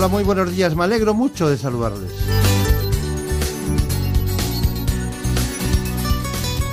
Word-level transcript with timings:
Hola, 0.00 0.08
muy 0.08 0.24
buenos 0.24 0.50
días. 0.50 0.74
Me 0.74 0.84
alegro 0.84 1.12
mucho 1.12 1.46
de 1.46 1.58
saludarles. 1.58 2.10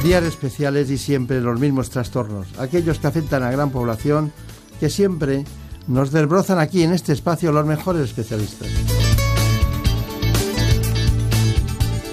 Días 0.02 0.24
especiales 0.24 0.90
y 0.90 0.98
siempre 0.98 1.42
los 1.42 1.60
mismos 1.60 1.90
trastornos, 1.90 2.48
aquellos 2.58 3.00
que 3.00 3.08
afectan 3.08 3.44
a 3.44 3.52
gran 3.52 3.70
población, 3.70 4.32
que 4.80 4.90
siempre 4.90 5.44
nos 5.88 6.14
desbrozan 6.14 6.58
aquí 6.58 6.84
en 6.84 6.94
este 6.94 7.12
espacio 7.12 7.52
los 7.52 7.66
mejores 7.66 8.04
especialistas. 8.04 8.70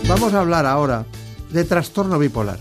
Vamos 0.08 0.34
a 0.34 0.40
hablar 0.40 0.66
ahora 0.66 1.06
de 1.52 1.62
trastorno 1.62 2.18
bipolar. 2.18 2.58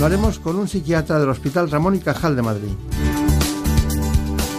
Lo 0.00 0.06
haremos 0.06 0.40
con 0.40 0.56
un 0.56 0.66
psiquiatra 0.66 1.20
del 1.20 1.28
Hospital 1.28 1.70
Ramón 1.70 1.94
y 1.94 2.00
Cajal 2.00 2.34
de 2.34 2.42
Madrid, 2.42 2.72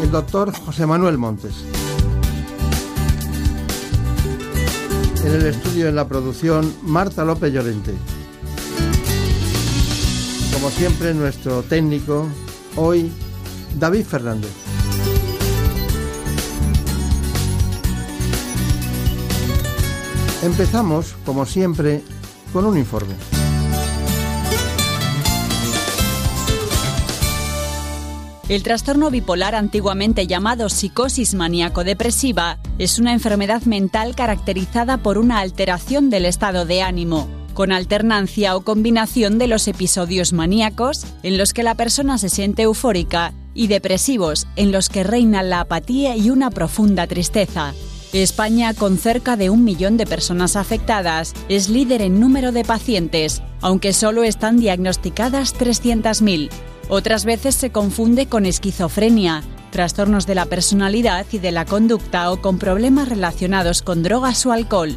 el 0.01 0.11
doctor 0.11 0.53
José 0.53 0.85
Manuel 0.85 1.17
Montes. 1.17 1.65
En 5.29 5.35
el 5.35 5.45
estudio 5.45 5.87
en 5.87 5.95
la 5.95 6.07
producción, 6.07 6.73
Marta 6.81 7.23
López 7.23 7.53
Llorente. 7.53 7.93
Como 10.51 10.71
siempre, 10.71 11.13
nuestro 11.13 11.61
técnico, 11.61 12.27
hoy, 12.75 13.11
David 13.77 14.05
Fernández. 14.05 14.49
Empezamos, 20.41 21.15
como 21.23 21.45
siempre, 21.45 22.01
con 22.51 22.65
un 22.65 22.79
informe. 22.79 23.13
El 28.49 28.63
trastorno 28.63 29.11
bipolar, 29.11 29.53
antiguamente 29.53 30.25
llamado 30.25 30.69
psicosis 30.69 31.35
maníaco-depresiva, 31.35 32.57
es 32.79 32.97
una 32.97 33.13
enfermedad 33.13 33.61
mental 33.65 34.15
caracterizada 34.15 34.97
por 34.97 35.19
una 35.19 35.37
alteración 35.37 36.09
del 36.09 36.25
estado 36.25 36.65
de 36.65 36.81
ánimo, 36.81 37.27
con 37.53 37.71
alternancia 37.71 38.55
o 38.55 38.61
combinación 38.61 39.37
de 39.37 39.45
los 39.45 39.67
episodios 39.67 40.33
maníacos, 40.33 41.05
en 41.21 41.37
los 41.37 41.53
que 41.53 41.61
la 41.61 41.75
persona 41.75 42.17
se 42.17 42.29
siente 42.29 42.63
eufórica, 42.63 43.35
y 43.53 43.67
depresivos, 43.67 44.47
en 44.55 44.71
los 44.71 44.89
que 44.89 45.03
reina 45.03 45.43
la 45.43 45.59
apatía 45.59 46.15
y 46.15 46.31
una 46.31 46.49
profunda 46.49 47.05
tristeza. 47.05 47.75
España, 48.13 48.73
con 48.73 48.97
cerca 48.97 49.37
de 49.37 49.51
un 49.51 49.63
millón 49.63 49.95
de 49.97 50.07
personas 50.07 50.55
afectadas, 50.55 51.35
es 51.49 51.69
líder 51.69 52.01
en 52.01 52.19
número 52.19 52.51
de 52.51 52.63
pacientes, 52.63 53.43
aunque 53.61 53.93
solo 53.93 54.23
están 54.23 54.57
diagnosticadas 54.57 55.53
300.000. 55.53 56.49
Otras 56.89 57.23
veces 57.23 57.53
se 57.53 57.69
confunde 57.69 58.25
con 58.25 58.47
esquizofrenia, 58.47 59.43
trastornos 59.69 60.25
de 60.25 60.33
la 60.33 60.45
personalidad 60.45 61.25
y 61.31 61.37
de 61.37 61.51
la 61.51 61.65
conducta 61.65 62.31
o 62.31 62.41
con 62.41 62.57
problemas 62.57 63.07
relacionados 63.07 63.83
con 63.83 64.01
drogas 64.01 64.43
o 64.47 64.51
alcohol. 64.51 64.95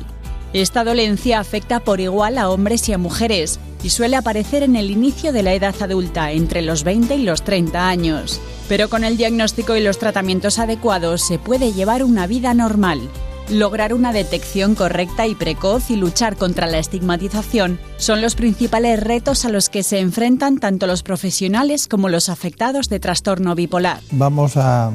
Esta 0.55 0.85
dolencia 0.85 1.39
afecta 1.39 1.81
por 1.81 2.01
igual 2.01 2.39
a 2.39 2.49
hombres 2.49 2.89
y 2.89 2.95
a 2.95 2.99
mujeres 2.99 3.61
y 3.83 3.91
suele 3.91 4.17
aparecer 4.17 4.63
en 4.63 4.77
el 4.77 4.91
inicio 4.91 5.35
de 5.35 5.43
la 5.43 5.53
edad 5.53 5.75
adulta, 5.81 6.33
entre 6.33 6.63
los 6.63 6.83
20 6.83 7.15
y 7.15 7.25
los 7.25 7.43
30 7.43 7.89
años. 7.89 8.41
Pero 8.69 8.89
con 8.89 9.05
el 9.05 9.19
diagnóstico 9.19 9.77
y 9.77 9.83
los 9.83 9.99
tratamientos 9.99 10.59
adecuados 10.59 11.23
se 11.23 11.39
puede 11.39 11.73
llevar 11.73 12.05
una 12.05 12.27
vida 12.27 12.55
normal. 12.55 13.01
Lograr 13.51 13.93
una 13.93 14.13
detección 14.13 14.75
correcta 14.75 15.27
y 15.27 15.35
precoz 15.35 15.91
y 15.91 15.97
luchar 15.97 16.37
contra 16.37 16.67
la 16.67 16.79
estigmatización 16.79 17.79
son 17.99 18.23
los 18.23 18.35
principales 18.35 19.03
retos 19.03 19.45
a 19.45 19.51
los 19.51 19.69
que 19.69 19.83
se 19.83 19.99
enfrentan 19.99 20.59
tanto 20.59 20.87
los 20.87 21.03
profesionales 21.03 21.89
como 21.89 22.09
los 22.09 22.29
afectados 22.29 22.89
de 22.89 23.01
trastorno 23.01 23.55
bipolar. 23.55 24.01
Vamos 24.13 24.57
a, 24.57 24.93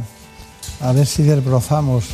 a 0.81 0.91
ver 0.93 1.05
si 1.05 1.23
desbrozamos 1.23 2.05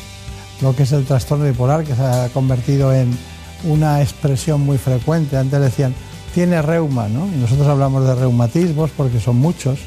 lo 0.62 0.76
que 0.76 0.84
es 0.84 0.92
el 0.92 1.06
trastorno 1.06 1.46
bipolar, 1.46 1.84
que 1.84 1.96
se 1.96 2.02
ha 2.02 2.30
convertido 2.34 2.94
en 2.94 3.18
una 3.64 4.02
expresión 4.02 4.62
muy 4.62 4.78
frecuente. 4.78 5.38
Antes 5.38 5.62
decían, 5.62 5.94
tiene 6.34 6.62
reuma, 6.62 7.08
¿no? 7.08 7.28
Y 7.28 7.38
nosotros 7.38 7.68
hablamos 7.68 8.06
de 8.06 8.16
reumatismos 8.16 8.92
porque 8.92 9.20
son 9.20 9.38
muchos. 9.38 9.80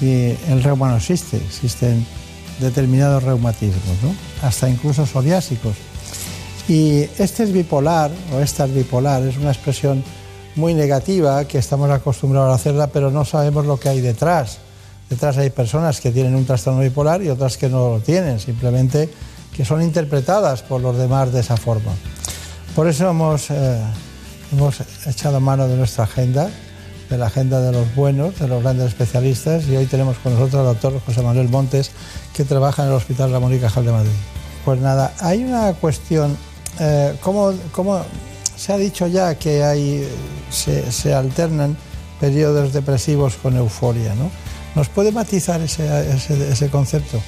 Y 0.00 0.34
el 0.48 0.62
reuma 0.62 0.88
no 0.88 0.96
existe, 0.96 1.36
existen 1.36 2.06
determinados 2.60 3.22
reumatismos, 3.22 3.96
hasta 4.42 4.68
incluso 4.68 5.06
psoriásicos. 5.06 5.76
Y 6.68 7.00
este 7.18 7.44
es 7.44 7.52
bipolar, 7.52 8.10
o 8.34 8.40
esta 8.40 8.66
es 8.66 8.74
bipolar, 8.74 9.22
es 9.22 9.36
una 9.36 9.50
expresión 9.50 10.04
muy 10.54 10.74
negativa 10.74 11.44
que 11.46 11.58
estamos 11.58 11.90
acostumbrados 11.90 12.50
a 12.50 12.54
hacerla, 12.54 12.88
pero 12.88 13.10
no 13.10 13.24
sabemos 13.24 13.64
lo 13.64 13.78
que 13.78 13.88
hay 13.88 14.00
detrás. 14.00 14.58
Detrás 15.08 15.38
hay 15.38 15.50
personas 15.50 16.00
que 16.00 16.10
tienen 16.10 16.34
un 16.34 16.44
trastorno 16.44 16.80
bipolar 16.80 17.22
y 17.22 17.30
otras 17.30 17.56
que 17.56 17.68
no 17.68 17.90
lo 17.90 18.00
tienen, 18.00 18.38
simplemente 18.38 19.08
que 19.56 19.64
son 19.64 19.82
interpretadas 19.82 20.62
por 20.62 20.80
los 20.80 20.96
demás 20.98 21.32
de 21.32 21.40
esa 21.40 21.56
forma. 21.56 21.92
Por 22.74 22.86
eso 22.86 23.08
hemos, 23.08 23.50
eh, 23.50 23.80
hemos 24.52 24.82
echado 25.06 25.40
mano 25.40 25.66
de 25.66 25.76
nuestra 25.76 26.04
agenda, 26.04 26.50
de 27.08 27.18
la 27.18 27.26
agenda 27.26 27.60
de 27.60 27.72
los 27.72 27.94
buenos, 27.94 28.38
de 28.38 28.48
los 28.48 28.62
grandes 28.62 28.88
especialistas, 28.88 29.66
y 29.68 29.76
hoy 29.76 29.86
tenemos 29.86 30.18
con 30.18 30.34
nosotros 30.34 30.60
al 30.60 30.66
doctor 30.74 31.00
José 31.06 31.22
Manuel 31.22 31.48
Montes, 31.48 31.90
que 32.34 32.44
trabaja 32.44 32.82
en 32.82 32.88
el 32.88 32.94
Hospital 32.94 33.32
Ramón 33.32 33.54
y 33.54 33.58
Cajal 33.58 33.84
de 33.84 33.92
Madrid. 33.92 34.10
Pues 34.64 34.80
nada, 34.80 35.14
hay 35.20 35.44
una 35.44 35.72
cuestión, 35.74 36.36
eh, 36.78 37.14
¿cómo, 37.22 37.54
¿cómo, 37.72 38.02
se 38.56 38.72
ha 38.72 38.76
dicho 38.76 39.06
ya 39.06 39.36
que 39.36 39.64
hay, 39.64 40.06
se, 40.50 41.14
alternan 41.14 41.76
periodos 42.20 42.72
depresivos 42.72 43.36
con 43.36 43.56
euforia, 43.56 44.14
¿no? 44.14 44.30
¿Nos 44.74 44.88
puede 44.88 45.10
matizar 45.10 45.60
ese, 45.60 45.86
ese, 46.14 46.50
ese, 46.52 46.68
concepto? 46.68 47.20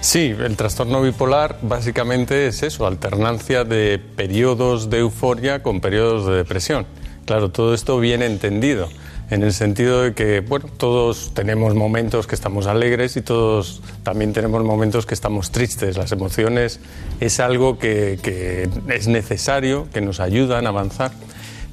Sí, 0.00 0.34
el 0.36 0.56
trastorno 0.56 1.00
bipolar 1.00 1.58
básicamente 1.62 2.48
es 2.48 2.62
eso, 2.62 2.86
alternancia 2.86 3.64
de 3.64 3.98
periodos 3.98 4.90
de 4.90 4.98
euforia 4.98 5.62
con 5.62 5.80
periodos 5.80 6.26
de 6.26 6.32
depresión. 6.32 6.86
Claro, 7.26 7.50
todo 7.50 7.74
esto 7.74 8.00
bien 8.00 8.22
entendido 8.22 8.88
en 9.30 9.44
el 9.44 9.52
sentido 9.52 10.02
de 10.02 10.12
que, 10.12 10.40
bueno, 10.40 10.66
todos 10.76 11.32
tenemos 11.34 11.74
momentos 11.74 12.26
que 12.26 12.34
estamos 12.34 12.66
alegres 12.66 13.16
y 13.16 13.22
todos 13.22 13.80
también 14.02 14.32
tenemos 14.32 14.64
momentos 14.64 15.06
que 15.06 15.14
estamos 15.14 15.52
tristes. 15.52 15.96
Las 15.96 16.10
emociones 16.10 16.80
es 17.20 17.38
algo 17.38 17.78
que, 17.78 18.18
que 18.22 18.68
es 18.88 19.06
necesario, 19.06 19.86
que 19.92 20.00
nos 20.00 20.18
ayudan 20.18 20.66
a 20.66 20.70
avanzar. 20.70 21.12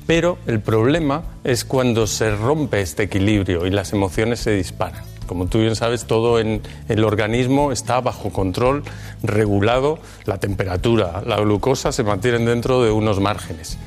Pero 0.06 0.38
el 0.46 0.62
problema 0.62 1.24
es 1.44 1.66
cuando 1.66 2.06
se 2.06 2.36
rompe 2.36 2.80
este 2.80 3.04
equilibrio 3.04 3.66
y 3.66 3.72
las 3.72 3.92
emociones 3.92 4.40
se 4.40 4.52
disparan. 4.52 5.04
Como 5.26 5.48
tú 5.48 5.60
bien 5.60 5.76
sabes, 5.76 6.06
todo 6.06 6.40
en 6.40 6.62
el 6.88 7.04
organismo 7.04 7.74
está 7.74 8.00
bajo 8.00 8.30
control, 8.30 8.84
regulado, 9.24 10.00
la 10.26 10.38
temperatura, 10.38 11.22
la 11.26 11.38
glucosa 11.38 11.92
se 11.92 12.04
mantienen 12.04 12.46
dentro 12.46 12.82
de 12.82 12.92
unos 12.92 13.20
márgenes. 13.20 13.78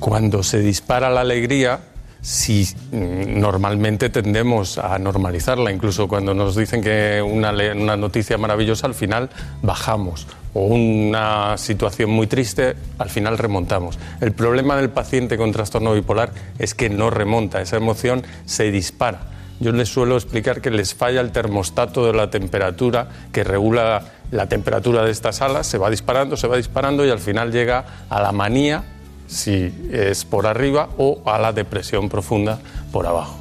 Cuando 0.00 0.42
se 0.42 0.58
dispara 0.58 1.10
la 1.10 1.20
alegría, 1.20 1.80
si 2.24 2.66
normalmente 2.90 4.08
tendemos 4.08 4.78
a 4.78 4.98
normalizarla, 4.98 5.70
incluso 5.70 6.08
cuando 6.08 6.32
nos 6.32 6.56
dicen 6.56 6.82
que 6.82 7.20
una, 7.20 7.52
una, 7.52 7.98
noticia 7.98 8.38
maravillosa 8.38 8.86
al 8.86 8.94
final 8.94 9.28
bajamos 9.60 10.26
o 10.54 10.62
una 10.64 11.58
situación 11.58 12.08
muy 12.08 12.26
triste 12.26 12.76
al 12.96 13.10
final 13.10 13.36
remontamos. 13.36 13.98
El 14.22 14.32
problema 14.32 14.74
del 14.76 14.88
paciente 14.88 15.36
con 15.36 15.52
trastorno 15.52 15.92
bipolar 15.92 16.32
es 16.58 16.74
que 16.74 16.88
no 16.88 17.10
remonta, 17.10 17.60
esa 17.60 17.76
emoción 17.76 18.22
se 18.46 18.70
dispara. 18.70 19.20
Yo 19.60 19.72
les 19.72 19.90
suelo 19.90 20.16
explicar 20.16 20.62
que 20.62 20.70
les 20.70 20.94
falla 20.94 21.20
el 21.20 21.30
termostato 21.30 22.06
de 22.06 22.14
la 22.14 22.30
temperatura 22.30 23.08
que 23.32 23.44
regula 23.44 24.02
la 24.30 24.48
temperatura 24.48 25.04
de 25.04 25.10
esta 25.10 25.32
sala, 25.32 25.62
se 25.62 25.76
va 25.76 25.90
disparando, 25.90 26.38
se 26.38 26.48
va 26.48 26.56
disparando 26.56 27.04
y 27.04 27.10
al 27.10 27.20
final 27.20 27.52
llega 27.52 27.84
a 28.08 28.22
la 28.22 28.32
manía 28.32 28.82
si 29.26 29.72
es 29.92 30.24
por 30.24 30.46
arriba 30.46 30.88
o 30.98 31.20
a 31.24 31.38
la 31.38 31.52
depresión 31.52 32.08
profunda 32.08 32.60
por 32.92 33.06
abajo. 33.06 33.36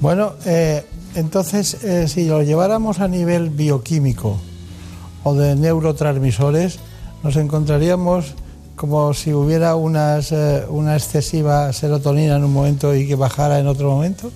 Bueno, 0.00 0.32
eh, 0.46 0.84
entonces 1.14 1.84
eh, 1.84 2.08
si 2.08 2.26
lo 2.26 2.42
lleváramos 2.42 3.00
a 3.00 3.08
nivel 3.08 3.50
bioquímico 3.50 4.38
o 5.24 5.34
de 5.34 5.54
neurotransmisores, 5.54 6.78
nos 7.22 7.36
encontraríamos 7.36 8.34
como 8.74 9.14
si 9.14 9.32
hubiera 9.32 9.76
unas, 9.76 10.32
eh, 10.32 10.64
una 10.68 10.96
excesiva 10.96 11.72
serotonina 11.72 12.36
en 12.36 12.44
un 12.44 12.52
momento 12.52 12.94
y 12.94 13.06
que 13.06 13.14
bajara 13.14 13.58
en 13.60 13.68
otro 13.68 13.90
momento, 13.90 14.32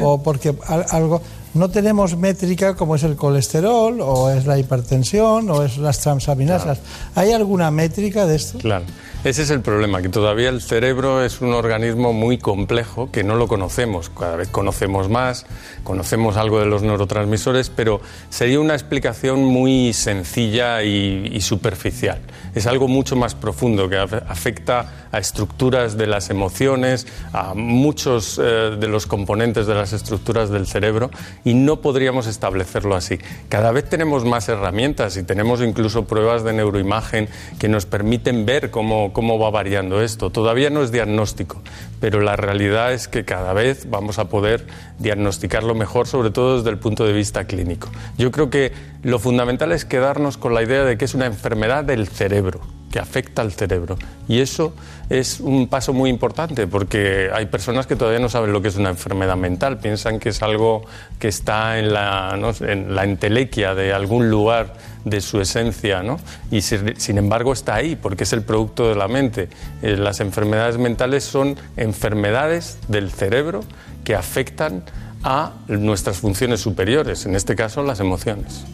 o 0.00 0.22
porque 0.22 0.54
algo 0.90 1.22
no 1.54 1.70
tenemos 1.70 2.16
métrica 2.16 2.74
como 2.74 2.96
es 2.96 3.04
el 3.04 3.16
colesterol 3.16 4.00
o 4.00 4.30
es 4.30 4.46
la 4.46 4.58
hipertensión 4.58 5.48
o 5.50 5.62
es 5.62 5.78
las 5.78 6.00
transaminasas. 6.00 6.80
¿Hay 7.14 7.32
alguna 7.32 7.70
métrica 7.70 8.26
de 8.26 8.36
esto? 8.36 8.58
Claro. 8.58 8.84
Ese 9.24 9.40
es 9.40 9.48
el 9.48 9.62
problema, 9.62 10.02
que 10.02 10.10
todavía 10.10 10.50
el 10.50 10.60
cerebro 10.60 11.24
es 11.24 11.40
un 11.40 11.54
organismo 11.54 12.12
muy 12.12 12.36
complejo 12.36 13.10
que 13.10 13.24
no 13.24 13.36
lo 13.36 13.48
conocemos. 13.48 14.10
Cada 14.10 14.36
vez 14.36 14.48
conocemos 14.48 15.08
más, 15.08 15.46
conocemos 15.82 16.36
algo 16.36 16.60
de 16.60 16.66
los 16.66 16.82
neurotransmisores, 16.82 17.70
pero 17.70 18.02
sería 18.28 18.60
una 18.60 18.74
explicación 18.74 19.42
muy 19.42 19.94
sencilla 19.94 20.82
y, 20.82 21.40
superficial. 21.40 22.18
Es 22.54 22.66
algo 22.66 22.86
mucho 22.86 23.16
más 23.16 23.34
profundo 23.34 23.88
que 23.88 23.96
afecta 23.96 25.08
a 25.10 25.18
estructuras 25.18 25.96
de 25.96 26.06
las 26.06 26.28
emociones, 26.28 27.06
a 27.32 27.54
muchos 27.54 28.38
eh, 28.38 28.76
de 28.78 28.88
los 28.88 29.06
componentes 29.06 29.66
de 29.66 29.74
las 29.74 29.94
estructuras 29.94 30.50
del 30.50 30.66
cerebro 30.66 31.10
y 31.44 31.54
no 31.54 31.80
podríamos 31.80 32.26
establecerlo 32.26 32.96
así. 32.96 33.18
Cada 33.48 33.70
vez 33.70 33.88
tenemos 33.88 34.24
más 34.24 34.48
herramientas 34.48 35.16
y 35.16 35.22
tenemos 35.22 35.60
incluso 35.60 36.06
pruebas 36.06 36.42
de 36.42 36.52
neuroimagen 36.52 37.28
que 37.58 37.68
nos 37.68 37.86
permiten 37.86 38.46
ver 38.46 38.70
cómo 38.70 39.12
cómo 39.12 39.38
va 39.38 39.50
variando 39.50 40.02
esto. 40.02 40.30
Todavía 40.30 40.70
no 40.70 40.82
es 40.82 40.92
diagnóstico, 40.92 41.60
pero 42.04 42.20
la 42.20 42.36
realidad 42.36 42.92
es 42.92 43.08
que 43.08 43.24
cada 43.24 43.54
vez 43.54 43.88
vamos 43.88 44.18
a 44.18 44.28
poder 44.28 44.66
diagnosticarlo 44.98 45.74
mejor, 45.74 46.06
sobre 46.06 46.30
todo 46.30 46.58
desde 46.58 46.68
el 46.68 46.76
punto 46.76 47.06
de 47.06 47.14
vista 47.14 47.46
clínico. 47.46 47.88
Yo 48.18 48.30
creo 48.30 48.50
que 48.50 48.72
lo 49.02 49.18
fundamental 49.18 49.72
es 49.72 49.86
quedarnos 49.86 50.36
con 50.36 50.52
la 50.52 50.62
idea 50.62 50.84
de 50.84 50.98
que 50.98 51.06
es 51.06 51.14
una 51.14 51.24
enfermedad 51.24 51.82
del 51.82 52.06
cerebro 52.06 52.60
que 52.90 52.98
afecta 52.98 53.40
al 53.40 53.52
cerebro. 53.52 53.96
Y 54.28 54.40
eso 54.40 54.74
es 55.08 55.40
un 55.40 55.66
paso 55.66 55.94
muy 55.94 56.10
importante 56.10 56.66
porque 56.66 57.30
hay 57.32 57.46
personas 57.46 57.86
que 57.86 57.96
todavía 57.96 58.20
no 58.20 58.28
saben 58.28 58.52
lo 58.52 58.60
que 58.60 58.68
es 58.68 58.76
una 58.76 58.90
enfermedad 58.90 59.36
mental, 59.36 59.78
piensan 59.78 60.18
que 60.18 60.28
es 60.28 60.42
algo 60.42 60.84
que 61.18 61.28
está 61.28 61.78
en 61.78 61.94
la, 61.94 62.38
en 62.60 62.94
la 62.94 63.04
entelequia 63.04 63.74
de 63.74 63.94
algún 63.94 64.28
lugar 64.28 64.74
de 65.04 65.20
su 65.20 65.40
esencia, 65.40 66.02
¿no? 66.02 66.18
y 66.50 66.62
sin 66.62 67.18
embargo 67.18 67.52
está 67.52 67.74
ahí 67.74 67.96
porque 67.96 68.24
es 68.24 68.32
el 68.32 68.42
producto 68.42 68.88
de 68.88 68.94
la 68.94 69.08
mente. 69.08 69.48
Eh, 69.82 69.96
las 69.96 70.20
enfermedades 70.20 70.78
mentales 70.78 71.24
son 71.24 71.56
enfermedades 71.76 72.78
del 72.88 73.10
cerebro 73.10 73.60
que 74.02 74.14
afectan 74.14 74.82
a 75.22 75.52
nuestras 75.68 76.18
funciones 76.18 76.60
superiores, 76.60 77.24
en 77.26 77.34
este 77.34 77.56
caso 77.56 77.82
las 77.82 78.00
emociones. 78.00 78.64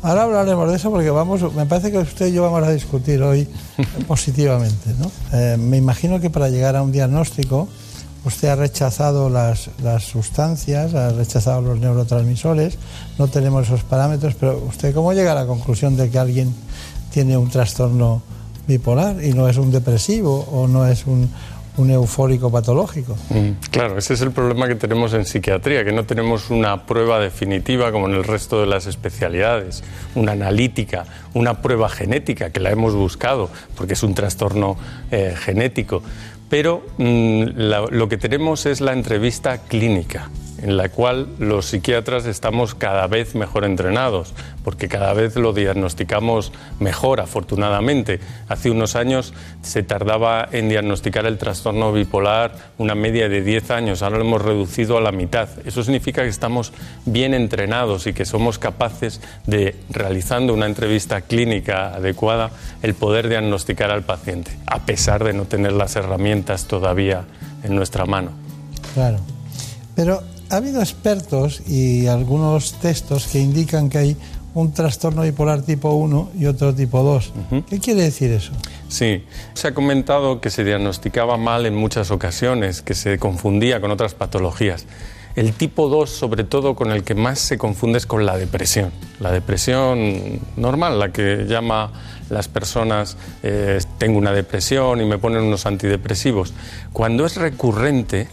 Ahora 0.00 0.22
hablaremos 0.22 0.70
de 0.70 0.76
eso 0.76 0.90
porque 0.90 1.10
vamos, 1.10 1.52
me 1.54 1.66
parece 1.66 1.90
que 1.90 1.98
usted 1.98 2.26
y 2.26 2.32
yo 2.32 2.42
vamos 2.42 2.62
a 2.62 2.70
discutir 2.70 3.22
hoy 3.22 3.48
positivamente. 4.06 4.94
¿no? 4.98 5.10
Eh, 5.32 5.56
me 5.58 5.76
imagino 5.76 6.20
que 6.20 6.30
para 6.30 6.48
llegar 6.48 6.76
a 6.76 6.82
un 6.82 6.92
diagnóstico 6.92 7.68
usted 8.24 8.48
ha 8.48 8.56
rechazado 8.56 9.30
las, 9.30 9.70
las, 9.82 10.04
sustancias, 10.04 10.94
ha 10.94 11.10
rechazado 11.10 11.62
los 11.62 11.78
neurotransmisores, 11.78 12.78
no 13.18 13.28
tenemos 13.28 13.66
esos 13.66 13.82
parámetros, 13.84 14.34
pero 14.38 14.58
usted 14.68 14.94
cómo 14.94 15.12
llega 15.12 15.32
a 15.32 15.34
la 15.34 15.46
conclusión 15.46 15.96
de 15.96 16.10
que 16.10 16.18
alguien 16.18 16.54
tiene 17.10 17.36
un 17.36 17.50
trastorno 17.50 18.22
bipolar 18.66 19.24
y 19.24 19.32
no 19.32 19.48
es 19.48 19.56
un 19.56 19.70
depresivo 19.70 20.46
o 20.52 20.68
no 20.68 20.86
es 20.86 21.06
un, 21.06 21.30
un 21.78 21.90
eufórico 21.90 22.50
patológico. 22.50 23.16
Mm, 23.30 23.52
claro, 23.70 23.96
ese 23.96 24.14
es 24.14 24.20
el 24.20 24.32
problema 24.32 24.68
que 24.68 24.74
tenemos 24.74 25.14
en 25.14 25.24
psiquiatría, 25.24 25.84
que 25.84 25.92
no 25.92 26.04
tenemos 26.04 26.50
una 26.50 26.84
prueba 26.86 27.20
definitiva 27.20 27.92
como 27.92 28.08
en 28.08 28.14
el 28.14 28.24
resto 28.24 28.60
de 28.60 28.66
las 28.66 28.86
especialidades, 28.86 29.82
una 30.14 30.32
analítica, 30.32 31.06
una 31.34 31.62
prueba 31.62 31.88
genética, 31.88 32.50
que 32.50 32.60
la 32.60 32.70
hemos 32.70 32.94
buscado, 32.94 33.48
porque 33.76 33.94
es 33.94 34.02
un 34.02 34.14
trastorno 34.14 34.76
eh, 35.10 35.34
genético. 35.38 36.02
Pero 36.48 36.84
mm, 36.98 37.42
lo 37.90 38.08
que 38.08 38.16
tenemos 38.16 38.66
es 38.66 38.80
la 38.80 38.92
entrevista 38.92 39.58
clínica 39.58 40.30
en 40.62 40.76
la 40.76 40.88
cual 40.88 41.28
los 41.38 41.66
psiquiatras 41.66 42.26
estamos 42.26 42.74
cada 42.74 43.06
vez 43.06 43.34
mejor 43.34 43.64
entrenados, 43.64 44.34
porque 44.64 44.88
cada 44.88 45.12
vez 45.12 45.36
lo 45.36 45.52
diagnosticamos 45.52 46.52
mejor, 46.80 47.20
afortunadamente. 47.20 48.20
Hace 48.48 48.70
unos 48.70 48.96
años 48.96 49.32
se 49.62 49.82
tardaba 49.82 50.48
en 50.52 50.68
diagnosticar 50.68 51.26
el 51.26 51.38
trastorno 51.38 51.92
bipolar 51.92 52.52
una 52.78 52.94
media 52.94 53.28
de 53.28 53.42
10 53.42 53.70
años, 53.70 54.02
ahora 54.02 54.18
lo 54.18 54.24
hemos 54.24 54.42
reducido 54.42 54.98
a 54.98 55.00
la 55.00 55.12
mitad. 55.12 55.48
Eso 55.64 55.82
significa 55.82 56.22
que 56.22 56.28
estamos 56.28 56.72
bien 57.04 57.34
entrenados 57.34 58.06
y 58.06 58.12
que 58.12 58.24
somos 58.24 58.58
capaces 58.58 59.20
de, 59.46 59.76
realizando 59.90 60.54
una 60.54 60.66
entrevista 60.66 61.22
clínica 61.22 61.94
adecuada, 61.94 62.50
el 62.82 62.94
poder 62.94 63.28
diagnosticar 63.28 63.90
al 63.90 64.02
paciente, 64.02 64.50
a 64.66 64.80
pesar 64.80 65.24
de 65.24 65.32
no 65.32 65.44
tener 65.44 65.72
las 65.72 65.96
herramientas 65.96 66.66
todavía 66.66 67.24
en 67.62 67.74
nuestra 67.74 68.06
mano. 68.06 68.32
Claro. 68.94 69.18
Pero 69.94 70.22
ha 70.50 70.56
habido 70.56 70.80
expertos 70.80 71.62
y 71.66 72.06
algunos 72.06 72.74
textos 72.74 73.26
que 73.26 73.40
indican 73.40 73.90
que 73.90 73.98
hay 73.98 74.16
un 74.60 74.72
trastorno 74.72 75.22
bipolar 75.22 75.62
tipo 75.62 75.92
1 75.92 76.30
y 76.38 76.46
otro 76.46 76.74
tipo 76.74 77.02
2. 77.02 77.32
¿Qué 77.68 77.78
quiere 77.78 78.02
decir 78.02 78.32
eso? 78.32 78.52
Sí, 78.88 79.24
se 79.54 79.68
ha 79.68 79.74
comentado 79.74 80.40
que 80.40 80.50
se 80.50 80.64
diagnosticaba 80.64 81.36
mal 81.36 81.64
en 81.66 81.76
muchas 81.76 82.10
ocasiones, 82.10 82.82
que 82.82 82.94
se 82.94 83.18
confundía 83.18 83.80
con 83.80 83.90
otras 83.90 84.14
patologías. 84.14 84.86
El 85.36 85.52
tipo 85.52 85.88
2, 85.88 86.10
sobre 86.10 86.42
todo, 86.42 86.74
con 86.74 86.90
el 86.90 87.04
que 87.04 87.14
más 87.14 87.38
se 87.38 87.58
confunde 87.58 87.98
es 87.98 88.06
con 88.06 88.26
la 88.26 88.36
depresión. 88.36 88.90
La 89.20 89.30
depresión 89.30 90.40
normal, 90.56 90.98
la 90.98 91.12
que 91.12 91.44
llama 91.46 91.92
las 92.28 92.48
personas, 92.48 93.16
eh, 93.44 93.78
tengo 93.98 94.18
una 94.18 94.32
depresión 94.32 95.00
y 95.00 95.04
me 95.04 95.18
ponen 95.18 95.42
unos 95.42 95.66
antidepresivos. 95.66 96.52
Cuando 96.92 97.24
es 97.24 97.36
recurrente, 97.36 98.26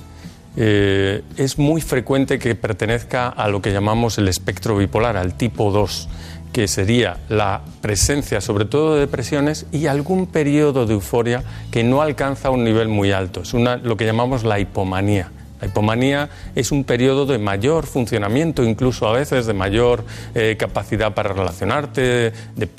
eh, 0.57 1.23
es 1.37 1.57
muy 1.57 1.81
frecuente 1.81 2.39
que 2.39 2.55
pertenezca 2.55 3.27
a 3.27 3.47
lo 3.49 3.61
que 3.61 3.71
llamamos 3.71 4.17
el 4.17 4.27
espectro 4.27 4.77
bipolar, 4.77 5.17
al 5.17 5.35
tipo 5.35 5.71
2, 5.71 6.07
que 6.53 6.67
sería 6.67 7.17
la 7.27 7.61
presencia 7.81 8.39
sobre 8.39 8.65
todo 8.65 8.95
de 8.95 9.01
depresiones 9.01 9.65
y 9.71 9.87
algún 9.87 10.27
periodo 10.27 10.85
de 10.85 10.93
euforia 10.93 11.43
que 11.71 11.83
no 11.83 12.01
alcanza 12.01 12.49
un 12.49 12.63
nivel 12.63 12.87
muy 12.87 13.11
alto. 13.11 13.41
Es 13.41 13.53
lo 13.53 13.97
que 13.97 14.05
llamamos 14.05 14.43
la 14.43 14.59
hipomanía. 14.59 15.31
La 15.65 15.71
hipomanía 15.71 16.29
es 16.53 16.71
un 16.71 16.83
periodo 16.83 17.25
de 17.25 17.39
mayor 17.39 17.87
funcionamiento, 17.87 18.63
incluso 18.63 19.07
a 19.07 19.13
veces 19.13 19.47
de 19.47 19.53
mayor 19.53 20.05
eh, 20.35 20.57
capacidad 20.59 21.15
para 21.15 21.33
relacionarte, 21.33 22.33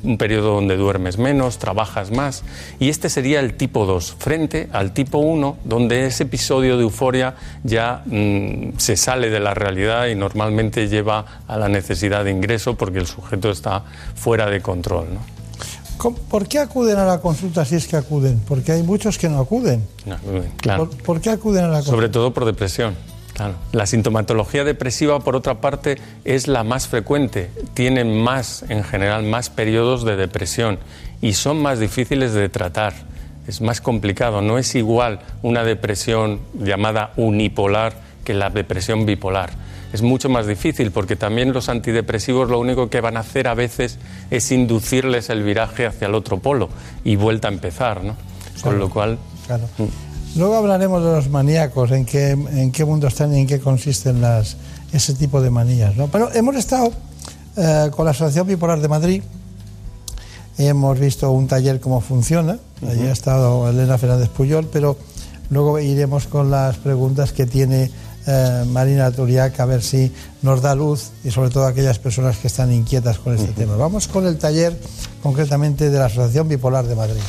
un 0.05 0.17
periodo 0.17 0.55
donde 0.55 0.77
duermes 0.77 1.19
menos, 1.19 1.59
trabajas 1.59 2.13
más. 2.13 2.45
Y 2.79 2.89
este 2.89 3.09
sería 3.09 3.41
el 3.41 3.55
tipo 3.55 3.87
2, 3.87 4.15
frente 4.21 4.69
al 4.73 4.93
tipo 4.93 5.19
1, 5.19 5.59
donde 5.65 6.07
ese 6.07 6.23
episodio 6.23 6.77
de 6.77 6.85
euforia 6.85 7.35
ya 7.65 8.05
mm, 8.07 8.75
se 8.77 8.97
sale 8.97 9.31
de 9.31 9.41
la 9.41 9.53
realidad 9.53 10.07
y 10.07 10.15
normalmente 10.15 10.87
lleva 10.87 11.43
a 11.49 11.59
la 11.59 11.69
necesidad 11.69 12.23
de 12.23 12.31
ingreso 12.31 12.77
porque 12.77 13.01
el 13.01 13.09
sujeto 13.09 13.51
está 13.51 13.83
fuera 14.15 14.47
de 14.47 14.61
control. 14.61 15.07
¿Por 15.97 16.49
qué 16.49 16.59
acuden 16.59 16.99
a 16.99 17.05
la 17.05 17.21
consulta 17.21 17.65
si 17.65 17.77
es 17.77 17.87
que 17.87 17.97
acuden? 17.97 18.41
Porque 18.47 18.73
hay 18.73 18.83
muchos 18.83 19.19
que 19.19 19.29
no 19.29 19.39
acuden. 19.39 19.87
claro. 20.59 20.91
¿Por, 21.05 21.21
qué 21.21 21.31
acuden 21.31 21.65
a 21.65 21.69
la 21.69 21.75
consulta? 21.79 21.91
Sobre 21.91 22.09
todo 22.09 22.33
por 22.33 22.45
depresión. 22.45 22.95
Claro. 23.35 23.55
La 23.73 23.87
sintomatología 23.87 24.65
depresiva, 24.65 25.21
por 25.21 25.37
otra 25.37 25.61
parte, 25.61 25.99
es 26.25 26.49
la 26.49 26.65
más 26.65 26.89
frecuente. 26.89 27.51
Tienen 27.75 28.19
más, 28.19 28.65
en 28.69 28.83
general, 28.83 29.25
más 29.25 29.51
periodos 29.51 30.05
de 30.05 30.17
depresión 30.17 30.79
y 31.21 31.35
son 31.35 31.61
más 31.61 31.79
difíciles 31.79 32.33
de 32.33 32.49
tratar. 32.49 32.95
Es 33.47 33.61
más 33.61 33.81
complicado. 33.81 34.41
No 34.41 34.59
es 34.59 34.75
igual 34.75 35.21
una 35.43 35.65
depresión 35.65 36.41
llamada 36.59 37.13
unipolar 37.17 37.95
que 38.25 38.35
la 38.35 38.51
depresión 38.51 39.07
bipolar 39.07 39.51
es 39.97 40.03
mucho 40.03 40.29
más 40.29 40.47
difícil 40.47 40.91
porque 40.91 41.17
también 41.17 41.53
los 41.55 41.71
antidepresivos 41.71 42.51
lo 42.51 42.61
único 42.61 42.91
que 42.91 43.01
van 43.01 43.17
a 43.17 43.21
hacer 43.21 43.49
a 43.49 43.55
veces 43.55 43.99
es 44.31 44.53
inducirles 44.53 45.31
el 45.31 45.43
viraje 45.43 45.87
hacia 45.87 46.07
el 46.07 46.15
otro 46.15 46.39
polo 46.39 46.69
y 47.03 47.17
vuelta 47.17 47.49
a 47.49 47.53
empezar, 47.53 48.05
¿no? 48.05 48.15
Con 48.63 48.79
lo 48.79 48.91
cual... 48.91 49.19
Claro. 49.47 49.65
Mm. 49.79 50.39
Luego 50.39 50.57
hablaremos 50.57 51.03
de 51.03 51.13
los 51.13 51.31
maníacos, 51.31 51.93
en 51.93 52.05
qué, 52.05 52.33
en 52.33 52.71
qué 52.71 52.85
mundo 52.85 53.07
están 53.07 53.35
y 53.35 53.41
en 53.41 53.47
qué 53.47 53.59
consisten 53.59 54.21
las, 54.21 54.59
ese 54.93 55.15
tipo 55.15 55.41
de 55.41 55.49
manías, 55.49 55.97
¿no? 55.97 56.09
Pero 56.09 56.31
hemos 56.35 56.57
estado 56.57 56.93
eh, 57.57 57.91
con 57.97 58.05
la 58.05 58.11
Asociación 58.11 58.47
Bipolar 58.47 58.81
de 58.81 58.89
Madrid, 58.89 59.23
hemos 60.59 61.01
visto 61.01 61.31
un 61.31 61.49
taller 61.49 61.81
cómo 61.81 62.03
funciona, 62.03 62.59
allí 62.87 63.07
ha 63.07 63.13
estado 63.13 63.71
Elena 63.71 63.97
Fernández 63.97 64.29
Puyol, 64.29 64.69
pero 64.71 64.99
luego 65.49 65.79
iremos 65.79 66.27
con 66.27 66.51
las 66.51 66.77
preguntas 66.77 67.33
que 67.33 67.47
tiene 67.47 67.91
eh, 68.27 68.65
Marina 68.67 69.11
Turiac 69.11 69.59
a 69.61 69.67
ver 69.67 69.83
si 69.83 70.13
nos 70.43 70.63
da 70.63 70.75
luz 70.75 71.11
y 71.25 71.31
sobre 71.31 71.51
todo 71.51 71.67
aquellas 71.67 71.99
personas 71.99 72.37
que 72.39 72.49
están 72.49 72.73
inquietas 72.73 73.19
con 73.19 73.35
este 73.35 73.53
tema. 73.53 73.77
Vamos 73.77 74.09
con 74.09 74.27
el 74.27 74.39
taller 74.39 74.77
concretamente 75.23 75.91
de 75.91 75.99
la 75.99 76.07
Asociación 76.07 76.49
Bipolar 76.49 76.87
de 76.87 76.95
Madrid. 76.95 77.23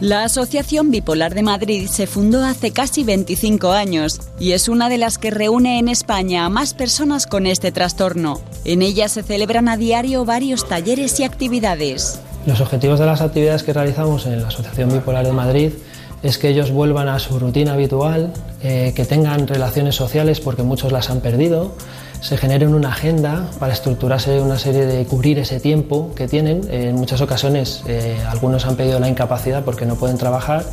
La 0.00 0.24
Asociación 0.24 0.90
Bipolar 0.90 1.34
de 1.34 1.42
Madrid 1.42 1.86
se 1.86 2.06
fundó 2.06 2.42
hace 2.42 2.70
casi 2.70 3.04
25 3.04 3.72
años 3.72 4.18
y 4.38 4.52
es 4.52 4.70
una 4.70 4.88
de 4.88 4.96
las 4.96 5.18
que 5.18 5.30
reúne 5.30 5.78
en 5.78 5.88
España 5.88 6.46
a 6.46 6.48
más 6.48 6.72
personas 6.72 7.26
con 7.26 7.46
este 7.46 7.70
trastorno. 7.70 8.40
En 8.64 8.80
ella 8.80 9.10
se 9.10 9.22
celebran 9.22 9.68
a 9.68 9.76
diario 9.76 10.24
varios 10.24 10.66
talleres 10.66 11.20
y 11.20 11.24
actividades. 11.24 12.18
Los 12.46 12.62
objetivos 12.62 12.98
de 12.98 13.04
las 13.04 13.20
actividades 13.20 13.62
que 13.62 13.74
realizamos 13.74 14.24
en 14.24 14.40
la 14.40 14.48
Asociación 14.48 14.90
Bipolar 14.90 15.26
de 15.26 15.32
Madrid 15.32 15.72
es 16.22 16.38
que 16.38 16.48
ellos 16.48 16.70
vuelvan 16.70 17.08
a 17.08 17.18
su 17.18 17.38
rutina 17.38 17.74
habitual, 17.74 18.32
eh, 18.62 18.92
que 18.94 19.04
tengan 19.04 19.46
relaciones 19.46 19.94
sociales 19.94 20.40
porque 20.40 20.62
muchos 20.62 20.92
las 20.92 21.10
han 21.10 21.20
perdido, 21.20 21.72
se 22.20 22.36
generen 22.36 22.74
una 22.74 22.90
agenda 22.90 23.50
para 23.58 23.72
estructurarse 23.72 24.40
una 24.40 24.58
serie 24.58 24.84
de 24.84 25.04
cubrir 25.06 25.38
ese 25.38 25.58
tiempo 25.58 26.12
que 26.14 26.28
tienen. 26.28 26.60
En 26.70 26.96
muchas 26.96 27.22
ocasiones 27.22 27.82
eh, 27.86 28.18
algunos 28.28 28.66
han 28.66 28.76
pedido 28.76 29.00
la 29.00 29.08
incapacidad 29.08 29.64
porque 29.64 29.86
no 29.86 29.96
pueden 29.96 30.18
trabajar 30.18 30.64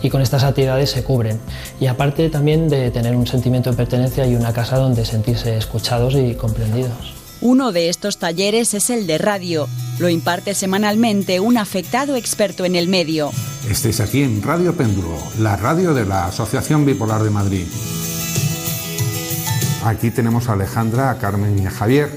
y 0.00 0.10
con 0.10 0.22
estas 0.22 0.44
actividades 0.44 0.90
se 0.90 1.02
cubren. 1.02 1.40
Y 1.80 1.86
aparte 1.86 2.30
también 2.30 2.68
de 2.68 2.90
tener 2.92 3.16
un 3.16 3.26
sentimiento 3.26 3.70
de 3.70 3.76
pertenencia 3.76 4.26
y 4.26 4.36
una 4.36 4.52
casa 4.52 4.76
donde 4.76 5.04
sentirse 5.04 5.56
escuchados 5.56 6.14
y 6.14 6.34
comprendidos. 6.34 7.21
Uno 7.42 7.72
de 7.72 7.88
estos 7.88 8.18
talleres 8.18 8.72
es 8.72 8.88
el 8.88 9.08
de 9.08 9.18
radio. 9.18 9.68
Lo 9.98 10.08
imparte 10.08 10.54
semanalmente 10.54 11.40
un 11.40 11.58
afectado 11.58 12.14
experto 12.14 12.64
en 12.64 12.76
el 12.76 12.86
medio. 12.86 13.32
Estéis 13.68 13.98
aquí 13.98 14.22
en 14.22 14.40
Radio 14.44 14.76
Péndulo, 14.76 15.18
la 15.40 15.56
radio 15.56 15.92
de 15.92 16.06
la 16.06 16.26
Asociación 16.26 16.86
Bipolar 16.86 17.24
de 17.24 17.30
Madrid. 17.30 17.66
Aquí 19.84 20.12
tenemos 20.12 20.48
a 20.48 20.52
Alejandra, 20.52 21.10
a 21.10 21.18
Carmen 21.18 21.58
y 21.58 21.66
a 21.66 21.70
Javier 21.72 22.16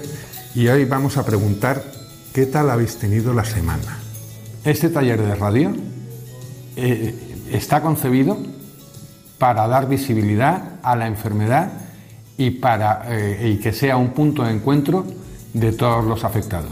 y 0.53 0.67
hoy 0.67 0.85
vamos 0.85 1.17
a 1.17 1.25
preguntar 1.25 1.83
qué 2.31 2.45
tal 2.45 2.69
habéis 2.69 2.97
tenido 2.97 3.33
la 3.33 3.45
semana. 3.45 3.97
Este 4.63 4.89
taller 4.89 5.19
de 5.23 5.33
radio 5.33 5.75
eh, 6.75 7.15
está 7.51 7.81
concebido 7.81 8.37
para 9.39 9.67
dar 9.67 9.89
visibilidad 9.89 10.75
a 10.83 10.95
la 10.95 11.07
enfermedad 11.07 11.84
y 12.37 12.51
para 12.51 13.03
eh, 13.07 13.53
y 13.53 13.59
que 13.61 13.71
sea 13.71 13.97
un 13.97 14.09
punto 14.09 14.43
de 14.43 14.51
encuentro 14.51 15.05
de 15.53 15.71
todos 15.71 16.03
los 16.03 16.23
afectados. 16.23 16.71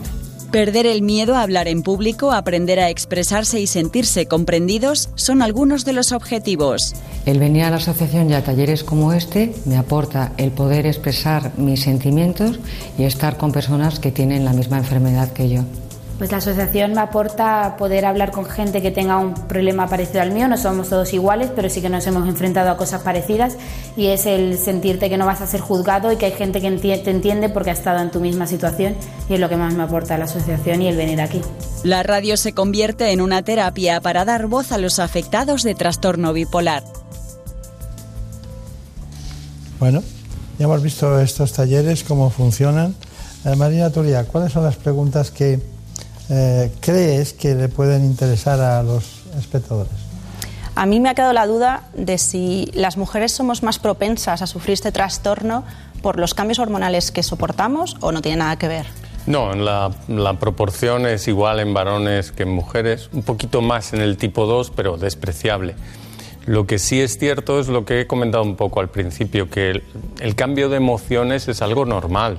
Perder 0.52 0.86
el 0.86 1.02
miedo 1.02 1.36
a 1.36 1.42
hablar 1.42 1.68
en 1.68 1.82
público, 1.82 2.32
aprender 2.32 2.80
a 2.80 2.92
expresarse 2.92 3.60
y 3.60 3.66
sentirse 3.66 4.28
comprendidos 4.28 5.10
son 5.16 5.42
algunos 5.42 5.84
de 5.84 5.94
los 5.94 6.12
objetivos. 6.12 6.94
El 7.26 7.40
venir 7.40 7.64
a 7.64 7.72
la 7.72 7.78
asociación 7.78 8.30
y 8.30 8.34
a 8.34 8.44
talleres 8.44 8.84
como 8.84 9.14
este 9.14 9.56
me 9.66 9.78
aporta 9.78 10.34
el 10.38 10.52
poder 10.52 10.86
expresar 10.86 11.54
mis 11.58 11.82
sentimientos 11.82 12.60
y 13.00 13.04
estar 13.06 13.38
con 13.38 13.52
personas 13.52 14.00
que 14.00 14.12
tienen 14.12 14.46
la 14.46 14.54
misma 14.54 14.78
enfermedad 14.78 15.34
que 15.34 15.50
yo. 15.50 15.64
Pues 16.24 16.32
la 16.32 16.38
asociación 16.38 16.94
me 16.94 17.02
aporta 17.02 17.76
poder 17.78 18.06
hablar 18.06 18.32
con 18.32 18.46
gente 18.46 18.82
que 18.82 18.92
tenga 18.92 19.18
un 19.18 19.34
problema 19.34 19.90
parecido 19.90 20.22
al 20.22 20.32
mío. 20.32 20.48
No 20.48 20.56
somos 20.56 20.88
todos 20.88 21.12
iguales, 21.12 21.52
pero 21.54 21.70
sí 21.70 21.82
que 21.82 21.90
nos 21.90 22.08
hemos 22.08 22.30
enfrentado 22.30 22.72
a 22.72 22.78
cosas 22.78 23.02
parecidas 23.02 23.58
y 23.98 24.06
es 24.06 24.26
el 24.26 24.58
sentirte 24.58 25.10
que 25.10 25.18
no 25.18 25.26
vas 25.26 25.42
a 25.42 25.48
ser 25.48 25.60
juzgado 25.60 26.14
y 26.14 26.16
que 26.16 26.28
hay 26.28 26.32
gente 26.32 26.62
que 26.62 26.72
te 26.72 27.12
entiende 27.12 27.50
porque 27.50 27.72
ha 27.72 27.74
estado 27.74 28.00
en 28.00 28.10
tu 28.10 28.22
misma 28.22 28.48
situación 28.48 28.96
y 29.28 29.34
es 29.34 29.40
lo 29.42 29.50
que 29.50 29.58
más 29.58 29.74
me 29.74 29.84
aporta 29.84 30.18
la 30.18 30.24
asociación 30.24 30.82
y 30.82 30.88
el 30.88 30.96
venir 30.96 31.20
aquí. 31.20 31.42
La 31.84 32.04
radio 32.04 32.38
se 32.38 32.54
convierte 32.54 33.12
en 33.12 33.20
una 33.20 33.42
terapia 33.42 34.00
para 34.00 34.24
dar 34.24 34.48
voz 34.48 34.72
a 34.72 34.78
los 34.78 35.00
afectados 35.00 35.64
de 35.64 35.76
trastorno 35.76 36.32
bipolar. 36.32 36.86
Bueno, 39.78 40.02
ya 40.58 40.64
hemos 40.64 40.82
visto 40.82 41.20
estos 41.20 41.52
talleres, 41.52 42.06
cómo 42.06 42.30
funcionan. 42.30 42.96
Eh, 43.44 43.58
Marina 43.58 43.90
Turia, 43.90 44.24
¿cuáles 44.24 44.54
son 44.54 44.64
las 44.64 44.78
preguntas 44.78 45.30
que 45.30 45.73
eh, 46.30 46.72
crees 46.80 47.34
que 47.34 47.56
le 47.56 47.70
pueden 47.70 48.06
interesar 48.06 48.60
a 48.60 48.84
los 48.84 49.24
espectadores? 49.38 49.92
A 50.76 50.86
mí 50.86 51.00
me 51.00 51.10
ha 51.10 51.14
quedado 51.14 51.34
la 51.34 51.46
duda 51.46 51.84
de 51.94 52.18
si 52.18 52.72
las 52.74 52.98
mujeres 52.98 53.32
somos 53.32 53.62
más 53.62 53.78
propensas 53.78 54.42
a 54.42 54.48
sufrir 54.48 54.74
este 54.74 54.92
trastorno 54.92 55.64
por 56.02 56.20
los 56.20 56.34
cambios 56.34 56.60
hormonales 56.60 57.12
que 57.12 57.22
soportamos 57.22 57.98
o 58.02 58.12
no 58.12 58.22
tiene 58.22 58.38
nada 58.38 58.58
que 58.58 58.68
ver. 58.68 58.86
No, 59.26 59.54
la, 59.54 59.92
la, 60.08 60.34
proporción 60.34 61.06
es 61.06 61.28
igual 61.28 61.60
en 61.62 61.74
varones 61.74 62.32
que 62.32 62.44
en 62.44 62.50
mujeres, 62.50 63.10
un 63.14 63.24
poquito 63.24 63.62
más 63.62 63.94
en 63.94 64.02
el 64.02 64.18
tipo 64.18 64.46
2, 64.46 64.72
pero 64.72 64.98
despreciable. 64.98 65.76
Lo 66.46 66.68
que 66.68 66.78
sí 66.78 67.00
es 67.00 67.18
cierto 67.18 67.60
es 67.60 67.70
lo 67.70 67.86
que 67.86 68.02
he 68.02 68.08
comentado 68.08 68.44
un 68.44 68.58
poco 68.58 68.82
al 68.82 68.90
principio, 68.90 69.50
que 69.50 69.70
el, 69.70 69.84
el 70.20 70.36
cambio 70.36 70.68
de 70.68 70.76
emociones 70.76 71.48
es 71.48 71.62
algo 71.62 71.86
normal. 71.86 72.38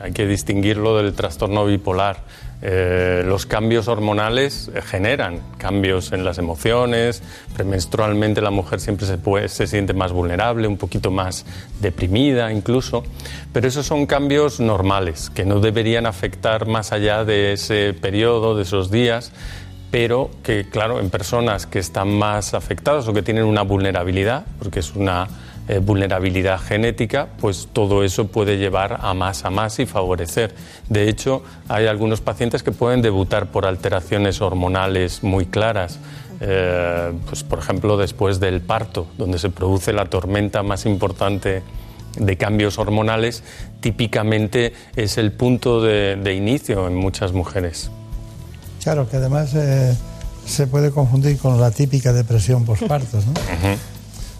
Hay 0.00 0.12
que 0.12 0.26
distinguirlo 0.26 0.96
del 0.96 1.14
trastorno 1.14 1.64
bipolar. 1.66 2.24
Eh, 2.66 3.22
los 3.26 3.44
cambios 3.44 3.88
hormonales 3.88 4.70
generan 4.86 5.40
cambios 5.58 6.12
en 6.12 6.24
las 6.24 6.38
emociones. 6.38 7.22
Premenstrualmente 7.54 8.40
la 8.40 8.50
mujer 8.50 8.80
siempre 8.80 9.06
se, 9.06 9.48
se 9.48 9.66
siente 9.66 9.92
más 9.92 10.12
vulnerable, 10.12 10.66
un 10.66 10.78
poquito 10.78 11.10
más 11.10 11.44
deprimida 11.82 12.50
incluso. 12.50 13.04
Pero 13.52 13.68
esos 13.68 13.84
son 13.84 14.06
cambios 14.06 14.60
normales 14.60 15.28
que 15.28 15.44
no 15.44 15.60
deberían 15.60 16.06
afectar 16.06 16.66
más 16.66 16.92
allá 16.92 17.26
de 17.26 17.52
ese 17.52 17.92
periodo, 17.92 18.56
de 18.56 18.62
esos 18.62 18.90
días 18.90 19.32
pero 19.90 20.28
que, 20.42 20.68
claro, 20.68 20.98
en 20.98 21.08
personas 21.08 21.66
que 21.66 21.78
están 21.78 22.18
más 22.18 22.52
afectadas 22.54 23.06
o 23.06 23.12
que 23.12 23.22
tienen 23.22 23.44
una 23.44 23.62
vulnerabilidad, 23.62 24.44
porque 24.58 24.80
es 24.80 24.96
una 24.96 25.28
eh, 25.66 25.78
vulnerabilidad 25.78 26.60
genética, 26.60 27.28
pues 27.40 27.68
todo 27.72 28.04
eso 28.04 28.26
puede 28.26 28.58
llevar 28.58 28.98
a 29.00 29.14
más, 29.14 29.46
a 29.46 29.50
más 29.50 29.78
y 29.78 29.86
favorecer. 29.86 30.54
De 30.90 31.08
hecho, 31.08 31.42
hay 31.68 31.86
algunos 31.86 32.20
pacientes 32.20 32.62
que 32.62 32.70
pueden 32.70 33.00
debutar 33.00 33.46
por 33.50 33.64
alteraciones 33.64 34.42
hormonales 34.42 35.22
muy 35.22 35.46
claras. 35.46 35.98
Eh, 36.40 37.12
pues, 37.26 37.44
por 37.44 37.60
ejemplo, 37.60 37.96
después 37.96 38.40
del 38.40 38.60
parto, 38.60 39.06
donde 39.16 39.38
se 39.38 39.48
produce 39.48 39.94
la 39.94 40.04
tormenta 40.04 40.62
más 40.62 40.84
importante 40.84 41.62
de 42.18 42.36
cambios 42.36 42.78
hormonales, 42.78 43.42
típicamente 43.80 44.74
es 44.96 45.16
el 45.16 45.32
punto 45.32 45.80
de, 45.80 46.34
inicio 46.36 46.86
en 46.86 46.94
muchas 46.94 47.32
mujeres. 47.32 47.90
Claro, 48.82 49.08
que 49.08 49.16
además 49.16 49.54
eh, 49.54 49.96
se 50.44 50.66
puede 50.66 50.90
confundir 50.90 51.38
con 51.38 51.58
la 51.58 51.70
típica 51.70 52.12
depresión 52.12 52.66
postparto. 52.66 53.16
¿no? 53.16 53.32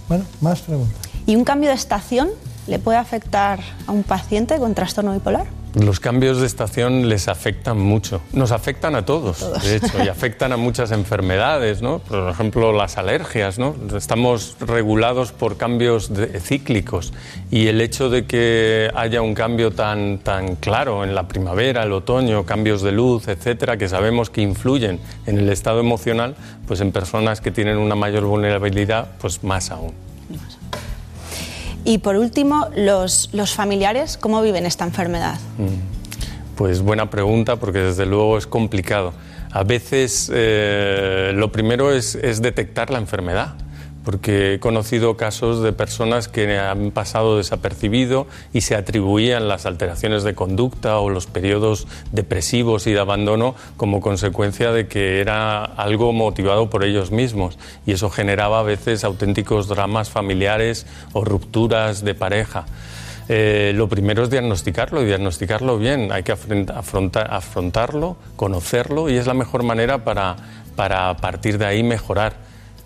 Bueno, 0.06 0.24
más 0.42 0.60
preguntas. 0.60 1.03
¿Y 1.26 1.36
un 1.36 1.44
cambio 1.44 1.70
de 1.70 1.74
estación 1.74 2.28
le 2.66 2.78
puede 2.78 2.98
afectar 2.98 3.60
a 3.86 3.92
un 3.92 4.02
paciente 4.02 4.58
con 4.58 4.74
trastorno 4.74 5.12
bipolar? 5.14 5.46
Los 5.74 5.98
cambios 5.98 6.38
de 6.38 6.46
estación 6.46 7.08
les 7.08 7.28
afectan 7.28 7.80
mucho. 7.80 8.20
Nos 8.32 8.52
afectan 8.52 8.94
a 8.94 9.06
todos, 9.06 9.40
de 9.62 9.76
hecho, 9.76 10.04
y 10.04 10.08
afectan 10.08 10.52
a 10.52 10.56
muchas 10.56 10.92
enfermedades, 10.92 11.82
¿no? 11.82 11.98
Por 11.98 12.28
ejemplo, 12.28 12.72
las 12.72 12.96
alergias, 12.98 13.58
¿no? 13.58 13.74
Estamos 13.96 14.56
regulados 14.60 15.32
por 15.32 15.56
cambios 15.56 16.12
cíclicos 16.40 17.12
y 17.50 17.66
el 17.66 17.80
hecho 17.80 18.08
de 18.10 18.26
que 18.26 18.90
haya 18.94 19.20
un 19.20 19.34
cambio 19.34 19.72
tan, 19.72 20.18
tan 20.18 20.56
claro 20.56 21.02
en 21.04 21.14
la 21.14 21.26
primavera, 21.26 21.82
el 21.82 21.92
otoño, 21.92 22.44
cambios 22.44 22.82
de 22.82 22.92
luz, 22.92 23.26
etcétera, 23.28 23.76
que 23.78 23.88
sabemos 23.88 24.30
que 24.30 24.42
influyen 24.42 25.00
en 25.26 25.38
el 25.38 25.48
estado 25.48 25.80
emocional, 25.80 26.36
pues 26.68 26.80
en 26.82 26.92
personas 26.92 27.40
que 27.40 27.50
tienen 27.50 27.78
una 27.78 27.96
mayor 27.96 28.24
vulnerabilidad, 28.24 29.08
pues 29.20 29.42
más 29.42 29.70
aún. 29.72 29.92
Y 31.84 31.98
por 31.98 32.16
último, 32.16 32.68
los, 32.76 33.28
familiares, 33.54 34.16
¿cómo 34.16 34.42
viven 34.42 34.66
esta 34.66 34.84
enfermedad? 34.84 35.38
Mm. 35.58 36.56
Pues 36.56 36.80
buena 36.80 37.10
pregunta, 37.10 37.56
porque 37.56 37.80
desde 37.80 38.06
luego 38.06 38.38
es 38.38 38.46
complicado. 38.46 39.12
A 39.50 39.64
veces 39.64 40.30
eh, 40.32 41.32
lo 41.34 41.52
primero 41.52 41.92
es 41.92 42.40
detectar 42.40 42.90
la 42.90 42.98
enfermedad 42.98 43.54
porque 44.04 44.54
he 44.54 44.60
conocido 44.60 45.16
casos 45.16 45.62
de 45.62 45.72
personas 45.72 46.28
que 46.28 46.58
han 46.58 46.90
pasado 46.90 47.38
desapercibido 47.38 48.26
y 48.52 48.60
se 48.60 48.76
atribuían 48.76 49.48
las 49.48 49.66
alteraciones 49.66 50.22
de 50.22 50.34
conducta 50.34 50.98
o 50.98 51.08
los 51.08 51.26
periodos 51.26 51.86
depresivos 52.12 52.86
y 52.86 52.92
de 52.92 53.00
abandono 53.00 53.54
como 53.76 54.00
consecuencia 54.00 54.72
de 54.72 54.86
que 54.86 55.20
era 55.20 55.64
algo 55.64 56.12
motivado 56.12 56.70
por 56.70 56.84
ellos 56.84 57.10
mismos 57.10 57.58
y 57.86 57.92
eso 57.92 58.10
generaba 58.10 58.60
a 58.60 58.62
veces 58.62 59.04
auténticos 59.04 59.68
dramas 59.68 60.10
familiares 60.10 60.86
o 61.12 61.24
rupturas 61.24 62.04
de 62.04 62.14
pareja. 62.14 62.66
Eh, 63.28 63.72
lo 63.74 63.88
primero 63.88 64.22
es 64.22 64.30
diagnosticarlo 64.30 65.02
y 65.02 65.06
diagnosticarlo 65.06 65.78
bien. 65.78 66.12
Hay 66.12 66.22
que 66.22 66.32
afrontarlo, 66.32 68.16
conocerlo 68.36 69.08
y 69.08 69.16
es 69.16 69.26
la 69.26 69.34
mejor 69.34 69.62
manera 69.62 70.04
para, 70.04 70.36
para 70.76 71.08
a 71.08 71.16
partir 71.16 71.56
de 71.56 71.66
ahí 71.66 71.82
mejorar. 71.82 72.34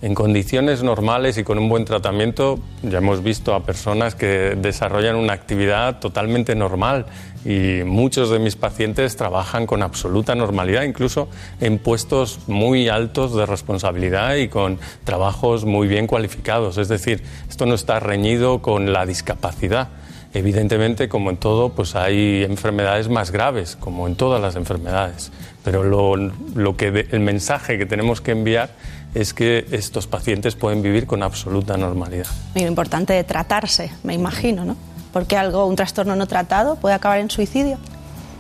En 0.01 0.15
condiciones 0.15 0.85
normales 0.85 1.39
y 1.39 1.45
con 1.45 1.59
un 1.59 1.69
buen 1.69 1.85
tratamiento 1.85 2.61
ya 2.85 2.99
hemos 2.99 3.25
visto 3.25 3.53
a 3.53 3.65
personas 3.65 4.15
que 4.15 4.57
desarrollan 4.57 5.17
una 5.17 5.33
actividad 5.33 5.99
totalmente 5.99 6.55
normal 6.55 7.07
y 7.45 7.83
muchos 7.85 8.31
de 8.31 8.39
mis 8.39 8.55
pacientes 8.55 9.17
trabajan 9.17 9.67
con 9.67 9.83
absoluta 9.83 10.37
normalidad, 10.37 10.85
incluso 10.85 11.29
en 11.61 11.81
puestos 11.81 12.39
muy 12.47 12.89
altos 12.89 13.35
de 13.35 13.45
responsabilidad 13.45 14.37
y 14.37 14.47
con 14.47 14.79
trabajos 15.03 15.65
muy 15.65 15.89
bien 15.89 16.07
cualificados. 16.07 16.79
Es 16.79 16.87
decir, 16.87 17.25
esto 17.49 17.67
no 17.67 17.75
está 17.75 17.99
reñido 17.99 18.63
con 18.63 18.93
la 18.93 19.05
discapacidad. 19.05 19.89
Evidentemente, 20.33 21.09
como 21.09 21.31
en 21.31 21.39
todo, 21.39 21.71
pues 21.71 21.97
hay 21.97 22.45
enfermedades 22.45 23.09
más 23.09 23.33
graves, 23.33 23.77
como 23.81 24.07
en 24.07 24.15
todas 24.15 24.41
las 24.41 24.57
enfermedades. 24.57 25.33
Pero 25.65 25.83
lo, 25.83 26.17
lo 26.17 26.77
que 26.77 27.07
el 27.11 27.21
mensaje 27.21 27.79
que 27.79 27.87
tenemos 27.87 28.21
que 28.21 28.33
enviar 28.33 28.71
es 29.15 29.35
que 29.35 29.67
estos 29.71 30.07
pacientes 30.07 30.55
pueden 30.55 30.83
vivir 30.83 31.07
con 31.07 31.23
absoluta 31.23 31.77
normalidad. 31.77 32.27
Y 32.55 32.61
lo 32.61 32.69
importante 32.69 33.13
de 33.13 33.25
tratarse, 33.25 33.91
me 34.03 34.15
imagino, 34.15 34.65
¿no? 34.65 34.77
Porque 35.13 35.37
algo, 35.37 35.67
un 35.67 35.77
trastorno 35.77 36.15
no 36.17 36.27
tratado 36.27 36.77
puede 36.77 36.95
acabar 36.95 37.19
en 37.19 37.31
suicidio. 37.31 37.79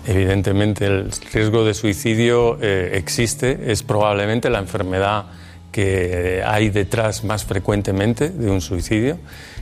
Evidentemente, 0.06 0.86
el 0.86 1.10
riesgo 1.32 1.64
de 1.64 1.74
suicidio 1.74 2.58
eh, 2.60 2.92
existe, 2.94 3.72
es 3.72 3.82
probablemente 3.82 4.48
la 4.48 4.58
enfermedad 4.58 5.26
que 5.72 6.42
hay 6.46 6.70
detrás 6.70 7.24
más 7.24 7.44
frecuentemente 7.44 8.30
de 8.30 8.50
un 8.50 8.60
suicidio 8.60 9.18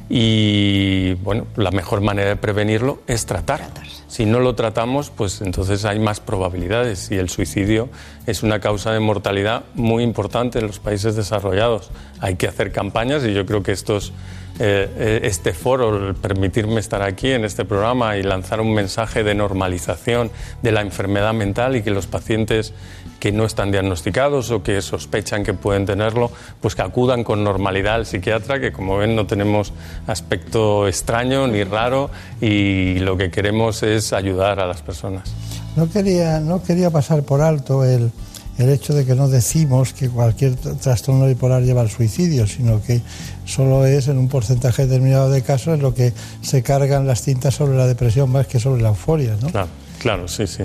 y 0.09 1.15
bueno, 1.15 1.47
la 1.57 1.71
mejor 1.73 2.01
manera 2.01 2.29
de 2.29 2.37
prevenirlo 2.37 3.01
es 3.07 3.27
tratar. 3.27 3.63
Si 4.09 4.25
no 4.25 4.41
lo 4.41 4.55
tratamos, 4.55 5.11
pues 5.11 5.41
entonces 5.41 5.85
hay 5.85 5.99
más 5.99 6.21
probabilidades 6.21 7.11
y 7.11 7.17
el 7.17 7.29
suicidio 7.29 7.89
es 8.27 8.43
una 8.43 8.61
causa 8.61 8.93
de 8.93 9.01
mortalidad 9.01 9.65
muy 9.75 10.05
importante 10.05 10.61
en 10.61 10.69
los 10.69 10.79
países 10.79 11.17
desarrollados. 11.17 11.91
Hay 12.21 12.37
que 12.37 12.47
hacer 12.47 12.71
campañas 12.71 13.25
y 13.25 13.35
yo 13.35 13.45
creo 13.47 13.63
que 13.63 13.73
estos 13.73 14.13
eh, 14.59 15.21
este 15.25 15.53
foro, 15.53 16.15
permitirme 16.15 16.81
estar 16.81 17.03
aquí 17.03 17.31
en 17.31 17.45
este 17.45 17.67
programa 17.67 18.17
y 18.17 18.23
lanzar 18.23 18.63
un 18.63 18.73
mensaje 18.73 19.23
de 19.23 19.35
normalización 19.35 20.31
de 20.63 20.73
la 20.73 20.81
enfermedad 20.81 21.35
mental 21.35 21.77
y 21.77 21.83
que 21.83 21.91
los 21.91 22.07
pacientes 22.07 22.73
que 23.27 23.33
no 23.33 23.45
están 23.45 23.73
diagnosticados 23.73 24.53
o 24.53 24.63
que 24.63 24.81
sospechan 24.81 25.43
que 25.43 25.53
pueden 25.53 25.85
tenerlo, 25.85 26.31
pues 26.61 26.77
que 26.77 26.83
acudan 26.83 27.25
con 27.25 27.43
normalidad 27.43 27.97
al 27.97 28.07
psiquiatra, 28.07 28.61
que 28.61 28.71
como 28.71 28.99
ven 28.99 29.17
no 29.17 29.27
tenemos 29.27 29.73
aspecto 30.07 30.87
extraño 30.87 31.49
ni 31.49 31.65
raro 31.65 32.09
y 32.41 33.01
lo 33.01 33.17
que 33.17 33.33
queremos 33.33 33.83
es 33.83 34.13
ayudar 34.13 34.61
a 34.61 34.67
las 34.69 34.81
personas. 34.81 35.29
No 35.75 35.91
quería, 35.91 36.39
no 36.39 36.63
quería 36.63 36.91
pasar 36.91 37.25
por 37.25 37.41
alto 37.41 37.83
el, 37.83 38.13
el 38.59 38.71
hecho 38.71 38.95
de 38.95 39.05
que 39.05 39.17
no 39.17 39.27
decimos 39.27 39.93
que 39.93 40.09
cualquier 40.09 40.55
trastorno 40.55 41.27
bipolar 41.27 41.65
lleva 41.65 41.81
al 41.81 41.91
suicidio, 41.91 42.47
sino 42.47 42.81
que 42.81 43.03
solo 43.45 43.87
es 43.87 44.07
en 44.07 44.19
un 44.19 44.29
porcentaje 44.29 44.87
determinado 44.87 45.31
de 45.31 45.43
casos 45.43 45.75
en 45.75 45.83
lo 45.83 45.93
que 45.93 46.13
se 46.43 46.63
cargan 46.63 47.09
las 47.09 47.23
cintas 47.23 47.57
sobre 47.57 47.77
la 47.77 47.89
depresión 47.89 48.31
más 48.31 48.47
que 48.47 48.61
sobre 48.61 48.83
la 48.83 48.91
euforia. 48.91 49.37
¿no? 49.43 49.51
Claro, 49.51 49.69
claro, 49.99 50.29
sí, 50.29 50.47
sí. 50.47 50.63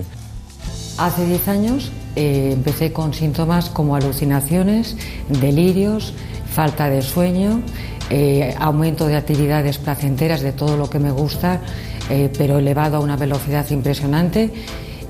Hace 0.98 1.26
10 1.26 1.48
años 1.48 1.92
eh, 2.16 2.52
empecé 2.54 2.92
con 2.92 3.14
síntomas 3.14 3.70
como 3.70 3.96
alucinaciones, 3.96 4.98
delirios, 5.30 6.14
falta 6.54 6.90
de 6.90 7.02
sueño, 7.02 7.62
eh, 8.10 8.54
aumento 8.60 9.08
de 9.08 9.16
actividades 9.16 9.78
placenteras 9.78 10.42
de 10.42 10.52
todo 10.52 10.76
lo 10.76 10.90
que 10.90 11.00
me 11.00 11.12
gusta, 11.12 11.62
eh, 12.10 12.30
pero 12.38 12.60
elevado 12.60 12.98
a 12.98 13.00
una 13.00 13.16
velocidad 13.16 13.70
impresionante 13.70 14.52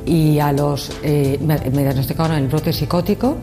y 0.05 0.39
a 0.39 0.51
los 0.51 0.91
me, 1.03 1.59
diagnosticaron 1.59 2.37
el 2.37 2.47
brote 2.47 2.73
psicótico 2.73 3.37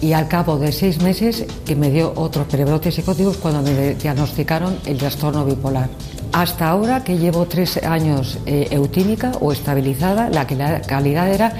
y 0.00 0.12
al 0.12 0.26
cabo 0.26 0.58
de 0.58 0.72
seis 0.72 1.00
meses 1.00 1.44
que 1.64 1.76
me 1.76 1.90
dio 1.90 2.12
otro 2.16 2.44
psicótico 2.44 2.90
psicóticos 2.90 3.36
cuando 3.36 3.62
me 3.62 3.94
diagnosticaron 3.94 4.78
el 4.86 4.98
trastorno 4.98 5.44
bipolar. 5.44 5.88
Hasta 6.32 6.68
ahora 6.68 7.02
que 7.02 7.18
llevo 7.18 7.46
tres 7.46 7.78
años 7.82 8.38
eh, 8.46 8.68
eutímica 8.70 9.32
o 9.40 9.52
estabilizada, 9.52 10.30
la 10.30 10.46
calidad 10.46 11.32
era 11.32 11.52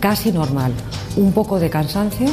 casi 0.00 0.32
normal, 0.32 0.72
un 1.16 1.32
poco 1.32 1.60
de 1.60 1.68
cansancio 1.68 2.28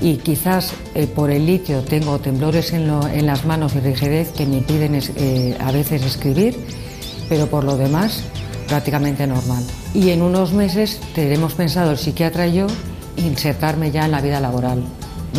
y 0.00 0.16
quizás 0.16 0.74
eh, 0.94 1.06
por 1.06 1.30
el 1.30 1.46
litio 1.46 1.80
tengo 1.82 2.18
temblores 2.18 2.72
en, 2.72 3.26
las 3.26 3.44
manos 3.44 3.74
y 3.74 3.80
rigidez 3.80 4.30
que 4.32 4.46
me 4.46 4.58
impiden 4.58 5.00
a 5.60 5.72
veces 5.72 6.04
escribir, 6.04 6.56
pero 7.28 7.46
por 7.46 7.64
lo 7.64 7.76
demás 7.76 8.24
prácticamente 8.68 9.26
normal. 9.26 9.64
Y 9.94 10.10
en 10.10 10.22
unos 10.22 10.52
meses 10.52 11.00
tenemos 11.14 11.54
pensado 11.54 11.92
el 11.92 11.98
psiquiatra 11.98 12.46
y 12.46 12.54
yo 12.54 12.66
insertarme 13.16 13.90
ya 13.90 14.04
en 14.04 14.12
la 14.12 14.20
vida 14.20 14.40
laboral. 14.40 14.82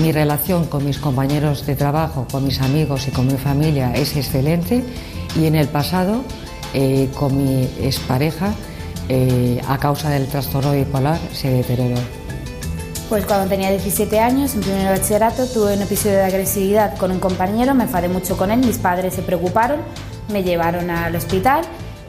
Mi 0.02 0.12
relación 0.12 0.66
con 0.66 0.86
mis 0.86 0.98
compañeros 0.98 1.66
de 1.66 1.76
trabajo, 1.76 2.28
con 2.32 2.46
mis 2.46 2.62
amigos 2.62 3.08
y 3.08 3.12
con 3.12 3.28
mi 3.28 3.38
familia 3.38 3.94
es 3.94 4.16
excelente 4.16 4.84
y 5.36 5.46
en 5.46 5.56
el 5.56 5.68
pasado 5.68 6.24
eh, 6.74 7.10
con 7.16 7.38
mi 7.38 7.64
expareja 7.82 8.54
eh, 9.10 9.62
a 9.68 9.78
causa 9.78 10.10
del 10.10 10.28
trastorno 10.28 10.72
bipolar 10.72 11.20
se 11.34 11.50
deterioró. 11.50 12.02
Pues 13.10 13.26
cuando 13.26 13.48
tenía 13.48 13.70
17 13.70 14.20
años, 14.20 14.56
en 14.56 14.62
primer 14.62 14.88
bachillerato, 14.88 15.46
tuve 15.46 15.76
un 15.76 15.82
episodio 15.82 16.16
de 16.16 16.24
agresividad 16.24 16.98
con 16.98 17.12
un 17.12 17.20
compañero, 17.20 17.76
me 17.76 17.84
enfadé 17.84 18.08
mucho 18.08 18.38
con 18.38 18.50
él, 18.50 18.60
mis 18.60 18.78
padres 18.78 19.14
se 19.14 19.22
preocuparon, 19.22 19.82
me 20.32 20.42
llevaron 20.42 20.90
al 20.90 21.16
hospital 21.16 21.64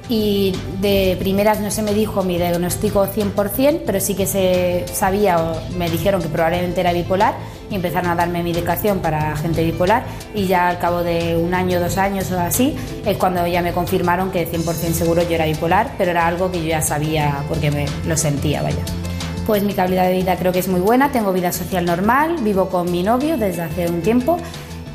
y 0.09 0.55
de 0.81 1.17
primeras 1.19 1.61
no 1.61 1.71
se 1.71 1.83
me 1.83 1.95
dijo 1.95 2.23
mi 2.23 2.37
diagnóstico 2.37 3.07
100%, 3.07 3.83
pero 3.85 4.01
sí 4.01 4.15
que 4.15 4.27
se 4.27 4.85
sabía 4.93 5.39
o 5.39 5.77
me 5.77 5.91
dijeron 5.91 6.23
que 6.23 6.29
probablemente 6.29 6.81
era 6.81 6.93
bipolar 6.93 7.35
y 7.71 7.75
empezaron 7.75 8.11
a 8.11 8.15
darme 8.15 8.43
medicación 8.43 9.01
para 9.01 9.37
gente 9.37 9.65
bipolar 9.65 10.05
y 10.35 10.47
ya 10.47 10.69
al 10.69 10.79
cabo 10.79 11.03
de 11.03 11.37
un 11.37 11.55
año, 11.55 11.81
dos 11.81 11.99
años 11.99 12.31
o 12.33 12.39
así 12.39 12.77
es 13.05 13.17
cuando 13.17 13.47
ya 13.47 13.63
me 13.63 13.73
confirmaron 13.73 14.31
que 14.31 14.51
100% 14.51 14.93
seguro 14.93 15.23
yo 15.23 15.35
era 15.35 15.47
bipolar, 15.47 15.95
pero 15.99 16.11
era 16.11 16.27
algo 16.27 16.51
que 16.51 16.61
yo 16.63 16.69
ya 16.69 16.83
sabía 16.83 17.45
porque 17.49 17.71
me 17.71 17.87
lo 18.07 18.17
sentía, 18.17 18.63
vaya. 18.63 18.85
Pues 19.47 19.63
mi 19.63 19.75
calidad 19.75 20.09
de 20.09 20.15
vida 20.15 20.37
creo 20.37 20.53
que 20.53 20.61
es 20.61 20.69
muy 20.69 20.81
buena, 20.81 21.13
tengo 21.13 21.33
vida 21.33 21.53
social 21.53 21.85
normal, 21.85 22.37
vivo 22.41 22.69
con 22.69 22.91
mi 22.91 23.03
novio 23.03 23.37
desde 23.37 23.63
hace 23.63 23.89
un 23.89 24.01
tiempo 24.01 24.39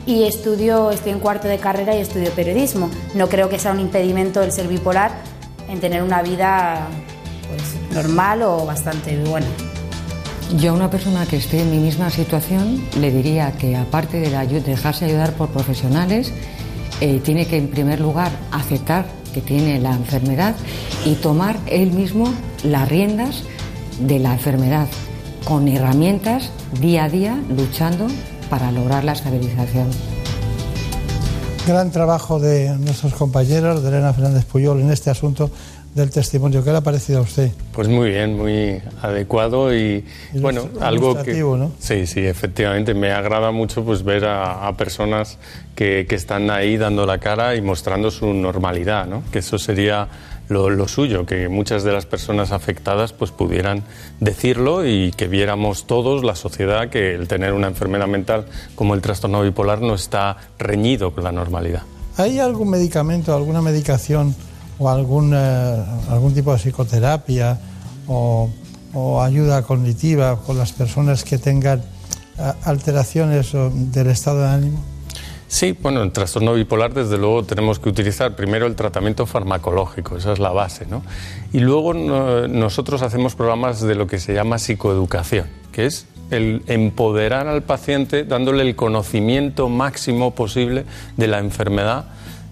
y 0.05 0.23
estudio, 0.23 0.89
estoy 0.89 1.11
en 1.11 1.19
cuarto 1.19 1.47
de 1.47 1.59
carrera 1.59 1.95
y 1.95 1.99
estudio 1.99 2.31
periodismo. 2.31 2.89
No 3.13 3.29
creo 3.29 3.47
que 3.47 3.59
sea 3.59 3.71
un 3.71 3.79
impedimento 3.79 4.41
el 4.41 4.51
ser 4.51 4.67
bipolar 4.67 5.11
en 5.69 5.79
tener 5.79 6.01
una 6.01 6.23
vida 6.23 6.87
pues, 7.47 7.75
normal 7.93 8.41
o 8.41 8.65
bastante 8.65 9.21
buena. 9.23 9.47
Yo 10.57 10.71
a 10.71 10.73
una 10.73 10.89
persona 10.89 11.27
que 11.27 11.37
esté 11.37 11.61
en 11.61 11.69
mi 11.69 11.77
misma 11.77 12.09
situación 12.09 12.83
le 12.99 13.11
diría 13.11 13.51
que 13.51 13.77
aparte 13.77 14.19
de, 14.19 14.61
dejarse 14.61 15.05
ayudar 15.05 15.33
por 15.33 15.49
profesionales, 15.49 16.33
eh, 17.01 17.21
tiene 17.23 17.45
que 17.45 17.57
en 17.57 17.67
primer 17.67 17.99
lugar 17.99 18.31
aceptar 18.51 19.05
que 19.31 19.41
tiene 19.41 19.79
la 19.79 19.93
enfermedad 19.93 20.55
y 21.05 21.13
tomar 21.15 21.59
él 21.67 21.91
mismo 21.91 22.33
las 22.63 22.89
riendas 22.89 23.43
de 23.99 24.17
la 24.17 24.33
enfermedad 24.33 24.87
con 25.45 25.67
herramientas 25.67 26.49
día 26.81 27.03
a 27.03 27.09
día 27.09 27.39
luchando 27.55 28.07
para 28.49 28.71
lograr 28.71 29.03
la 29.03 29.11
estabilización. 29.11 29.87
Gran 31.67 31.91
trabajo 31.91 32.39
de 32.39 32.75
nuestros 32.79 33.13
compañeros, 33.13 33.83
de 33.83 33.89
Elena 33.89 34.13
Fernández 34.13 34.45
Puyol, 34.45 34.81
en 34.81 34.89
este 34.89 35.11
asunto 35.11 35.51
del 35.95 36.09
testimonio. 36.09 36.63
¿Qué 36.63 36.71
le 36.71 36.77
ha 36.77 36.81
parecido 36.81 37.19
a 37.19 37.21
usted? 37.21 37.51
Pues 37.73 37.87
muy 37.87 38.09
bien, 38.09 38.37
muy 38.37 38.81
adecuado 39.01 39.75
y, 39.75 40.05
bueno, 40.33 40.69
algo 40.79 41.21
que 41.21 41.33
¿no? 41.33 41.71
sí, 41.79 42.07
sí, 42.07 42.25
efectivamente 42.25 42.93
me 42.93 43.11
agrada 43.11 43.51
mucho 43.51 43.83
pues 43.83 44.03
ver 44.03 44.25
a, 44.25 44.71
personas 44.77 45.37
que, 45.75 46.05
que, 46.07 46.15
están 46.15 46.49
ahí 46.51 46.77
dando 46.77 47.05
la 47.05 47.17
cara 47.17 47.55
y 47.55 47.61
mostrando 47.61 48.11
su 48.11 48.33
normalidad, 48.33 49.07
¿no? 49.07 49.23
Que 49.31 49.39
eso 49.39 49.57
sería 49.57 50.07
lo, 50.49 50.87
suyo, 50.87 51.25
que 51.25 51.47
muchas 51.47 51.83
de 51.83 51.93
las 51.93 52.05
personas 52.05 52.51
afectadas 52.51 53.13
pues 53.13 53.31
pudieran 53.31 53.83
decirlo 54.19 54.85
y 54.85 55.11
que 55.11 55.27
viéramos 55.27 55.85
todos, 55.85 56.23
la 56.23 56.35
sociedad, 56.35 56.89
que 56.89 57.13
el 57.13 57.27
tener 57.27 57.53
una 57.53 57.67
enfermedad 57.67 58.07
mental 58.07 58.45
como 58.75 58.95
el 58.95 59.01
trastorno 59.01 59.41
bipolar 59.43 59.81
no 59.81 59.93
está 59.93 60.37
reñido 60.57 61.13
con 61.13 61.23
la 61.23 61.31
normalidad. 61.31 61.83
¿Hay 62.17 62.39
algún 62.39 62.69
medicamento, 62.69 63.35
alguna 63.35 63.61
medicación 63.61 64.35
o 64.79 64.89
algún, 64.89 65.33
eh, 65.35 65.83
algún 66.09 66.33
tipo 66.33 66.51
de 66.51 66.57
psicoterapia 66.57 67.59
o, 68.07 68.49
o 68.93 69.21
ayuda 69.21 69.61
cognitiva 69.61 70.39
con 70.41 70.57
las 70.57 70.71
personas 70.71 71.23
que 71.23 71.37
tengan 71.37 71.79
eh, 72.37 72.53
alteraciones 72.63 73.51
del 73.53 74.07
estado 74.07 74.41
de 74.41 74.47
ánimo? 74.47 74.79
Sí, 75.49 75.75
bueno, 75.81 76.03
en 76.03 76.11
trastorno 76.11 76.53
bipolar 76.53 76.93
desde 76.93 77.17
luego 77.17 77.43
tenemos 77.43 77.79
que 77.79 77.89
utilizar 77.89 78.35
primero 78.35 78.67
el 78.67 78.75
tratamiento 78.75 79.25
farmacológico, 79.25 80.15
esa 80.15 80.31
es 80.31 80.37
la 80.37 80.51
base, 80.51 80.85
¿no? 80.85 81.01
Y 81.51 81.59
luego 81.59 81.95
nosotros 81.95 83.01
hacemos 83.01 83.33
programas 83.33 83.81
de 83.81 83.95
lo 83.95 84.05
que 84.05 84.19
se 84.19 84.35
llama 84.35 84.59
psicoeducación, 84.59 85.47
que 85.71 85.87
es 85.87 86.05
el 86.29 86.61
empoderar 86.67 87.47
al 87.47 87.63
paciente 87.63 88.25
dándole 88.25 88.61
el 88.61 88.75
conocimiento 88.75 89.69
máximo 89.69 90.35
posible 90.35 90.85
de 91.17 91.27
la 91.27 91.39
enfermedad 91.39 92.05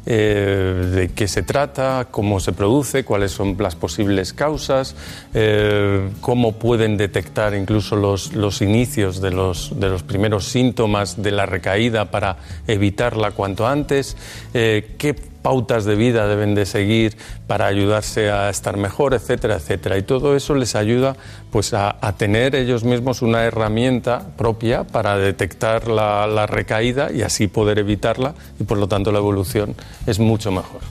eh, 0.09 0.89
de 0.95 1.09
qué 1.09 1.27
se 1.27 1.43
trata, 1.43 2.07
cómo 2.09 2.39
se 2.39 2.53
produce, 2.53 3.03
cuáles 3.03 3.33
son 3.33 3.57
las 3.59 3.75
posibles 3.75 4.31
causas, 4.31 4.95
eh, 5.33 6.09
cómo 6.21 6.53
pueden 6.53 6.95
detectar 6.95 7.53
incluso 7.53 7.97
los, 7.97 8.31
los 8.31 8.61
inicios 8.61 9.19
de 9.19 9.31
los, 9.31 9.77
de 9.77 9.89
los, 9.89 10.03
primeros 10.03 10.45
síntomas 10.45 11.21
de 11.21 11.31
la 11.31 11.45
recaída 11.45 12.09
para 12.09 12.37
evitarla 12.67 13.31
cuanto 13.31 13.67
antes, 13.67 14.15
eh, 14.53 14.95
qué 14.97 15.13
pautas 15.47 15.85
de 15.85 15.95
vida 15.95 16.27
deben 16.27 16.55
de 16.55 16.65
seguir 16.65 17.15
para 17.47 17.67
ayudarse 17.67 18.29
a 18.29 18.49
estar 18.49 18.75
mejor, 18.75 19.13
etcétera, 19.13 19.55
etcétera. 19.55 19.97
Y 19.97 20.03
todo 20.03 20.35
eso 20.35 20.55
les 20.55 20.75
ayuda 20.75 21.15
pues 21.51 21.73
a, 21.73 21.95
tener 22.17 22.53
ellos 22.53 22.83
mismos 22.83 23.21
una 23.21 23.45
herramienta 23.45 24.27
propia 24.35 24.83
para 24.83 25.15
detectar 25.15 25.87
la, 25.87 26.45
recaída 26.47 27.13
y 27.13 27.21
así 27.21 27.47
poder 27.47 27.79
evitarla 27.79 28.33
y 28.59 28.65
por 28.65 28.77
lo 28.77 28.89
tanto 28.89 29.13
la 29.13 29.19
evolución 29.19 29.73
es 30.05 30.19
mucho 30.19 30.51
mejor. 30.51 30.81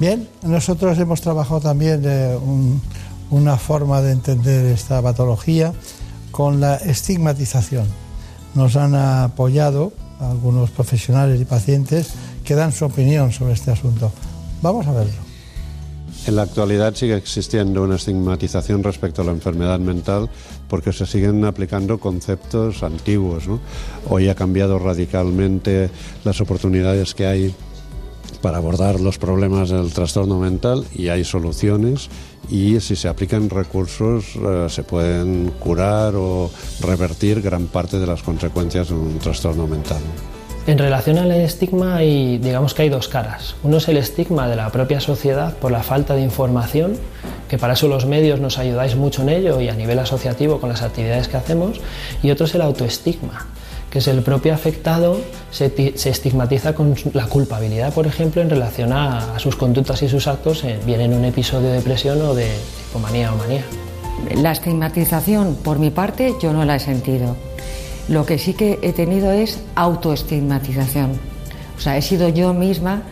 Bien, 0.00 0.26
nosotros 0.42 0.98
hemos 0.98 1.20
trabajado 1.20 1.60
también 1.60 2.02
de 2.02 2.36
una 3.30 3.56
forma 3.56 4.00
de 4.00 4.10
entender 4.10 4.66
esta 4.66 5.00
patología 5.00 5.72
con 6.32 6.60
la 6.60 6.74
estigmatización. 6.74 7.86
Nos 8.56 8.74
han 8.74 8.96
apoyado 8.96 9.92
algunos 10.18 10.70
profesionales 10.72 11.40
y 11.40 11.44
pacientes 11.44 12.14
que 12.44 12.54
dan 12.54 12.72
su 12.72 12.84
opinión 12.84 13.32
sobre 13.32 13.54
este 13.54 13.70
asunto. 13.70 14.12
Vamos 14.60 14.86
a 14.86 14.92
verlo. 14.92 15.32
En 16.24 16.36
la 16.36 16.42
actualidad 16.42 16.94
sigue 16.94 17.16
existiendo 17.16 17.82
una 17.82 17.96
estigmatización 17.96 18.84
respecto 18.84 19.22
a 19.22 19.24
la 19.24 19.32
enfermedad 19.32 19.80
mental 19.80 20.30
porque 20.68 20.92
se 20.92 21.04
siguen 21.04 21.44
aplicando 21.44 21.98
conceptos 21.98 22.84
antiguos. 22.84 23.44
Hoy 24.08 24.28
ha 24.28 24.36
cambiado 24.36 24.78
radicalmente 24.78 25.90
las 26.24 26.40
oportunidades 26.40 27.14
que 27.14 27.26
hay 27.26 27.54
para 28.40 28.58
abordar 28.58 29.00
los 29.00 29.18
problemas 29.18 29.70
del 29.70 29.92
trastorno 29.92 30.38
mental 30.38 30.84
y 30.94 31.08
hay 31.08 31.24
soluciones 31.24 32.08
y 32.48 32.78
si 32.80 32.94
se 32.94 33.08
aplican 33.08 33.50
recursos 33.50 34.36
eh, 34.36 34.66
se 34.68 34.82
pueden 34.84 35.52
curar 35.58 36.14
o 36.16 36.50
revertir 36.80 37.40
gran 37.40 37.66
parte 37.66 37.98
de 37.98 38.06
las 38.06 38.22
consecuencias 38.22 38.88
de 38.88 38.94
un 38.94 39.18
trastorno 39.18 39.66
mental. 39.66 40.02
En 40.64 40.78
relación 40.78 41.18
al 41.18 41.32
estigma, 41.32 41.96
hay, 41.96 42.38
digamos 42.38 42.72
que 42.72 42.82
hay 42.82 42.88
dos 42.88 43.08
caras. 43.08 43.56
Uno 43.64 43.78
es 43.78 43.88
el 43.88 43.96
estigma 43.96 44.46
de 44.46 44.54
la 44.54 44.70
propia 44.70 45.00
sociedad 45.00 45.56
por 45.56 45.72
la 45.72 45.82
falta 45.82 46.14
de 46.14 46.22
información, 46.22 46.96
que 47.48 47.58
para 47.58 47.72
eso 47.72 47.88
los 47.88 48.06
medios 48.06 48.38
nos 48.38 48.58
ayudáis 48.58 48.94
mucho 48.94 49.22
en 49.22 49.30
ello 49.30 49.60
y 49.60 49.68
a 49.68 49.74
nivel 49.74 49.98
asociativo 49.98 50.60
con 50.60 50.68
las 50.68 50.82
actividades 50.82 51.26
que 51.26 51.36
hacemos, 51.36 51.80
y 52.22 52.30
otro 52.30 52.46
es 52.46 52.54
el 52.54 52.62
autoestigma, 52.62 53.46
que 53.90 53.98
es 53.98 54.06
el 54.06 54.22
propio 54.22 54.54
afectado 54.54 55.18
se, 55.50 55.66
estigmatiza 56.08 56.74
con 56.74 56.94
la 57.12 57.26
culpabilidad, 57.26 57.92
por 57.92 58.06
ejemplo, 58.06 58.40
en 58.40 58.48
relación 58.48 58.92
a, 58.92 59.36
sus 59.40 59.56
conductas 59.56 60.00
y 60.02 60.08
sus 60.08 60.28
actos, 60.28 60.64
bien 60.86 61.00
en 61.00 61.12
un 61.12 61.24
episodio 61.24 61.70
de 61.70 61.74
depresión 61.78 62.22
o 62.22 62.36
de 62.36 62.46
hipomanía 62.88 63.32
o 63.32 63.36
manía. 63.36 63.64
La 64.40 64.52
estigmatización, 64.52 65.56
por 65.56 65.80
mi 65.80 65.90
parte, 65.90 66.36
yo 66.40 66.52
no 66.52 66.64
la 66.64 66.76
he 66.76 66.80
sentido 66.80 67.36
lo 68.08 68.26
que 68.26 68.38
sí 68.38 68.54
que 68.54 68.78
he 68.82 68.92
tenido 68.92 69.32
es 69.32 69.60
autoestigmatización. 69.74 71.12
O 71.76 71.80
sea, 71.80 71.96
he 71.96 72.02
sido 72.02 72.28
yo 72.28 72.54
misma 72.54 73.02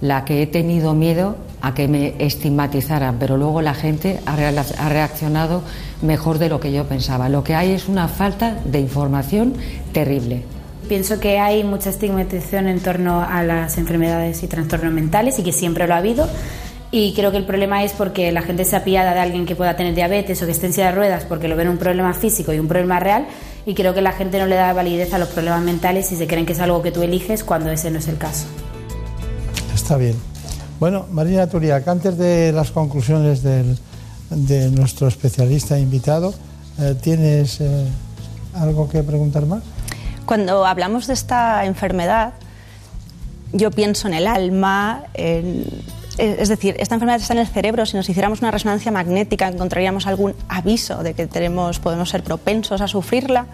la 0.00 0.24
que 0.24 0.42
he 0.42 0.46
tenido 0.46 0.94
miedo 0.94 1.36
a 1.60 1.74
que 1.74 1.88
me 1.88 2.14
estigmatizaran, 2.18 3.18
pero 3.18 3.36
luego 3.36 3.60
la 3.60 3.74
gente 3.74 4.20
ha 4.26 4.88
reaccionado 4.88 5.62
mejor 6.02 6.38
de 6.38 6.48
lo 6.48 6.60
que 6.60 6.72
yo 6.72 6.84
pensaba. 6.84 7.28
Lo 7.28 7.44
que 7.44 7.54
hay 7.54 7.72
es 7.72 7.88
una 7.88 8.08
falta 8.08 8.56
de 8.64 8.80
información 8.80 9.54
terrible. 9.92 10.42
Pienso 10.88 11.20
que 11.20 11.38
hay 11.38 11.62
mucha 11.62 11.90
estigmatización 11.90 12.66
en 12.66 12.80
torno 12.80 13.22
a 13.22 13.42
las 13.42 13.78
enfermedades 13.78 14.42
y 14.42 14.46
trastornos 14.46 14.92
mentales 14.92 15.38
y 15.38 15.42
que 15.42 15.52
siempre 15.52 15.86
lo 15.86 15.94
ha 15.94 15.98
habido. 15.98 16.26
Y 16.90 17.14
creo 17.14 17.30
que 17.30 17.36
el 17.36 17.46
problema 17.46 17.84
es 17.84 17.92
porque 17.92 18.32
la 18.32 18.42
gente 18.42 18.64
se 18.64 18.74
apiada 18.74 19.14
de 19.14 19.20
alguien 19.20 19.46
que 19.46 19.54
pueda 19.54 19.76
tener 19.76 19.94
diabetes 19.94 20.42
o 20.42 20.46
que 20.46 20.52
esté 20.52 20.66
en 20.66 20.72
silla 20.72 20.86
de 20.86 20.96
ruedas 20.96 21.24
porque 21.24 21.46
lo 21.46 21.54
ven 21.54 21.68
un 21.68 21.78
problema 21.78 22.12
físico 22.14 22.52
y 22.52 22.58
un 22.58 22.66
problema 22.66 22.98
real 22.98 23.26
y 23.66 23.74
creo 23.74 23.94
que 23.94 24.02
la 24.02 24.12
gente 24.12 24.38
no 24.38 24.46
le 24.46 24.56
da 24.56 24.72
validez 24.72 25.12
a 25.14 25.18
los 25.18 25.28
problemas 25.28 25.62
mentales 25.62 26.10
y 26.12 26.16
se 26.16 26.26
creen 26.26 26.46
que 26.46 26.52
es 26.52 26.60
algo 26.60 26.82
que 26.82 26.92
tú 26.92 27.02
eliges 27.02 27.44
cuando 27.44 27.70
ese 27.70 27.90
no 27.90 27.98
es 27.98 28.08
el 28.08 28.18
caso. 28.18 28.46
Está 29.74 29.96
bien. 29.96 30.16
Bueno, 30.78 31.06
Marina 31.10 31.46
Turiac, 31.46 31.86
antes 31.88 32.16
de 32.16 32.52
las 32.52 32.70
conclusiones 32.70 33.42
de 33.42 34.70
nuestro 34.70 35.08
especialista 35.08 35.78
invitado, 35.78 36.34
eh, 36.80 36.94
¿tienes 37.00 37.60
eh, 37.60 37.86
algo 38.54 38.88
que 38.88 39.02
preguntar 39.02 39.44
más? 39.44 39.62
Cuando 40.24 40.64
hablamos 40.64 41.06
de 41.06 41.12
esta 41.12 41.66
enfermedad, 41.66 42.32
yo 43.52 43.70
pienso 43.70 44.08
en 44.08 44.14
el 44.14 44.26
alma, 44.26 45.04
en 45.12 45.64
es 46.18 46.48
decir, 46.48 46.76
esta 46.78 46.94
enfermedad 46.94 47.20
está 47.20 47.34
en 47.34 47.40
el 47.40 47.46
cerebro. 47.46 47.86
Si 47.86 47.96
nos 47.96 48.08
hiciéramos 48.08 48.40
una 48.40 48.50
resonancia 48.50 48.90
magnética, 48.92 49.48
encontraríamos 49.48 50.06
algún 50.06 50.34
aviso 50.48 51.02
de 51.02 51.14
que 51.14 51.26
tenemos, 51.26 51.78
podemos 51.78 52.10
ser 52.10 52.22
propensos 52.22 52.80
a 52.80 52.88
sufrirla. 52.88 53.46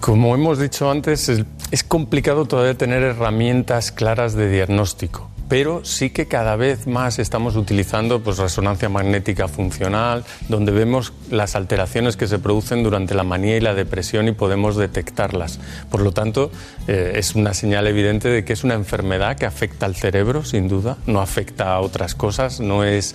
Como 0.00 0.34
hemos 0.34 0.58
dicho 0.58 0.90
antes, 0.90 1.30
es 1.70 1.82
complicado 1.82 2.46
todavía 2.46 2.76
tener 2.76 3.02
herramientas 3.02 3.92
claras 3.92 4.34
de 4.34 4.50
diagnóstico 4.50 5.30
pero 5.48 5.84
sí 5.84 6.10
que 6.10 6.26
cada 6.26 6.56
vez 6.56 6.86
más 6.86 7.18
estamos 7.18 7.56
utilizando 7.56 8.20
pues, 8.22 8.38
resonancia 8.38 8.88
magnética 8.88 9.48
funcional, 9.48 10.24
donde 10.48 10.72
vemos 10.72 11.12
las 11.30 11.54
alteraciones 11.54 12.16
que 12.16 12.26
se 12.26 12.38
producen 12.38 12.82
durante 12.82 13.14
la 13.14 13.22
manía 13.22 13.56
y 13.56 13.60
la 13.60 13.74
depresión 13.74 14.28
y 14.28 14.32
podemos 14.32 14.76
detectarlas. 14.76 15.60
Por 15.90 16.00
lo 16.00 16.12
tanto, 16.12 16.50
eh, 16.88 17.12
es 17.16 17.34
una 17.34 17.54
señal 17.54 17.86
evidente 17.86 18.28
de 18.28 18.44
que 18.44 18.52
es 18.52 18.64
una 18.64 18.74
enfermedad 18.74 19.36
que 19.36 19.46
afecta 19.46 19.86
al 19.86 19.94
cerebro, 19.94 20.44
sin 20.44 20.68
duda, 20.68 20.96
no 21.06 21.20
afecta 21.20 21.72
a 21.72 21.80
otras 21.80 22.14
cosas, 22.14 22.60
no 22.60 22.84
es 22.84 23.14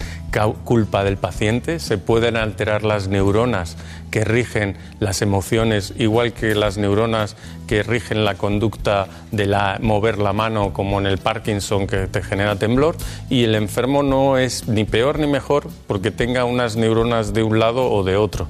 culpa 0.63 1.03
del 1.03 1.17
paciente, 1.17 1.79
se 1.79 1.97
pueden 1.97 2.37
alterar 2.37 2.83
las 2.83 3.07
neuronas 3.07 3.75
que 4.11 4.23
rigen 4.23 4.75
las 4.99 5.21
emociones, 5.21 5.93
igual 5.97 6.33
que 6.33 6.53
las 6.53 6.77
neuronas 6.77 7.35
que 7.65 7.81
rigen 7.81 8.25
la 8.25 8.35
conducta 8.35 9.07
de 9.31 9.45
la, 9.45 9.79
mover 9.81 10.17
la 10.17 10.33
mano, 10.33 10.73
como 10.73 10.99
en 10.99 11.05
el 11.05 11.17
Parkinson 11.17 11.87
que 11.87 12.07
te 12.07 12.21
genera 12.21 12.57
temblor, 12.57 12.97
y 13.29 13.45
el 13.45 13.55
enfermo 13.55 14.03
no 14.03 14.37
es 14.37 14.67
ni 14.67 14.83
peor 14.83 15.17
ni 15.17 15.27
mejor 15.27 15.69
porque 15.87 16.11
tenga 16.11 16.43
unas 16.45 16.75
neuronas 16.75 17.33
de 17.33 17.43
un 17.43 17.57
lado 17.57 17.89
o 17.89 18.03
de 18.03 18.17
otro. 18.17 18.47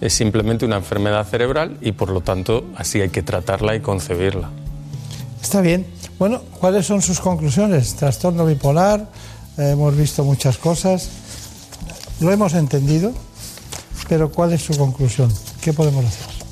Es 0.00 0.14
simplemente 0.14 0.64
una 0.64 0.76
enfermedad 0.76 1.26
cerebral 1.26 1.76
y 1.80 1.92
por 1.92 2.10
lo 2.10 2.22
tanto 2.22 2.64
así 2.76 3.00
hay 3.00 3.10
que 3.10 3.22
tratarla 3.22 3.76
y 3.76 3.80
concebirla. 3.80 4.50
Está 5.40 5.60
bien. 5.60 5.86
Bueno, 6.18 6.40
¿cuáles 6.58 6.86
son 6.86 7.02
sus 7.02 7.20
conclusiones? 7.20 7.94
Trastorno 7.96 8.46
bipolar, 8.46 9.08
eh, 9.58 9.70
hemos 9.72 9.96
visto 9.96 10.24
muchas 10.24 10.56
cosas, 10.56 11.10
lo 12.20 12.32
hemos 12.32 12.54
entendido, 12.54 13.12
pero 14.08 14.30
¿cuál 14.30 14.52
es 14.52 14.62
su 14.62 14.76
conclusión? 14.76 15.32
¿Qué 15.60 15.72
podemos 15.72 16.04
hacer? 16.04 16.42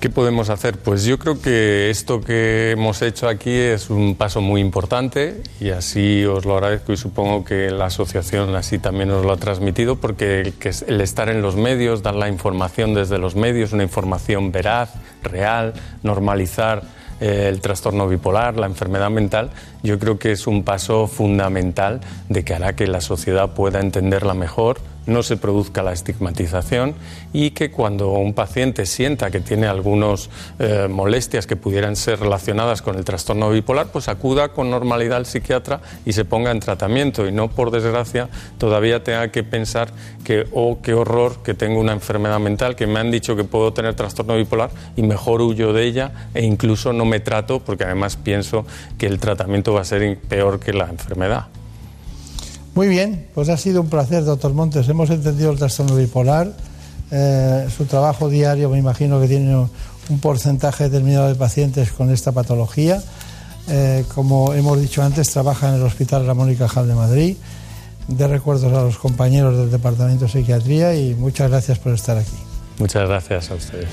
¿Qué 0.00 0.10
podemos 0.10 0.48
hacer? 0.48 0.78
Pues 0.78 1.04
yo 1.04 1.18
creo 1.18 1.40
que 1.40 1.90
esto 1.90 2.20
que 2.20 2.70
hemos 2.70 3.02
hecho 3.02 3.26
aquí 3.26 3.50
es 3.50 3.90
un 3.90 4.14
paso 4.14 4.40
muy 4.40 4.60
importante 4.60 5.42
y 5.58 5.70
así 5.70 6.24
os 6.24 6.44
lo 6.44 6.54
agradezco 6.54 6.92
y 6.92 6.96
supongo 6.96 7.44
que 7.44 7.72
la 7.72 7.86
asociación 7.86 8.54
así 8.54 8.78
también 8.78 9.10
os 9.10 9.24
lo 9.24 9.32
ha 9.32 9.38
transmitido 9.38 9.96
porque 9.96 10.52
el 10.86 11.00
estar 11.00 11.28
en 11.28 11.42
los 11.42 11.56
medios, 11.56 12.04
dar 12.04 12.14
la 12.14 12.28
información 12.28 12.94
desde 12.94 13.18
los 13.18 13.34
medios, 13.34 13.72
una 13.72 13.82
información 13.82 14.52
veraz, 14.52 14.92
real, 15.24 15.74
normalizar 16.04 16.84
eh, 17.20 17.48
el 17.48 17.60
trastorno 17.60 18.06
bipolar, 18.06 18.56
la 18.56 18.66
enfermedad 18.66 19.10
mental, 19.10 19.50
yo 19.82 19.98
creo 19.98 20.16
que 20.16 20.30
es 20.30 20.46
un 20.46 20.62
paso 20.62 21.08
fundamental 21.08 22.00
de 22.28 22.44
que 22.44 22.54
hará 22.54 22.76
que 22.76 22.86
la 22.86 23.00
sociedad 23.00 23.50
pueda 23.54 23.80
entenderla 23.80 24.34
mejor, 24.34 24.78
no 25.08 25.22
se 25.22 25.36
produzca 25.36 25.82
la 25.82 25.92
estigmatización 25.92 26.94
y 27.32 27.50
que 27.50 27.70
cuando 27.70 28.12
un 28.12 28.34
paciente 28.34 28.86
sienta 28.86 29.30
que 29.30 29.40
tiene 29.40 29.66
algunas 29.66 30.30
eh, 30.58 30.86
molestias 30.88 31.46
que 31.46 31.56
pudieran 31.56 31.96
ser 31.96 32.20
relacionadas 32.20 32.82
con 32.82 32.96
el 32.96 33.04
trastorno 33.04 33.50
bipolar, 33.50 33.88
pues 33.88 34.08
acuda 34.08 34.50
con 34.50 34.70
normalidad 34.70 35.16
al 35.16 35.26
psiquiatra 35.26 35.80
y 36.04 36.12
se 36.12 36.24
ponga 36.24 36.50
en 36.50 36.60
tratamiento 36.60 37.26
y 37.26 37.32
no, 37.32 37.48
por 37.48 37.70
desgracia, 37.70 38.28
todavía 38.58 39.02
tenga 39.02 39.28
que 39.28 39.42
pensar 39.42 39.90
que, 40.24 40.46
oh, 40.52 40.78
qué 40.82 40.94
horror, 40.94 41.42
que 41.42 41.54
tengo 41.54 41.80
una 41.80 41.92
enfermedad 41.92 42.38
mental, 42.38 42.76
que 42.76 42.86
me 42.86 43.00
han 43.00 43.10
dicho 43.10 43.34
que 43.34 43.44
puedo 43.44 43.72
tener 43.72 43.94
trastorno 43.94 44.36
bipolar 44.36 44.70
y 44.96 45.02
mejor 45.02 45.40
huyo 45.40 45.72
de 45.72 45.84
ella 45.84 46.28
e 46.34 46.44
incluso 46.44 46.92
no 46.92 47.04
me 47.04 47.20
trato 47.20 47.60
porque 47.60 47.84
además 47.84 48.16
pienso 48.16 48.66
que 48.98 49.06
el 49.06 49.18
tratamiento 49.18 49.72
va 49.72 49.80
a 49.80 49.84
ser 49.84 50.18
peor 50.28 50.60
que 50.60 50.72
la 50.72 50.88
enfermedad. 50.88 51.46
Muy 52.78 52.86
bien, 52.86 53.26
pues 53.34 53.48
ha 53.48 53.56
sido 53.56 53.80
un 53.80 53.88
placer, 53.88 54.24
doctor 54.24 54.54
Montes. 54.54 54.88
Hemos 54.88 55.10
entendido 55.10 55.50
el 55.50 55.58
trastorno 55.58 55.96
bipolar. 55.96 56.52
Eh, 57.10 57.66
su 57.76 57.86
trabajo 57.86 58.28
diario, 58.28 58.70
me 58.70 58.78
imagino 58.78 59.20
que 59.20 59.26
tiene 59.26 59.56
un 59.56 60.20
porcentaje 60.20 60.84
determinado 60.84 61.26
de 61.26 61.34
pacientes 61.34 61.90
con 61.90 62.08
esta 62.12 62.30
patología. 62.30 63.02
Eh, 63.66 64.04
como 64.14 64.54
hemos 64.54 64.80
dicho 64.80 65.02
antes, 65.02 65.28
trabaja 65.28 65.70
en 65.70 65.74
el 65.74 65.82
Hospital 65.82 66.24
Ramón 66.24 66.52
y 66.52 66.54
Cajal 66.54 66.86
de 66.86 66.94
Madrid. 66.94 67.36
De 68.06 68.28
recuerdos 68.28 68.72
a 68.72 68.82
los 68.82 68.96
compañeros 68.96 69.58
del 69.58 69.72
Departamento 69.72 70.26
de 70.26 70.30
Psiquiatría 70.30 70.94
y 70.94 71.16
muchas 71.16 71.50
gracias 71.50 71.80
por 71.80 71.94
estar 71.94 72.16
aquí. 72.16 72.38
Muchas 72.78 73.08
gracias 73.08 73.50
a 73.50 73.56
ustedes. 73.56 73.88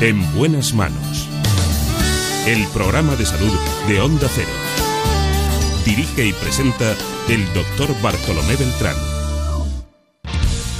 En 0.00 0.32
buenas 0.36 0.72
manos. 0.74 1.28
El 2.46 2.64
programa 2.68 3.16
de 3.16 3.26
salud 3.26 3.52
de 3.88 4.00
Onda 4.00 4.28
Cero. 4.32 4.63
Dirige 5.84 6.26
y 6.26 6.32
presenta 6.32 6.96
el 7.28 7.44
doctor 7.52 7.94
Bartolomé 8.00 8.56
Beltrán. 8.56 8.96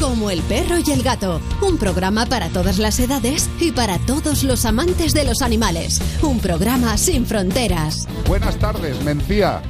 Como 0.00 0.30
el 0.30 0.42
perro 0.42 0.76
y 0.84 0.90
el 0.90 1.02
gato, 1.02 1.40
un 1.62 1.78
programa 1.78 2.26
para 2.26 2.48
todas 2.48 2.78
las 2.78 2.98
edades 2.98 3.48
y 3.60 3.72
para 3.72 3.98
todos 3.98 4.42
los 4.42 4.64
amantes 4.64 5.14
de 5.14 5.24
los 5.24 5.40
animales. 5.40 6.00
Un 6.22 6.40
programa 6.40 6.96
sin 6.96 7.26
fronteras. 7.26 8.08
Buenas 8.26 8.58
tardes, 8.58 9.02
Mencía. 9.04 9.62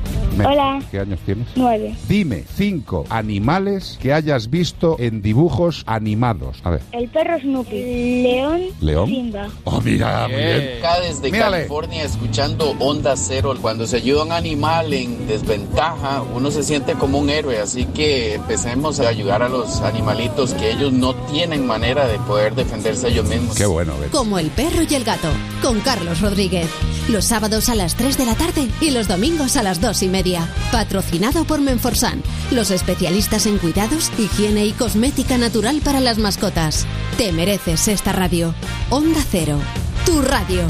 Hola. 0.42 0.82
¿Qué 0.90 0.98
años 0.98 1.20
tienes? 1.24 1.46
Nueve. 1.54 1.94
Dime 2.08 2.44
cinco 2.54 3.04
animales 3.08 3.98
que 4.00 4.12
hayas 4.12 4.50
visto 4.50 4.96
en 4.98 5.22
dibujos 5.22 5.84
animados. 5.86 6.60
A 6.64 6.70
ver. 6.70 6.80
El 6.92 7.08
perro 7.08 7.38
Snoopy. 7.38 8.22
León. 8.22 8.62
León. 8.80 9.08
Simba. 9.08 9.48
Oh, 9.64 9.80
mira, 9.80 10.26
bien. 10.26 10.78
Acá 10.78 11.00
desde 11.00 11.30
California 11.30 12.04
escuchando 12.04 12.74
Onda 12.80 13.16
Cero. 13.16 13.54
Cuando 13.60 13.86
se 13.86 13.98
ayuda 13.98 14.22
a 14.22 14.24
un 14.24 14.32
animal 14.32 14.92
en 14.92 15.26
desventaja, 15.26 16.22
uno 16.34 16.50
se 16.50 16.62
siente 16.62 16.94
como 16.94 17.18
un 17.18 17.30
héroe. 17.30 17.58
Así 17.58 17.84
que 17.86 18.34
empecemos 18.34 18.98
a 19.00 19.08
ayudar 19.08 19.42
a 19.42 19.48
los 19.48 19.80
animalitos 19.82 20.54
que 20.54 20.70
ellos 20.72 20.92
no 20.92 21.14
tienen 21.14 21.66
manera 21.66 22.08
de 22.08 22.18
poder 22.20 22.54
defenderse 22.54 23.08
ellos 23.08 23.28
mismos. 23.28 23.56
Qué 23.56 23.66
bueno. 23.66 23.92
Como 24.10 24.38
el 24.38 24.50
perro 24.50 24.82
y 24.88 24.94
el 24.94 25.04
gato. 25.04 25.28
Con 25.62 25.80
Carlos 25.80 26.20
Rodríguez. 26.20 26.68
Los 27.08 27.26
sábados 27.26 27.68
a 27.68 27.74
las 27.74 27.94
3 27.96 28.16
de 28.16 28.26
la 28.26 28.34
tarde 28.34 28.68
y 28.80 28.90
los 28.90 29.08
domingos 29.08 29.56
a 29.56 29.62
las 29.62 29.80
2 29.80 30.02
y 30.04 30.08
media 30.08 30.23
Media, 30.24 30.48
patrocinado 30.72 31.44
por 31.44 31.60
Menforsan, 31.60 32.22
los 32.50 32.70
especialistas 32.70 33.44
en 33.44 33.58
cuidados, 33.58 34.10
higiene 34.18 34.64
y 34.64 34.72
cosmética 34.72 35.36
natural 35.36 35.82
para 35.84 36.00
las 36.00 36.16
mascotas. 36.16 36.86
Te 37.18 37.30
mereces 37.30 37.88
esta 37.88 38.12
radio. 38.12 38.54
Onda 38.88 39.20
Cero, 39.30 39.58
tu 40.06 40.22
radio. 40.22 40.62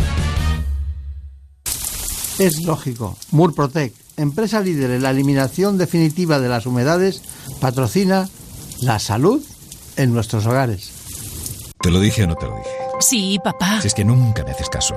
Es 2.41 2.65
lógico. 2.65 3.17
Murprotec, 3.31 3.95
empresa 4.17 4.61
líder 4.61 4.91
en 4.91 5.05
la 5.05 5.11
eliminación 5.11 5.79
definitiva 5.79 6.41
de 6.41 6.49
las 6.49 6.67
humedades, 6.67 7.23
patrocina 7.61 8.29
la 8.81 8.99
salud 8.99 9.41
en 9.97 10.13
nuestros 10.13 10.47
hogares. 10.47 10.91
¿Te 11.81 11.93
lo 11.93 12.01
dije 12.01 12.25
o 12.25 12.27
no 12.27 12.35
te 12.35 12.47
lo 12.47 12.57
dije? 12.57 12.71
Sí, 12.99 13.39
papá. 13.45 13.81
Si 13.81 13.87
es 13.87 13.95
que 13.95 14.05
nunca 14.05 14.43
me 14.43 14.51
haces 14.51 14.69
caso. 14.69 14.97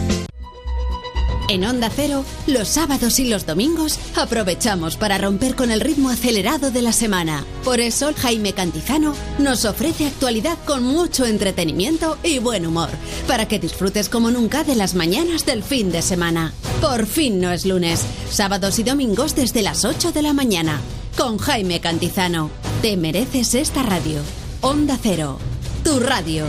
En 1.51 1.65
Onda 1.65 1.91
Cero, 1.93 2.23
los 2.47 2.69
sábados 2.69 3.19
y 3.19 3.25
los 3.27 3.45
domingos 3.45 3.99
aprovechamos 4.15 4.95
para 4.95 5.17
romper 5.17 5.53
con 5.53 5.69
el 5.69 5.81
ritmo 5.81 6.09
acelerado 6.09 6.71
de 6.71 6.81
la 6.81 6.93
semana. 6.93 7.43
Por 7.65 7.81
eso, 7.81 8.13
Jaime 8.15 8.53
Cantizano 8.53 9.13
nos 9.37 9.65
ofrece 9.65 10.07
actualidad 10.07 10.57
con 10.65 10.81
mucho 10.81 11.25
entretenimiento 11.25 12.17
y 12.23 12.39
buen 12.39 12.65
humor, 12.65 12.87
para 13.27 13.49
que 13.49 13.59
disfrutes 13.59 14.07
como 14.07 14.31
nunca 14.31 14.63
de 14.63 14.75
las 14.75 14.95
mañanas 14.95 15.45
del 15.45 15.61
fin 15.61 15.91
de 15.91 16.01
semana. 16.01 16.53
Por 16.79 17.05
fin 17.05 17.41
no 17.41 17.51
es 17.51 17.65
lunes, 17.65 18.05
sábados 18.29 18.79
y 18.79 18.83
domingos 18.83 19.35
desde 19.35 19.61
las 19.61 19.83
8 19.83 20.13
de 20.13 20.21
la 20.21 20.31
mañana. 20.31 20.79
Con 21.17 21.37
Jaime 21.37 21.81
Cantizano. 21.81 22.49
Te 22.81 22.95
mereces 22.95 23.55
esta 23.55 23.83
radio. 23.83 24.21
Onda 24.61 24.97
Cero, 25.03 25.37
tu 25.83 25.99
radio. 25.99 26.45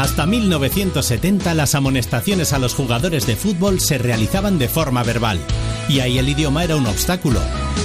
Hasta 0.00 0.24
1970 0.24 1.52
las 1.52 1.74
amonestaciones 1.74 2.54
a 2.54 2.58
los 2.58 2.74
jugadores 2.74 3.26
de 3.26 3.36
fútbol 3.36 3.80
se 3.80 3.98
realizaban 3.98 4.58
de 4.58 4.66
forma 4.66 5.02
verbal, 5.02 5.38
y 5.90 6.00
ahí 6.00 6.16
el 6.16 6.30
idioma 6.30 6.64
era 6.64 6.76
un 6.76 6.86
obstáculo. 6.86 7.38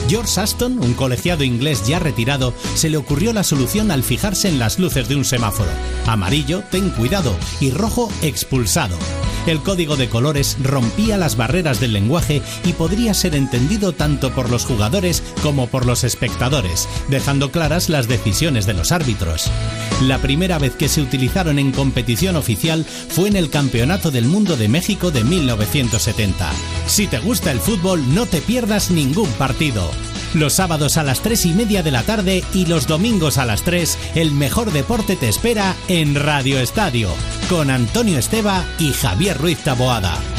George 0.08 0.40
Aston, 0.40 0.80
un 0.80 0.94
colegiado 0.94 1.44
inglés 1.44 1.86
ya 1.88 2.00
retirado, 2.00 2.54
se 2.76 2.90
le 2.90 2.98
ocurrió 2.98 3.34
la 3.34 3.44
solución 3.44 3.92
al 3.92 4.04
fijarse 4.04 4.48
en 4.50 4.60
las 4.60 4.80
luces 4.80 5.08
de 5.08 5.16
un 5.16 5.26
semáforo. 5.26 5.70
Amarillo, 6.06 6.64
ten 6.72 6.90
cuidado, 6.92 7.36
y 7.60 7.72
rojo, 7.72 8.12
expulsado. 8.22 8.98
El 9.48 9.62
código 9.62 9.96
de 9.96 10.10
colores 10.10 10.58
rompía 10.62 11.18
las 11.18 11.36
barreras 11.36 11.80
del 11.80 11.94
lenguaje 11.94 12.42
y 12.64 12.74
podría 12.74 13.14
ser 13.14 13.36
entendido 13.36 13.94
tanto 13.94 14.34
por 14.34 14.50
los 14.50 14.66
jugadores 14.66 15.22
como 15.44 15.68
por 15.68 15.86
los 15.86 16.04
espectadores, 16.04 16.88
dejando 17.10 17.52
claras 17.52 17.90
las 17.90 18.08
decisiones 18.08 18.66
de 18.66 18.74
los 18.74 18.92
árbitros. 18.92 19.52
La 20.02 20.18
primera 20.18 20.58
vez 20.58 20.76
que 20.76 20.90
se 20.90 21.02
utilizaron 21.02 21.60
en 21.60 21.72
competición 21.72 22.36
oficial 22.36 22.86
fue 22.86 23.30
en 23.30 23.36
el 23.36 23.52
Campeonato 23.52 24.10
del 24.10 24.26
Mundo 24.26 24.58
de 24.58 24.68
México 24.68 25.12
de 25.12 25.24
1970. 25.24 26.52
Si 26.88 27.06
te 27.06 27.20
gusta 27.20 27.52
el 27.52 27.60
fútbol, 27.60 28.16
no 28.16 28.26
te 28.26 28.42
pierdas 28.42 28.90
ningún 28.90 29.30
partido. 29.34 29.75
Los 30.34 30.54
sábados 30.54 30.98
a 30.98 31.04
las 31.04 31.22
3 31.22 31.46
y 31.46 31.54
media 31.54 31.84
de 31.84 31.92
la 31.92 32.04
tarde 32.04 32.44
y 32.54 32.66
los 32.66 32.88
domingos 32.88 33.38
a 33.38 33.46
las 33.46 33.64
3, 33.64 33.98
el 34.16 34.32
mejor 34.32 34.72
deporte 34.72 35.16
te 35.16 35.30
espera 35.30 35.76
en 35.88 36.16
Radio 36.16 36.60
Estadio, 36.60 37.10
con 37.50 37.70
Antonio 37.70 38.18
Esteba 38.18 38.66
y 38.80 38.92
Javier 38.92 39.38
Ruiz 39.38 39.60
Taboada. 39.60 40.35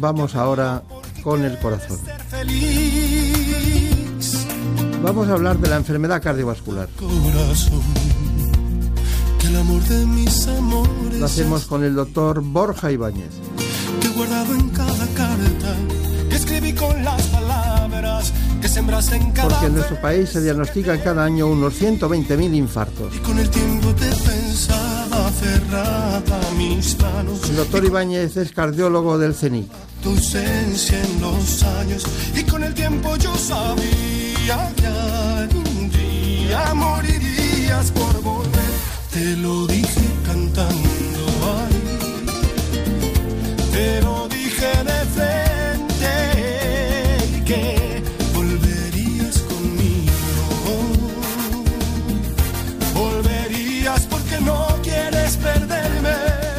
Vamos 0.00 0.34
ahora 0.34 0.82
con 1.22 1.44
el 1.44 1.58
corazón. 1.58 1.98
Vamos 5.02 5.28
a 5.28 5.32
hablar 5.32 5.58
de 5.58 5.68
la 5.68 5.76
enfermedad 5.76 6.22
cardiovascular. 6.22 6.88
Lo 11.18 11.26
hacemos 11.26 11.64
con 11.66 11.84
el 11.84 11.94
doctor 11.94 12.40
Borja 12.40 12.90
Ibáñez. 12.90 13.30
Porque 19.42 19.66
en 19.66 19.74
nuestro 19.74 20.00
país 20.00 20.28
se 20.28 20.42
diagnostican 20.42 20.98
cada 21.00 21.24
año 21.24 21.46
unos 21.46 21.80
120.000 21.80 22.54
infartos. 22.54 23.14
Con 23.20 23.38
el 23.38 23.48
tiempo 23.48 23.88
te 23.94 24.08
pensaba 24.08 25.30
cerrada 25.30 26.40
mis 26.56 26.98
manos. 27.00 27.48
El 27.48 27.56
doctor 27.56 27.84
Ibáñez 27.84 28.36
es 28.36 28.52
cardiólogo 28.52 29.18
del 29.18 29.34
CENIC. 29.34 29.70
En 30.06 31.20
los 31.20 31.64
años. 31.64 32.04
Y 32.32 32.44
con 32.44 32.62
el 32.62 32.72
tiempo 32.72 33.16
yo 33.16 33.34
sabía 33.34 34.72
que 34.76 34.86
algún 34.86 35.90
día 35.90 36.72
morirías 36.74 37.90
por 37.90 38.22
volver. 38.22 38.70
Te 39.12 39.36
lo 39.36 39.66
dije 39.66 40.06
cantando 40.24 40.85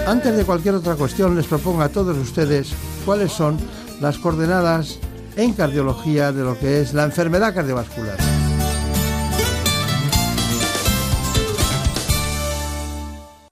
Antes 0.07 0.37
de 0.37 0.45
cualquier 0.45 0.73
otra 0.73 0.95
cuestión, 0.95 1.35
les 1.35 1.47
propongo 1.47 1.81
a 1.81 1.89
todos 1.89 2.17
ustedes 2.17 2.71
cuáles 3.05 3.29
son 3.29 3.57
las 3.99 4.17
coordenadas 4.17 4.99
en 5.35 5.51
cardiología 5.51 6.31
de 6.31 6.45
lo 6.45 6.57
que 6.57 6.79
es 6.79 6.93
la 6.93 7.03
enfermedad 7.03 7.53
cardiovascular. 7.53 8.15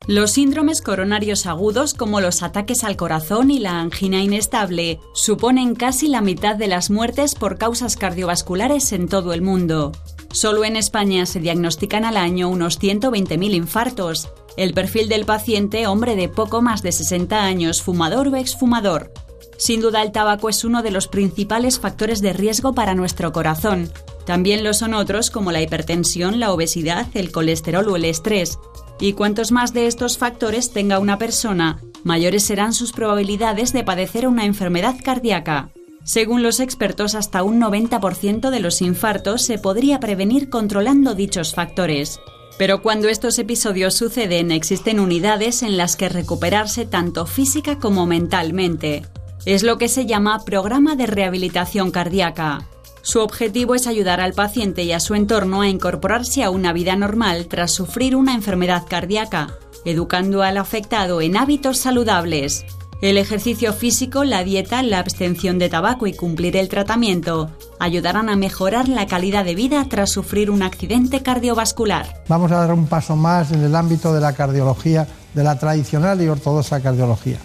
Los 0.07 0.31
síndromes 0.31 0.81
coronarios 0.81 1.45
agudos, 1.45 1.93
como 1.93 2.21
los 2.21 2.41
ataques 2.41 2.85
al 2.85 2.95
corazón 2.95 3.51
y 3.51 3.59
la 3.59 3.81
angina 3.81 4.23
inestable, 4.23 5.01
suponen 5.13 5.75
casi 5.75 6.07
la 6.07 6.21
mitad 6.21 6.55
de 6.55 6.67
las 6.67 6.89
muertes 6.89 7.35
por 7.35 7.57
causas 7.57 7.97
cardiovasculares 7.97 8.93
en 8.93 9.09
todo 9.09 9.33
el 9.33 9.41
mundo. 9.41 9.91
Solo 10.31 10.63
en 10.63 10.77
España 10.77 11.25
se 11.25 11.41
diagnostican 11.41 12.05
al 12.05 12.15
año 12.15 12.47
unos 12.47 12.79
120.000 12.79 13.55
infartos. 13.55 14.29
El 14.57 14.73
perfil 14.73 15.09
del 15.09 15.25
paciente, 15.25 15.87
hombre 15.87 16.15
de 16.15 16.29
poco 16.29 16.61
más 16.61 16.81
de 16.81 16.91
60 16.91 17.43
años, 17.43 17.81
fumador 17.81 18.29
o 18.29 18.35
exfumador. 18.35 19.11
Sin 19.57 19.81
duda 19.81 20.01
el 20.01 20.11
tabaco 20.11 20.49
es 20.49 20.63
uno 20.63 20.81
de 20.81 20.91
los 20.91 21.07
principales 21.07 21.79
factores 21.79 22.21
de 22.21 22.33
riesgo 22.33 22.73
para 22.73 22.95
nuestro 22.95 23.31
corazón. 23.31 23.91
También 24.25 24.63
lo 24.63 24.73
son 24.73 24.93
otros 24.93 25.29
como 25.29 25.51
la 25.51 25.61
hipertensión, 25.61 26.39
la 26.39 26.51
obesidad, 26.51 27.07
el 27.13 27.31
colesterol 27.31 27.87
o 27.89 27.95
el 27.95 28.05
estrés. 28.05 28.57
Y 28.99 29.13
cuantos 29.13 29.51
más 29.51 29.73
de 29.73 29.87
estos 29.87 30.17
factores 30.17 30.71
tenga 30.71 30.99
una 30.99 31.17
persona, 31.17 31.79
mayores 32.03 32.43
serán 32.43 32.73
sus 32.73 32.91
probabilidades 32.91 33.73
de 33.73 33.83
padecer 33.83 34.27
una 34.27 34.45
enfermedad 34.45 34.95
cardíaca. 35.03 35.69
Según 36.05 36.43
los 36.43 36.59
expertos, 36.59 37.15
hasta 37.15 37.43
un 37.43 37.59
90% 37.59 38.51
de 38.51 38.59
los 38.59 38.81
infartos 38.81 39.41
se 39.41 39.57
podría 39.57 39.99
prevenir 39.99 40.49
controlando 40.49 41.15
dichos 41.15 41.53
factores. 41.53 42.19
Pero 42.57 42.81
cuando 42.81 43.09
estos 43.09 43.37
episodios 43.37 43.95
suceden, 43.95 44.51
existen 44.51 44.99
unidades 44.99 45.61
en 45.61 45.77
las 45.77 45.95
que 45.95 46.09
recuperarse 46.09 46.85
tanto 46.85 47.25
física 47.25 47.79
como 47.79 48.05
mentalmente. 48.05 49.05
Es 49.45 49.63
lo 49.63 49.77
que 49.77 49.89
se 49.89 50.05
llama 50.05 50.43
programa 50.45 50.95
de 50.95 51.05
rehabilitación 51.05 51.91
cardíaca. 51.91 52.67
Su 53.01 53.19
objetivo 53.19 53.75
es 53.75 53.85
ayudar 53.85 54.19
al 54.19 54.33
paciente 54.33 54.83
y 54.83 54.91
a 54.91 54.99
su 54.99 55.13
entorno 55.13 55.61
a 55.61 55.69
incorporarse 55.69 56.43
a 56.43 56.49
una 56.49 56.73
vida 56.73 56.95
normal 56.95 57.47
tras 57.47 57.71
sufrir 57.71 58.15
una 58.15 58.33
enfermedad 58.33 58.83
cardíaca, 58.89 59.59
educando 59.83 60.41
al 60.41 60.57
afectado 60.57 61.21
en 61.21 61.37
hábitos 61.37 61.77
saludables. 61.77 62.65
El 63.01 63.17
ejercicio 63.17 63.73
físico, 63.73 64.23
la 64.23 64.43
dieta, 64.43 64.81
la 64.81 64.99
abstención 64.99 65.59
de 65.59 65.67
tabaco 65.67 66.07
y 66.07 66.13
cumplir 66.13 66.55
el 66.55 66.69
tratamiento 66.69 67.51
ayudarán 67.77 68.29
a 68.29 68.37
mejorar 68.37 68.87
la 68.87 69.05
calidad 69.05 69.43
de 69.43 69.53
vida 69.53 69.85
tras 69.89 70.11
sufrir 70.11 70.49
un 70.49 70.63
accidente 70.63 71.21
cardiovascular. 71.21 72.23
Vamos 72.29 72.51
a 72.53 72.55
dar 72.55 72.73
un 72.73 72.87
paso 72.87 73.17
más 73.17 73.51
en 73.51 73.61
el 73.61 73.75
ámbito 73.75 74.13
de 74.13 74.21
la 74.21 74.33
cardiología, 74.33 75.07
de 75.33 75.43
la 75.43 75.59
tradicional 75.59 76.21
y 76.21 76.29
ortodoxa 76.29 76.81
cardiología. 76.81 77.37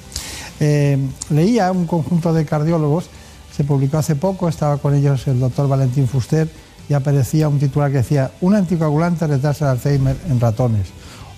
Eh, 0.60 0.98
leía 1.30 1.72
un 1.72 1.86
conjunto 1.86 2.32
de 2.32 2.44
cardiólogos, 2.44 3.06
se 3.54 3.64
publicó 3.64 3.98
hace 3.98 4.14
poco, 4.14 4.48
estaba 4.48 4.78
con 4.78 4.94
ellos 4.94 5.26
el 5.26 5.40
doctor 5.40 5.68
Valentín 5.68 6.06
Fuster 6.06 6.48
y 6.88 6.94
aparecía 6.94 7.48
un 7.48 7.58
titular 7.58 7.90
que 7.90 7.98
decía, 7.98 8.30
un 8.40 8.54
anticoagulante 8.54 9.26
retrasa 9.26 9.64
el 9.64 9.70
Alzheimer 9.72 10.16
en 10.28 10.38
ratones. 10.38 10.86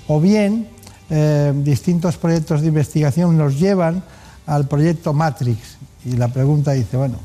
O 0.06 0.20
bien, 0.20 0.68
eh, 1.10 1.52
distintos 1.54 2.16
proyectos 2.16 2.60
de 2.60 2.68
investigación 2.68 3.36
nos 3.36 3.58
llevan 3.58 4.02
al 4.46 4.66
proyecto 4.66 5.12
Matrix. 5.12 5.76
Y 6.04 6.16
la 6.16 6.28
pregunta 6.28 6.72
dice, 6.72 6.96
bueno, 6.96 7.16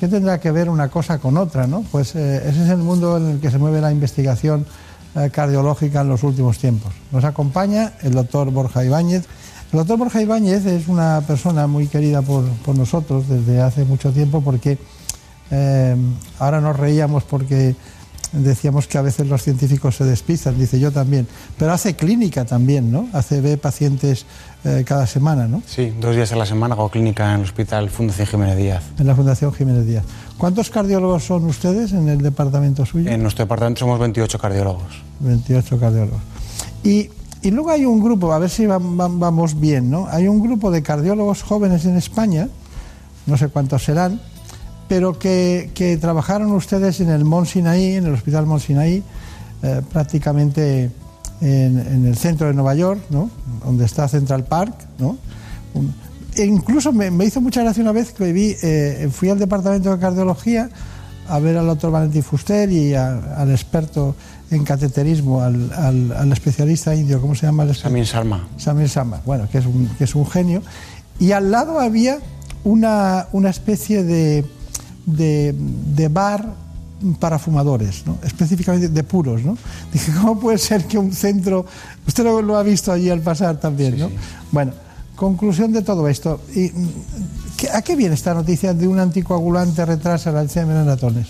¿qué 0.00 0.08
tendrá 0.08 0.40
que 0.40 0.50
ver 0.50 0.68
una 0.68 0.88
cosa 0.88 1.18
con 1.18 1.36
otra? 1.36 1.66
¿no? 1.66 1.84
Pues 1.90 2.14
eh, 2.14 2.42
ese 2.48 2.64
es 2.64 2.70
el 2.70 2.78
mundo 2.78 3.16
en 3.16 3.30
el 3.30 3.40
que 3.40 3.50
se 3.50 3.58
mueve 3.58 3.80
la 3.80 3.92
investigación 3.92 4.66
eh, 5.16 5.30
cardiológica 5.30 6.00
en 6.00 6.08
los 6.08 6.22
últimos 6.22 6.58
tiempos. 6.58 6.92
Nos 7.12 7.24
acompaña 7.24 7.92
el 8.02 8.12
doctor 8.12 8.50
Borja 8.50 8.84
Ibáñez. 8.84 9.24
El 9.72 9.78
doctor 9.78 9.98
Borja 9.98 10.22
Ibáñez 10.22 10.66
es 10.66 10.88
una 10.88 11.20
persona 11.26 11.66
muy 11.66 11.88
querida 11.88 12.22
por, 12.22 12.44
por 12.64 12.76
nosotros 12.76 13.28
desde 13.28 13.60
hace 13.60 13.84
mucho 13.84 14.12
tiempo 14.12 14.40
porque 14.40 14.78
ahora 16.40 16.60
nos 16.60 16.76
reíamos 16.76 17.22
porque 17.22 17.76
decíamos 18.34 18.86
que 18.86 18.98
a 18.98 19.02
veces 19.02 19.26
los 19.28 19.42
científicos 19.42 19.96
se 19.96 20.04
despistan, 20.04 20.58
dice 20.58 20.80
yo 20.80 20.90
también, 20.90 21.26
pero 21.58 21.72
hace 21.72 21.94
clínica 21.94 22.44
también, 22.44 22.90
¿no? 22.90 23.08
Hace 23.12 23.40
ve 23.40 23.56
pacientes 23.56 24.26
eh, 24.64 24.82
cada 24.86 25.06
semana, 25.06 25.46
¿no? 25.46 25.62
Sí, 25.66 25.92
dos 26.00 26.16
días 26.16 26.32
a 26.32 26.36
la 26.36 26.46
semana 26.46 26.74
hago 26.74 26.88
clínica 26.88 27.32
en 27.32 27.40
el 27.40 27.44
Hospital 27.44 27.90
Fundación 27.90 28.26
Jiménez 28.26 28.56
Díaz. 28.56 28.84
En 28.98 29.06
la 29.06 29.14
Fundación 29.14 29.52
Jiménez 29.52 29.86
Díaz. 29.86 30.04
¿Cuántos 30.38 30.70
cardiólogos 30.70 31.24
son 31.24 31.44
ustedes 31.44 31.92
en 31.92 32.08
el 32.08 32.20
departamento 32.22 32.84
suyo? 32.84 33.10
En 33.10 33.22
nuestro 33.22 33.44
departamento 33.44 33.80
somos 33.80 33.98
28 33.98 34.38
cardiólogos. 34.38 35.02
28 35.20 35.78
cardiólogos. 35.78 36.20
Y, 36.82 37.10
y 37.42 37.50
luego 37.50 37.70
hay 37.70 37.84
un 37.84 38.02
grupo, 38.02 38.32
a 38.32 38.38
ver 38.38 38.50
si 38.50 38.66
vamos 38.66 39.60
bien, 39.60 39.90
¿no? 39.90 40.06
Hay 40.10 40.28
un 40.28 40.40
grupo 40.40 40.70
de 40.70 40.82
cardiólogos 40.82 41.42
jóvenes 41.42 41.84
en 41.84 41.96
España, 41.96 42.48
no 43.26 43.36
sé 43.36 43.48
cuántos 43.48 43.84
serán, 43.84 44.20
pero 44.94 45.18
que, 45.18 45.98
trabajaron 46.00 46.52
ustedes 46.52 47.00
en 47.00 47.10
el 47.10 47.24
Mont 47.24 47.48
Sinaí, 47.48 47.96
en 47.96 48.06
el 48.06 48.14
Hospital 48.14 48.46
Mont 48.46 48.62
Sinaí, 48.62 49.02
eh, 49.60 49.82
prácticamente 49.92 50.88
en, 51.40 52.06
el 52.06 52.16
centro 52.16 52.46
de 52.46 52.54
Nueva 52.54 52.76
York, 52.76 53.00
¿no? 53.10 53.28
donde 53.64 53.86
está 53.86 54.06
Central 54.06 54.44
Park. 54.44 54.72
¿no? 55.00 55.18
e 56.36 56.44
incluso 56.44 56.92
me, 56.92 57.08
hizo 57.24 57.40
mucha 57.40 57.62
gracia 57.62 57.82
una 57.82 57.90
vez 57.90 58.12
que 58.12 58.32
vi, 58.32 58.54
eh, 58.62 59.08
fui 59.10 59.30
al 59.30 59.40
departamento 59.40 59.90
de 59.90 59.98
cardiología 59.98 60.70
a 61.26 61.40
ver 61.40 61.56
al 61.56 61.66
doctor 61.66 61.90
Valentín 61.90 62.22
Fuster 62.22 62.70
y 62.70 62.94
al 62.94 63.50
experto 63.50 64.14
en 64.52 64.62
cateterismo, 64.62 65.42
al, 65.42 66.30
especialista 66.30 66.94
indio, 66.94 67.20
¿cómo 67.20 67.34
se 67.34 67.46
llama? 67.46 67.74
Samir 67.74 68.04
Sharma. 68.04 68.46
Samir 68.58 68.86
Sharma, 68.86 69.22
bueno, 69.26 69.48
que 69.50 69.58
es 69.58 69.66
un, 69.66 69.88
que 69.98 70.04
es 70.04 70.14
un 70.14 70.24
genio. 70.24 70.62
Y 71.18 71.32
al 71.32 71.50
lado 71.50 71.80
había 71.80 72.18
una, 72.62 73.26
una 73.32 73.50
especie 73.50 74.04
de, 74.04 74.44
de, 75.06 76.08
bar 76.10 76.54
para 77.18 77.38
fumadores, 77.38 78.06
¿no? 78.06 78.18
específicamente 78.24 78.88
de 78.88 79.02
puros. 79.02 79.42
¿no? 79.42 79.56
Dije, 79.92 80.12
¿cómo 80.12 80.38
puede 80.38 80.58
ser 80.58 80.84
que 80.84 80.98
un 80.98 81.12
centro... 81.12 81.66
Usted 82.06 82.24
lo, 82.24 82.56
ha 82.56 82.62
visto 82.62 82.92
allí 82.92 83.10
al 83.10 83.20
pasar 83.20 83.58
también, 83.58 83.98
¿no? 83.98 84.10
Bueno, 84.52 84.72
conclusión 85.16 85.72
de 85.72 85.82
todo 85.82 86.08
esto. 86.08 86.40
¿Y, 86.54 86.70
¿A 87.72 87.82
qué 87.82 87.96
viene 87.96 88.14
esta 88.14 88.34
noticia 88.34 88.74
de 88.74 88.86
un 88.88 88.98
anticoagulante 88.98 89.84
retrasa 89.84 90.30
el 90.30 90.36
Alzheimer 90.36 90.76
en 90.76 90.86
ratones? 90.86 91.28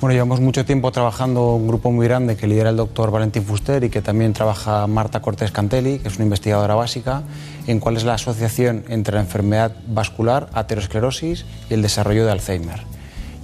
Bueno, 0.00 0.12
llevamos 0.12 0.40
mucho 0.40 0.66
tiempo 0.66 0.92
trabajando 0.92 1.54
un 1.54 1.66
grupo 1.66 1.90
muy 1.90 2.06
grande 2.06 2.36
que 2.36 2.46
lidera 2.46 2.68
el 2.68 2.76
doctor 2.76 3.10
Valentín 3.10 3.44
Fuster 3.44 3.82
y 3.82 3.88
que 3.88 4.02
también 4.02 4.34
trabaja 4.34 4.86
Marta 4.86 5.22
Cortés 5.22 5.50
Cantelli, 5.50 6.00
que 6.00 6.08
es 6.08 6.16
una 6.16 6.24
investigadora 6.24 6.74
básica, 6.74 7.22
en 7.66 7.80
cuál 7.80 7.96
es 7.96 8.04
la 8.04 8.14
asociación 8.14 8.84
entre 8.88 9.14
la 9.14 9.22
enfermedad 9.22 9.72
vascular, 9.88 10.50
aterosclerosis 10.52 11.46
y 11.70 11.74
el 11.74 11.80
desarrollo 11.80 12.26
de 12.26 12.32
Alzheimer 12.32 12.95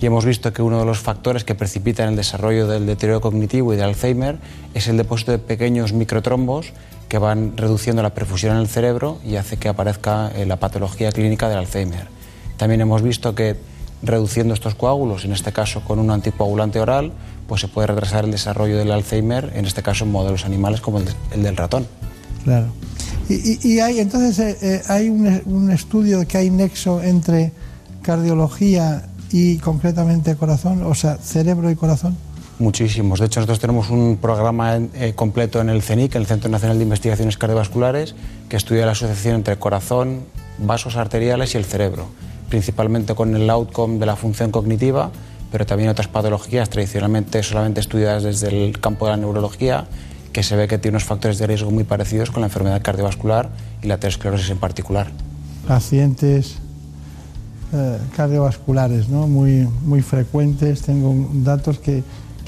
y 0.02 0.06
hemos 0.06 0.24
visto 0.24 0.52
que 0.52 0.62
uno 0.62 0.80
de 0.80 0.84
los 0.84 0.98
factores 0.98 1.44
que 1.44 1.54
precipitan 1.54 2.08
el 2.08 2.16
desarrollo 2.16 2.66
del 2.66 2.86
deterioro 2.86 3.20
cognitivo 3.20 3.72
y 3.72 3.76
del 3.76 3.86
Alzheimer 3.86 4.36
es 4.74 4.88
el 4.88 4.96
depósito 4.96 5.30
de 5.30 5.38
pequeños 5.38 5.92
microtrombos 5.92 6.72
que 7.08 7.18
van 7.18 7.56
reduciendo 7.56 8.02
la 8.02 8.10
perfusión 8.10 8.56
en 8.56 8.62
el 8.62 8.68
cerebro 8.68 9.18
y 9.24 9.36
hace 9.36 9.58
que 9.58 9.68
aparezca 9.68 10.32
eh, 10.34 10.44
la 10.44 10.56
patología 10.56 11.12
clínica 11.12 11.48
del 11.48 11.58
Alzheimer. 11.58 12.08
También 12.56 12.80
hemos 12.80 13.02
visto 13.02 13.36
que 13.36 13.56
reduciendo 14.02 14.54
estos 14.54 14.74
coágulos, 14.74 15.24
en 15.24 15.32
este 15.32 15.52
caso 15.52 15.82
con 15.84 16.00
un 16.00 16.10
anticoagulante 16.10 16.80
oral, 16.80 17.12
pues 17.46 17.60
se 17.60 17.68
puede 17.68 17.86
retrasar 17.86 18.24
el 18.24 18.32
desarrollo 18.32 18.78
del 18.78 18.90
Alzheimer, 18.90 19.52
en 19.54 19.66
este 19.66 19.84
caso 19.84 20.04
en 20.04 20.10
modelos 20.10 20.44
animales 20.44 20.80
como 20.80 20.98
el, 20.98 21.42
del 21.42 21.56
ratón. 21.56 21.86
Claro. 22.42 22.66
Y, 23.28 23.78
hay 23.78 24.00
entonces 24.00 24.38
eh, 24.40 24.58
eh, 24.62 24.82
hay 24.88 25.08
un, 25.08 25.42
un 25.46 25.70
estudio 25.70 26.26
que 26.26 26.38
hay 26.38 26.50
nexo 26.50 27.00
entre 27.02 27.52
cardiología 28.02 29.04
y 29.32 29.58
concretamente 29.58 30.36
corazón, 30.36 30.84
o 30.84 30.94
sea, 30.94 31.16
cerebro 31.16 31.70
y 31.70 31.76
corazón? 31.76 32.16
Muchísimos. 32.58 33.18
De 33.18 33.26
hecho, 33.26 33.40
nosotros 33.40 33.58
tenemos 33.58 33.90
un 33.90 34.18
programa 34.20 34.76
eh, 34.76 35.14
completo 35.16 35.60
en 35.60 35.70
el 35.70 35.82
CENIC, 35.82 36.14
el 36.14 36.26
Centro 36.26 36.50
Nacional 36.50 36.76
de 36.76 36.84
Investigaciones 36.84 37.36
Cardiovasculares, 37.38 38.14
que 38.48 38.56
estudia 38.56 38.86
la 38.86 38.92
asociación 38.92 39.36
entre 39.36 39.58
corazón, 39.58 40.20
vasos 40.58 40.96
arteriales 40.96 41.54
y 41.54 41.58
el 41.58 41.64
cerebro, 41.64 42.06
principalmente 42.50 43.14
con 43.14 43.34
el 43.34 43.48
outcome 43.50 43.98
de 43.98 44.06
la 44.06 44.16
función 44.16 44.50
cognitiva, 44.50 45.10
pero 45.50 45.66
también 45.66 45.88
otras 45.88 46.08
patologías 46.08 46.68
tradicionalmente 46.70 47.42
solamente 47.42 47.80
estudiadas 47.80 48.22
desde 48.22 48.48
el 48.48 48.78
campo 48.78 49.06
de 49.06 49.12
la 49.12 49.16
neurología, 49.16 49.86
que 50.32 50.42
se 50.42 50.56
ve 50.56 50.68
que 50.68 50.78
tiene 50.78 50.96
unos 50.96 51.04
factores 51.04 51.38
de 51.38 51.46
riesgo 51.46 51.70
muy 51.70 51.84
parecidos 51.84 52.30
con 52.30 52.42
la 52.42 52.46
enfermedad 52.46 52.80
cardiovascular 52.82 53.50
y 53.82 53.86
la 53.86 53.94
aterosclerosis 53.94 54.50
en 54.50 54.58
particular. 54.58 55.10
Pacientes 55.66 56.58
eh, 57.74 57.98
cardiovasculares 58.14 59.08
¿no? 59.08 59.26
muy, 59.26 59.66
muy 59.84 60.02
frecuentes. 60.02 60.82
Tengo 60.82 61.14
datos 61.32 61.78
que, 61.78 62.02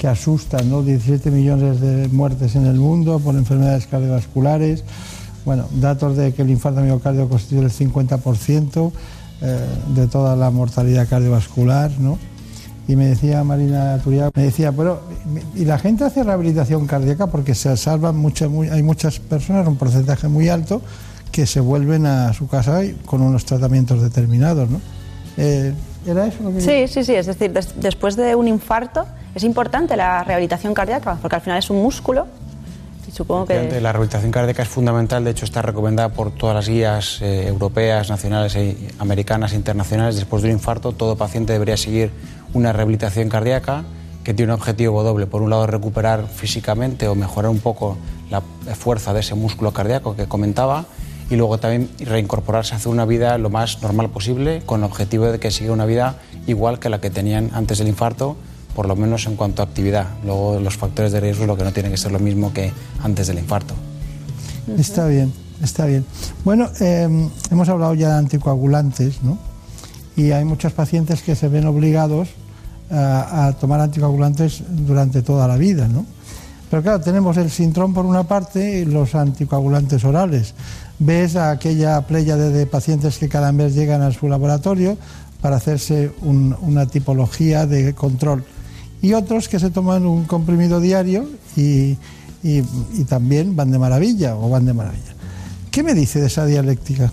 asustan, 0.05 0.69
¿no? 0.69 0.83
17 0.83 1.31
millones 1.31 1.81
de 1.81 2.07
muertes 2.09 2.55
en 2.55 2.67
el 2.67 2.75
mundo 2.75 3.19
por 3.19 3.33
enfermedades 3.33 3.87
cardiovasculares. 3.87 4.83
Bueno, 5.45 5.65
datos 5.81 6.15
de 6.15 6.31
que 6.31 6.43
el 6.43 6.51
infarto 6.51 6.81
miocardio 6.81 7.27
constituye 7.27 7.63
el 7.65 7.71
50% 7.71 8.91
eh, 9.41 9.59
de 9.95 10.07
toda 10.07 10.35
la 10.35 10.51
mortalidad 10.51 11.09
cardiovascular. 11.09 11.89
Y 12.87 12.95
me 12.95 13.07
decía 13.07 13.43
Marina 13.43 13.97
Turia, 14.03 14.29
me 14.35 14.43
decía, 14.43 14.71
pero 14.71 15.01
y 15.55 15.65
la 15.65 15.79
gente 15.79 16.03
hace 16.03 16.23
rehabilitación 16.23 16.85
cardíaca 16.85 17.25
porque 17.25 17.55
se 17.55 17.75
salvan 17.75 18.15
muchas, 18.15 18.51
hay 18.71 18.83
muchas 18.83 19.19
personas, 19.19 19.67
un 19.67 19.75
porcentaje 19.75 20.27
muy 20.27 20.49
alto, 20.49 20.83
que 21.31 21.47
se 21.47 21.61
vuelven 21.61 22.05
a 22.05 22.31
su 22.33 22.47
casa 22.47 22.81
con 23.07 23.23
unos 23.23 23.43
tratamientos 23.43 24.03
determinados. 24.03 24.69
Eh, 25.37 25.73
¿Era 26.05 26.27
eso 26.27 26.43
lo 26.43 26.53
que 26.53 26.61
Sí, 26.61 26.87
sí, 26.87 27.03
sí. 27.03 27.15
Es 27.15 27.25
decir, 27.25 27.51
después 27.51 28.15
de 28.15 28.35
un 28.35 28.47
infarto 28.47 29.05
es 29.33 29.43
importante 29.43 29.97
la 29.97 30.23
rehabilitación 30.23 30.73
cardíaca 30.73 31.17
porque 31.21 31.35
al 31.35 31.41
final 31.41 31.59
es 31.59 31.69
un 31.69 31.81
músculo. 31.81 32.27
Y 33.07 33.11
supongo 33.11 33.45
que... 33.45 33.81
La 33.81 33.91
rehabilitación 33.91 34.31
cardíaca 34.31 34.63
es 34.63 34.69
fundamental. 34.69 35.23
De 35.23 35.31
hecho, 35.31 35.45
está 35.45 35.61
recomendada 35.61 36.09
por 36.09 36.31
todas 36.31 36.55
las 36.55 36.69
guías 36.69 37.21
eh, 37.21 37.47
europeas, 37.47 38.09
nacionales, 38.09 38.55
e 38.55 38.77
americanas 38.99 39.53
e 39.53 39.55
internacionales. 39.55 40.15
Después 40.15 40.41
de 40.41 40.49
un 40.49 40.55
infarto, 40.55 40.91
todo 40.91 41.15
paciente 41.15 41.53
debería 41.53 41.77
seguir 41.77 42.11
una 42.53 42.71
rehabilitación 42.71 43.29
cardíaca 43.29 43.83
que 44.23 44.33
tiene 44.33 44.53
un 44.53 44.59
objetivo 44.59 45.03
doble. 45.03 45.27
Por 45.27 45.41
un 45.41 45.49
lado, 45.49 45.67
recuperar 45.67 46.27
físicamente 46.27 47.07
o 47.07 47.15
mejorar 47.15 47.51
un 47.51 47.59
poco 47.59 47.97
la 48.29 48.41
fuerza 48.75 49.13
de 49.13 49.19
ese 49.19 49.35
músculo 49.35 49.71
cardíaco 49.71 50.15
que 50.15 50.25
comentaba 50.27 50.85
y 51.29 51.35
luego 51.35 51.57
también 51.57 51.89
reincorporarse 51.99 52.73
a 52.73 52.77
hacer 52.77 52.91
una 52.91 53.05
vida 53.05 53.37
lo 53.37 53.49
más 53.49 53.81
normal 53.81 54.09
posible 54.09 54.61
con 54.65 54.81
el 54.81 54.85
objetivo 54.85 55.25
de 55.25 55.39
que 55.39 55.51
siga 55.51 55.71
una 55.71 55.85
vida 55.85 56.17
igual 56.47 56.79
que 56.79 56.89
la 56.89 57.01
que 57.01 57.09
tenían 57.09 57.49
antes 57.53 57.79
del 57.79 57.87
infarto, 57.87 58.35
por 58.75 58.87
lo 58.87 58.95
menos 58.95 59.25
en 59.25 59.35
cuanto 59.35 59.61
a 59.61 59.65
actividad. 59.65 60.07
Luego 60.23 60.59
los 60.59 60.77
factores 60.77 61.11
de 61.11 61.19
riesgo 61.19 61.45
lo 61.45 61.57
que 61.57 61.63
no 61.63 61.73
tienen 61.73 61.91
que 61.91 61.97
ser 61.97 62.11
lo 62.11 62.19
mismo 62.19 62.53
que 62.53 62.71
antes 63.01 63.27
del 63.27 63.39
infarto. 63.39 63.73
Está 64.77 65.07
bien, 65.07 65.33
está 65.63 65.85
bien. 65.85 66.05
Bueno, 66.43 66.69
em, 66.79 67.29
hemos 67.49 67.69
hablado 67.69 67.93
ya 67.93 68.09
de 68.09 68.17
anticoagulantes, 68.17 69.23
¿no? 69.23 69.37
Y 70.15 70.31
hay 70.31 70.45
muchos 70.45 70.73
pacientes 70.73 71.21
que 71.23 71.35
se 71.35 71.49
ven 71.49 71.65
obligados 71.65 72.29
a, 72.91 73.47
a 73.47 73.53
tomar 73.53 73.79
anticoagulantes 73.79 74.63
durante 74.69 75.21
toda 75.21 75.47
la 75.47 75.57
vida, 75.57 75.87
¿no? 75.87 76.05
Pero 76.69 76.81
claro, 76.81 77.01
tenemos 77.01 77.37
el 77.37 77.51
sintrón 77.51 77.93
por 77.93 78.05
una 78.05 78.23
parte 78.23 78.79
y 78.79 78.85
los 78.85 79.13
anticoagulantes 79.13 80.03
orales 80.03 80.55
ves 80.99 81.35
a 81.35 81.51
aquella 81.51 82.01
playa 82.01 82.37
de, 82.37 82.65
pacientes 82.65 83.17
que 83.17 83.29
cada 83.29 83.51
mes 83.51 83.75
llegan 83.75 84.01
a 84.01 84.11
su 84.11 84.27
laboratorio 84.27 84.97
para 85.41 85.57
hacerse 85.57 86.11
una 86.21 86.85
tipología 86.87 87.65
de 87.65 87.93
control. 87.93 88.43
Y 89.01 89.13
otros 89.13 89.47
que 89.47 89.59
se 89.59 89.69
toman 89.69 90.05
un 90.05 90.25
comprimido 90.25 90.79
diario 90.79 91.29
y, 91.55 91.97
también 93.07 93.55
van 93.55 93.71
de 93.71 93.79
maravilla 93.79 94.35
o 94.35 94.49
van 94.49 94.65
de 94.65 94.73
maravilla. 94.73 95.15
¿Qué 95.71 95.83
me 95.83 95.93
dice 95.93 96.21
de 96.21 96.27
esa 96.27 96.45
dialéctica? 96.45 97.11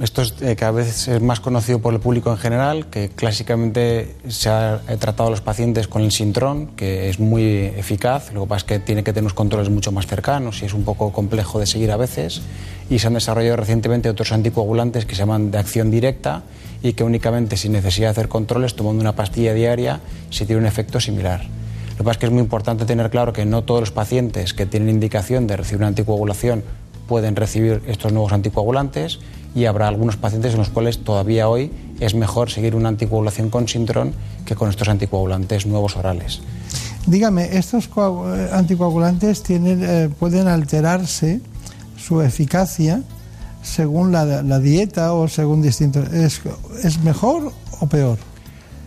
Esto 0.00 0.22
es 0.22 0.34
eh, 0.40 0.56
cada 0.56 0.72
vez 0.72 1.08
es 1.08 1.20
más 1.20 1.40
conocido 1.40 1.78
por 1.80 1.92
el 1.92 2.00
público 2.00 2.30
en 2.30 2.38
general, 2.38 2.86
que 2.86 3.10
clásicamente 3.10 4.16
se 4.28 4.48
ha 4.48 4.80
eh, 4.88 4.96
tratado 4.96 5.26
a 5.26 5.30
los 5.30 5.42
pacientes 5.42 5.88
con 5.88 6.00
el 6.00 6.10
Sintrón, 6.10 6.68
que 6.68 7.10
es 7.10 7.20
muy 7.20 7.44
eficaz, 7.44 8.32
lo 8.32 8.44
que 8.44 8.48
pasa 8.48 8.58
es 8.60 8.64
que 8.64 8.78
tiene 8.78 9.04
que 9.04 9.12
tener 9.12 9.24
unos 9.24 9.34
controles 9.34 9.68
mucho 9.68 9.92
más 9.92 10.06
cercanos 10.06 10.62
y 10.62 10.64
es 10.64 10.72
un 10.72 10.84
poco 10.84 11.12
complejo 11.12 11.60
de 11.60 11.66
seguir 11.66 11.90
a 11.90 11.98
veces. 11.98 12.40
Y 12.88 12.98
se 12.98 13.08
han 13.08 13.12
desarrollado 13.12 13.56
recientemente 13.56 14.08
otros 14.08 14.32
anticoagulantes 14.32 15.04
que 15.04 15.14
se 15.14 15.18
llaman 15.18 15.50
de 15.50 15.58
acción 15.58 15.90
directa 15.90 16.44
y 16.82 16.94
que 16.94 17.04
únicamente 17.04 17.58
sin 17.58 17.72
necesidad 17.72 18.06
de 18.06 18.12
hacer 18.12 18.28
controles, 18.28 18.76
tomando 18.76 19.02
una 19.02 19.14
pastilla 19.14 19.52
diaria, 19.52 20.00
se 20.30 20.46
tiene 20.46 20.62
un 20.62 20.66
efecto 20.66 20.98
similar. 20.98 21.42
Lo 21.90 21.96
que 21.98 22.04
pasa 22.04 22.12
es 22.12 22.18
que 22.18 22.26
es 22.26 22.32
muy 22.32 22.40
importante 22.40 22.86
tener 22.86 23.10
claro 23.10 23.34
que 23.34 23.44
no 23.44 23.64
todos 23.64 23.80
los 23.80 23.90
pacientes 23.90 24.54
que 24.54 24.64
tienen 24.64 24.88
indicación 24.88 25.46
de 25.46 25.58
recibir 25.58 25.80
una 25.80 25.88
anticoagulación 25.88 26.64
pueden 27.06 27.36
recibir 27.36 27.82
estos 27.86 28.12
nuevos 28.12 28.32
anticoagulantes 28.32 29.18
y 29.54 29.64
habrá 29.64 29.88
algunos 29.88 30.16
pacientes 30.16 30.52
en 30.52 30.58
los 30.58 30.68
cuales 30.68 31.02
todavía 31.02 31.48
hoy 31.48 31.70
es 31.98 32.14
mejor 32.14 32.50
seguir 32.50 32.74
una 32.74 32.88
anticoagulación 32.88 33.50
con 33.50 33.68
Sintrón 33.68 34.12
que 34.44 34.54
con 34.54 34.70
estos 34.70 34.88
anticoagulantes 34.88 35.66
nuevos 35.66 35.96
orales. 35.96 36.40
Dígame, 37.06 37.56
¿estos 37.56 37.88
anticoagulantes 38.52 39.42
tienen, 39.42 39.82
eh, 39.82 40.08
pueden 40.18 40.48
alterarse 40.48 41.40
su 41.96 42.20
eficacia 42.22 43.02
según 43.62 44.12
la, 44.12 44.42
la 44.42 44.58
dieta 44.58 45.12
o 45.12 45.28
según 45.28 45.62
distintos... 45.62 46.12
¿Es, 46.12 46.40
¿Es, 46.82 47.00
mejor 47.00 47.52
o 47.80 47.86
peor? 47.86 48.18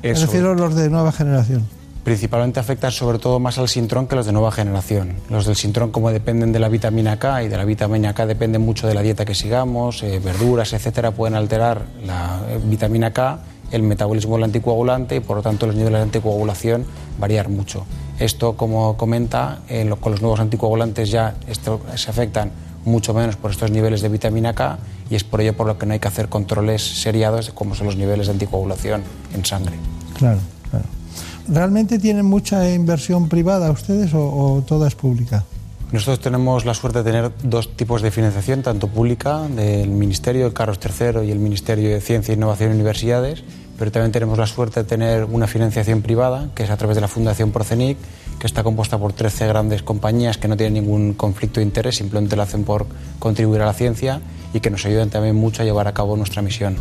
Eso. 0.02 0.22
Me 0.22 0.26
refiero 0.26 0.52
a 0.52 0.56
los 0.56 0.76
de 0.76 0.90
nueva 0.90 1.12
generación 1.12 1.64
principalmente 2.04 2.60
afectan 2.60 2.92
sobre 2.92 3.20
todo 3.20 3.40
más 3.40 3.58
al 3.58 3.70
sintrón 3.70 4.08
que 4.08 4.16
los 4.16 4.26
de 4.26 4.32
nueva 4.32 4.52
generación. 4.52 5.16
Los 5.30 5.46
del 5.46 5.56
sintrón, 5.56 5.92
como 5.92 6.12
dependen 6.12 6.52
de 6.52 6.60
la 6.60 6.70
vitamina 6.70 7.18
K 7.18 7.44
y 7.44 7.48
de 7.48 7.58
la 7.58 7.66
vitamina 7.66 8.14
K 8.14 8.26
dependen 8.26 8.62
mucho 8.62 8.88
de 8.88 8.94
la 8.94 9.02
dieta 9.02 9.26
que 9.26 9.36
sigamos, 9.36 10.04
eh, 10.04 10.20
verduras, 10.20 10.74
etcétera, 10.74 11.12
pueden 11.12 11.36
alterar 11.36 11.84
la 12.06 12.42
eh, 12.50 12.60
vitamina 12.64 13.12
K, 13.12 13.40
el 13.72 13.84
metabolismo 13.84 14.36
del 14.36 14.44
anticoagulante 14.44 15.16
y 15.16 15.20
por 15.20 15.38
lo 15.38 15.42
tanto 15.42 15.66
los 15.66 15.76
niveles 15.76 16.00
de 16.00 16.04
anticoagulación 16.04 16.86
variar 17.20 17.50
mucho. 17.50 17.86
Esto, 18.20 18.56
como 18.56 18.96
comenta, 18.98 19.62
con 20.00 20.12
los 20.12 20.22
nuevos 20.22 20.40
anticoagulantes 20.40 21.10
ya 21.10 21.34
esto, 21.48 21.82
se 21.96 22.12
afectan 22.12 22.52
mucho 22.86 23.14
menos 23.14 23.36
por 23.36 23.50
estos 23.50 23.72
niveles 23.72 24.02
de 24.02 24.10
vitamina 24.10 24.54
K 24.54 24.78
y 25.10 25.16
es 25.16 25.24
por 25.24 25.42
ello 25.42 25.56
por 25.58 25.66
lo 25.66 25.80
que 25.80 25.88
no 25.88 25.94
hay 25.94 26.00
que 26.00 26.08
hacer 26.08 26.30
controles 26.30 26.84
seriados 27.02 27.50
como 27.52 27.74
son 27.74 27.88
los 27.88 27.96
niveles 27.96 28.28
de 28.28 28.34
anticoagulación 28.34 29.02
en 29.34 29.46
sangre. 29.46 29.76
Claro. 30.18 30.40
¿Realmente 31.48 32.00
tienen 32.00 32.26
mucha 32.26 32.70
inversión 32.70 33.28
privada 33.28 33.72
ustedes 33.72 34.14
o, 34.14 34.20
o, 34.20 34.62
toda 34.62 34.88
es 34.88 34.96
pública? 34.96 35.44
Nosotros 35.92 36.22
tenemos 36.22 36.66
la 36.66 36.74
suerte 36.74 37.00
de 37.00 37.04
tener 37.04 37.32
dos 37.44 37.76
tipos 37.76 38.02
de 38.02 38.10
financiación, 38.10 38.64
tanto 38.64 38.88
pública 38.88 39.42
del 39.48 39.90
Ministerio 39.90 40.46
de 40.46 40.54
Carlos 40.54 40.80
III 40.84 41.28
y 41.28 41.32
el 41.32 41.40
Ministerio 41.40 41.90
de 41.90 42.02
Ciencia, 42.02 42.34
Innovación 42.34 42.72
y 42.72 42.74
Universidades, 42.74 43.44
pero 43.78 43.92
también 43.92 44.12
tenemos 44.12 44.38
la 44.38 44.48
suerte 44.48 44.82
de 44.82 44.86
tener 44.86 45.26
una 45.26 45.46
financiación 45.46 46.02
privada, 46.02 46.50
que 46.56 46.64
es 46.64 46.70
a 46.70 46.78
través 46.78 46.96
de 46.96 47.02
la 47.02 47.08
Fundación 47.08 47.52
Procenic, 47.52 47.98
que 48.40 48.48
está 48.48 48.64
compuesta 48.64 48.98
por 48.98 49.14
13 49.14 49.48
grandes 49.48 49.84
compañías 49.84 50.38
que 50.38 50.48
no 50.48 50.58
tienen 50.58 50.74
ningún 50.74 51.14
conflicto 51.14 51.60
de 51.60 51.66
interés, 51.66 51.98
simplemente 51.98 52.36
lo 52.36 52.44
hacen 52.44 52.64
por 52.64 52.88
contribuir 53.20 53.62
a 53.62 53.66
la 53.66 53.74
ciencia 53.74 54.22
y 54.54 54.60
que 54.62 54.70
nos 54.70 54.86
ayudan 54.86 55.10
también 55.10 55.36
mucho 55.36 55.62
a 55.62 55.66
llevar 55.66 55.88
a 55.88 55.94
cabo 55.94 56.16
nuestra 56.18 56.42
misión. 56.42 56.76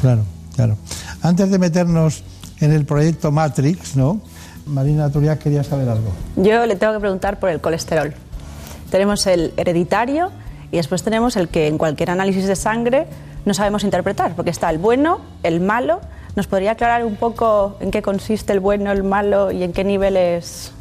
Claro, 0.00 0.22
claro. 0.54 0.76
Antes 1.22 1.50
de 1.50 1.58
meternos 1.58 2.22
en 2.60 2.72
el 2.72 2.84
proyecto 2.84 3.30
Matrix, 3.30 3.96
¿no? 3.96 4.20
Marina 4.66 5.10
Turiak 5.10 5.38
quería 5.38 5.62
saber 5.62 5.88
algo. 5.88 6.10
Yo 6.36 6.66
le 6.66 6.76
tengo 6.76 6.92
que 6.94 7.00
preguntar 7.00 7.38
por 7.38 7.50
el 7.50 7.60
colesterol. 7.60 8.14
Tenemos 8.90 9.26
el 9.26 9.52
hereditario 9.56 10.30
y 10.72 10.76
después 10.76 11.02
tenemos 11.02 11.36
el 11.36 11.48
que 11.48 11.68
en 11.68 11.78
cualquier 11.78 12.10
análisis 12.10 12.46
de 12.46 12.56
sangre 12.56 13.06
no 13.44 13.54
sabemos 13.54 13.84
interpretar, 13.84 14.34
porque 14.34 14.50
está 14.50 14.70
el 14.70 14.78
bueno, 14.78 15.20
el 15.42 15.60
malo. 15.60 16.00
¿Nos 16.34 16.48
podría 16.48 16.72
aclarar 16.72 17.04
un 17.04 17.16
poco 17.16 17.76
en 17.80 17.90
qué 17.90 18.02
consiste 18.02 18.52
el 18.52 18.60
bueno, 18.60 18.90
el 18.92 19.04
malo 19.04 19.52
y 19.52 19.62
en 19.62 19.72
qué 19.72 19.84
niveles 19.84 20.72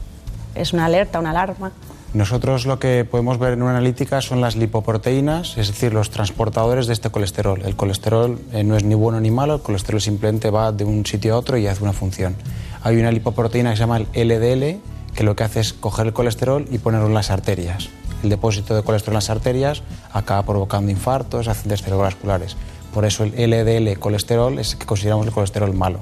es 0.56 0.74
una 0.74 0.86
alerta, 0.86 1.20
una 1.20 1.30
alarma? 1.30 1.72
Nosotros 2.16 2.66
lo 2.66 2.80
que 2.80 3.04
podemos 3.04 3.40
ver 3.40 3.52
en 3.52 3.62
una 3.62 3.72
analítica 3.72 4.22
son 4.22 4.40
las 4.40 4.56
lipoproteínas, 4.56 5.58
es 5.58 5.68
decir, 5.68 5.94
los 5.94 6.12
transportadores 6.12 6.88
de 6.88 6.94
este 6.94 7.10
colesterol. 7.10 7.62
El 7.66 7.76
colesterol 7.76 8.40
eh, 8.54 8.64
no 8.64 8.78
es 8.78 8.86
ni 8.86 8.96
bueno 8.96 9.20
ni 9.20 9.32
malo, 9.32 9.56
el 9.56 9.62
colesterol 9.62 10.00
simplemente 10.00 10.50
va 10.50 10.72
de 10.72 10.86
un 10.86 11.06
sitio 11.06 11.36
a 11.36 11.38
otro 11.38 11.58
y 11.58 11.68
hace 11.68 11.84
una 11.84 11.92
función. 11.92 12.38
Hay 12.84 12.96
una 12.96 13.12
lipoproteína 13.12 13.72
que 13.72 13.76
se 13.76 13.82
llama 13.82 13.98
el 13.98 14.30
LDL, 14.30 14.80
que 15.14 15.24
lo 15.26 15.36
que 15.36 15.44
hace 15.44 15.60
es 15.60 15.74
coger 15.74 16.06
el 16.06 16.14
colesterol 16.14 16.66
y 16.72 16.78
ponerlo 16.78 17.08
en 17.08 17.16
las 17.16 17.32
arterias. 17.32 17.90
El 18.24 18.30
depósito 18.30 18.78
de 18.78 18.84
colesterol 18.84 19.16
en 19.16 19.18
las 19.18 19.30
arterias 19.30 19.84
acaba 20.14 20.44
provocando 20.44 20.90
infartos, 20.94 21.50
accidentes 21.50 21.82
cerebrovasculares. 21.82 22.56
Por 22.94 23.04
eso 23.04 23.26
el 23.26 23.52
LDL 23.52 24.00
colesterol 24.00 24.58
es 24.58 24.72
el 24.72 24.80
que 24.80 24.86
consideramos 24.86 25.28
el 25.28 25.34
colesterol 25.34 25.74
malo. 25.74 26.00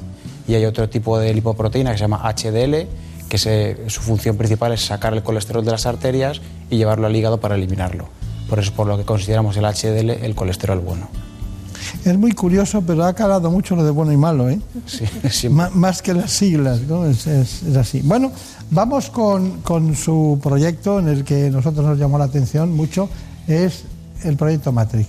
Y 0.48 0.54
hay 0.54 0.66
otro 0.66 0.88
tipo 0.88 1.18
de 1.18 1.34
lipoproteína 1.34 1.92
que 1.92 1.98
se 1.98 2.04
llama 2.04 2.22
HDL, 2.22 2.88
que 3.30 3.38
se, 3.38 3.78
su 3.88 4.02
función 4.02 4.38
principal 4.38 4.74
es 4.74 4.86
sacar 4.86 5.14
el 5.14 5.24
colesterol 5.24 5.64
de 5.64 5.72
las 5.72 5.86
arterias 5.86 6.42
y 6.70 6.78
llevarlo 6.78 7.08
al 7.08 7.16
hígado 7.16 7.40
para 7.40 7.56
eliminarlo. 7.56 8.08
Por 8.50 8.60
eso 8.60 8.74
por 8.74 8.88
lo 8.88 8.98
que 8.98 9.04
consideramos 9.04 9.58
el 9.58 9.66
HDL 9.66 10.24
el 10.24 10.36
colesterol 10.36 10.80
bueno. 10.80 11.08
Es 12.06 12.18
muy 12.18 12.34
curioso, 12.34 12.82
pero 12.82 13.06
ha 13.06 13.14
calado 13.14 13.50
mucho 13.50 13.76
lo 13.76 13.84
de 13.84 13.92
bueno 13.92 14.12
y 14.12 14.18
malo, 14.18 14.50
¿eh? 14.50 14.60
Sí, 14.86 15.06
sí. 15.30 15.50
más 15.50 16.02
que 16.02 16.14
las 16.14 16.32
siglas, 16.32 16.82
¿no? 16.82 17.06
Es, 17.06 17.28
es, 17.28 17.64
es 17.64 17.76
así. 17.78 18.02
Bueno, 18.04 18.32
vamos 18.72 19.10
con, 19.10 19.62
con, 19.62 19.96
su 19.96 20.40
proyecto 20.42 21.00
en 21.00 21.08
el 21.08 21.24
que 21.24 21.50
nosotros 21.50 21.86
nos 21.86 21.98
llamó 21.98 22.18
la 22.18 22.26
atención 22.26 22.76
mucho, 22.76 23.10
es 23.48 23.86
el 24.24 24.36
proyecto 24.36 24.72
Matrix. 24.72 25.08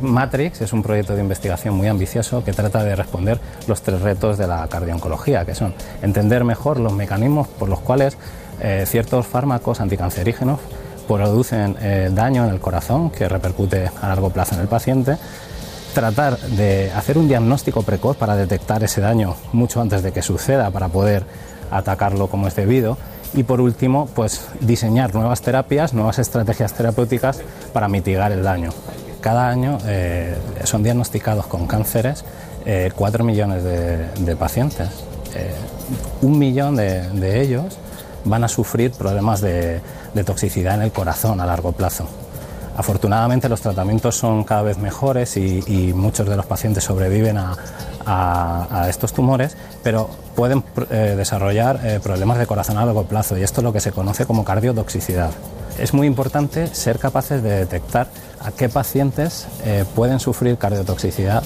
Matrix 0.00 0.60
es 0.60 0.72
un 0.72 0.82
proyecto 0.82 1.14
de 1.14 1.22
investigación 1.22 1.74
muy 1.74 1.88
ambicioso 1.88 2.44
que 2.44 2.52
trata 2.52 2.84
de 2.84 2.94
responder 2.96 3.40
los 3.66 3.82
tres 3.82 4.02
retos 4.02 4.36
de 4.36 4.46
la 4.46 4.66
cardiooncología, 4.68 5.44
que 5.44 5.54
son 5.54 5.74
entender 6.02 6.44
mejor 6.44 6.78
los 6.78 6.92
mecanismos 6.92 7.48
por 7.48 7.68
los 7.68 7.80
cuales 7.80 8.16
eh, 8.60 8.84
ciertos 8.86 9.26
fármacos 9.26 9.80
anticancerígenos 9.80 10.60
producen 11.08 11.76
eh, 11.80 12.10
daño 12.12 12.44
en 12.44 12.50
el 12.50 12.60
corazón 12.60 13.10
que 13.10 13.28
repercute 13.28 13.90
a 14.00 14.08
largo 14.08 14.30
plazo 14.30 14.54
en 14.56 14.60
el 14.60 14.68
paciente, 14.68 15.16
tratar 15.94 16.38
de 16.38 16.90
hacer 16.92 17.16
un 17.16 17.28
diagnóstico 17.28 17.82
precoz 17.82 18.16
para 18.16 18.36
detectar 18.36 18.82
ese 18.84 19.00
daño 19.00 19.34
mucho 19.52 19.80
antes 19.80 20.02
de 20.02 20.12
que 20.12 20.20
suceda 20.20 20.70
para 20.70 20.88
poder 20.88 21.24
atacarlo 21.70 22.26
como 22.26 22.48
es 22.48 22.56
debido. 22.56 22.98
Y 23.34 23.42
por 23.42 23.60
último 23.60 24.08
pues 24.14 24.46
diseñar 24.60 25.14
nuevas 25.14 25.42
terapias, 25.42 25.94
nuevas 25.94 26.18
estrategias 26.18 26.74
terapéuticas 26.74 27.40
para 27.72 27.88
mitigar 27.88 28.32
el 28.32 28.42
daño 28.42 28.70
cada 29.26 29.48
año 29.48 29.78
eh, 29.86 30.36
son 30.62 30.84
diagnosticados 30.84 31.48
con 31.48 31.66
cánceres 31.66 32.24
eh, 32.64 32.92
4 32.94 33.24
millones 33.24 33.64
de, 33.64 34.36
pacientes. 34.36 34.88
Eh, 35.34 35.52
un 36.22 36.38
millón 36.38 36.76
de, 36.76 37.40
ellos 37.42 37.76
van 38.24 38.44
a 38.44 38.48
sufrir 38.48 38.92
problemas 38.92 39.40
de, 39.40 39.80
toxicidad 40.24 40.76
en 40.76 40.82
el 40.82 40.92
corazón 40.92 41.40
a 41.40 41.46
largo 41.46 41.72
plazo. 41.72 42.06
Afortunadamente 42.76 43.48
los 43.48 43.60
tratamientos 43.60 44.14
son 44.14 44.44
cada 44.44 44.62
vez 44.62 44.78
mejores 44.78 45.36
y, 45.36 45.92
muchos 45.92 46.28
de 46.28 46.36
los 46.36 46.46
pacientes 46.46 46.84
sobreviven 46.84 47.36
a, 47.36 48.86
estos 48.88 49.12
tumores, 49.12 49.56
pero 49.82 50.08
pueden 50.36 50.62
eh, 50.90 51.14
desarrollar 51.16 51.80
problemas 52.00 52.38
de 52.38 52.46
corazón 52.46 52.78
a 52.78 52.84
largo 52.84 53.02
plazo 53.02 53.36
y 53.36 53.42
esto 53.42 53.60
es 53.60 53.64
lo 53.64 53.72
que 53.72 53.80
se 53.80 53.90
conoce 53.90 54.24
como 54.24 54.44
cardiotoxicidad. 54.44 55.32
Es 55.78 55.92
muy 55.92 56.06
importante 56.06 56.74
ser 56.74 56.98
capaces 56.98 57.42
de 57.42 57.50
detectar 57.50 58.08
a 58.40 58.50
qué 58.50 58.68
pacientes 58.68 59.46
eh, 59.64 59.84
pueden 59.94 60.20
sufrir 60.20 60.56
cardiotoxicidad 60.56 61.42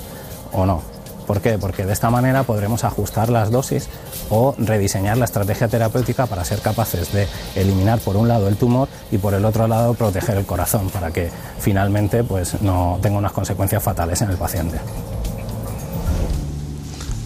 o 0.52 0.66
no. 0.66 0.82
¿Por 1.26 1.40
qué? 1.40 1.58
Porque 1.58 1.86
de 1.86 1.92
esta 1.92 2.10
manera 2.10 2.42
podremos 2.42 2.82
ajustar 2.82 3.28
las 3.28 3.52
dosis 3.52 3.88
o 4.30 4.54
rediseñar 4.58 5.16
la 5.16 5.26
estrategia 5.26 5.68
terapéutica 5.68 6.26
para 6.26 6.44
ser 6.44 6.60
capaces 6.60 7.12
de 7.12 7.28
eliminar 7.54 8.00
por 8.00 8.16
un 8.16 8.26
lado 8.26 8.48
el 8.48 8.56
tumor 8.56 8.88
y 9.12 9.18
por 9.18 9.34
el 9.34 9.44
otro 9.44 9.68
lado 9.68 9.94
proteger 9.94 10.36
el 10.36 10.44
corazón 10.44 10.90
para 10.90 11.12
que 11.12 11.30
finalmente 11.60 12.24
pues, 12.24 12.60
no 12.62 12.98
tenga 13.00 13.18
unas 13.18 13.30
consecuencias 13.30 13.80
fatales 13.80 14.20
en 14.22 14.30
el 14.30 14.36
paciente. 14.36 14.78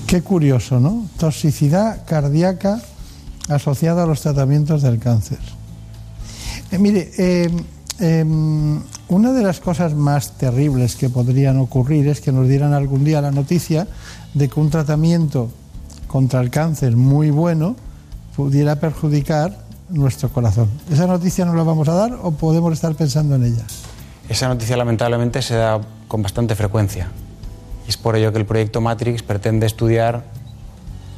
Qué 0.07 0.23
curioso, 0.23 0.81
¿no? 0.81 1.07
Toxicidad 1.19 2.05
cardíaca 2.05 2.81
asociada 3.49 4.03
a 4.03 4.07
los 4.07 4.21
tratamientos 4.21 4.83
del 4.83 4.99
cáncer. 4.99 5.39
Eh, 6.75 6.79
mire, 6.81 7.09
eh, 7.19 7.49
eh, 8.01 8.25
una 9.07 9.33
de 9.33 9.43
las 9.45 9.61
cosas 9.61 9.95
más 9.95 10.33
terribles 10.33 10.97
que 10.97 11.09
podrían 11.09 11.59
ocurrir 11.59 12.09
es 12.09 12.21
que 12.21 12.33
nos 12.33 12.49
dieran 12.49 12.73
algún 12.73 13.05
día 13.05 13.21
la 13.21 13.31
noticia 13.31 13.87
de 14.35 14.49
que 14.49 14.59
un 14.59 14.71
tratamiento 14.71 15.51
contra 16.09 16.41
el 16.41 16.51
cáncer 16.51 16.97
muy 16.97 17.31
bueno 17.31 17.77
pudiera 18.35 18.75
perjudicar 18.81 19.57
nuestro 19.89 20.31
corazón. 20.31 20.69
¿Esa 20.91 21.07
noticia 21.07 21.45
no 21.45 21.55
la 21.55 21.63
vamos 21.63 21.89
a 21.89 21.95
dar 21.95 22.19
o 22.21 22.33
podemos 22.33 22.73
estar 22.73 22.93
pensando 22.97 23.37
en 23.37 23.45
ella? 23.45 23.63
Esa 24.29 24.49
noticia 24.49 24.77
lamentablemente 24.77 25.43
se 25.43 25.55
da 25.55 25.81
con 26.09 26.23
bastante 26.23 26.57
frecuencia. 26.57 27.07
Y 27.87 27.91
es 27.91 27.97
por 27.97 28.17
ello 28.17 28.33
que 28.33 28.39
el 28.41 28.47
proyecto 28.47 28.81
Matrix 28.81 29.23
pretende 29.23 29.67
estudiar 29.67 30.25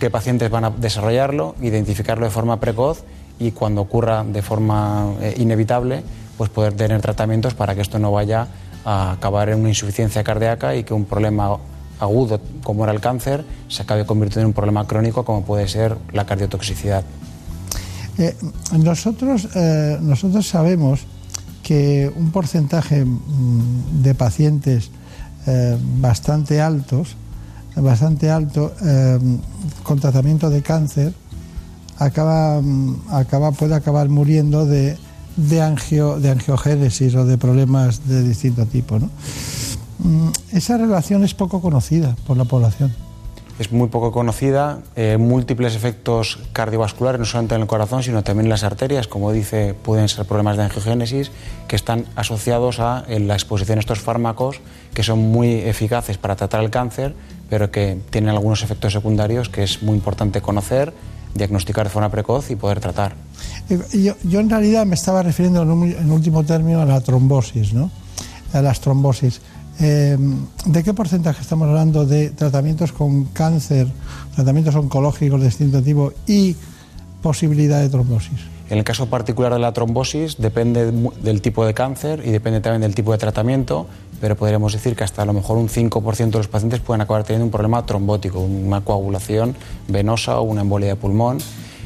qué 0.00 0.10
pacientes 0.10 0.50
van 0.50 0.66
a 0.66 0.70
desarrollarlo, 0.70 1.54
identificarlo 1.62 2.26
de 2.26 2.30
forma 2.30 2.60
precoz 2.60 3.04
y 3.38 3.50
cuando 3.50 3.82
ocurra 3.82 4.24
de 4.24 4.42
forma 4.42 5.14
eh, 5.20 5.34
inevitable, 5.38 6.02
pues 6.36 6.50
poder 6.50 6.74
tener 6.74 7.00
tratamientos 7.00 7.54
para 7.54 7.74
que 7.74 7.80
esto 7.80 7.98
no 7.98 8.12
vaya 8.12 8.48
a 8.84 9.12
acabar 9.12 9.48
en 9.48 9.60
una 9.60 9.68
insuficiencia 9.68 10.22
cardíaca 10.22 10.74
y 10.74 10.84
que 10.84 10.94
un 10.94 11.04
problema 11.04 11.56
agudo 11.98 12.40
como 12.62 12.84
era 12.84 12.92
el 12.92 13.00
cáncer 13.00 13.44
se 13.68 13.82
acabe 13.82 14.04
convirtiendo 14.04 14.42
en 14.42 14.46
un 14.48 14.52
problema 14.52 14.86
crónico 14.86 15.24
como 15.24 15.42
puede 15.42 15.66
ser 15.68 15.96
la 16.12 16.26
cardiotoxicidad. 16.26 17.04
Eh, 18.18 18.34
nosotros, 18.78 19.48
eh, 19.54 19.98
nosotros 20.00 20.46
sabemos 20.46 21.00
que 21.62 22.10
un 22.14 22.30
porcentaje 22.30 23.04
mm, 23.04 24.02
de 24.02 24.14
pacientes 24.14 24.90
bastante 26.00 26.60
altos, 26.60 27.14
bastante 27.76 28.32
alto, 28.32 28.72
con 29.84 30.00
tratamiento 30.00 30.50
de 30.50 30.60
cáncer, 30.60 31.12
acaba, 31.98 32.60
mm, 32.60 33.08
acaba, 33.10 33.52
puede 33.52 33.74
acabar 33.74 34.08
muriendo 34.08 34.66
de, 34.66 34.96
de, 35.36 35.62
angio, 35.62 36.18
de 36.20 36.30
angiogénesis 36.30 37.14
o 37.14 37.24
de 37.24 37.38
problemas 37.38 38.08
de 38.08 38.22
distinto 38.22 38.66
tipo. 38.66 38.98
¿no? 38.98 39.10
Mm, 39.98 40.30
Esa 40.52 40.76
relación 40.76 41.24
es 41.24 41.34
poco 41.34 41.60
conocida 41.60 42.16
por 42.26 42.36
la 42.36 42.44
población. 42.44 42.94
Es 43.58 43.72
muy 43.72 43.88
poco 43.88 44.12
conocida, 44.12 44.80
eh, 44.96 45.16
múltiples 45.16 45.74
efectos 45.74 46.38
cardiovasculares, 46.52 47.18
no 47.18 47.24
solamente 47.24 47.54
en 47.54 47.62
el 47.62 47.66
corazón, 47.66 48.02
sino 48.02 48.22
también 48.22 48.46
en 48.46 48.50
las 48.50 48.64
arterias, 48.64 49.08
como 49.08 49.32
dice, 49.32 49.72
pueden 49.72 50.10
ser 50.10 50.26
problemas 50.26 50.58
de 50.58 50.64
angiogénesis 50.64 51.30
que 51.66 51.74
están 51.74 52.04
asociados 52.16 52.80
a 52.80 53.04
la 53.08 53.32
exposición 53.32 53.78
a 53.78 53.80
estos 53.80 54.00
fármacos 54.00 54.60
que 54.92 55.02
son 55.02 55.30
muy 55.30 55.54
eficaces 55.54 56.18
para 56.18 56.36
tratar 56.36 56.62
el 56.62 56.70
cáncer, 56.70 57.14
pero 57.48 57.70
que 57.70 57.98
tienen 58.10 58.28
algunos 58.28 58.62
efectos 58.62 58.92
secundarios 58.92 59.48
que 59.48 59.62
es 59.62 59.82
muy 59.82 59.94
importante 59.94 60.42
conocer, 60.42 60.92
diagnosticar 61.36 61.86
de 61.86 61.90
forma 61.90 62.10
precoz 62.10 62.50
y 62.50 62.56
poder 62.56 62.80
tratar. 62.80 63.14
Yo, 63.92 64.40
en 64.40 64.50
realidad 64.50 64.86
me 64.86 64.94
estaba 64.94 65.22
refiriendo 65.22 65.62
en, 65.62 66.10
último 66.10 66.44
término 66.44 66.80
a 66.80 66.84
la 66.84 67.00
trombosis, 67.00 67.72
¿no? 67.72 67.90
A 68.52 68.62
las 68.62 68.80
trombosis. 68.80 69.40
Eh, 69.78 70.16
¿De 70.64 70.82
qué 70.82 70.94
porcentaje 70.94 71.42
estamos 71.42 71.68
hablando 71.68 72.06
de 72.06 72.30
tratamientos 72.30 72.92
con 72.92 73.26
cáncer, 73.26 73.88
tratamientos 74.34 74.74
oncológicos 74.74 75.40
de 75.40 75.46
distinto 75.46 75.82
tipo 75.82 76.12
y 76.26 76.56
posibilidad 77.22 77.80
de 77.80 77.88
trombosis? 77.88 78.55
En 78.68 78.78
el 78.78 78.84
caso 78.84 79.06
particular 79.06 79.52
de 79.52 79.60
la 79.60 79.72
trombosis 79.72 80.38
depende 80.38 80.90
del 80.90 81.40
tipo 81.40 81.64
de 81.64 81.72
cáncer 81.72 82.22
y 82.24 82.30
depende 82.30 82.60
también 82.60 82.82
del 82.82 82.96
tipo 82.96 83.12
de 83.12 83.18
tratamiento, 83.18 83.86
pero 84.20 84.34
podríamos 84.34 84.72
decir 84.72 84.96
que 84.96 85.04
hasta 85.04 85.22
a 85.22 85.24
lo 85.24 85.32
mejor 85.32 85.56
un 85.56 85.68
5% 85.68 86.30
de 86.30 86.38
los 86.38 86.48
pacientes 86.48 86.80
pueden 86.80 87.00
acabar 87.00 87.22
teniendo 87.22 87.44
un 87.44 87.52
problema 87.52 87.86
trombótico, 87.86 88.40
una 88.40 88.80
coagulación 88.80 89.54
venosa 89.86 90.40
o 90.40 90.42
una 90.42 90.62
embolia 90.62 90.88
de 90.88 90.96
pulmón. 90.96 91.38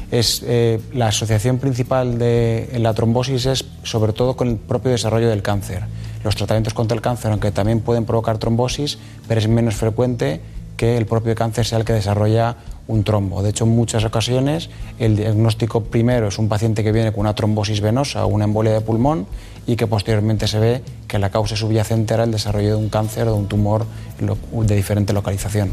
Es, 0.09 0.43
eh, 0.45 0.81
la 0.93 1.07
asociación 1.07 1.59
principal 1.59 2.17
de 2.17 2.69
la 2.79 2.93
trombosis 2.93 3.45
es 3.45 3.65
sobre 3.83 4.11
todo 4.11 4.35
con 4.35 4.47
el 4.47 4.55
propio 4.57 4.91
desarrollo 4.91 5.29
del 5.29 5.43
cáncer. 5.43 5.83
Los 6.23 6.35
tratamientos 6.35 6.73
contra 6.73 6.95
el 6.95 7.01
cáncer, 7.01 7.31
aunque 7.31 7.51
también 7.51 7.81
pueden 7.81 8.05
provocar 8.05 8.39
trombosis, 8.39 8.97
pero 9.27 9.39
es 9.39 9.47
menos 9.47 9.75
frecuente 9.75 10.41
que 10.77 10.97
el 10.97 11.05
propio 11.05 11.35
cáncer 11.35 11.65
sea 11.65 11.77
el 11.77 11.85
que 11.85 11.93
desarrolla 11.93 12.57
un 12.87 13.03
trombo. 13.03 13.41
De 13.41 13.49
hecho, 13.49 13.63
en 13.63 13.71
muchas 13.71 14.03
ocasiones 14.03 14.69
el 14.99 15.15
diagnóstico 15.15 15.83
primero 15.83 16.27
es 16.27 16.37
un 16.39 16.49
paciente 16.49 16.83
que 16.83 16.91
viene 16.91 17.11
con 17.11 17.21
una 17.21 17.35
trombosis 17.35 17.81
venosa 17.81 18.25
o 18.25 18.27
una 18.27 18.45
embolia 18.45 18.73
de 18.73 18.81
pulmón 18.81 19.27
y 19.67 19.75
que 19.75 19.87
posteriormente 19.87 20.47
se 20.47 20.59
ve 20.59 20.83
que 21.07 21.19
la 21.19 21.29
causa 21.29 21.55
subyacente 21.55 22.13
era 22.13 22.23
el 22.23 22.31
desarrollo 22.31 22.69
de 22.69 22.75
un 22.75 22.89
cáncer 22.89 23.27
o 23.27 23.33
de 23.33 23.37
un 23.37 23.47
tumor 23.47 23.85
de 24.19 24.75
diferente 24.75 25.13
localización. 25.13 25.69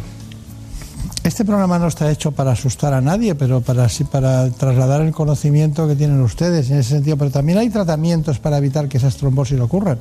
Este 1.24 1.44
programa 1.44 1.78
no 1.78 1.88
está 1.88 2.10
hecho 2.10 2.32
para 2.32 2.52
asustar 2.52 2.94
a 2.94 3.00
nadie, 3.00 3.34
pero 3.34 3.60
para, 3.60 3.88
sí, 3.88 4.04
para 4.04 4.50
trasladar 4.50 5.02
el 5.02 5.12
conocimiento 5.12 5.86
que 5.86 5.94
tienen 5.94 6.20
ustedes 6.22 6.70
en 6.70 6.78
ese 6.78 6.90
sentido. 6.90 7.16
Pero 7.16 7.30
también 7.30 7.58
hay 7.58 7.70
tratamientos 7.70 8.38
para 8.38 8.58
evitar 8.58 8.88
que 8.88 8.98
esas 8.98 9.16
trombosis 9.16 9.60
ocurran. 9.60 9.98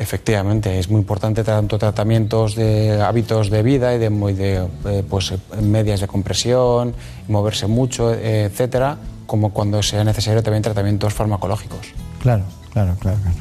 Efectivamente, 0.00 0.78
es 0.78 0.88
muy 0.88 1.00
importante 1.00 1.44
tanto 1.44 1.78
tratamientos 1.78 2.54
de 2.54 3.02
hábitos 3.02 3.50
de 3.50 3.62
vida 3.62 3.94
y 3.94 3.98
de, 3.98 4.08
muy 4.08 4.32
de, 4.32 4.66
eh, 4.86 5.04
pues, 5.06 5.34
medias 5.60 6.00
de 6.00 6.06
compresión, 6.06 6.94
moverse 7.28 7.66
mucho, 7.66 8.14
eh, 8.14 8.44
etcétera, 8.44 8.96
como 9.26 9.50
cuando 9.50 9.82
sea 9.82 10.02
necesario 10.02 10.42
también 10.42 10.62
tratamientos 10.62 11.12
farmacológicos. 11.12 11.92
Claro, 12.22 12.44
claro, 12.72 12.96
claro. 12.98 13.18
claro. 13.20 13.36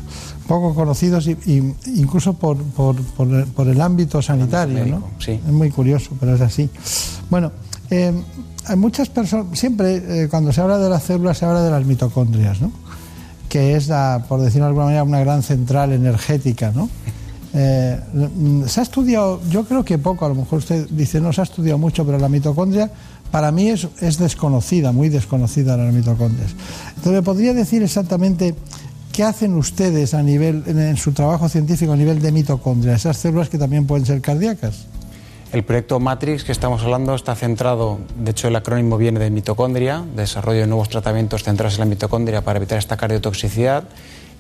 Poco 0.50 0.76
conocidos 0.76 1.28
y, 1.28 1.38
y 1.46 1.76
incluso 1.96 2.34
por, 2.34 2.58
por, 2.58 3.02
por 3.02 3.30
el, 3.30 3.46
por 3.46 3.68
el 3.70 3.80
ámbito 3.80 4.22
sanitario, 4.22 4.86
¿no? 4.86 5.12
sí. 5.18 5.40
Es 5.42 5.54
muy 5.54 5.70
curioso, 5.72 6.12
pero 6.20 6.36
es 6.36 6.42
así. 6.42 6.70
Bueno, 7.30 7.54
eh, 7.90 8.12
hay 8.68 8.76
muchas 8.76 9.08
personas, 9.08 9.58
siempre 9.58 10.24
eh, 10.24 10.28
cuando 10.28 10.52
se 10.52 10.60
habla 10.60 10.78
de 10.78 10.90
las 10.90 11.04
células 11.04 11.38
se 11.38 11.46
habla 11.46 11.64
de 11.64 11.72
las 11.72 11.86
mitocondrias, 11.86 12.60
¿no? 12.60 12.74
Que 13.50 13.76
es, 13.76 13.88
la, 13.88 14.26
por 14.30 14.40
decirlo 14.42 14.66
de 14.66 14.70
alguna 14.70 14.86
manera, 14.86 15.04
una 15.04 15.20
gran 15.20 15.44
central 15.44 15.92
energética, 15.92 16.72
¿no? 16.72 16.90
Eh, 17.54 18.00
mm, 18.14 18.66
se 18.66 18.80
ha 18.80 18.84
estudiado, 18.84 19.42
yo 19.50 19.66
creo 19.66 19.84
que 19.84 19.98
poco, 19.98 20.26
a 20.26 20.30
lo 20.30 20.36
mejor 20.36 20.60
usted 20.60 20.88
dice 20.92 21.20
no 21.20 21.34
se 21.34 21.42
ha 21.42 21.44
estudiado 21.44 21.80
mucho, 21.80 22.06
pero 22.06 22.20
la 22.20 22.30
mitocondria 22.30 22.92
para 23.32 23.52
mí 23.52 23.70
es, 23.70 23.88
es 24.02 24.18
desconocida, 24.20 24.92
muy 24.92 25.10
desconocida 25.10 25.76
las 25.76 25.94
mitocondrias. 25.94 26.52
Entonces, 26.90 27.14
¿me 27.14 27.24
podría 27.24 27.54
decir 27.54 27.82
exactamente 27.82 28.54
qué 29.12 29.24
hacen 29.24 29.56
ustedes 29.56 30.14
a 30.14 30.22
nivel, 30.22 30.64
en, 30.68 30.80
en 30.80 30.98
su 30.98 31.12
trabajo 31.12 31.50
científico 31.50 31.92
a 31.92 31.98
nivel 31.98 32.22
de 32.22 32.32
mitocondria, 32.32 32.94
esas 32.96 33.18
células 33.18 33.50
que 33.50 33.58
también 33.58 33.88
pueden 33.88 34.06
ser 34.06 34.22
cardíacas? 34.22 34.86
El 35.52 35.64
proyecto 35.64 36.00
Matrix 36.00 36.44
que 36.44 36.52
estamos 36.52 36.84
hablando 36.84 37.16
está 37.16 37.34
centrado, 37.34 37.98
de 38.16 38.30
hecho 38.30 38.50
el 38.50 38.56
acrónimo 38.56 39.00
viene 39.00 39.20
de 39.20 39.32
mitocondria, 39.32 40.04
desarrollo 40.16 40.60
de 40.60 40.68
nuevos 40.68 40.90
tratamientos 40.90 41.42
centrados 41.42 41.74
en 41.74 41.80
la 41.80 41.86
mitocondria 41.86 42.44
para 42.44 42.58
evitar 42.58 42.78
esta 42.78 42.98
cardiotoxicidad 42.98 43.86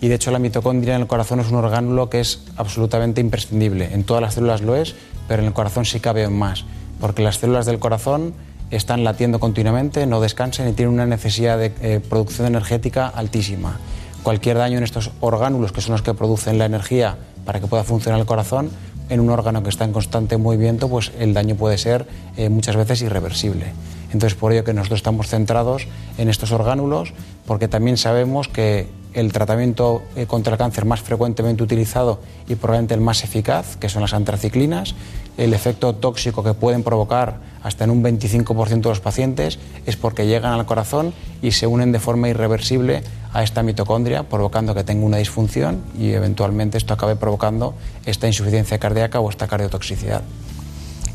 y 0.01 0.07
de 0.07 0.13
hecho 0.13 0.29
la 0.29 0.37
mitocondria 0.37 0.93
en 0.93 1.01
el 1.01 1.07
corazón 1.07 1.39
es 1.39 1.49
un 1.49 1.55
orgánulo 1.55 2.11
que 2.11 2.19
es 2.19 2.43
absolutamente 2.57 3.21
imprescindible. 3.21 3.91
En 3.91 4.03
todas 4.03 4.21
las 4.21 4.35
células 4.35 4.61
lo 4.61 4.75
es, 4.75 4.93
pero 5.27 5.41
en 5.41 5.47
el 5.47 5.53
corazón 5.53 5.83
sí 5.85 5.99
cabe 5.99 6.29
más, 6.29 6.65
porque 7.01 7.23
las 7.23 7.39
células 7.39 7.65
del 7.65 7.79
corazón 7.79 8.35
están 8.69 9.03
latiendo 9.03 9.39
continuamente, 9.39 10.05
no 10.05 10.21
descansan 10.21 10.69
y 10.69 10.73
tienen 10.73 10.93
una 10.93 11.07
necesidad 11.07 11.57
de 11.57 11.73
eh, 11.81 12.01
producción 12.07 12.45
energética 12.45 13.07
altísima. 13.07 13.79
Cualquier 14.21 14.59
daño 14.59 14.77
en 14.77 14.83
estos 14.83 15.09
orgánulos, 15.21 15.71
que 15.71 15.81
son 15.81 15.93
los 15.93 16.03
que 16.03 16.13
producen 16.13 16.59
la 16.59 16.65
energía 16.65 17.17
para 17.45 17.59
que 17.59 17.65
pueda 17.65 17.83
funcionar 17.83 18.19
el 18.19 18.27
corazón, 18.27 18.69
en 19.09 19.19
un 19.19 19.29
órgano 19.29 19.63
que 19.63 19.69
está 19.69 19.85
en 19.85 19.93
constante 19.93 20.37
movimiento, 20.37 20.87
pues 20.87 21.11
el 21.19 21.33
daño 21.33 21.55
puede 21.55 21.77
ser 21.77 22.07
eh, 22.37 22.49
muchas 22.49 22.75
veces 22.75 23.01
irreversible. 23.01 23.73
Entonces, 24.11 24.35
por 24.35 24.51
ello 24.51 24.63
que 24.63 24.73
nosotros 24.73 24.99
estamos 24.99 25.27
centrados 25.27 25.87
en 26.17 26.29
estos 26.29 26.51
orgánulos, 26.51 27.13
porque 27.45 27.67
también 27.67 27.97
sabemos 27.97 28.47
que 28.47 28.87
el 29.13 29.33
tratamiento 29.33 30.03
eh, 30.15 30.25
contra 30.25 30.53
el 30.53 30.57
cáncer 30.57 30.85
más 30.85 31.01
frecuentemente 31.01 31.63
utilizado 31.63 32.19
y 32.47 32.55
probablemente 32.55 32.93
el 32.93 33.01
más 33.01 33.23
eficaz, 33.23 33.75
que 33.77 33.89
son 33.89 34.01
las 34.01 34.13
antraciclinas, 34.13 34.95
el 35.39 35.53
efecto 35.53 35.95
tóxico 35.95 36.43
que 36.43 36.53
pueden 36.53 36.83
provocar 36.83 37.37
hasta 37.63 37.85
en 37.85 37.91
un 37.91 38.03
25% 38.03 38.81
de 38.81 38.89
los 38.89 38.99
pacientes 38.99 39.57
es 39.85 39.95
porque 39.95 40.27
llegan 40.27 40.51
al 40.51 40.65
corazón 40.65 41.13
y 41.41 41.51
se 41.51 41.65
unen 41.65 41.93
de 41.93 41.99
forma 41.99 42.27
irreversible 42.27 43.03
a 43.31 43.41
esta 43.41 43.63
mitocondria, 43.63 44.23
provocando 44.23 44.75
que 44.75 44.83
tenga 44.83 45.05
una 45.05 45.17
disfunción 45.17 45.81
y 45.97 46.11
eventualmente 46.11 46.77
esto 46.77 46.93
acabe 46.93 47.15
provocando 47.15 47.73
esta 48.05 48.27
insuficiencia 48.27 48.79
cardíaca 48.79 49.21
o 49.21 49.29
esta 49.29 49.47
cardiotoxicidad. 49.47 50.23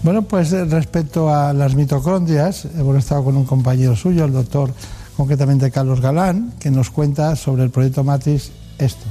Bueno, 0.03 0.23
pues 0.23 0.53
eh, 0.55 0.65
respecto 0.65 1.29
a 1.29 1.53
las 1.53 1.75
mitocondrias, 1.75 2.65
hemos 2.79 2.97
estado 2.97 3.25
con 3.25 3.37
un 3.37 3.45
compañero 3.45 3.95
suyo, 3.95 4.25
el 4.25 4.33
doctor 4.33 4.73
concretamente 5.19 5.71
Carlos 5.71 6.01
Galán, 6.01 6.55
que 6.59 6.71
nos 6.71 6.89
cuenta 6.89 7.37
sobre 7.37 7.63
el 7.63 7.71
proyecto 7.71 8.05
Matrix 8.05 8.53
esto. 8.79 9.05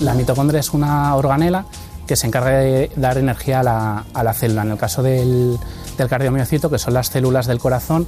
La 0.00 0.12
mitocondria 0.12 0.60
es 0.60 0.74
una 0.74 1.14
organela 1.14 1.64
que 2.06 2.16
se 2.16 2.26
encarga 2.26 2.50
de 2.50 2.90
dar 2.96 3.18
energía 3.18 3.60
a 3.60 3.62
la, 3.62 4.04
a 4.14 4.22
la 4.22 4.32
célula. 4.32 4.62
En 4.62 4.72
el 4.72 4.78
caso 4.78 5.02
del, 5.02 5.58
del 5.96 6.08
cardiomiocito, 6.08 6.70
que 6.70 6.78
son 6.78 6.94
las 6.94 7.08
células 7.08 7.46
del 7.46 7.58
corazón, 7.58 8.06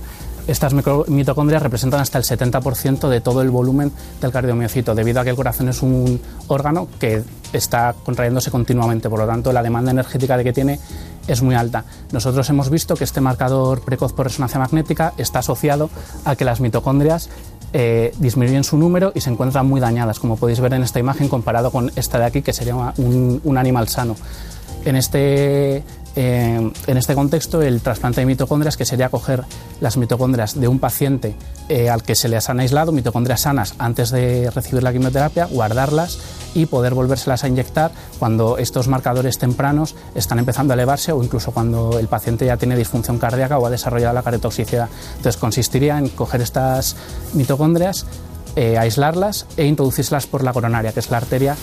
estas 0.48 0.72
mitocondrias 1.08 1.62
representan 1.62 2.00
hasta 2.00 2.16
el 2.16 2.24
70% 2.24 3.08
de 3.08 3.20
todo 3.20 3.42
el 3.42 3.50
volumen 3.50 3.92
del 4.20 4.32
cardiomiocito, 4.32 4.94
debido 4.94 5.20
a 5.20 5.24
que 5.24 5.30
el 5.30 5.36
corazón 5.36 5.68
es 5.68 5.82
un 5.82 6.20
órgano 6.46 6.88
que 6.98 7.22
está 7.52 7.94
contrayéndose 8.02 8.50
continuamente, 8.50 9.10
por 9.10 9.18
lo 9.18 9.26
tanto 9.26 9.52
la 9.52 9.62
demanda 9.62 9.90
energética 9.90 10.38
de 10.38 10.44
que 10.44 10.54
tiene 10.54 10.80
es 11.26 11.42
muy 11.42 11.54
alta. 11.54 11.84
Nosotros 12.12 12.48
hemos 12.48 12.70
visto 12.70 12.94
que 12.94 13.04
este 13.04 13.20
marcador 13.20 13.82
precoz 13.82 14.14
por 14.14 14.26
resonancia 14.26 14.58
magnética 14.58 15.12
está 15.18 15.40
asociado 15.40 15.90
a 16.24 16.34
que 16.34 16.46
las 16.46 16.60
mitocondrias 16.60 17.28
eh, 17.72 18.12
disminuyen 18.18 18.64
su 18.64 18.76
número 18.76 19.12
y 19.14 19.20
se 19.20 19.30
encuentran 19.30 19.66
muy 19.66 19.80
dañadas, 19.80 20.18
como 20.18 20.36
podéis 20.36 20.60
ver 20.60 20.72
en 20.74 20.82
esta 20.82 20.98
imagen 20.98 21.28
comparado 21.28 21.70
con 21.70 21.90
esta 21.96 22.18
de 22.18 22.24
aquí, 22.24 22.42
que 22.42 22.52
sería 22.52 22.74
un, 22.96 23.40
un 23.44 23.58
animal 23.58 23.88
sano. 23.88 24.16
En 24.84 24.96
este, 24.96 25.82
eh, 26.16 26.72
en 26.86 26.96
este 26.96 27.14
contexto, 27.14 27.62
el 27.62 27.80
trasplante 27.80 28.20
de 28.20 28.26
mitocondrias, 28.26 28.76
que 28.76 28.84
sería 28.84 29.08
coger 29.08 29.44
las 29.80 29.96
mitocondrias 29.96 30.58
de 30.58 30.68
un 30.68 30.78
paciente 30.78 31.36
eh, 31.68 31.90
al 31.90 32.02
que 32.02 32.14
se 32.14 32.28
les 32.28 32.48
han 32.48 32.60
aislado, 32.60 32.92
mitocondrias 32.92 33.42
sanas, 33.42 33.74
antes 33.78 34.10
de 34.10 34.50
recibir 34.50 34.82
la 34.82 34.92
quimioterapia, 34.92 35.46
guardarlas 35.46 36.18
y 36.54 36.66
poder 36.66 36.94
volvérselas 36.94 37.44
a 37.44 37.48
inyectar 37.48 37.92
cuando 38.18 38.58
estos 38.58 38.88
marcadores 38.88 39.38
tempranos 39.38 39.94
están 40.14 40.38
empezando 40.38 40.72
a 40.72 40.74
elevarse 40.74 41.12
o 41.12 41.22
incluso 41.22 41.52
cuando 41.52 41.98
el 41.98 42.08
paciente 42.08 42.46
ya 42.46 42.56
tiene 42.56 42.76
disfunción 42.76 43.18
cardíaca 43.18 43.58
o 43.58 43.66
ha 43.66 43.70
desarrollado 43.70 44.14
la 44.14 44.22
cardiotoxicidad. 44.22 44.88
Entonces, 45.16 45.36
consistiría 45.36 45.98
en 45.98 46.08
coger 46.08 46.40
estas 46.40 46.96
mitocondrias, 47.34 48.06
eh, 48.56 48.78
aislarlas 48.78 49.46
e 49.56 49.66
introducírselas 49.66 50.26
por 50.26 50.42
la 50.42 50.52
coronaria, 50.52 50.92
que 50.92 51.00
es 51.00 51.10
la 51.10 51.18
arteria 51.18 51.56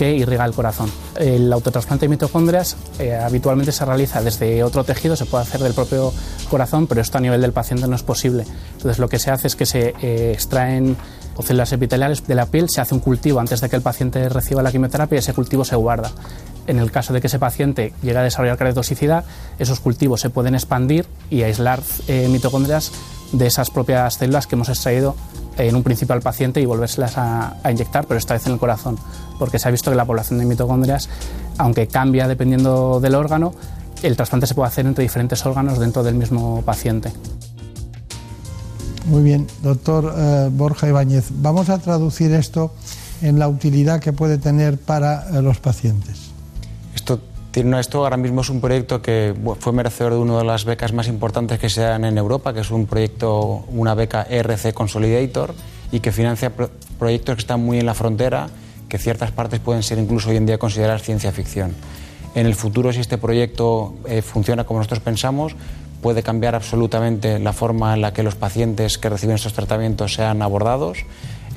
que 0.00 0.14
irriga 0.14 0.46
el 0.46 0.54
corazón. 0.54 0.90
El 1.16 1.52
autotrasplante 1.52 2.06
de 2.06 2.08
mitocondrias 2.08 2.74
eh, 2.98 3.14
habitualmente 3.14 3.70
se 3.70 3.84
realiza 3.84 4.22
desde 4.22 4.64
otro 4.64 4.82
tejido, 4.82 5.14
se 5.14 5.26
puede 5.26 5.42
hacer 5.42 5.60
del 5.60 5.74
propio 5.74 6.10
corazón, 6.48 6.86
pero 6.86 7.02
esto 7.02 7.18
a 7.18 7.20
nivel 7.20 7.42
del 7.42 7.52
paciente 7.52 7.86
no 7.86 7.96
es 7.96 8.02
posible. 8.02 8.46
Entonces 8.72 8.98
lo 8.98 9.10
que 9.10 9.18
se 9.18 9.30
hace 9.30 9.48
es 9.48 9.56
que 9.56 9.66
se 9.66 9.94
eh, 10.00 10.32
extraen 10.32 10.96
células 11.42 11.72
epiteliales 11.72 12.26
de 12.26 12.34
la 12.34 12.46
piel, 12.46 12.68
se 12.68 12.80
hace 12.80 12.94
un 12.94 13.00
cultivo 13.00 13.40
antes 13.40 13.60
de 13.60 13.68
que 13.68 13.76
el 13.76 13.82
paciente 13.82 14.28
reciba 14.28 14.62
la 14.62 14.70
quimioterapia 14.70 15.16
y 15.16 15.18
ese 15.18 15.34
cultivo 15.34 15.64
se 15.64 15.76
guarda. 15.76 16.10
En 16.66 16.78
el 16.78 16.90
caso 16.90 17.12
de 17.12 17.20
que 17.20 17.26
ese 17.26 17.38
paciente 17.38 17.92
llegue 18.02 18.18
a 18.18 18.22
desarrollar 18.22 18.56
cardiotoxicidad, 18.56 19.24
esos 19.58 19.80
cultivos 19.80 20.20
se 20.20 20.30
pueden 20.30 20.54
expandir 20.54 21.06
y 21.30 21.42
aislar 21.42 21.80
eh, 22.08 22.28
mitocondrias 22.28 22.92
de 23.32 23.46
esas 23.46 23.70
propias 23.70 24.14
células 24.14 24.46
que 24.46 24.54
hemos 24.56 24.68
extraído 24.68 25.16
en 25.56 25.74
un 25.74 25.82
principio 25.82 26.14
al 26.14 26.22
paciente 26.22 26.60
y 26.60 26.66
volvérselas 26.66 27.18
a, 27.18 27.56
a, 27.62 27.70
inyectar, 27.70 28.06
pero 28.06 28.18
esta 28.18 28.34
vez 28.34 28.46
en 28.46 28.52
el 28.52 28.58
corazón, 28.58 28.98
porque 29.38 29.58
se 29.58 29.68
ha 29.68 29.70
visto 29.70 29.90
que 29.90 29.96
la 29.96 30.04
población 30.04 30.38
de 30.38 30.46
mitocondrias, 30.46 31.08
aunque 31.58 31.86
cambia 31.86 32.28
dependiendo 32.28 33.00
del 33.00 33.14
órgano, 33.14 33.52
el 34.02 34.16
trasplante 34.16 34.46
se 34.46 34.54
puede 34.54 34.68
hacer 34.68 34.86
entre 34.86 35.02
diferentes 35.02 35.44
órganos 35.44 35.78
dentro 35.78 36.02
del 36.02 36.14
mismo 36.14 36.62
paciente. 36.62 37.12
Muy 39.06 39.22
bien, 39.22 39.46
doctor 39.62 40.14
eh, 40.16 40.48
Borja 40.52 40.88
Ibáñez, 40.88 41.28
vamos 41.30 41.68
a 41.68 41.78
traducir 41.78 42.32
esto 42.32 42.72
en 43.22 43.38
la 43.38 43.48
utilidad 43.48 44.00
que 44.00 44.12
puede 44.12 44.38
tener 44.38 44.78
para 44.78 45.26
eh, 45.30 45.42
los 45.42 45.58
pacientes. 45.58 46.30
Esto 46.94 47.20
esto 47.52 48.04
ahora 48.04 48.16
mismo 48.16 48.42
es 48.42 48.48
un 48.48 48.60
proyecto 48.60 49.02
que 49.02 49.34
fue 49.58 49.72
merecedor 49.72 50.12
de 50.12 50.18
una 50.20 50.38
de 50.38 50.44
las 50.44 50.64
becas 50.64 50.92
más 50.92 51.08
importantes 51.08 51.58
que 51.58 51.68
se 51.68 51.80
dan 51.80 52.04
en 52.04 52.16
Europa, 52.16 52.54
que 52.54 52.60
es 52.60 52.70
un 52.70 52.86
proyecto, 52.86 53.64
una 53.72 53.94
beca 53.94 54.22
ERC 54.22 54.72
Consolidator, 54.72 55.54
y 55.90 55.98
que 55.98 56.12
financia 56.12 56.54
pro 56.54 56.70
proyectos 56.98 57.34
que 57.34 57.40
están 57.40 57.64
muy 57.64 57.78
en 57.78 57.86
la 57.86 57.94
frontera, 57.94 58.48
que 58.88 58.98
ciertas 58.98 59.32
partes 59.32 59.58
pueden 59.58 59.82
ser 59.82 59.98
incluso 59.98 60.30
hoy 60.30 60.36
en 60.36 60.46
día 60.46 60.58
consideradas 60.58 61.02
ciencia 61.02 61.32
ficción. 61.32 61.74
En 62.34 62.46
el 62.46 62.54
futuro, 62.54 62.92
si 62.92 63.00
este 63.00 63.18
proyecto 63.18 63.94
eh, 64.06 64.22
funciona 64.22 64.64
como 64.64 64.78
nosotros 64.78 65.00
pensamos, 65.00 65.56
puede 66.02 66.22
cambiar 66.22 66.54
absolutamente 66.54 67.38
la 67.38 67.52
forma 67.52 67.94
en 67.94 68.00
la 68.00 68.12
que 68.12 68.22
los 68.22 68.34
pacientes 68.34 68.98
que 68.98 69.08
reciben 69.08 69.36
estos 69.36 69.52
tratamientos 69.52 70.14
sean 70.14 70.42
abordados, 70.42 70.98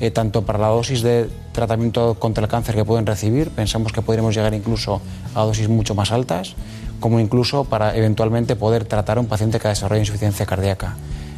eh, 0.00 0.10
tanto 0.10 0.42
para 0.42 0.58
la 0.58 0.68
dosis 0.68 1.02
de 1.02 1.28
tratamiento 1.52 2.14
contra 2.14 2.44
el 2.44 2.50
cáncer 2.50 2.74
que 2.74 2.84
pueden 2.84 3.06
recibir, 3.06 3.50
pensamos 3.50 3.92
que 3.92 4.02
podríamos 4.02 4.34
llegar 4.34 4.54
incluso 4.54 5.00
a 5.34 5.42
dosis 5.42 5.68
mucho 5.68 5.94
más 5.94 6.12
altas, 6.12 6.54
como 7.00 7.20
incluso 7.20 7.64
para 7.64 7.96
eventualmente 7.96 8.56
poder 8.56 8.84
tratar 8.84 9.18
a 9.18 9.20
un 9.20 9.26
paciente 9.26 9.58
que 9.60 9.68
desarrolla 9.68 10.00
insuficiencia 10.00 10.46
cardíaca. 10.46 10.96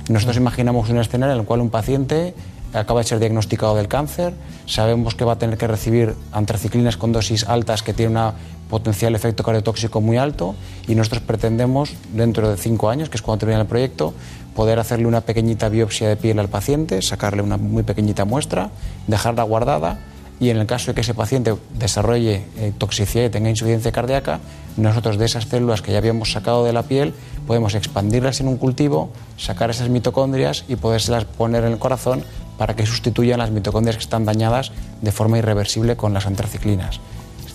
Nosotros 0.09 0.37
imaginamos 0.37 0.89
un 0.89 0.99
escenario 0.99 1.35
en 1.35 1.41
el 1.41 1.47
cual 1.47 1.61
un 1.61 1.71
paciente 1.71 2.35
acaba 2.73 3.01
de 3.01 3.07
ser 3.07 3.19
diagnosticado 3.19 3.75
del 3.75 3.89
cáncer, 3.89 4.35
sabemos 4.67 5.15
que 5.15 5.25
va 5.25 5.33
a 5.33 5.39
tener 5.39 5.59
que 5.59 5.67
recibir 5.67 6.15
antraciclinas 6.33 6.97
con 6.97 7.13
dosis 7.13 7.45
altas 7.45 7.83
que 7.83 7.95
tienen 7.95 8.17
un 8.17 8.33
potencial 8.69 9.15
efecto 9.15 9.43
cardiotóxico 9.43 10.01
muy 10.01 10.17
alto 10.17 10.55
y 10.89 10.95
nosotros 10.95 11.23
pretendemos, 11.23 11.95
dentro 12.13 12.51
de 12.51 12.57
cinco 12.57 12.91
años, 12.91 13.09
que 13.09 13.17
es 13.17 13.23
cuando 13.23 13.41
termina 13.41 13.61
el 13.61 13.67
proyecto, 13.67 14.15
poder 14.55 14.79
hacerle 14.79 15.07
una 15.07 15.21
pequeñita 15.21 15.69
biopsia 15.69 16.09
de 16.09 16.17
piel 16.17 16.39
al 16.39 16.49
paciente, 16.49 17.03
sacarle 17.03 17.43
una 17.43 17.57
muy 17.59 17.83
pequeñita 17.83 18.25
muestra, 18.25 18.71
dejarla 19.07 19.43
guardada 19.43 19.99
y 20.39 20.51
en 20.51 20.59
el 20.59 20.67
caso 20.67 20.89
de 20.89 20.95
que 20.95 21.01
ese 21.01 21.15
paciente 21.15 21.55
desarrolle 21.79 22.45
eh, 22.57 22.73
toxicidad 22.77 23.25
y 23.25 23.31
tenga 23.31 23.49
insuficiencia 23.49 23.93
cardíaca, 23.93 24.41
nosotros 24.77 25.19
de 25.19 25.25
esas 25.25 25.47
células 25.47 25.81
que 25.81 25.93
ya 25.93 25.99
habíamos 25.99 26.33
sacado 26.33 26.65
de 26.65 26.73
la 26.73 26.83
piel 26.83 27.15
podemos 27.47 27.75
expandirlas 27.75 28.41
en 28.41 28.49
un 28.49 28.57
cultivo, 28.57 29.11
sacar 29.39 29.71
esas 29.71 29.89
mitocondrias 29.89 30.65
y 30.69 30.77
podérselas 30.77 31.25
poner 31.25 31.65
en 31.65 31.73
el 31.73 31.79
corazón 31.79 32.23
para 32.59 32.75
que 32.75 32.87
sustituyan 32.87 33.39
las 33.39 33.51
mitocondrias 33.51 33.97
que 33.97 34.03
están 34.03 34.25
dañadas 34.25 34.73
de 35.01 35.13
forma 35.13 35.39
irreversible 35.39 35.97
con 35.97 36.13
las 36.13 36.27
antraciclinas. 36.27 37.01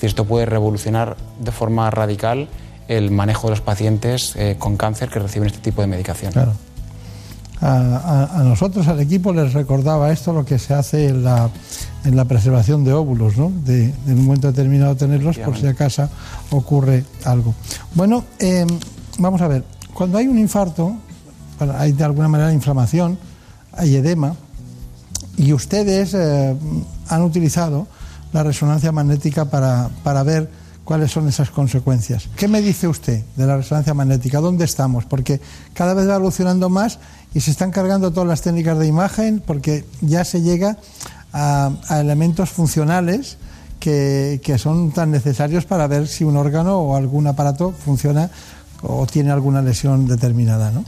Decir, 0.02 0.10
esto 0.10 0.26
puede 0.26 0.48
revolucionar 0.48 1.16
de 1.40 1.52
forma 1.52 1.92
radical 1.92 2.50
el 2.88 3.12
manejo 3.12 3.46
de 3.46 3.52
los 3.52 3.62
pacientes 3.62 4.36
eh, 4.36 4.56
con 4.58 4.76
cáncer 4.76 5.10
que 5.10 5.20
reciben 5.20 5.46
este 5.46 5.60
tipo 5.60 5.82
de 5.82 5.88
medicación. 5.88 6.32
Claro. 6.32 6.54
A, 7.60 7.68
a, 7.68 8.40
a, 8.40 8.44
nosotros, 8.44 8.88
al 8.88 9.00
equipo, 9.00 9.32
les 9.32 9.54
recordaba 9.54 10.12
esto 10.12 10.34
lo 10.34 10.44
que 10.44 10.58
se 10.58 10.74
hace 10.74 11.10
en 11.10 11.24
la, 11.24 11.52
en 12.04 12.16
la 12.16 12.26
preservación 12.26 12.84
de 12.84 12.94
óvulos, 12.94 13.38
¿no? 13.38 13.52
De, 13.64 13.90
de, 13.90 14.12
en 14.12 14.18
un 14.18 14.26
momento 14.26 14.48
determinado 14.48 14.96
tenerlos 14.96 15.38
por 15.38 15.56
si 15.56 15.68
acaso 15.68 16.10
ocurre 16.50 17.06
algo. 17.24 17.54
Bueno, 17.94 18.24
eh, 18.40 18.66
vamos 19.20 19.40
a 19.42 19.48
ver, 19.48 19.64
cuando 19.94 20.18
hay 20.18 20.28
un 20.28 20.40
infarto, 20.40 20.96
hay 21.78 21.92
de 21.92 22.04
alguna 22.04 22.28
manera 22.28 22.52
inflamación, 22.52 23.20
hay 23.74 23.98
edema, 23.98 24.34
y 25.38 25.54
ustedes 25.54 26.16
eh, 26.16 26.56
han 27.08 27.22
utilizado 27.22 27.86
la 28.34 28.44
resonancia 28.44 28.92
magnética 28.92 29.46
para, 29.46 29.90
para, 30.04 30.24
ver 30.24 30.50
cuáles 30.84 31.12
son 31.12 31.28
esas 31.28 31.50
consecuencias. 31.50 32.30
¿Qué 32.36 32.48
me 32.48 32.62
dice 32.62 32.88
usted 32.88 33.24
de 33.36 33.46
la 33.46 33.58
resonancia 33.58 33.94
magnética? 33.94 34.40
¿Dónde 34.40 34.66
estamos? 34.66 35.06
Porque 35.06 35.42
cada 35.74 35.94
vez 35.94 36.08
va 36.08 36.16
evolucionando 36.16 36.70
más 36.70 37.00
y 37.34 37.42
se 37.42 37.52
están 37.52 37.72
cargando 37.72 38.12
todas 38.12 38.28
las 38.28 38.42
técnicas 38.42 38.78
de 38.80 38.88
imagen 38.88 39.42
porque 39.46 39.86
ya 40.02 40.26
se 40.26 40.42
llega 40.42 40.78
a, 41.34 41.72
elementos 41.90 42.50
funcionales 42.50 43.38
que, 43.80 44.42
que 44.44 44.58
son 44.58 44.92
tan 44.92 45.12
necesarios 45.12 45.66
para 45.66 45.88
ver 45.88 46.08
si 46.08 46.24
un 46.24 46.38
órgano 46.38 46.80
o 46.80 46.96
algún 46.96 47.28
aparato 47.28 47.72
funciona 47.72 48.30
o 48.82 49.06
tiene 49.06 49.32
alguna 49.32 49.62
lesión 49.62 50.08
determinada, 50.08 50.72
¿no? 50.72 50.84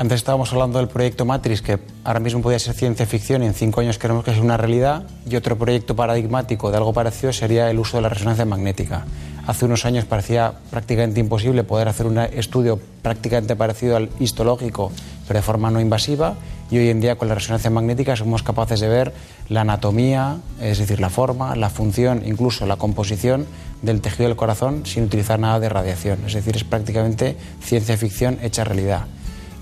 Antes 0.00 0.20
estábamos 0.20 0.50
hablando 0.54 0.78
del 0.78 0.88
proyecto 0.88 1.26
Matrix, 1.26 1.60
que 1.60 1.78
ahora 2.04 2.20
mismo 2.20 2.40
podría 2.40 2.58
ser 2.58 2.72
ciencia 2.72 3.04
ficción 3.04 3.42
y 3.42 3.46
en 3.46 3.52
cinco 3.52 3.82
años 3.82 3.98
queremos 3.98 4.24
que 4.24 4.32
sea 4.32 4.40
una 4.40 4.56
realidad. 4.56 5.02
Y 5.28 5.36
otro 5.36 5.58
proyecto 5.58 5.94
paradigmático 5.94 6.70
de 6.70 6.78
algo 6.78 6.94
parecido 6.94 7.34
sería 7.34 7.70
el 7.70 7.78
uso 7.78 7.98
de 7.98 8.04
la 8.04 8.08
resonancia 8.08 8.46
magnética. 8.46 9.04
Hace 9.46 9.66
unos 9.66 9.84
años 9.84 10.06
parecía 10.06 10.54
prácticamente 10.70 11.20
imposible 11.20 11.64
poder 11.64 11.86
hacer 11.86 12.06
un 12.06 12.16
estudio 12.16 12.80
prácticamente 13.02 13.56
parecido 13.56 13.98
al 13.98 14.08
histológico, 14.18 14.90
pero 15.28 15.38
de 15.38 15.42
forma 15.42 15.70
no 15.70 15.82
invasiva. 15.82 16.36
Y 16.70 16.78
hoy 16.78 16.88
en 16.88 17.02
día 17.02 17.16
con 17.16 17.28
la 17.28 17.34
resonancia 17.34 17.68
magnética 17.68 18.16
somos 18.16 18.42
capaces 18.42 18.80
de 18.80 18.88
ver 18.88 19.12
la 19.50 19.60
anatomía, 19.60 20.38
es 20.62 20.78
decir, 20.78 20.98
la 20.98 21.10
forma, 21.10 21.54
la 21.56 21.68
función, 21.68 22.22
incluso 22.24 22.64
la 22.64 22.76
composición 22.76 23.44
del 23.82 24.00
tejido 24.00 24.30
del 24.30 24.36
corazón 24.36 24.86
sin 24.86 25.04
utilizar 25.04 25.38
nada 25.38 25.60
de 25.60 25.68
radiación. 25.68 26.20
Es 26.26 26.32
decir, 26.32 26.56
es 26.56 26.64
prácticamente 26.64 27.36
ciencia 27.60 27.98
ficción 27.98 28.38
hecha 28.40 28.64
realidad. 28.64 29.04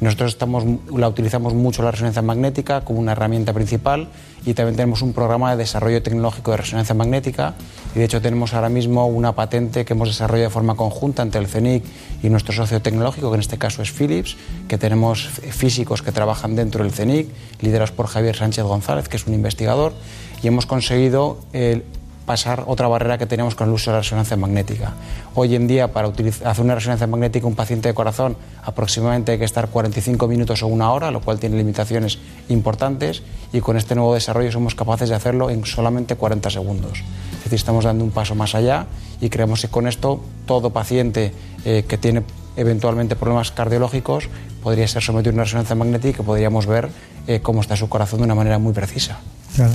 Nosotros 0.00 0.32
estamos, 0.32 0.64
la 0.94 1.08
utilizamos 1.08 1.54
mucho 1.54 1.82
la 1.82 1.90
resonancia 1.90 2.22
magnética 2.22 2.82
como 2.82 3.00
una 3.00 3.12
herramienta 3.12 3.52
principal 3.52 4.08
y 4.46 4.54
también 4.54 4.76
tenemos 4.76 5.02
un 5.02 5.12
programa 5.12 5.50
de 5.50 5.56
desarrollo 5.56 6.00
tecnológico 6.02 6.52
de 6.52 6.58
resonancia 6.58 6.94
magnética. 6.94 7.54
Y 7.96 7.98
de 7.98 8.04
hecho 8.04 8.22
tenemos 8.22 8.54
ahora 8.54 8.68
mismo 8.68 9.06
una 9.08 9.32
patente 9.32 9.84
que 9.84 9.94
hemos 9.94 10.08
desarrollado 10.08 10.50
de 10.50 10.54
forma 10.54 10.76
conjunta 10.76 11.22
entre 11.22 11.40
el 11.40 11.48
CENIC 11.48 11.84
y 12.22 12.30
nuestro 12.30 12.52
socio 12.52 12.80
tecnológico, 12.80 13.30
que 13.30 13.34
en 13.34 13.40
este 13.40 13.58
caso 13.58 13.82
es 13.82 13.90
Philips, 13.90 14.36
que 14.68 14.78
tenemos 14.78 15.26
físicos 15.26 16.02
que 16.02 16.12
trabajan 16.12 16.54
dentro 16.54 16.84
del 16.84 16.92
CENIC, 16.92 17.28
liderados 17.60 17.90
por 17.90 18.06
Javier 18.06 18.36
Sánchez 18.36 18.64
González, 18.64 19.08
que 19.08 19.16
es 19.16 19.26
un 19.26 19.34
investigador, 19.34 19.94
y 20.42 20.46
hemos 20.46 20.66
conseguido 20.66 21.38
el 21.52 21.82
pasar 22.28 22.64
otra 22.66 22.86
barrera 22.88 23.16
que 23.16 23.26
tenemos 23.26 23.54
con 23.54 23.68
el 23.68 23.74
uso 23.74 23.90
de 23.90 23.96
la 23.96 24.02
resonancia 24.02 24.36
magnética. 24.36 24.92
Hoy 25.34 25.54
en 25.54 25.66
día, 25.66 25.92
para 25.94 26.08
hacer 26.08 26.64
una 26.64 26.74
resonancia 26.74 27.06
magnética 27.06 27.46
un 27.46 27.56
paciente 27.56 27.88
de 27.88 27.94
corazón, 27.94 28.36
aproximadamente 28.62 29.32
hay 29.32 29.38
que 29.38 29.46
estar 29.46 29.68
45 29.68 30.28
minutos 30.28 30.62
o 30.62 30.66
una 30.66 30.92
hora, 30.92 31.10
lo 31.10 31.22
cual 31.22 31.40
tiene 31.40 31.56
limitaciones 31.56 32.18
importantes, 32.50 33.22
y 33.50 33.60
con 33.60 33.78
este 33.78 33.94
nuevo 33.94 34.12
desarrollo 34.12 34.52
somos 34.52 34.74
capaces 34.74 35.08
de 35.08 35.14
hacerlo 35.14 35.48
en 35.48 35.64
solamente 35.64 36.16
40 36.16 36.50
segundos. 36.50 36.98
Es 37.38 37.44
decir, 37.44 37.54
estamos 37.54 37.84
dando 37.84 38.04
un 38.04 38.10
paso 38.10 38.34
más 38.34 38.54
allá 38.54 38.86
y 39.22 39.30
creemos 39.30 39.62
que 39.62 39.68
con 39.68 39.88
esto 39.88 40.20
todo 40.44 40.68
paciente 40.70 41.32
eh, 41.64 41.84
que 41.88 41.96
tiene 41.96 42.24
eventualmente 42.56 43.16
problemas 43.16 43.52
cardiológicos 43.52 44.28
podría 44.62 44.86
ser 44.86 45.02
sometido 45.02 45.30
a 45.30 45.34
una 45.34 45.44
resonancia 45.44 45.74
magnética 45.74 46.22
y 46.22 46.26
podríamos 46.26 46.66
ver 46.66 46.90
eh, 47.26 47.40
cómo 47.40 47.62
está 47.62 47.74
su 47.74 47.88
corazón 47.88 48.18
de 48.18 48.26
una 48.26 48.34
manera 48.34 48.58
muy 48.58 48.74
precisa. 48.74 49.18
Claro. 49.56 49.72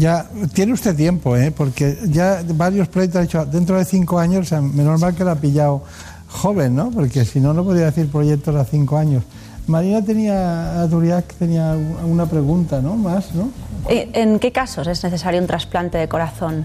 Ya 0.00 0.26
tiene 0.54 0.72
usted 0.72 0.96
tiempo, 0.96 1.36
¿eh? 1.36 1.50
porque 1.50 1.98
ya 2.06 2.42
varios 2.54 2.88
proyectos 2.88 3.18
ha 3.18 3.22
dicho 3.22 3.44
dentro 3.44 3.76
de 3.76 3.84
cinco 3.84 4.18
años, 4.18 4.46
o 4.46 4.48
sea, 4.48 4.62
menos 4.62 4.98
mal 4.98 5.14
que 5.14 5.24
lo 5.24 5.30
ha 5.30 5.34
pillado 5.34 5.82
joven, 6.26 6.74
¿no? 6.74 6.90
Porque 6.90 7.26
si 7.26 7.38
no, 7.38 7.52
no 7.52 7.64
podría 7.64 7.84
decir 7.84 8.08
proyectos 8.08 8.56
a 8.56 8.64
cinco 8.64 8.96
años. 8.96 9.22
Marina 9.66 10.02
tenía, 10.02 10.86
Duriac 10.86 11.34
tenía 11.34 11.76
una 12.06 12.24
pregunta, 12.24 12.80
¿no? 12.80 12.96
Más, 12.96 13.34
¿no? 13.34 13.50
¿En 13.88 14.38
qué 14.38 14.52
casos 14.52 14.86
es 14.86 15.04
necesario 15.04 15.38
un 15.38 15.46
trasplante 15.46 15.98
de 15.98 16.08
corazón? 16.08 16.64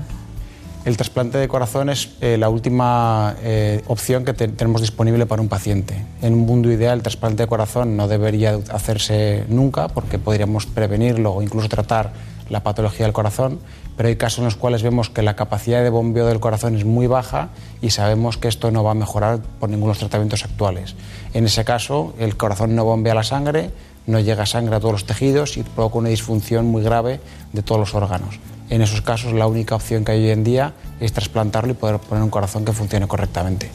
El 0.86 0.96
trasplante 0.96 1.38
de 1.38 1.50
corazón 1.50 1.90
es 1.90 2.12
eh, 2.22 2.38
la 2.38 2.48
última 2.48 3.36
eh, 3.44 3.84
opción 3.88 4.24
que 4.24 4.34
te 4.34 4.48
tenemos 4.48 4.80
disponible 4.80 5.26
para 5.26 5.42
un 5.42 5.50
paciente. 5.50 6.06
En 6.22 6.34
un 6.36 6.46
mundo 6.46 6.72
ideal, 6.72 7.00
el 7.00 7.04
trasplante 7.04 7.44
de 7.44 7.48
corazón 7.48 7.98
no 7.98 8.08
debería 8.08 8.58
hacerse 8.72 9.44
nunca 9.50 9.90
porque 9.90 10.20
podríamos 10.20 10.68
prevenirlo 10.68 11.34
o 11.34 11.42
incluso 11.42 11.68
tratar 11.68 12.14
la 12.50 12.64
patología 12.64 13.06
del 13.06 13.14
corazón, 13.14 13.60
pero 13.98 14.10
hay 14.10 14.16
casos 14.16 14.40
en 14.40 14.46
los 14.46 14.56
cuales 14.56 14.84
vemos 14.84 15.10
que 15.10 15.22
la 15.22 15.36
capacidad 15.36 15.82
de 15.84 15.90
bombeo 15.90 16.28
del 16.28 16.40
corazón 16.40 16.76
es 16.76 16.86
muy 16.86 17.08
baja 17.08 17.50
y 17.82 17.92
sabemos 17.92 18.38
que 18.38 18.48
esto 18.48 18.72
no 18.72 18.84
va 18.84 18.92
a 18.92 18.96
mejorar 18.96 19.40
por 19.60 19.70
ninguno 19.70 19.88
de 19.88 19.92
los 19.92 20.00
tratamientos 20.00 20.44
actuales. 20.44 20.96
En 21.34 21.46
ese 21.46 21.64
caso, 21.64 22.14
el 22.20 22.38
corazón 22.38 22.76
no 22.76 22.86
bombea 22.86 23.16
la 23.16 23.24
sangre, 23.24 23.72
no 24.08 24.20
llega 24.20 24.46
sangre 24.46 24.76
a 24.76 24.80
todos 24.80 24.94
los 24.94 25.06
tejidos 25.06 25.58
y 25.58 25.64
provoca 25.64 25.98
una 25.98 26.10
disfunción 26.10 26.66
muy 26.66 26.84
grave 26.84 27.20
de 27.54 27.64
todos 27.64 27.80
los 27.80 27.96
órganos. 27.96 28.40
En 28.70 28.82
esos 28.82 29.02
casos 29.02 29.34
la 29.34 29.48
única 29.48 29.76
opción 29.76 30.04
que 30.04 30.12
hay 30.14 30.26
hoy 30.26 30.32
en 30.32 30.44
día 30.44 30.74
es 31.00 31.14
trasplantarlo 31.14 31.72
y 31.72 31.76
poder 31.76 32.00
poner 32.00 32.24
un 32.24 32.30
corazón 32.30 32.66
que 32.66 32.74
funcione 32.74 33.08
correctamente. 33.08 33.70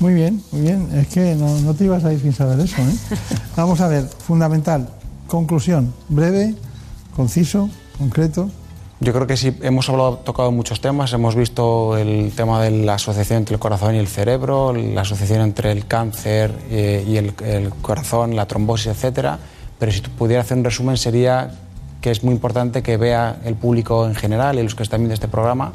Muy 0.00 0.14
bien, 0.14 0.42
muy 0.52 0.62
bien. 0.62 0.88
Es 0.94 1.08
que 1.08 1.34
no, 1.34 1.58
no 1.60 1.74
te 1.74 1.84
ibas 1.84 2.04
a 2.04 2.12
ir 2.12 2.20
sin 2.20 2.32
saber 2.32 2.60
eso. 2.60 2.80
¿eh? 2.80 3.16
Vamos 3.56 3.80
a 3.80 3.88
ver, 3.88 4.04
fundamental, 4.04 4.88
conclusión, 5.26 5.92
breve, 6.08 6.54
conciso, 7.18 7.68
concreto. 7.98 8.48
Yo 9.00 9.12
creo 9.12 9.26
que 9.26 9.36
sí, 9.36 9.52
hemos 9.62 9.86
tocado 10.24 10.52
muchos 10.52 10.80
temas, 10.80 11.12
hemos 11.12 11.34
visto 11.34 11.96
el 11.96 12.30
tema 12.30 12.62
de 12.62 12.70
la 12.70 12.94
asociación 12.94 13.38
entre 13.38 13.54
el 13.54 13.58
corazón 13.58 13.96
y 13.96 13.98
el 13.98 14.06
cerebro, 14.06 14.72
la 14.72 15.00
asociación 15.00 15.40
entre 15.40 15.72
el 15.72 15.84
cáncer 15.86 16.54
eh, 16.70 17.04
y 17.08 17.16
el, 17.16 17.34
corazón, 17.82 18.36
la 18.36 18.46
trombosis, 18.46 18.86
etcétera. 18.86 19.36
Pero 19.80 19.90
si 19.90 20.00
pudiera 20.00 20.42
hacer 20.42 20.58
un 20.58 20.62
resumen 20.62 20.96
sería 20.96 21.50
que 22.00 22.12
es 22.12 22.22
muy 22.22 22.34
importante 22.34 22.84
que 22.84 22.96
vea 22.96 23.40
el 23.44 23.56
público 23.56 24.06
en 24.06 24.14
general 24.14 24.56
y 24.60 24.62
los 24.62 24.76
que 24.76 24.84
están 24.84 25.00
viendo 25.00 25.14
este 25.14 25.26
programa 25.26 25.72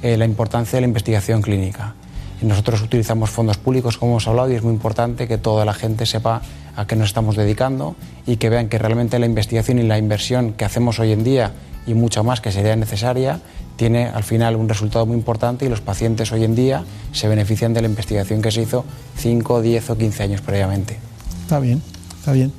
eh, 0.00 0.16
la 0.16 0.26
importancia 0.26 0.76
de 0.76 0.82
la 0.82 0.86
investigación 0.86 1.42
clínica. 1.42 1.94
Nosotros 2.40 2.80
utilizamos 2.82 3.30
fondos 3.30 3.58
públicos, 3.58 3.98
como 3.98 4.12
hemos 4.12 4.28
hablado, 4.28 4.52
y 4.52 4.54
es 4.54 4.62
muy 4.62 4.72
importante 4.72 5.26
que 5.26 5.38
toda 5.38 5.64
la 5.64 5.74
gente 5.74 6.06
sepa 6.06 6.42
a 6.76 6.86
qué 6.86 6.96
nos 6.96 7.08
estamos 7.08 7.36
dedicando 7.36 7.96
y 8.26 8.36
que 8.36 8.48
vean 8.48 8.68
que 8.68 8.78
realmente 8.78 9.18
la 9.18 9.26
investigación 9.26 9.78
y 9.78 9.82
la 9.82 9.98
inversión 9.98 10.52
que 10.52 10.64
hacemos 10.64 10.98
hoy 10.98 11.12
en 11.12 11.24
día 11.24 11.52
y 11.86 11.94
mucha 11.94 12.22
más 12.22 12.40
que 12.40 12.50
sería 12.50 12.76
necesaria, 12.76 13.40
tiene 13.76 14.06
al 14.06 14.22
final 14.22 14.56
un 14.56 14.68
resultado 14.68 15.04
muy 15.06 15.16
importante 15.16 15.66
y 15.66 15.68
los 15.68 15.80
pacientes 15.80 16.32
hoy 16.32 16.44
en 16.44 16.54
día 16.54 16.84
se 17.12 17.28
benefician 17.28 17.74
de 17.74 17.82
la 17.82 17.88
investigación 17.88 18.40
que 18.40 18.50
se 18.50 18.62
hizo 18.62 18.84
5, 19.16 19.60
10 19.60 19.90
o 19.90 19.98
15 19.98 20.22
años 20.22 20.40
previamente. 20.40 20.98
Está 21.42 21.58
bien, 21.58 21.82
está 22.18 22.32
bien. 22.32 22.52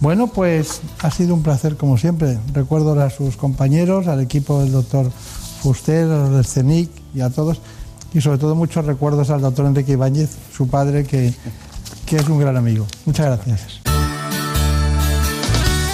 Bueno, 0.00 0.28
pues 0.28 0.80
ha 1.00 1.10
sido 1.10 1.34
un 1.34 1.42
placer 1.42 1.76
como 1.76 1.98
siempre. 1.98 2.38
Recuerdo 2.52 3.00
a 3.00 3.10
sus 3.10 3.36
compañeros, 3.36 4.06
al 4.06 4.20
equipo 4.20 4.60
del 4.60 4.70
doctor 4.70 5.10
Fuster, 5.60 6.04
a 6.04 6.18
los 6.18 6.30
del 6.30 6.44
CENIC 6.44 6.90
y 7.14 7.20
a 7.20 7.30
todos. 7.30 7.60
Y 8.14 8.20
sobre 8.20 8.38
todo 8.38 8.54
muchos 8.54 8.84
recuerdos 8.84 9.30
al 9.30 9.40
doctor 9.40 9.66
Enrique 9.66 9.92
Ibáñez, 9.92 10.30
su 10.52 10.68
padre, 10.68 11.04
que, 11.04 11.34
que 12.08 12.16
es 12.16 12.28
un 12.28 12.40
gran 12.40 12.56
amigo. 12.56 12.86
Muchas 13.04 13.26
gracias. 13.26 13.80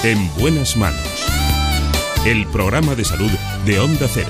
En 0.05 0.31
buenas 0.39 0.77
manos. 0.77 1.01
El 2.25 2.47
programa 2.47 2.95
de 2.95 3.05
salud 3.05 3.31
de 3.67 3.81
Onda 3.81 4.07
Cero. 4.13 4.29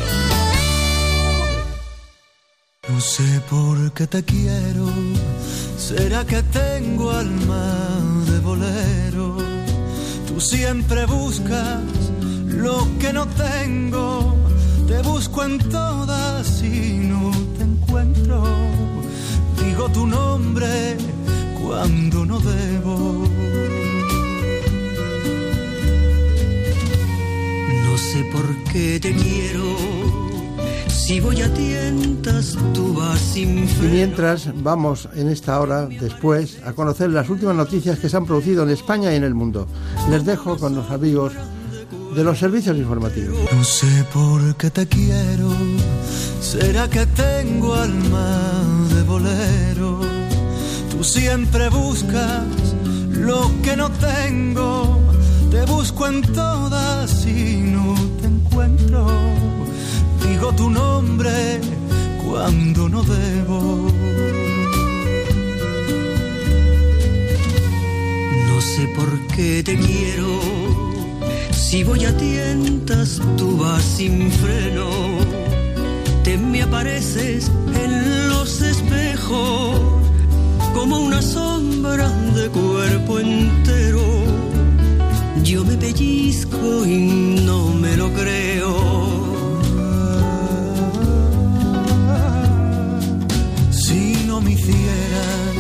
No 2.89 3.01
sé 3.01 3.41
por 3.51 3.93
qué 3.93 4.07
te 4.07 4.23
quiero, 4.25 4.89
será 5.77 6.25
que 6.25 6.43
tengo 6.45 7.11
alma 7.11 7.77
de 8.31 8.39
bolero. 8.41 9.37
Tú 10.27 10.41
siempre 10.41 11.05
buscas 11.07 11.83
lo 12.47 12.87
que 12.99 13.13
no 13.13 13.27
tengo, 13.27 14.37
te 14.87 15.03
busco 15.03 15.45
en 15.45 15.59
todas 15.59 16.63
y 16.63 16.99
no 17.09 17.31
te 17.59 17.65
encuentro. 17.65 18.45
Digo 19.63 19.89
tu 19.91 20.07
nombre 20.07 20.97
cuando 21.65 22.27
no 22.27 22.39
debo. 22.41 23.29
No 27.85 27.99
sé 27.99 28.25
por 28.33 28.73
qué 28.73 29.01
te 29.01 29.15
quiero. 29.15 29.65
Si 30.89 31.21
voy 31.21 31.43
a 31.43 31.53
tientas, 31.53 32.57
tú 32.73 32.95
vas 32.95 33.21
sin 33.21 33.59
Y 33.59 33.89
mientras 33.91 34.51
vamos 34.63 35.09
en 35.15 35.29
esta 35.29 35.61
hora, 35.61 35.87
después, 35.87 36.59
a 36.65 36.73
conocer 36.73 37.11
las 37.11 37.29
últimas 37.29 37.55
noticias 37.55 37.99
que 37.99 38.09
se 38.09 38.17
han 38.17 38.25
producido 38.25 38.63
en 38.63 38.71
España 38.71 39.13
y 39.13 39.17
en 39.17 39.25
el 39.25 39.35
mundo. 39.35 39.67
Les 40.11 40.25
dejo 40.25 40.57
con 40.57 40.75
los 40.75 40.91
amigos 40.91 41.35
de 42.15 42.25
los 42.25 42.39
servicios 42.39 42.77
informativos. 42.79 43.39
No 43.53 43.65
sé 43.65 44.05
por 44.13 44.57
qué 44.57 44.71
te 44.71 44.87
quiero, 44.87 45.51
será 46.41 46.89
que 46.89 47.05
tengo 47.07 47.75
alma 47.75 48.63
de 48.95 49.03
bolero. 49.03 49.74
Siempre 51.05 51.69
buscas 51.69 52.75
lo 53.11 53.51
que 53.63 53.77
no 53.77 53.91
tengo, 53.91 54.99
te 55.51 55.63
busco 55.67 56.07
en 56.07 56.23
todas 56.23 57.27
y 57.27 57.57
no 57.59 57.95
te 58.21 58.27
encuentro. 58.27 59.07
Digo 60.27 60.53
tu 60.55 60.71
nombre 60.71 61.61
cuando 62.27 62.89
no 62.89 63.03
debo. 63.03 63.91
No 68.49 68.61
sé 68.63 68.89
por 68.97 69.27
qué 69.37 69.63
te 69.63 69.77
quiero. 69.77 70.41
Si 71.53 71.85
voy 71.85 72.07
a 72.07 72.17
tientas, 72.17 73.21
tú 73.37 73.59
vas 73.59 73.85
sin 73.85 74.33
freno. 74.33 74.89
Te 76.25 76.39
me 76.39 76.63
apareces 76.63 77.53
en 77.75 78.29
los 78.31 78.63
espejos 78.63 79.94
como 80.75 80.99
una 80.99 81.23
sombra 81.23 82.09
de 82.35 82.49
cuerpo 82.49 83.21
entero. 83.21 84.03
Yo 85.43 85.65
me 85.65 85.77
pellizco 85.77 86.85
y 86.85 87.41
no 87.47 87.71
me 87.75 87.97
lo 87.97 88.13
creo. 88.13 88.71
Si 93.71 94.03
no 94.27 94.41
me 94.41 94.53
hicieran 94.53 95.55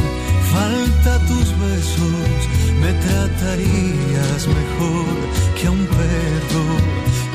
falta 0.52 1.18
tus 1.30 1.48
besos, 1.64 2.38
me 2.82 2.92
tratarías 3.06 4.40
mejor 4.58 5.14
que 5.56 5.66
a 5.66 5.70
un 5.70 5.86
perro. 5.98 6.66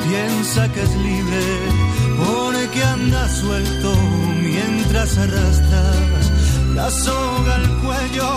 Piensa 0.06 0.72
que 0.72 0.82
es 0.82 0.96
libre 1.08 1.42
porque 2.22 2.82
anda 2.82 3.28
suelto 3.28 3.92
mientras 4.42 5.16
arrastras 5.18 6.19
la 6.80 6.90
soga 6.90 7.54
al 7.60 7.68
cuello. 7.82 8.30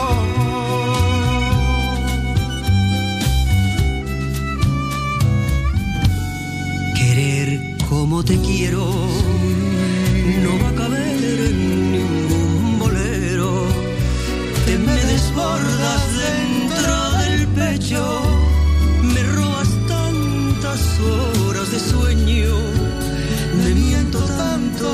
Querer 7.00 7.50
como 7.90 8.18
te 8.30 8.36
quiero 8.48 8.84
no 10.44 10.52
va 10.62 10.70
a 10.74 10.76
caber 10.82 11.40
en 11.50 11.60
ningún 11.96 12.80
bolero. 12.84 13.50
Te 14.66 14.74
me 14.88 15.00
desbordas 15.14 16.02
dentro 16.28 16.94
del 17.22 17.40
pecho, 17.60 18.04
me 19.14 19.22
robas 19.38 19.72
tantas 19.96 20.82
horas 21.46 21.68
de 21.74 21.80
sueño, 21.92 22.56
me 23.64 23.72
miento 23.84 24.20
tanto 24.44 24.88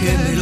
que 0.00 0.12
me 0.24 0.32
lo 0.36 0.41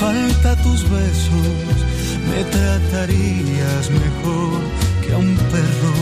falta 0.00 0.56
tus 0.56 0.82
besos, 0.88 1.76
me 2.28 2.42
tratarías 2.44 3.90
mejor 3.90 4.60
que 5.02 5.12
a 5.12 5.18
un 5.18 5.36
perro. 5.52 5.94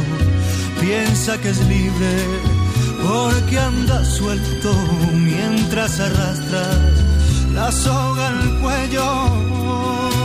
Piensa 0.80 1.36
que 1.40 1.48
es 1.48 1.58
libre 1.66 2.14
porque 3.02 3.58
anda 3.58 4.04
suelto 4.04 4.72
mientras 5.12 5.98
arrastras 5.98 6.92
la 7.52 7.72
soga 7.72 8.28
al 8.28 8.60
cuello. 8.60 10.17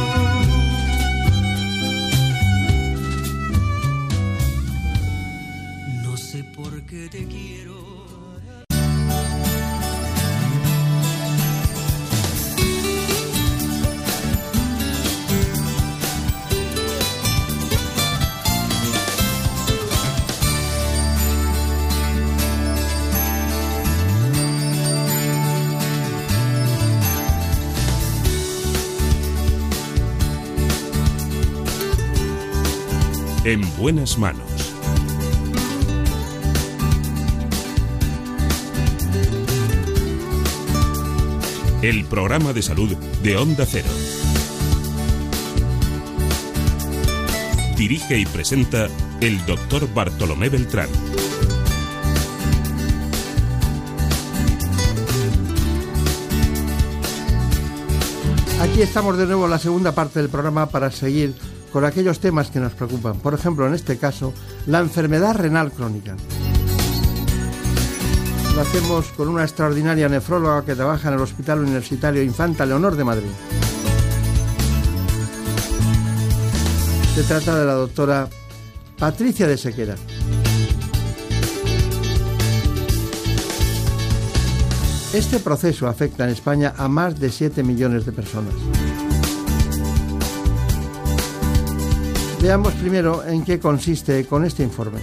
En 33.45 33.61
buenas 33.77 34.17
manos. 34.17 34.73
el 41.83 42.05
programa 42.05 42.53
de 42.53 42.61
salud 42.61 42.95
de 43.23 43.35
Onda 43.35 43.65
Cero. 43.65 43.89
Dirige 47.77 48.19
y 48.19 48.25
presenta 48.25 48.87
el 49.19 49.45
doctor 49.45 49.93
Bartolomé 49.93 50.47
Beltrán. 50.47 50.87
Aquí 58.61 58.81
estamos 58.81 59.17
de 59.17 59.25
nuevo 59.25 59.43
en 59.43 59.51
la 59.51 59.59
segunda 59.59 59.91
parte 59.91 60.21
del 60.21 60.29
programa 60.29 60.67
para 60.67 60.89
seguir 60.89 61.35
con 61.73 61.83
aquellos 61.83 62.19
temas 62.19 62.51
que 62.51 62.59
nos 62.59 62.73
preocupan. 62.73 63.17
Por 63.17 63.33
ejemplo, 63.33 63.65
en 63.65 63.73
este 63.73 63.97
caso, 63.97 64.31
la 64.67 64.79
enfermedad 64.79 65.35
renal 65.35 65.71
crónica. 65.71 66.15
Lo 68.53 68.61
hacemos 68.61 69.07
con 69.07 69.27
una 69.27 69.41
extraordinaria 69.41 70.07
nefróloga 70.07 70.63
que 70.63 70.75
trabaja 70.75 71.07
en 71.07 71.15
el 71.15 71.21
Hospital 71.21 71.61
Universitario 71.61 72.21
Infanta 72.21 72.67
Leonor 72.67 72.95
de 72.95 73.03
Madrid. 73.03 73.31
Se 77.15 77.23
trata 77.23 77.57
de 77.57 77.65
la 77.65 77.73
doctora 77.73 78.29
Patricia 78.99 79.47
de 79.47 79.57
Sequera. 79.57 79.95
Este 85.11 85.39
proceso 85.39 85.87
afecta 85.87 86.23
en 86.23 86.29
España 86.29 86.73
a 86.77 86.87
más 86.87 87.19
de 87.19 87.31
7 87.31 87.63
millones 87.63 88.05
de 88.05 88.11
personas. 88.11 88.53
Veamos 92.43 92.73
primero 92.73 93.25
en 93.25 93.45
qué 93.45 93.57
consiste 93.57 94.25
con 94.25 94.43
este 94.43 94.63
informe. 94.63 94.99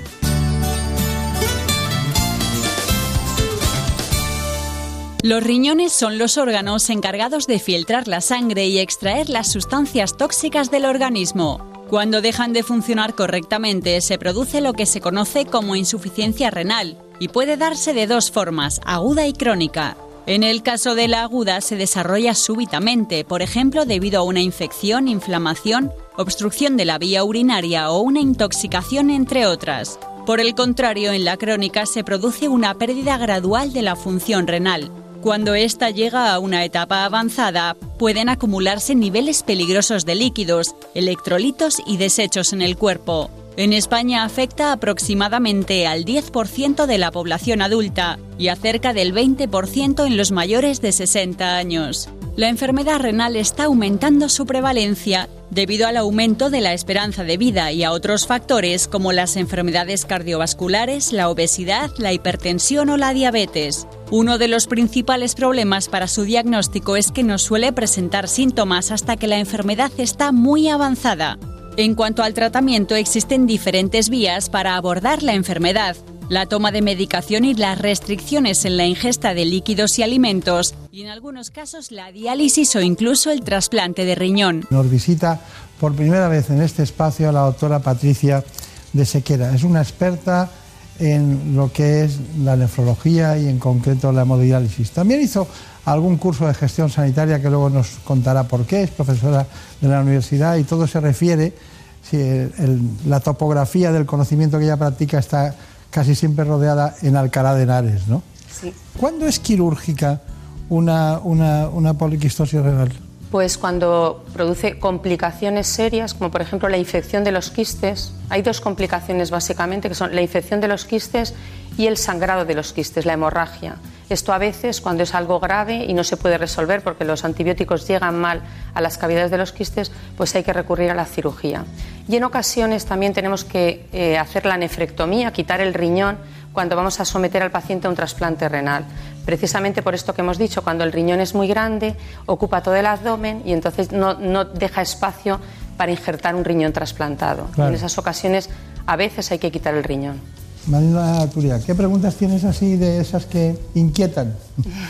Los 5.22 5.42
riñones 5.42 5.94
son 5.94 6.18
los 6.18 6.36
órganos 6.36 6.90
encargados 6.90 7.46
de 7.46 7.58
filtrar 7.58 8.08
la 8.08 8.20
sangre 8.20 8.66
y 8.66 8.78
extraer 8.78 9.30
las 9.30 9.50
sustancias 9.50 10.18
tóxicas 10.18 10.70
del 10.70 10.84
organismo. 10.84 11.86
Cuando 11.88 12.20
dejan 12.20 12.52
de 12.52 12.62
funcionar 12.62 13.14
correctamente 13.14 14.02
se 14.02 14.18
produce 14.18 14.60
lo 14.60 14.74
que 14.74 14.84
se 14.84 15.00
conoce 15.00 15.46
como 15.46 15.76
insuficiencia 15.76 16.50
renal 16.50 16.98
y 17.20 17.28
puede 17.28 17.56
darse 17.56 17.94
de 17.94 18.06
dos 18.06 18.30
formas, 18.30 18.82
aguda 18.84 19.26
y 19.26 19.32
crónica. 19.32 19.96
En 20.30 20.44
el 20.44 20.62
caso 20.62 20.94
de 20.94 21.08
la 21.08 21.24
aguda 21.24 21.60
se 21.60 21.74
desarrolla 21.74 22.36
súbitamente, 22.36 23.24
por 23.24 23.42
ejemplo 23.42 23.84
debido 23.84 24.20
a 24.20 24.22
una 24.22 24.40
infección, 24.40 25.08
inflamación, 25.08 25.90
obstrucción 26.16 26.76
de 26.76 26.84
la 26.84 26.98
vía 26.98 27.24
urinaria 27.24 27.90
o 27.90 27.98
una 27.98 28.20
intoxicación, 28.20 29.10
entre 29.10 29.48
otras. 29.48 29.98
Por 30.26 30.38
el 30.38 30.54
contrario, 30.54 31.10
en 31.10 31.24
la 31.24 31.36
crónica 31.36 31.84
se 31.84 32.04
produce 32.04 32.46
una 32.46 32.74
pérdida 32.74 33.18
gradual 33.18 33.72
de 33.72 33.82
la 33.82 33.96
función 33.96 34.46
renal. 34.46 34.92
Cuando 35.20 35.54
ésta 35.54 35.90
llega 35.90 36.32
a 36.32 36.38
una 36.38 36.64
etapa 36.64 37.04
avanzada, 37.04 37.74
pueden 37.98 38.28
acumularse 38.28 38.94
niveles 38.94 39.42
peligrosos 39.42 40.06
de 40.06 40.14
líquidos, 40.14 40.76
electrolitos 40.94 41.82
y 41.88 41.96
desechos 41.96 42.52
en 42.52 42.62
el 42.62 42.76
cuerpo. 42.76 43.32
En 43.60 43.74
España 43.74 44.24
afecta 44.24 44.72
aproximadamente 44.72 45.86
al 45.86 46.06
10% 46.06 46.86
de 46.86 46.96
la 46.96 47.10
población 47.10 47.60
adulta 47.60 48.18
y 48.38 48.48
a 48.48 48.56
cerca 48.56 48.94
del 48.94 49.12
20% 49.12 50.06
en 50.06 50.16
los 50.16 50.32
mayores 50.32 50.80
de 50.80 50.92
60 50.92 51.58
años. 51.58 52.08
La 52.36 52.48
enfermedad 52.48 53.00
renal 53.00 53.36
está 53.36 53.64
aumentando 53.64 54.30
su 54.30 54.46
prevalencia 54.46 55.28
debido 55.50 55.86
al 55.86 55.98
aumento 55.98 56.48
de 56.48 56.62
la 56.62 56.72
esperanza 56.72 57.22
de 57.22 57.36
vida 57.36 57.70
y 57.70 57.84
a 57.84 57.92
otros 57.92 58.26
factores 58.26 58.88
como 58.88 59.12
las 59.12 59.36
enfermedades 59.36 60.06
cardiovasculares, 60.06 61.12
la 61.12 61.28
obesidad, 61.28 61.90
la 61.98 62.14
hipertensión 62.14 62.88
o 62.88 62.96
la 62.96 63.12
diabetes. 63.12 63.86
Uno 64.10 64.38
de 64.38 64.48
los 64.48 64.68
principales 64.68 65.34
problemas 65.34 65.90
para 65.90 66.08
su 66.08 66.24
diagnóstico 66.24 66.96
es 66.96 67.12
que 67.12 67.24
no 67.24 67.36
suele 67.36 67.74
presentar 67.74 68.26
síntomas 68.26 68.90
hasta 68.90 69.18
que 69.18 69.26
la 69.26 69.38
enfermedad 69.38 69.92
está 69.98 70.32
muy 70.32 70.68
avanzada. 70.68 71.38
En 71.76 71.94
cuanto 71.94 72.22
al 72.22 72.34
tratamiento, 72.34 72.96
existen 72.96 73.46
diferentes 73.46 74.10
vías 74.10 74.50
para 74.50 74.76
abordar 74.76 75.22
la 75.22 75.34
enfermedad. 75.34 75.96
La 76.28 76.46
toma 76.46 76.72
de 76.72 76.82
medicación 76.82 77.44
y 77.44 77.54
las 77.54 77.78
restricciones 77.78 78.64
en 78.64 78.76
la 78.76 78.86
ingesta 78.86 79.34
de 79.34 79.44
líquidos 79.44 79.98
y 79.98 80.02
alimentos, 80.02 80.74
y 80.92 81.02
en 81.02 81.08
algunos 81.08 81.50
casos 81.50 81.90
la 81.90 82.12
diálisis 82.12 82.76
o 82.76 82.80
incluso 82.80 83.30
el 83.30 83.42
trasplante 83.42 84.04
de 84.04 84.14
riñón. 84.14 84.64
Nos 84.70 84.90
visita 84.90 85.40
por 85.80 85.94
primera 85.94 86.28
vez 86.28 86.50
en 86.50 86.60
este 86.60 86.82
espacio 86.82 87.32
la 87.32 87.40
doctora 87.40 87.80
Patricia 87.80 88.44
de 88.92 89.04
Sequera. 89.04 89.54
Es 89.54 89.64
una 89.64 89.80
experta 89.80 90.50
en 90.98 91.56
lo 91.56 91.72
que 91.72 92.04
es 92.04 92.18
la 92.38 92.56
nefrología 92.56 93.38
y 93.38 93.48
en 93.48 93.58
concreto 93.58 94.12
la 94.12 94.22
hemodiálisis. 94.22 94.90
También 94.90 95.22
hizo 95.22 95.48
algún 95.84 96.16
curso 96.16 96.46
de 96.46 96.54
gestión 96.54 96.90
sanitaria 96.90 97.40
que 97.40 97.48
luego 97.48 97.70
nos 97.70 97.98
contará 98.04 98.44
por 98.44 98.66
qué, 98.66 98.82
es 98.82 98.90
profesora 98.90 99.46
de 99.80 99.88
la 99.88 100.00
universidad 100.00 100.56
y 100.56 100.64
todo 100.64 100.86
se 100.86 101.00
refiere, 101.00 101.54
si 102.02 102.16
el, 102.16 102.80
la 103.06 103.20
topografía 103.20 103.92
del 103.92 104.06
conocimiento 104.06 104.58
que 104.58 104.64
ella 104.64 104.76
practica 104.76 105.18
está 105.18 105.54
casi 105.90 106.14
siempre 106.14 106.44
rodeada 106.44 106.96
en 107.02 107.16
Alcalá 107.16 107.54
de 107.54 107.64
Henares, 107.64 108.08
¿no? 108.08 108.22
Sí. 108.50 108.72
¿Cuándo 108.98 109.26
es 109.26 109.38
quirúrgica 109.38 110.20
una, 110.68 111.18
una, 111.18 111.68
una 111.68 111.94
poliquistosis 111.94 112.60
renal? 112.60 112.92
Pues 113.30 113.58
cuando 113.58 114.24
produce 114.32 114.78
complicaciones 114.78 115.68
serias, 115.68 116.14
como 116.14 116.30
por 116.32 116.42
ejemplo 116.42 116.68
la 116.68 116.78
infección 116.78 117.22
de 117.22 117.30
los 117.30 117.50
quistes, 117.50 118.12
hay 118.28 118.42
dos 118.42 118.60
complicaciones 118.60 119.30
básicamente, 119.30 119.88
que 119.88 119.94
son 119.94 120.14
la 120.14 120.20
infección 120.20 120.60
de 120.60 120.66
los 120.66 120.84
quistes 120.84 121.34
y 121.78 121.86
el 121.86 121.96
sangrado 121.96 122.44
de 122.44 122.54
los 122.54 122.72
quistes, 122.72 123.06
la 123.06 123.12
hemorragia. 123.12 123.76
Esto 124.10 124.32
a 124.32 124.38
veces, 124.38 124.80
cuando 124.80 125.04
es 125.04 125.14
algo 125.14 125.38
grave 125.38 125.84
y 125.84 125.94
no 125.94 126.02
se 126.02 126.16
puede 126.16 126.36
resolver 126.36 126.82
porque 126.82 127.04
los 127.04 127.24
antibióticos 127.24 127.86
llegan 127.86 128.18
mal 128.18 128.42
a 128.74 128.80
las 128.80 128.98
cavidades 128.98 129.30
de 129.30 129.38
los 129.38 129.52
quistes, 129.52 129.92
pues 130.16 130.34
hay 130.34 130.42
que 130.42 130.52
recurrir 130.52 130.90
a 130.90 130.94
la 130.94 131.04
cirugía. 131.04 131.64
Y 132.08 132.16
en 132.16 132.24
ocasiones 132.24 132.86
también 132.86 133.12
tenemos 133.12 133.44
que 133.44 133.86
eh, 133.92 134.18
hacer 134.18 134.46
la 134.46 134.56
nefrectomía, 134.56 135.32
quitar 135.32 135.60
el 135.60 135.74
riñón, 135.74 136.18
cuando 136.52 136.74
vamos 136.74 136.98
a 136.98 137.04
someter 137.04 137.44
al 137.44 137.52
paciente 137.52 137.86
a 137.86 137.90
un 137.90 137.94
trasplante 137.94 138.48
renal. 138.48 138.84
Precisamente 139.24 139.80
por 139.80 139.94
esto 139.94 140.12
que 140.12 140.22
hemos 140.22 140.38
dicho, 140.38 140.62
cuando 140.62 140.82
el 140.82 140.90
riñón 140.90 141.20
es 141.20 141.32
muy 141.32 141.46
grande, 141.46 141.94
ocupa 142.26 142.62
todo 142.62 142.74
el 142.74 142.86
abdomen 142.86 143.42
y 143.44 143.52
entonces 143.52 143.92
no, 143.92 144.14
no 144.14 144.44
deja 144.44 144.82
espacio 144.82 145.40
para 145.76 145.92
injertar 145.92 146.34
un 146.34 146.44
riñón 146.44 146.72
trasplantado. 146.72 147.46
Claro. 147.54 147.68
En 147.68 147.76
esas 147.76 147.96
ocasiones, 147.96 148.50
a 148.86 148.96
veces 148.96 149.30
hay 149.30 149.38
que 149.38 149.52
quitar 149.52 149.74
el 149.74 149.84
riñón. 149.84 150.20
Marina 150.66 151.28
Turia, 151.30 151.58
¿qué 151.64 151.74
preguntas 151.74 152.16
tienes 152.16 152.44
así 152.44 152.76
de 152.76 153.00
esas 153.00 153.26
que 153.26 153.58
inquietan? 153.74 154.34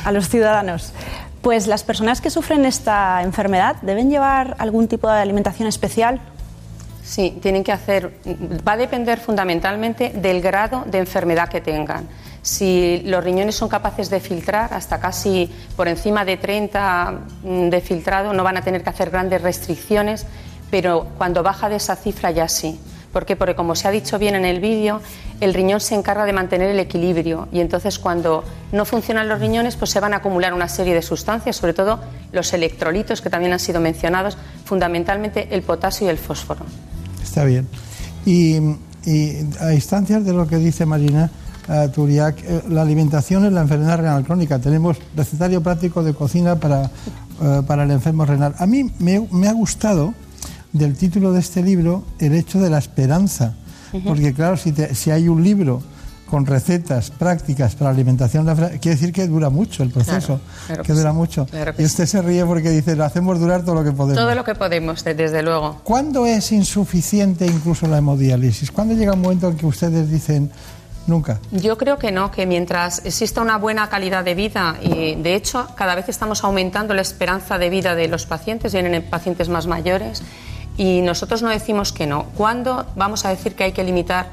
A 0.05 0.13
los 0.13 0.29
ciudadanos. 0.29 0.93
Pues 1.43 1.67
las 1.67 1.85
personas 1.85 2.21
que 2.21 2.29
sufren 2.29 2.65
esta 2.65 3.23
enfermedad 3.23 3.77
deben 3.83 4.11
llevar 4.11 4.57
algún 4.59 4.89
tipo 4.89 5.09
de 5.09 5.21
alimentación 5.21 5.69
especial. 5.69 6.21
Sí, 7.03 7.39
tienen 7.41 7.65
que 7.65 7.73
hacer. 7.73 8.13
Va 8.67 8.73
a 8.73 8.77
depender 8.77 9.19
fundamentalmente 9.19 10.11
del 10.11 10.43
grado 10.43 10.85
de 10.87 10.99
enfermedad 10.99 11.49
que 11.49 11.61
tengan. 11.61 12.09
Si 12.43 13.03
los 13.05 13.23
riñones 13.23 13.55
son 13.55 13.69
capaces 13.69 14.11
de 14.11 14.21
filtrar 14.21 14.73
hasta 14.73 14.99
casi 14.99 15.51
por 15.77 15.89
encima 15.89 16.25
de 16.25 16.37
30 16.37 17.19
de 17.71 17.81
filtrado, 17.81 18.33
no 18.33 18.43
van 18.43 18.57
a 18.57 18.63
tener 18.63 18.83
que 18.83 18.91
hacer 18.91 19.11
grandes 19.11 19.43
restricciones, 19.43 20.27
pero 20.71 21.07
cuando 21.19 21.43
baja 21.43 21.69
de 21.69 21.77
esa 21.77 21.97
cifra 21.97 22.31
ya 22.31 22.49
sí. 22.49 22.79
¿Por 23.13 23.27
qué? 23.27 23.35
Porque 23.35 23.55
como 23.55 23.75
se 23.75 23.89
ha 23.89 23.91
dicho 23.91 24.19
bien 24.19 24.37
en 24.37 24.45
el 24.45 24.61
vídeo, 24.61 25.01
el 25.41 25.53
riñón 25.53 25.81
se 25.81 25.95
encarga 25.95 26.25
de 26.25 26.33
mantener 26.33 26.71
el 26.71 26.79
equilibrio 26.79 27.49
y 27.51 27.61
entonces 27.61 27.99
cuando 27.99 28.45
no 28.73 28.85
funcionan 28.85 29.29
los 29.29 29.41
riñones 29.41 29.77
pues 29.77 29.91
se 29.91 30.01
van 30.01 30.15
a 30.15 30.19
acumular 30.19 30.55
una 30.55 30.69
serie 30.69 30.95
de 30.95 31.03
sustancias, 31.03 31.57
sobre 31.57 31.75
todo 31.75 32.01
los 32.33 32.53
electrolitos 32.53 33.21
que 33.21 33.31
también 33.31 33.53
han 33.53 33.59
sido 33.59 33.81
mencionados, 33.81 34.39
fundamentalmente 34.65 35.49
el 35.51 35.63
potasio 35.63 36.07
y 36.07 36.11
el 36.11 36.19
fósforo. 36.19 36.65
Está 37.23 37.45
bien. 37.45 37.67
Y, 38.25 38.59
a 39.61 39.73
instancias 39.73 40.25
de 40.27 40.35
lo 40.35 40.47
que 40.47 40.57
dice 40.57 40.85
Marina 40.85 41.31
uh, 41.69 42.07
eh, 42.07 42.63
la 42.69 42.83
alimentación 42.83 43.47
en 43.47 43.55
la 43.55 43.63
enfermedad 43.63 43.97
renal 43.97 44.25
crónica. 44.25 44.59
Tenemos 44.59 44.99
recetario 45.17 45.63
práctico 45.63 46.03
de 46.03 46.13
cocina 46.13 46.57
para, 46.57 46.91
uh, 47.41 47.63
para 47.63 47.85
el 47.85 47.91
enfermo 47.93 48.27
renal. 48.27 48.55
A 48.59 48.67
mí 48.67 48.93
me 48.99 49.49
ha 49.49 49.53
gustado 49.53 50.13
del 50.73 50.97
título 50.97 51.33
de 51.33 51.41
este 51.41 51.63
libro 51.63 52.05
el 52.19 52.35
hecho 52.35 52.61
de 52.61 52.71
la 52.71 52.79
esperanza. 52.79 53.55
Porque 54.05 54.33
claro, 54.33 54.57
si, 54.57 54.73
te- 54.73 54.95
si 54.95 55.11
hay 55.11 55.27
un 55.29 55.43
libro 55.43 55.83
con 56.27 56.47
recetas 56.47 57.11
prácticas 57.11 57.75
para 57.75 57.91
alimentación, 57.91 58.47
la 58.47 58.53
enfermedad, 58.53 58.81
quiere 58.81 58.95
decir 58.97 59.13
que 59.13 59.27
dura 59.27 59.51
mucho 59.51 59.83
el 59.83 59.91
proceso, 59.91 60.39
Claro, 60.39 60.43
claro 60.69 60.83
que 60.85 60.87
que 60.87 60.93
dura 60.93 61.11
sí, 61.11 61.17
mucho. 61.17 61.47
claro 61.47 61.75
que 61.75 61.83
y 61.83 61.85
usted 61.87 62.07
se 62.07 62.23
ríe 62.23 62.45
porque 62.45 62.71
dice, 62.71 62.95
lo 62.95 63.05
hacemos 63.05 63.41
durar 63.41 63.65
todo 63.65 63.75
lo 63.75 63.83
que 63.83 63.91
podemos. 63.91 64.23
Todo 64.23 64.33
lo 64.37 64.45
que 64.45 64.55
podemos, 64.55 65.03
de- 65.03 65.15
desde 65.15 65.43
luego. 65.43 65.81
¿Cuándo 65.83 66.25
es 66.27 66.53
insuficiente 66.53 67.47
incluso 67.47 67.89
la 67.89 67.99
hemodiálisis? 67.99 68.71
¿Cuándo 68.71 68.95
llega 68.95 69.13
un 69.15 69.23
momento 69.23 69.49
en 69.49 69.57
que 69.57 69.67
ustedes 69.67 70.09
dicen, 70.09 70.53
nunca? 71.09 71.41
Yo 71.51 71.77
creo 71.77 71.99
que 71.99 72.13
no, 72.13 72.31
que 72.31 72.47
mientras 72.47 73.05
exista 73.05 73.41
una 73.41 73.59
buena 73.59 73.89
calidad 73.89 74.23
de 74.25 74.37
vida 74.37 74.77
y 74.81 75.17
de 75.17 75.35
hecho 75.35 75.67
cada 75.77 75.97
vez 75.97 76.09
estamos 76.09 76.45
aumentando 76.45 76.95
la 76.95 77.03
esperanza 77.03 77.59
de 77.59 77.69
vida 77.71 77.97
de 77.97 78.07
los 78.07 78.27
pacientes, 78.27 78.73
vienen 78.73 79.03
pacientes 79.11 79.49
más 79.49 79.67
mayores 79.67 80.23
y 80.77 81.01
nosotros 81.03 81.43
no 81.43 81.49
decimos 81.51 81.93
que 81.93 82.07
no. 82.07 82.25
¿Cuándo 82.37 82.87
vamos 82.97 83.25
a 83.25 83.31
decir 83.31 83.55
que 83.55 83.65
hay 83.65 83.73
que 83.73 83.85
limitar 83.85 84.27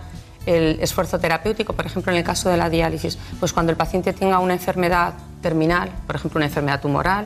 el 0.45 0.79
esfuerzo 0.81 1.19
terapéutico? 1.19 1.73
Por 1.73 1.85
ejemplo, 1.85 2.11
en 2.11 2.17
el 2.19 2.23
caso 2.23 2.49
de 2.49 2.57
la 2.57 2.69
diálisis, 2.69 3.17
pues 3.39 3.53
cuando 3.53 3.71
el 3.71 3.77
paciente 3.77 4.13
tenga 4.13 4.39
una 4.39 4.53
enfermedad 4.53 5.13
terminal, 5.41 5.89
por 6.05 6.15
ejemplo, 6.15 6.37
una 6.39 6.45
enfermedad 6.45 6.79
tumoral 6.81 7.25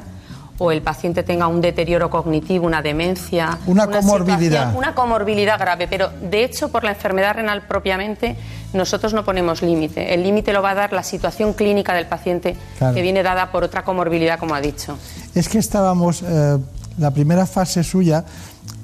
o 0.57 0.71
el 0.71 0.81
paciente 0.83 1.23
tenga 1.23 1.47
un 1.47 1.59
deterioro 1.59 2.09
cognitivo, 2.11 2.67
una 2.67 2.83
demencia. 2.83 3.57
Una 3.65 3.87
comorbilidad. 3.87 4.39
situación- 4.39 4.75
Una 4.77 4.93
comorbilidad 4.93 5.57
grave, 5.59 5.87
pero 5.87 6.09
de 6.21 6.43
hecho 6.43 6.69
por 6.69 6.83
la 6.83 6.91
enfermedad 6.91 7.33
renal 7.35 7.63
propiamente 7.63 8.35
nosotros 8.73 9.11
no 9.13 9.23
ponemos 9.25 9.63
límite. 9.63 10.13
El 10.13 10.21
límite 10.23 10.53
lo 10.53 10.61
va 10.61 10.71
a 10.71 10.75
dar 10.75 10.93
la 10.93 11.01
situación 11.03 11.53
clínica 11.53 11.93
del 11.95 12.05
paciente 12.05 12.55
Claro. 12.77 12.93
que 12.93 13.01
viene 13.01 13.23
dada 13.23 13.51
por 13.51 13.63
otra 13.63 13.83
comorbilidad, 13.83 14.37
como 14.37 14.53
ha 14.53 14.61
dicho. 14.61 14.97
Es 15.33 15.49
que 15.49 15.57
estábamos, 15.57 16.21
eh, 16.21 16.57
la 16.99 17.09
primera 17.11 17.47
fase 17.47 17.83
suya, 17.83 18.23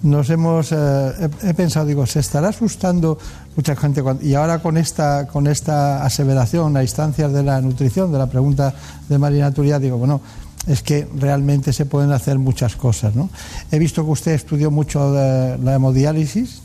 nos 0.03 0.29
hemos, 0.29 0.71
eh, 0.71 1.29
he, 1.43 1.53
pensado, 1.53 1.85
digo, 1.85 2.05
se 2.05 2.19
estará 2.19 2.49
asustando 2.49 3.17
mucha 3.55 3.75
gente 3.75 4.03
cuando- 4.03 4.23
y 4.25 4.35
ahora 4.35 4.59
con 4.59 4.77
esta, 4.77 5.27
con 5.27 5.47
esta 5.47 6.03
aseveración 6.05 6.77
a 6.77 6.83
instancias 6.83 7.33
de 7.33 7.43
la 7.43 7.61
nutrición, 7.61 8.11
de 8.11 8.17
la 8.17 8.27
pregunta 8.27 8.73
de 9.09 9.17
Marina 9.17 9.51
Turia, 9.51 9.79
digo, 9.79 9.97
bueno, 9.97 10.21
es 10.67 10.81
que 10.83 11.07
realmente 11.15 11.71
se 11.73 11.85
pueden 11.85 12.11
hacer 12.11 12.37
muchas 12.39 12.75
cosas, 12.75 13.15
¿no? 13.15 13.29
He 13.71 13.79
visto 13.79 14.03
que 14.03 14.11
usted 14.11 14.31
estudió 14.33 14.69
mucho 14.69 15.11
de 15.13 15.57
la 15.59 15.75
hemodiálisis. 15.75 16.61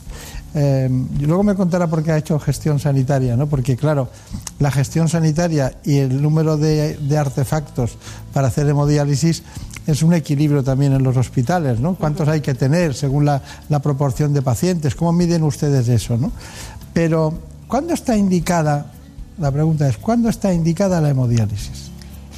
Eh, 0.55 0.91
luego 1.20 1.43
me 1.45 1.55
contará 1.55 1.87
por 1.87 2.03
qué 2.03 2.12
ha 2.12 2.18
hecho 2.18 2.39
gestión 2.39 2.78
sanitaria, 2.78 3.37
¿no? 3.37 3.47
Porque, 3.47 3.76
claro, 3.76 4.09
la 4.59 4.70
gestión 4.70 5.09
sanitaria 5.09 5.78
y 5.85 5.99
el 5.99 6.20
número 6.20 6.59
de 6.59 7.16
artefactos 7.16 7.97
para 8.35 8.49
hacer 8.49 8.68
hemodiálisis 8.68 9.45
es 9.87 10.03
un 10.03 10.14
equilibrio 10.14 10.62
también 10.62 10.93
en 10.93 11.03
los 11.03 11.16
hospitales, 11.16 11.80
¿no? 11.80 11.95
¿Cuántos 11.95 12.28
hay 12.28 12.41
que 12.41 12.55
tener 12.55 12.95
según 12.95 13.24
la, 13.24 13.43
la 13.68 13.80
proporción 13.80 14.33
de 14.33 14.43
pacientes? 14.43 14.95
¿Cómo 14.95 15.12
miden 15.12 15.43
ustedes 15.43 15.89
eso, 15.89 16.16
no? 16.16 16.33
Pero, 16.93 17.35
¿cuándo 17.68 17.95
está 17.95 18.16
indicada, 18.16 18.87
la 19.39 19.51
pregunta 19.51 19.89
es, 19.89 19.97
¿cuándo 19.97 20.28
está 20.28 20.53
indicada 20.53 21.01
la 21.01 21.11
hemodiálisis? 21.11 21.91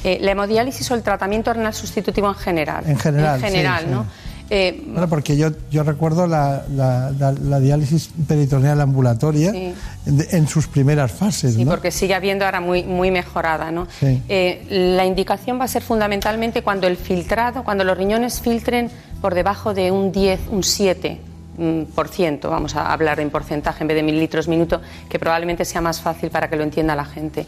Eh, 0.03 0.19
la 0.21 0.31
hemodiálisis 0.31 0.89
o 0.91 0.95
el 0.95 1.01
tratamiento 1.01 1.51
renal 1.51 1.73
sustitutivo 1.73 2.27
en 2.27 2.35
general. 2.35 2.83
En 2.87 2.97
general, 2.97 3.35
En 3.35 3.45
general, 3.45 3.83
sí, 3.83 3.89
sí. 3.89 4.34
Eh, 4.49 4.83
Bueno, 4.87 5.09
porque 5.09 5.35
yo, 5.37 5.49
yo 5.71 5.83
recuerdo 5.83 6.27
la, 6.27 6.63
la- 6.75 7.11
la- 7.17 7.31
la 7.31 7.59
diálisis 7.59 8.11
peritoneal 8.27 8.79
ambulatoria 8.79 9.51
Sí. 9.51 9.73
en 10.05 10.47
sus 10.47 10.67
primeras 10.67 11.11
fases, 11.11 11.55
Sí, 11.55 11.65
¿no? 11.65 11.71
porque 11.71 11.89
sigue 11.91 12.13
habiendo 12.13 12.45
ahora 12.45 12.61
muy, 12.61 12.83
muy 12.83 13.09
mejorada. 13.09 13.71
¿no? 13.71 13.87
Sí. 13.99 14.21
Eh, 14.29 14.65
la 14.95 15.05
indicación 15.05 15.59
va 15.59 15.63
a 15.65 15.67
ser 15.67 15.81
fundamentalmente 15.81 16.61
cuando 16.61 16.85
el 16.87 16.97
filtrado, 16.97 17.63
cuando 17.63 17.83
los 17.83 17.97
riñones 17.97 18.39
filtren 18.39 18.91
por 19.21 19.33
debajo 19.33 19.73
de 19.73 19.89
un 19.91 20.11
10, 20.11 20.41
un 20.51 20.61
7 20.63 21.19
mm, 21.57 21.83
por 21.95 22.09
ciento, 22.09 22.51
vamos 22.51 22.75
a 22.75 22.93
hablar 22.93 23.19
en 23.19 23.31
porcentaje 23.31 23.83
en 23.83 23.87
vez 23.87 23.95
de 23.95 24.03
mililitros 24.03 24.47
minuto, 24.47 24.79
que 25.09 25.17
probablemente 25.17 25.65
sea 25.65 25.81
más 25.81 26.01
fácil 26.01 26.29
para 26.29 26.49
que 26.49 26.55
lo 26.55 26.63
entienda 26.63 26.95
la 26.95 27.05
gente. 27.05 27.47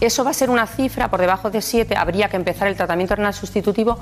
Eso 0.00 0.22
va 0.24 0.30
a 0.30 0.34
ser 0.34 0.48
una 0.48 0.66
cifra 0.66 1.10
por 1.10 1.20
debajo 1.20 1.50
de 1.50 1.60
7, 1.60 1.96
habría 1.96 2.28
que 2.28 2.36
empezar 2.36 2.68
el 2.68 2.76
tratamiento 2.76 3.16
renal 3.16 3.34
sustitutivo 3.34 3.98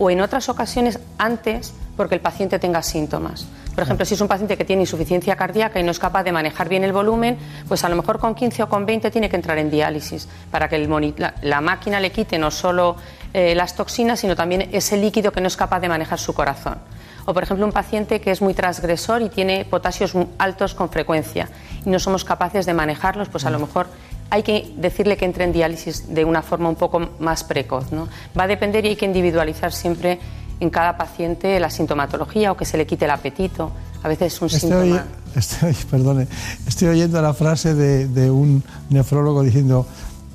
o 0.00 0.10
en 0.10 0.20
otras 0.22 0.48
ocasiones 0.48 0.98
antes 1.18 1.74
porque 1.96 2.14
el 2.14 2.22
paciente 2.22 2.58
tenga 2.58 2.82
síntomas. 2.82 3.46
Por 3.74 3.84
ejemplo, 3.84 4.04
si 4.06 4.14
es 4.14 4.20
un 4.20 4.28
paciente 4.28 4.56
que 4.56 4.64
tiene 4.64 4.82
insuficiencia 4.82 5.36
cardíaca 5.36 5.78
y 5.78 5.82
no 5.82 5.90
es 5.90 5.98
capaz 5.98 6.24
de 6.24 6.32
manejar 6.32 6.68
bien 6.68 6.82
el 6.84 6.92
volumen, 6.92 7.36
pues 7.68 7.84
a 7.84 7.88
lo 7.88 7.96
mejor 7.96 8.18
con 8.18 8.34
15 8.34 8.64
o 8.64 8.68
con 8.68 8.86
20 8.86 9.10
tiene 9.10 9.28
que 9.28 9.36
entrar 9.36 9.58
en 9.58 9.70
diálisis 9.70 10.26
para 10.50 10.68
que 10.68 10.76
el 10.76 11.14
la, 11.18 11.34
la 11.42 11.60
máquina 11.60 12.00
le 12.00 12.10
quite 12.10 12.38
no 12.38 12.50
solo 12.50 12.96
eh, 13.34 13.54
las 13.54 13.76
toxinas, 13.76 14.18
sino 14.18 14.34
también 14.34 14.70
ese 14.72 14.96
líquido 14.96 15.32
que 15.32 15.40
no 15.40 15.46
es 15.46 15.56
capaz 15.56 15.80
de 15.80 15.88
manejar 15.88 16.18
su 16.18 16.32
corazón. 16.32 16.78
O, 17.26 17.34
por 17.34 17.42
ejemplo, 17.42 17.66
un 17.66 17.72
paciente 17.72 18.20
que 18.20 18.30
es 18.30 18.40
muy 18.40 18.54
transgresor 18.54 19.20
y 19.22 19.28
tiene 19.28 19.64
potasios 19.64 20.14
altos 20.38 20.74
con 20.74 20.88
frecuencia 20.88 21.48
y 21.84 21.90
no 21.90 21.98
somos 21.98 22.24
capaces 22.24 22.66
de 22.66 22.74
manejarlos, 22.74 23.28
pues 23.28 23.44
a 23.44 23.50
lo 23.50 23.58
mejor 23.58 23.86
hay 24.30 24.42
que 24.42 24.72
decirle 24.76 25.16
que 25.16 25.24
entre 25.24 25.44
en 25.44 25.52
diálisis 25.52 26.14
de 26.14 26.24
una 26.24 26.42
forma 26.42 26.68
un 26.68 26.76
poco 26.76 27.10
más 27.18 27.44
precoz. 27.44 27.90
¿no? 27.92 28.08
Va 28.38 28.44
a 28.44 28.46
depender 28.46 28.84
y 28.84 28.88
hay 28.90 28.96
que 28.96 29.06
individualizar 29.06 29.72
siempre 29.72 30.18
en 30.60 30.70
cada 30.70 30.96
paciente 30.96 31.58
la 31.58 31.70
sintomatología 31.70 32.52
o 32.52 32.56
que 32.56 32.64
se 32.64 32.76
le 32.78 32.86
quite 32.86 33.06
el 33.06 33.10
apetito. 33.10 33.72
A 34.02 34.08
veces 34.08 34.32
es 34.34 34.40
un 34.42 34.46
Estoy, 34.46 34.60
síntoma. 34.60 35.04
oy- 35.34 35.38
estoy- 35.38 35.74
perdone, 35.90 36.26
estoy 36.66 36.88
oyendo 36.88 37.20
la 37.20 37.34
frase 37.34 37.74
de, 37.74 38.06
de 38.08 38.30
un 38.30 38.62
nefrólogo 38.90 39.42
diciendo, 39.42 39.86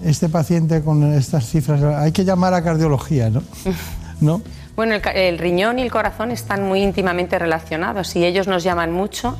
este 0.03 0.29
paciente 0.29 0.81
con 0.83 1.13
estas 1.13 1.45
cifras, 1.47 1.81
hay 1.83 2.11
que 2.11 2.25
llamar 2.25 2.53
a 2.53 2.63
cardiología, 2.63 3.29
¿no? 3.29 3.41
¿No? 4.21 4.41
Bueno, 4.75 4.93
el, 4.95 5.01
el 5.15 5.37
riñón 5.37 5.79
y 5.79 5.83
el 5.83 5.91
corazón 5.91 6.31
están 6.31 6.63
muy 6.67 6.81
íntimamente 6.83 7.39
relacionados 7.39 8.15
y 8.17 8.25
ellos 8.25 8.47
nos 8.47 8.61
llaman 8.63 8.91
mucho 8.91 9.37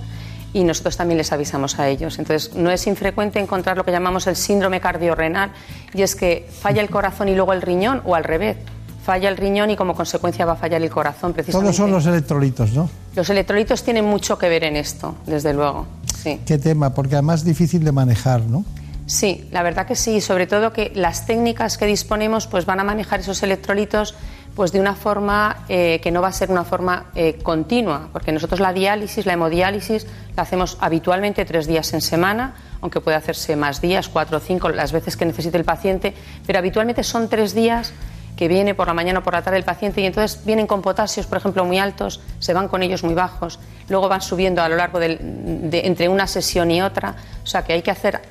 y 0.55 0.63
nosotros 0.63 0.95
también 0.95 1.17
les 1.17 1.33
avisamos 1.33 1.79
a 1.79 1.89
ellos. 1.89 2.17
Entonces, 2.17 2.55
no 2.55 2.71
es 2.71 2.87
infrecuente 2.87 3.39
encontrar 3.39 3.75
lo 3.75 3.83
que 3.83 3.91
llamamos 3.91 4.25
el 4.27 4.37
síndrome 4.37 4.79
cardiorrenal 4.79 5.51
y 5.93 6.01
es 6.01 6.15
que 6.15 6.47
falla 6.61 6.81
el 6.81 6.89
corazón 6.89 7.27
y 7.27 7.35
luego 7.35 7.51
el 7.51 7.61
riñón 7.61 8.01
o 8.05 8.15
al 8.15 8.23
revés. 8.23 8.55
Falla 9.03 9.27
el 9.27 9.35
riñón 9.35 9.69
y 9.69 9.75
como 9.75 9.93
consecuencia 9.93 10.45
va 10.45 10.53
a 10.53 10.55
fallar 10.55 10.81
el 10.81 10.89
corazón 10.89 11.33
precisamente. 11.33 11.65
Todos 11.65 11.75
son 11.75 11.91
los 11.91 12.05
electrolitos, 12.05 12.71
¿no? 12.71 12.89
Los 13.17 13.29
electrolitos 13.29 13.83
tienen 13.83 14.05
mucho 14.05 14.37
que 14.37 14.47
ver 14.47 14.63
en 14.63 14.77
esto, 14.77 15.15
desde 15.25 15.53
luego. 15.53 15.87
Sí. 16.23 16.39
Qué 16.45 16.57
tema, 16.57 16.93
porque 16.93 17.15
además 17.15 17.41
es 17.41 17.45
difícil 17.45 17.83
de 17.83 17.91
manejar, 17.91 18.39
¿no? 18.41 18.63
Sí, 19.07 19.49
la 19.51 19.61
verdad 19.61 19.85
que 19.85 19.97
sí, 19.97 20.21
sobre 20.21 20.47
todo 20.47 20.71
que 20.71 20.93
las 20.95 21.25
técnicas 21.25 21.77
que 21.77 21.85
disponemos 21.85 22.47
pues 22.47 22.65
van 22.65 22.79
a 22.79 22.85
manejar 22.85 23.19
esos 23.19 23.43
electrolitos 23.43 24.15
pues 24.55 24.71
de 24.71 24.79
una 24.79 24.95
forma 24.95 25.65
eh, 25.67 25.99
que 26.01 26.11
no 26.11 26.21
va 26.21 26.29
a 26.29 26.31
ser 26.31 26.49
una 26.49 26.63
forma 26.63 27.07
eh, 27.13 27.39
continua, 27.43 28.07
porque 28.11 28.31
nosotros 28.31 28.59
la 28.59 28.71
diálisis, 28.71 29.25
la 29.25 29.33
hemodiálisis, 29.33 30.07
la 30.35 30.43
hacemos 30.43 30.77
habitualmente 30.79 31.43
tres 31.43 31.67
días 31.67 31.93
en 31.93 32.01
semana, 32.01 32.55
aunque 32.81 33.01
puede 33.01 33.17
hacerse 33.17 33.55
más 33.55 33.81
días, 33.81 34.07
cuatro 34.07 34.37
o 34.37 34.39
cinco, 34.39 34.69
las 34.69 34.93
veces 34.93 35.17
que 35.17 35.25
necesite 35.25 35.57
el 35.57 35.65
paciente, 35.65 36.13
pero 36.47 36.59
habitualmente 36.59 37.03
son 37.03 37.27
tres 37.27 37.53
días 37.53 37.93
que 38.35 38.47
viene 38.47 38.75
por 38.75 38.87
la 38.87 38.93
mañana 38.93 39.19
o 39.19 39.23
por 39.23 39.33
la 39.33 39.41
tarde 39.41 39.57
el 39.57 39.63
paciente 39.63 40.01
y 40.01 40.05
entonces 40.05 40.45
vienen 40.45 40.67
con 40.67 40.81
potasios, 40.81 41.25
por 41.25 41.37
ejemplo, 41.37 41.65
muy 41.65 41.79
altos, 41.79 42.21
se 42.39 42.53
van 42.53 42.67
con 42.67 42.83
ellos 42.83 43.03
muy 43.03 43.13
bajos, 43.13 43.59
luego 43.89 44.09
van 44.09 44.21
subiendo 44.21 44.61
a 44.61 44.69
lo 44.69 44.75
largo 44.75 44.99
de, 44.99 45.17
entre 45.83 46.09
una 46.09 46.27
sesión 46.27 46.71
y 46.71 46.81
otra, 46.81 47.15
o 47.43 47.47
sea 47.47 47.63
que 47.63 47.73
hay 47.73 47.81
que 47.81 47.91
hacer 47.91 48.21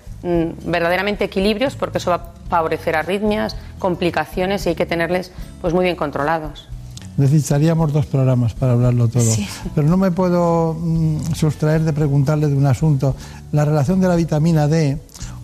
verdaderamente 0.64 1.25
equilibrios 1.25 1.77
porque 1.77 1.99
eso 1.99 2.11
va 2.11 2.16
a 2.16 2.49
favorecer 2.49 2.97
arritmias, 2.97 3.57
complicaciones 3.79 4.64
y 4.66 4.70
hay 4.70 4.75
que 4.75 4.87
tenerles 4.87 5.31
pues 5.61 5.75
muy 5.75 5.85
bien 5.85 5.97
controlados. 5.97 6.68
Necesitaríamos 7.16 7.93
dos 7.93 8.07
programas 8.07 8.55
para 8.55 8.72
hablarlo 8.72 9.07
todo. 9.09 9.22
Sí. 9.22 9.47
Pero 9.75 9.87
no 9.87 9.97
me 9.97 10.11
puedo 10.11 10.75
mm, 10.75 11.35
sustraer 11.35 11.83
de 11.83 11.93
preguntarle 11.93 12.49
de 12.49 12.57
un 12.57 12.66
asunto. 12.66 13.14
La 13.53 13.64
relación 13.64 14.01
de 14.01 14.09
la 14.09 14.16
vitamina 14.16 14.66
D 14.66 14.99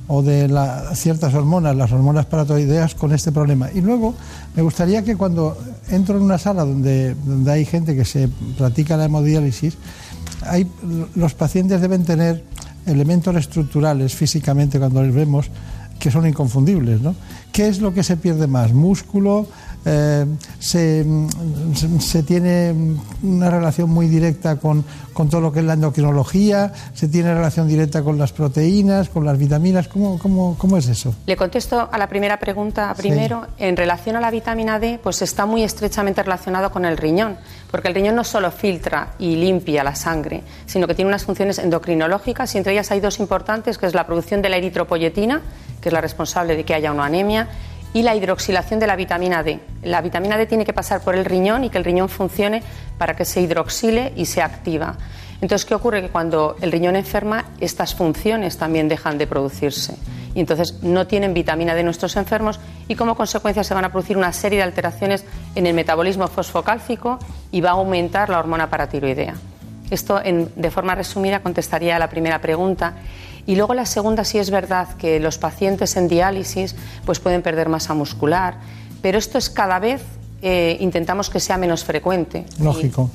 o 0.09 0.23
de 0.23 0.49
la- 0.49 0.93
ciertas 0.97 1.33
hormonas, 1.35 1.77
las 1.77 1.93
hormonas 1.93 2.27
paratoideas, 2.27 2.97
con 2.97 3.13
este 3.13 3.31
problema. 3.31 3.69
Y 3.73 3.83
luego, 3.83 4.15
me 4.57 4.63
gustaría 4.63 5.05
que 5.05 5.15
cuando 5.17 5.57
entro 5.91 6.17
en 6.17 6.23
una 6.25 6.39
sala 6.39 6.65
donde, 6.65 7.15
donde 7.15 7.53
hay 7.53 7.65
gente 7.65 7.95
que 7.95 8.05
se 8.05 8.29
practica 8.59 8.97
la 8.97 9.05
hemodiálisis, 9.05 9.77
hay, 10.43 10.67
los 11.15 11.35
pacientes 11.35 11.81
deben 11.81 12.05
tener 12.05 12.43
elementos 12.87 13.35
estructurales 13.37 14.15
físicamente 14.15 14.79
cuando 14.79 15.03
les 15.03 15.15
vemos 15.15 15.51
que 15.99 16.11
son 16.11 16.27
inconfundibles. 16.27 17.01
¿no? 17.01 17.15
¿Qué 17.53 17.69
es 17.69 17.81
lo 17.81 17.93
que 17.93 18.03
se 18.03 18.17
pierde 18.17 18.47
más? 18.47 18.73
¿Músculo? 18.73 19.47
Eh, 19.85 20.27
se, 20.59 21.07
se- 22.01 22.23
tiene 22.23 22.75
una 23.23 23.51
relación 23.51 23.89
muy 23.91 24.09
directa 24.09 24.57
con, 24.57 24.85
con 25.21 25.29
todo 25.29 25.43
lo 25.43 25.53
que 25.53 25.59
es 25.59 25.67
la 25.67 25.75
endocrinología, 25.75 26.73
se 26.95 27.07
tiene 27.07 27.35
relación 27.35 27.69
directa 27.69 28.03
con 28.03 28.17
las 28.17 28.33
proteínas, 28.33 29.11
con 29.11 29.27
las 29.27 29.37
vitaminas. 29.37 29.87
¿Cómo, 29.87 30.19
cómo, 30.19 30.57
cómo 30.57 30.79
es 30.79 30.89
eso? 30.89 31.15
Le 31.27 31.37
contesto 31.37 31.91
a 31.93 31.99
la 31.99 32.07
primera 32.07 32.39
pregunta 32.39 32.95
primero. 32.97 33.47
En 33.59 33.77
relación 33.77 34.17
a 34.17 34.21
la 34.21 34.31
vitamina 34.31 34.79
D, 34.79 34.99
pues 35.03 35.21
está 35.21 35.45
muy 35.45 35.63
estrechamente 35.63 36.23
relacionado 36.23 36.71
con 36.71 36.87
el 36.87 36.97
riñón, 36.97 37.37
porque 37.71 37.89
el 37.89 37.95
riñón 37.95 38.17
no 38.17 38.25
solo 38.25 38.51
filtra 38.51 39.09
y 39.19 39.37
limpia 39.37 39.85
la 39.85 39.95
sangre, 39.95 40.43
sino 40.65 40.87
que 40.87 40.95
tiene 40.95 41.11
unas 41.11 41.25
funciones 41.25 41.59
endocrinológicas 41.59 42.55
y 42.55 42.57
entre 42.57 42.73
ellas 42.73 42.91
hay 42.91 43.01
dos 43.01 43.21
importantes, 43.21 43.77
que 43.77 43.85
es 43.85 43.93
la 43.93 44.07
producción 44.07 44.41
de 44.41 44.49
la 44.49 44.57
eritropoyetina, 44.57 45.43
que 45.83 45.91
es 45.91 45.93
la 45.93 46.01
responsable 46.01 46.57
de 46.57 46.65
que 46.65 46.73
haya 46.73 46.93
una 46.93 47.05
anemia, 47.05 47.47
y 47.93 48.03
la 48.03 48.15
hidroxilación 48.15 48.81
de 48.81 48.87
la 48.87 48.97
vitamina 48.97 49.43
D. 49.43 49.61
La 49.83 50.01
vitamina 50.01 50.37
D 50.37 50.47
tiene 50.47 50.65
que 50.65 50.73
pasar 50.73 51.01
por 51.01 51.15
el 51.15 51.25
riñón 51.25 51.65
y 51.65 51.71
que 51.71 51.79
el 51.79 51.85
riñón 51.85 52.09
funcione 52.09 52.63
para 52.99 53.17
que 53.17 53.25
se 53.25 53.41
hidroxile 53.41 54.13
y 54.17 54.27
se 54.27 54.43
activa. 54.43 54.97
Entonces, 55.41 55.65
¿qué 55.65 55.75
ocurre? 55.75 56.03
Que 56.03 56.11
cuando 56.11 56.57
el 56.61 56.71
riñón 56.71 56.97
enferma, 56.97 57.47
estas 57.61 57.95
funciones 57.95 58.59
también 58.59 58.89
dejan 58.89 59.17
de 59.19 59.27
producirse. 59.27 59.97
Y 60.35 60.41
entonces 60.41 60.83
no 60.83 61.07
tienen 61.07 61.35
vitamina 61.35 61.75
D 61.75 61.83
nuestros 61.83 62.15
enfermos 62.17 62.61
y 62.87 62.95
como 62.95 63.17
consecuencia 63.17 63.65
se 63.65 63.75
van 63.75 63.85
a 63.85 63.91
producir 63.91 64.17
una 64.17 64.33
serie 64.33 64.59
de 64.59 64.65
alteraciones 64.65 65.25
en 65.55 65.67
el 65.67 65.75
metabolismo 65.75 66.29
fosfocálcico 66.29 67.19
y 67.51 67.61
va 67.61 67.71
a 67.71 67.73
aumentar 67.73 68.29
la 68.29 68.39
hormona 68.39 68.71
paratiroidea. 68.71 69.35
Esto, 69.91 70.21
de 70.21 70.71
forma 70.71 70.95
resumida, 70.95 71.41
contestaría 71.41 71.97
a 71.97 71.99
la 71.99 72.09
primera 72.09 72.41
pregunta. 72.41 72.95
Y 73.47 73.57
luego 73.57 73.75
la 73.75 73.87
segunda, 73.87 74.25
sí 74.25 74.39
es 74.39 74.51
verdad 74.51 74.89
que 74.97 75.21
los 75.21 75.39
pacientes 75.39 75.97
en 75.97 76.09
diálisis 76.09 76.75
pues 77.05 77.21
pueden 77.21 77.43
perder 77.43 77.69
masa 77.69 77.95
muscular, 77.95 78.59
pero 79.03 79.19
esto 79.19 79.39
es 79.39 79.51
cada 79.51 79.79
vez 79.79 80.03
eh, 80.43 80.77
intentamos 80.81 81.31
que 81.31 81.41
sea 81.41 81.57
menos 81.57 81.85
frecuente. 81.85 82.45
Lógico. 82.59 83.11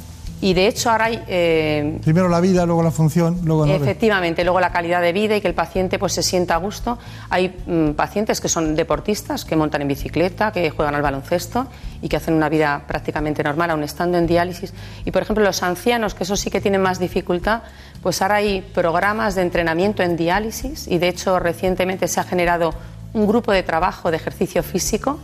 De 0.54 0.68
hecho 0.68 0.92
ahora 0.92 1.06
hay... 1.06 1.24
eh, 1.28 2.00
Primero 2.04 2.30
la 2.30 2.40
vida, 2.40 2.66
luego 2.66 2.84
la 2.84 2.92
función, 2.92 3.40
luego 3.44 3.66
Efectivamente, 3.66 4.44
luego 4.44 4.60
la 4.60 4.72
calidad 4.72 5.02
de 5.02 5.14
vida 5.14 5.36
y 5.36 5.42
que 5.42 5.48
el 5.48 5.54
paciente 5.54 5.98
pues 5.98 6.14
se 6.14 6.24
sienta 6.24 6.56
a 6.56 6.58
gusto. 6.58 6.98
Hay 7.30 7.56
mm, 7.66 7.92
pacientes 7.92 8.42
que 8.42 8.48
son 8.48 8.76
deportistas, 8.76 9.46
que 9.46 9.56
montan 9.56 9.82
en 9.82 9.88
bicicleta, 9.88 10.52
que 10.52 10.70
juegan 10.70 10.96
al 10.96 11.02
baloncesto 11.02 11.68
y 12.02 12.10
que 12.10 12.18
hacen 12.18 12.34
una 12.34 12.50
vida 12.50 12.84
prácticamente 12.88 13.44
normal, 13.44 13.72
aun 13.72 13.84
estando 13.84 14.18
en 14.18 14.28
diálisis. 14.28 14.74
Y 15.04 15.12
por 15.12 15.22
ejemplo, 15.22 15.44
los 15.44 15.64
ancianos, 15.64 16.14
que 16.14 16.24
eso 16.24 16.36
sí 16.36 16.50
que 16.52 16.62
tienen 16.62 16.82
más 16.82 17.00
dificultad, 17.00 17.64
pues 18.04 18.22
ahora 18.22 18.36
hay 18.36 18.62
programas 18.62 19.36
de 19.36 19.42
entrenamiento 19.42 20.04
en 20.04 20.16
diálisis 20.16 20.88
y 20.88 20.98
de 21.00 21.08
hecho 21.08 21.40
recientemente 21.40 22.08
se 22.08 22.20
ha 22.20 22.24
generado 22.24 22.74
un 23.14 23.26
grupo 23.28 23.52
de 23.52 23.64
trabajo 23.64 24.12
de 24.12 24.18
ejercicio 24.18 24.62
físico 24.62 25.20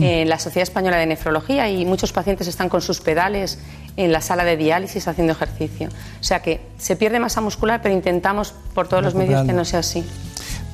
en 0.00 0.28
la 0.28 0.38
Sociedad 0.38 0.62
Española 0.62 0.96
de 0.96 1.06
Nefrología 1.06 1.68
y 1.70 1.84
muchos 1.84 2.12
pacientes 2.12 2.46
están 2.46 2.68
con 2.68 2.80
sus 2.80 3.00
pedales 3.00 3.58
en 3.96 4.12
la 4.12 4.20
sala 4.20 4.44
de 4.44 4.56
diálisis 4.56 5.08
haciendo 5.08 5.32
ejercicio. 5.32 5.88
O 6.20 6.24
sea 6.24 6.40
que 6.40 6.60
se 6.78 6.96
pierde 6.96 7.20
masa 7.20 7.40
muscular, 7.40 7.80
pero 7.82 7.94
intentamos 7.94 8.54
por 8.74 8.88
todos 8.88 9.02
los 9.02 9.14
medios 9.14 9.44
que 9.46 9.52
no 9.52 9.64
sea 9.64 9.80
así. 9.80 10.04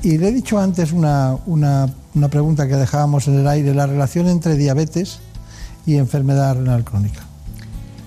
Y 0.02 0.18
le 0.18 0.28
he 0.28 0.32
dicho 0.32 0.58
antes 0.58 0.92
una, 0.92 1.36
una, 1.46 1.88
una 2.14 2.28
pregunta 2.28 2.68
que 2.68 2.76
dejábamos 2.76 3.26
en 3.28 3.38
el 3.38 3.48
aire, 3.48 3.74
la 3.74 3.86
relación 3.86 4.28
entre 4.28 4.56
diabetes 4.56 5.20
y 5.86 5.96
enfermedad 5.96 6.56
renal 6.56 6.84
crónica. 6.84 7.23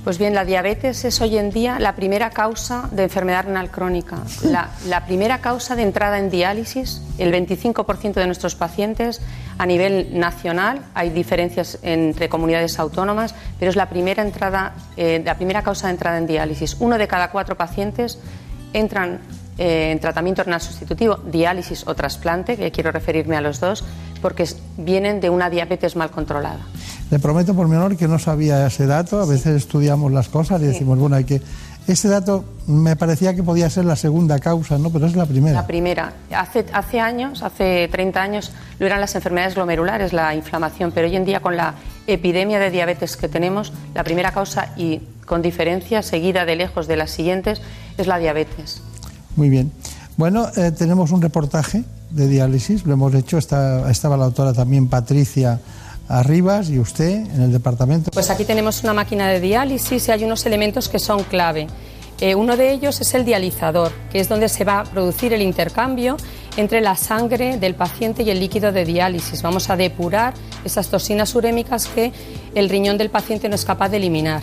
Pues 0.08 0.20
bien, 0.20 0.34
la 0.34 0.46
diabetes 0.46 1.04
es 1.04 1.20
hoy 1.20 1.38
en 1.38 1.52
día 1.52 1.80
la 1.82 1.94
primera 1.94 2.30
causa 2.30 2.88
de 2.94 3.04
enfermedad 3.04 3.44
renal 3.44 3.70
crónica. 3.70 4.20
La, 4.42 5.06
primera 5.06 5.42
causa 5.42 5.76
de 5.76 5.82
entrada 5.82 6.18
en 6.18 6.30
diálisis, 6.30 7.02
el 7.18 7.34
25% 7.34 8.14
de 8.14 8.26
nuestros 8.26 8.56
pacientes 8.56 9.22
a 9.58 9.66
nivel 9.66 10.18
nacional, 10.18 10.80
hay 10.94 11.10
diferencias 11.10 11.80
entre 11.82 12.30
comunidades 12.30 12.80
autónomas, 12.80 13.36
pero 13.60 13.70
es 13.70 13.76
la 13.76 13.90
primera, 13.90 14.24
entrada, 14.24 14.76
eh, 14.96 15.22
la 15.26 15.36
primera 15.36 15.62
causa 15.62 15.88
de 15.88 15.92
entrada 15.92 16.20
en 16.20 16.26
diálisis. 16.26 16.78
Uno 16.80 16.98
de 16.98 17.06
cada 17.10 17.30
cuatro 17.30 17.58
pacientes 17.58 18.18
entran 18.72 19.20
eh, 19.58 19.92
en 19.92 20.00
tratamiento 20.00 20.42
renal 20.42 20.62
sustitutivo, 20.62 21.18
diálisis 21.18 21.86
o 21.86 21.96
trasplante, 21.96 22.56
que 22.56 22.72
quiero 22.72 22.94
referirme 22.94 23.36
a 23.36 23.42
los 23.42 23.60
dos, 23.60 23.84
porque 24.22 24.48
vienen 24.78 25.20
de 25.20 25.30
una 25.30 25.50
diabetes 25.50 25.98
mal 25.98 26.12
controlada. 26.12 26.62
Le 27.10 27.20
prometo 27.20 27.54
por 27.54 27.68
menor 27.68 27.96
que 27.96 28.08
no 28.08 28.20
sabía 28.20 28.68
ese 28.68 28.86
dato, 28.86 29.22
a 29.22 29.26
veces 29.26 29.56
estudiamos 29.56 30.12
las 30.12 30.28
cosas 30.28 30.62
y 30.62 30.66
decimos, 30.66 31.00
bueno, 31.00 31.16
hay 31.16 31.24
que... 31.24 31.42
Ese 31.88 32.10
dato 32.10 32.44
me 32.68 32.98
parecía 32.98 33.34
que 33.34 33.44
podía 33.44 33.70
ser 33.70 33.86
la 33.86 33.96
segunda 33.96 34.40
causa, 34.40 34.78
¿no? 34.78 34.90
Pero 34.90 35.06
es 35.06 35.16
la 35.16 35.26
primera. 35.26 35.54
La 35.54 35.68
primera, 35.68 36.14
hace, 36.36 36.66
hace 36.74 37.00
años, 37.00 37.44
hace 37.44 37.88
30 37.90 38.22
años, 38.22 38.52
lo 38.78 38.86
eran 38.86 39.00
las 39.00 39.16
enfermedades 39.16 39.56
glomerulares, 39.56 40.12
la 40.12 40.36
inflamación, 40.36 40.92
pero 40.92 41.08
hoy 41.08 41.16
en 41.16 41.24
día 41.24 41.40
con 41.40 41.56
la 41.56 41.76
epidemia 42.06 42.60
de 42.60 42.72
diabetes 42.72 43.16
que 43.16 43.30
tenemos, 43.30 43.72
la 43.96 44.04
primera 44.04 44.34
causa 44.34 44.74
y 44.76 45.00
con 45.26 45.42
diferencia, 45.42 46.02
seguida 46.04 46.44
de 46.44 46.58
lejos 46.58 46.88
de 46.88 46.98
las 46.98 47.12
siguientes, 47.12 47.62
es 47.98 48.06
la 48.06 48.18
diabetes. 48.18 48.82
Muy 49.38 49.50
bien. 49.50 49.72
Bueno, 50.18 50.48
eh, 50.58 50.72
tenemos 50.72 51.12
un 51.12 51.22
reportaje 51.22 51.86
de 52.10 52.28
diálisis, 52.28 52.86
lo 52.86 52.94
hemos 52.94 53.14
hecho, 53.14 53.38
está, 53.38 53.90
estaba 53.90 54.18
la 54.18 54.26
autora 54.26 54.52
también 54.52 54.88
Patricia 54.90 55.60
Arribas 56.10 56.70
y 56.70 56.80
usted 56.80 57.10
en 57.10 57.42
el 57.42 57.52
departamento. 57.52 58.12
Pues 58.12 58.30
aquí 58.30 58.46
tenemos 58.46 58.84
una 58.84 58.94
máquina 58.94 59.28
de 59.28 59.42
diálisis 59.42 60.08
y 60.08 60.12
hay 60.12 60.24
unos 60.24 60.46
elementos 60.46 60.88
que 60.88 61.00
son 61.00 61.24
clave. 61.24 61.68
Eh, 62.20 62.34
uno 62.34 62.58
de 62.58 62.72
ellos 62.72 63.00
es 63.02 63.14
el 63.14 63.26
dializador, 63.26 63.92
que 64.12 64.20
es 64.20 64.30
donde 64.30 64.50
se 64.50 64.64
va 64.64 64.80
a 64.80 64.84
producir 64.86 65.34
el 65.34 65.42
intercambio 65.42 66.18
entre 66.56 66.82
la 66.82 66.96
sangre 66.96 67.58
del 67.58 67.76
paciente 67.76 68.24
y 68.24 68.32
el 68.32 68.40
líquido 68.40 68.72
de 68.72 68.86
diálisis. 68.86 69.44
Vamos 69.44 69.70
a 69.70 69.76
depurar 69.76 70.34
esas 70.66 70.88
toxinas 70.88 71.36
urémicas 71.36 71.88
que 71.88 72.12
el 72.56 72.70
riñón 72.70 72.98
del 72.98 73.12
paciente 73.12 73.50
no 73.50 73.56
es 73.56 73.66
capaz 73.66 73.90
de 73.90 73.98
eliminar. 73.98 74.42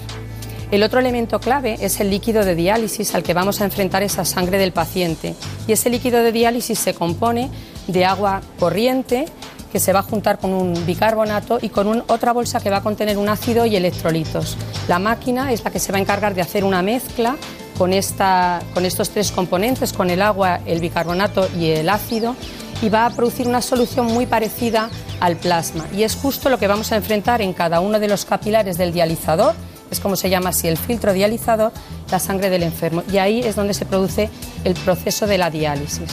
El 0.71 0.83
otro 0.83 1.01
elemento 1.01 1.41
clave 1.41 1.77
es 1.81 2.01
el 2.01 2.11
líquido 2.11 2.45
de 2.45 2.55
diálisis 2.55 3.15
al 3.15 3.23
que 3.23 3.35
vamos 3.35 3.61
a 3.61 3.65
enfrentar 3.65 4.03
esa 4.03 4.25
sangre 4.25 4.59
del 4.59 4.73
paciente. 4.73 5.35
Y 5.67 5.73
ese 5.73 5.91
líquido 5.91 6.23
de 6.23 6.33
diálisis 6.33 6.79
se 6.79 6.95
compone 6.95 7.51
de 7.87 8.05
agua 8.05 8.41
corriente 8.59 9.27
que 9.75 9.81
se 9.81 9.93
va 9.93 9.99
a 9.99 10.03
juntar 10.05 10.39
con 10.39 10.53
un 10.53 10.87
bicarbonato 10.87 11.59
y 11.61 11.68
con 11.68 11.89
un- 11.89 12.05
otra 12.07 12.33
bolsa 12.33 12.61
que 12.61 12.70
va 12.70 12.77
a 12.77 12.81
contener 12.81 13.18
un 13.18 13.29
ácido 13.29 13.66
y 13.66 13.75
electrolitos. 13.75 14.57
La 14.87 15.01
máquina 15.01 15.51
es 15.51 15.64
la 15.64 15.72
que 15.72 15.81
se 15.81 15.91
va 15.91 15.99
a 15.99 16.01
encargar 16.01 16.33
de 16.33 16.43
hacer 16.43 16.62
una 16.62 16.81
mezcla 16.81 17.35
con, 17.77 17.93
esta, 17.93 18.62
con 18.72 18.85
estos 18.87 19.11
tres 19.11 19.33
componentes, 19.33 19.93
con 19.93 20.11
el 20.11 20.22
agua, 20.22 20.61
el 20.64 20.79
bicarbonato 20.79 21.49
y 21.59 21.70
el 21.70 21.89
ácido, 21.89 22.37
y 22.83 22.89
va 22.89 23.07
a 23.07 23.11
producir 23.11 23.49
una 23.49 23.61
solución 23.61 24.07
muy 24.07 24.27
parecida 24.27 24.91
al 25.18 25.35
plasma. 25.35 25.85
Y 25.93 26.05
es 26.05 26.14
justo 26.14 26.51
lo 26.51 26.59
que 26.59 26.68
vamos 26.68 26.93
a 26.93 26.97
enfrentar 26.97 27.43
en 27.43 27.53
cada 27.53 27.81
uno 27.81 27.99
de 27.99 28.07
los 28.07 28.25
capilares 28.25 28.79
del 28.79 28.93
dializador, 28.93 29.55
es 29.91 29.99
como 29.99 30.14
se 30.14 30.31
llama 30.31 30.51
así 30.51 30.68
el 30.68 30.77
filtro 30.79 31.12
dializador, 31.12 31.72
la 32.12 32.20
sangre 32.20 32.49
del 32.49 32.62
enfermo. 32.62 33.03
Y 33.12 33.18
ahí 33.18 33.41
es 33.41 33.57
donde 33.57 33.75
se 33.75 33.87
produce 33.87 34.31
el 34.62 34.75
proceso 34.75 35.27
de 35.27 35.39
la 35.39 35.51
diálisis. 35.51 36.11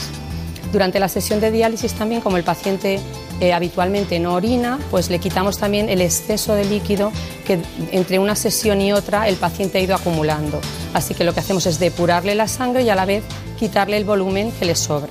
Durante 0.72 0.98
la 0.98 1.08
sesión 1.08 1.38
de 1.40 1.50
diálisis 1.50 1.92
también, 1.92 2.22
como 2.22 2.38
el 2.38 2.44
paciente 2.44 2.98
eh, 3.40 3.52
habitualmente 3.52 4.18
no 4.18 4.34
orina, 4.34 4.78
pues 4.90 5.10
le 5.10 5.18
quitamos 5.18 5.58
también 5.58 5.90
el 5.90 6.00
exceso 6.00 6.54
de 6.54 6.64
líquido 6.64 7.12
que 7.46 7.58
entre 7.90 8.18
una 8.18 8.34
sesión 8.34 8.80
y 8.80 8.92
otra 8.92 9.28
el 9.28 9.36
paciente 9.36 9.78
ha 9.78 9.80
ido 9.82 9.94
acumulando. 9.94 10.60
Así 10.94 11.14
que 11.14 11.24
lo 11.24 11.34
que 11.34 11.40
hacemos 11.40 11.66
es 11.66 11.78
depurarle 11.78 12.34
la 12.34 12.48
sangre 12.48 12.84
y 12.84 12.88
a 12.88 12.94
la 12.94 13.04
vez 13.04 13.22
quitarle 13.58 13.98
el 13.98 14.04
volumen 14.04 14.50
que 14.58 14.64
le 14.64 14.74
sobra. 14.74 15.10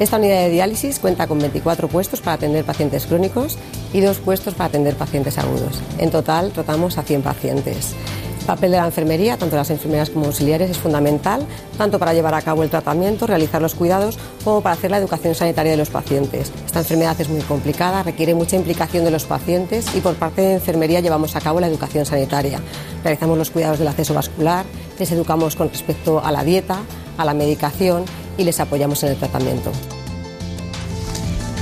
Esta 0.00 0.16
unidad 0.16 0.38
de 0.38 0.50
diálisis 0.50 0.98
cuenta 0.98 1.28
con 1.28 1.38
24 1.38 1.86
puestos 1.86 2.20
para 2.20 2.34
atender 2.34 2.64
pacientes 2.64 3.06
crónicos 3.06 3.58
y 3.92 4.00
dos 4.00 4.18
puestos 4.18 4.54
para 4.54 4.66
atender 4.66 4.96
pacientes 4.96 5.38
agudos. 5.38 5.80
En 5.98 6.10
total 6.10 6.50
tratamos 6.50 6.98
a 6.98 7.04
100 7.04 7.22
pacientes. 7.22 7.94
El 8.42 8.46
papel 8.46 8.72
de 8.72 8.78
la 8.78 8.86
enfermería, 8.86 9.36
tanto 9.36 9.54
las 9.54 9.70
enfermeras 9.70 10.10
como 10.10 10.26
auxiliares, 10.26 10.68
es 10.68 10.76
fundamental, 10.76 11.46
tanto 11.78 12.00
para 12.00 12.12
llevar 12.12 12.34
a 12.34 12.42
cabo 12.42 12.64
el 12.64 12.70
tratamiento, 12.70 13.24
realizar 13.28 13.62
los 13.62 13.76
cuidados, 13.76 14.18
como 14.42 14.60
para 14.62 14.74
hacer 14.74 14.90
la 14.90 14.96
educación 14.96 15.36
sanitaria 15.36 15.70
de 15.70 15.78
los 15.78 15.90
pacientes. 15.90 16.50
Esta 16.66 16.80
enfermedad 16.80 17.14
es 17.20 17.28
muy 17.28 17.42
complicada, 17.42 18.02
requiere 18.02 18.34
mucha 18.34 18.56
implicación 18.56 19.04
de 19.04 19.12
los 19.12 19.26
pacientes 19.26 19.86
y 19.94 20.00
por 20.00 20.16
parte 20.16 20.42
de 20.42 20.54
enfermería 20.54 20.98
llevamos 20.98 21.36
a 21.36 21.40
cabo 21.40 21.60
la 21.60 21.68
educación 21.68 22.04
sanitaria. 22.04 22.58
Realizamos 23.04 23.38
los 23.38 23.52
cuidados 23.52 23.78
del 23.78 23.86
acceso 23.86 24.12
vascular, 24.12 24.66
les 24.98 25.12
educamos 25.12 25.54
con 25.54 25.68
respecto 25.68 26.18
a 26.18 26.32
la 26.32 26.42
dieta, 26.42 26.78
a 27.18 27.24
la 27.24 27.34
medicación 27.34 28.02
y 28.36 28.42
les 28.42 28.58
apoyamos 28.58 29.04
en 29.04 29.10
el 29.10 29.18
tratamiento. 29.18 29.70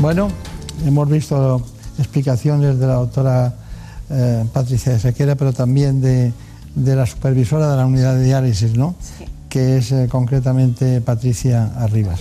Bueno, 0.01 0.31
hemos 0.87 1.11
visto 1.11 1.61
explicaciones 1.99 2.79
de 2.79 2.87
la 2.87 2.95
doctora 2.95 3.53
eh, 4.09 4.47
Patricia 4.51 4.93
de 4.93 4.99
Sequera, 4.99 5.35
pero 5.35 5.53
también 5.53 6.01
de, 6.01 6.33
de 6.85 6.97
la 6.97 7.07
supervisora 7.07 7.71
de 7.71 7.77
la 7.77 7.87
unidad 7.87 8.15
de 8.17 8.25
diálisis, 8.25 8.77
¿no? 8.77 8.95
Que 9.49 9.79
es 9.79 9.93
eh, 9.93 10.09
concretamente 10.11 11.01
Patricia 11.01 11.73
Arribas. 11.77 12.21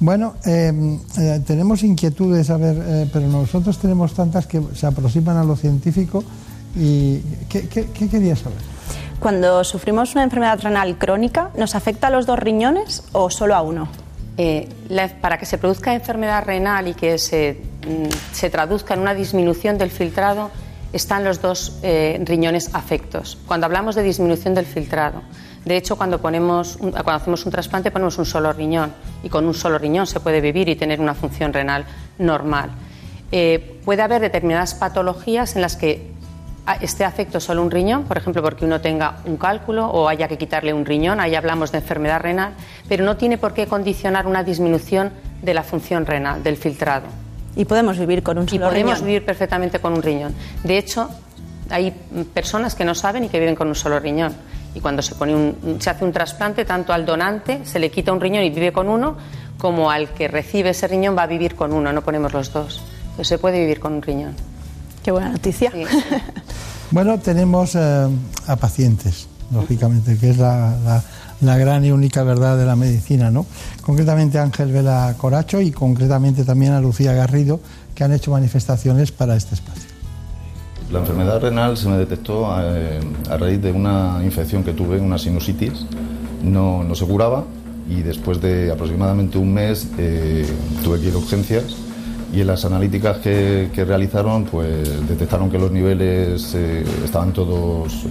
Bueno, 0.00 0.34
eh, 0.44 0.98
eh, 1.18 1.40
tenemos 1.46 1.82
inquietudes, 1.82 2.50
a 2.50 2.56
ver, 2.56 2.76
eh, 2.84 3.10
pero 3.12 3.28
nosotros 3.28 3.78
tenemos 3.78 4.14
tantas 4.14 4.46
que 4.46 4.60
se 4.74 4.86
aproximan 4.86 5.36
a 5.36 5.44
lo 5.44 5.54
científico. 5.56 6.24
¿Y 6.74 7.18
qué, 7.48 7.68
qué- 7.68 7.86
qué 7.92 8.08
quería 8.08 8.34
saber? 8.34 8.58
Cuando 9.20 9.62
sufrimos 9.62 10.14
una 10.14 10.24
enfermedad 10.24 10.58
renal 10.60 10.98
crónica, 10.98 11.50
¿nos 11.56 11.74
afecta 11.74 12.08
a 12.08 12.10
los 12.10 12.26
dos 12.26 12.38
riñones 12.38 13.04
o 13.12 13.30
solo 13.30 13.54
a 13.54 13.62
uno? 13.62 13.88
Eh, 14.38 14.68
la- 14.88 15.08
para 15.20 15.38
que 15.38 15.46
se 15.46 15.58
produzca 15.58 15.94
enfermedad 15.94 16.44
renal 16.44 16.88
y 16.88 16.94
que 16.94 17.18
se, 17.18 17.58
mm, 17.86 18.34
se 18.34 18.50
traduzca 18.50 18.94
en 18.94 19.00
una 19.00 19.14
disminución 19.14 19.76
del 19.78 19.90
filtrado, 19.90 20.50
están 20.92 21.24
los 21.24 21.40
dos 21.40 21.78
eh, 21.82 22.20
riñones 22.24 22.74
afectos. 22.74 23.38
Cuando 23.46 23.66
hablamos 23.66 23.94
de 23.94 24.02
disminución 24.02 24.54
del 24.54 24.66
filtrado, 24.66 25.22
de 25.64 25.76
hecho, 25.76 25.96
cuando, 25.96 26.20
hacemos 27.06 27.46
un 27.46 27.52
trasplante 27.52 27.90
ponemos 27.90 28.18
un 28.18 28.26
solo 28.26 28.52
riñón 28.52 28.92
y 29.22 29.28
con 29.28 29.46
un 29.46 29.54
solo 29.54 29.78
riñón 29.78 30.06
se 30.06 30.18
puede 30.18 30.40
vivir 30.40 30.68
y 30.68 30.76
tener 30.76 31.00
una 31.00 31.14
función 31.14 31.52
renal 31.52 31.84
normal. 32.18 32.70
Eh, 33.30 33.80
puede 33.84 34.02
haber 34.02 34.20
determinadas 34.20 34.74
patologías 34.74 35.54
en 35.54 35.62
las 35.62 35.76
que 35.76 36.10
esté 36.80 37.04
afecto 37.04 37.40
solo 37.40 37.62
un 37.62 37.70
riñón, 37.70 38.04
por 38.04 38.18
ejemplo, 38.18 38.42
porque 38.42 38.64
uno 38.64 38.80
tenga 38.80 39.18
un 39.24 39.36
cálculo 39.36 39.86
o 39.86 40.08
haya 40.08 40.28
que 40.28 40.36
quitarle 40.36 40.72
un 40.72 40.84
riñón, 40.84 41.20
ahí 41.20 41.34
hablamos 41.34 41.72
de 41.72 41.78
enfermedad 41.78 42.20
renal, 42.20 42.54
pero 42.88 43.04
no 43.04 43.16
tiene 43.16 43.38
por 43.38 43.54
qué 43.54 43.66
condicionar 43.66 44.26
una 44.26 44.44
disminución 44.44 45.12
de 45.42 45.54
la 45.54 45.62
función 45.62 46.06
renal, 46.06 46.42
del 46.42 46.56
filtrado. 46.56 47.21
Y 47.56 47.64
podemos 47.64 47.98
vivir 47.98 48.22
con 48.22 48.38
un 48.38 48.44
Y 48.44 48.48
solo 48.50 48.68
podemos 48.68 48.94
riñón. 48.94 49.06
vivir 49.06 49.24
perfectamente 49.24 49.78
con 49.80 49.92
un 49.92 50.02
riñón. 50.02 50.34
De 50.64 50.78
hecho, 50.78 51.08
hay 51.70 51.90
personas 52.34 52.74
que 52.74 52.84
no 52.84 52.94
saben 52.94 53.24
y 53.24 53.28
que 53.28 53.38
viven 53.38 53.54
con 53.54 53.68
un 53.68 53.74
solo 53.74 53.98
riñón. 54.00 54.34
Y 54.74 54.80
cuando 54.80 55.02
se, 55.02 55.14
pone 55.14 55.34
un- 55.34 55.76
se 55.80 55.90
hace 55.90 56.04
un 56.04 56.12
trasplante, 56.12 56.64
tanto 56.64 56.92
al 56.94 57.04
donante 57.04 57.60
se 57.64 57.78
le 57.78 57.90
quita 57.90 58.12
un 58.12 58.20
riñón 58.20 58.42
y 58.44 58.50
vive 58.50 58.72
con 58.72 58.88
uno, 58.88 59.16
como 59.58 59.90
al 59.90 60.08
que 60.14 60.28
recibe 60.28 60.70
ese 60.70 60.88
riñón 60.88 61.16
va 61.16 61.24
a 61.24 61.26
vivir 61.26 61.54
con 61.54 61.72
uno, 61.72 61.92
no 61.92 62.00
ponemos 62.02 62.32
los 62.32 62.52
dos. 62.52 62.80
Entonces 63.10 63.28
se 63.28 63.38
puede 63.38 63.60
vivir 63.60 63.80
con 63.80 63.92
un 63.92 64.02
riñón. 64.02 64.34
Qué 65.04 65.10
buena 65.10 65.28
noticia. 65.30 65.70
Bueno, 66.90 67.18
tenemos 67.18 67.74
eh, 67.74 68.06
a 68.46 68.56
pacientes, 68.56 69.28
lógicamente, 69.50 70.16
que 70.18 70.30
es 70.30 70.38
la, 70.38 70.76
la- 70.84 71.02
la 71.42 71.58
gran 71.58 71.84
y 71.84 71.90
única 71.90 72.22
verdad 72.22 72.56
de 72.56 72.64
la 72.64 72.76
medicina, 72.76 73.30
¿no? 73.30 73.46
Concretamente 73.82 74.38
a 74.38 74.44
Ángel 74.44 74.72
Vela 74.72 75.14
Coracho 75.18 75.60
y 75.60 75.70
concretamente 75.70 76.44
también 76.44 76.72
a 76.72 76.80
Lucía 76.80 77.12
Garrido, 77.12 77.60
que 77.94 78.04
han 78.04 78.12
hecho 78.12 78.30
manifestaciones 78.30 79.12
para 79.12 79.36
este 79.36 79.54
espacio. 79.54 79.90
La 80.90 81.00
enfermedad 81.00 81.40
renal 81.40 81.76
se 81.76 81.88
me 81.88 81.96
detectó 81.96 82.48
eh, 82.60 83.00
a 83.30 83.36
raíz 83.36 83.60
de 83.60 83.72
una 83.72 84.20
infección 84.22 84.62
que 84.62 84.72
tuve, 84.72 85.00
una 85.00 85.18
sinusitis. 85.18 85.86
No, 86.42 86.84
no 86.84 86.94
se 86.94 87.06
curaba 87.06 87.44
y 87.88 88.02
después 88.02 88.40
de 88.40 88.70
aproximadamente 88.70 89.38
un 89.38 89.52
mes 89.52 89.88
eh, 89.98 90.46
tuve 90.84 91.00
que 91.00 91.08
ir 91.08 91.14
a 91.14 91.18
urgencias 91.18 91.64
y 92.32 92.40
en 92.40 92.46
las 92.46 92.64
analíticas 92.64 93.18
que, 93.18 93.70
que 93.72 93.84
realizaron 93.84 94.44
pues 94.44 95.06
detectaron 95.08 95.50
que 95.50 95.58
los 95.58 95.70
niveles 95.70 96.54
eh, 96.54 96.84
estaban 97.04 97.32
todos 97.32 98.04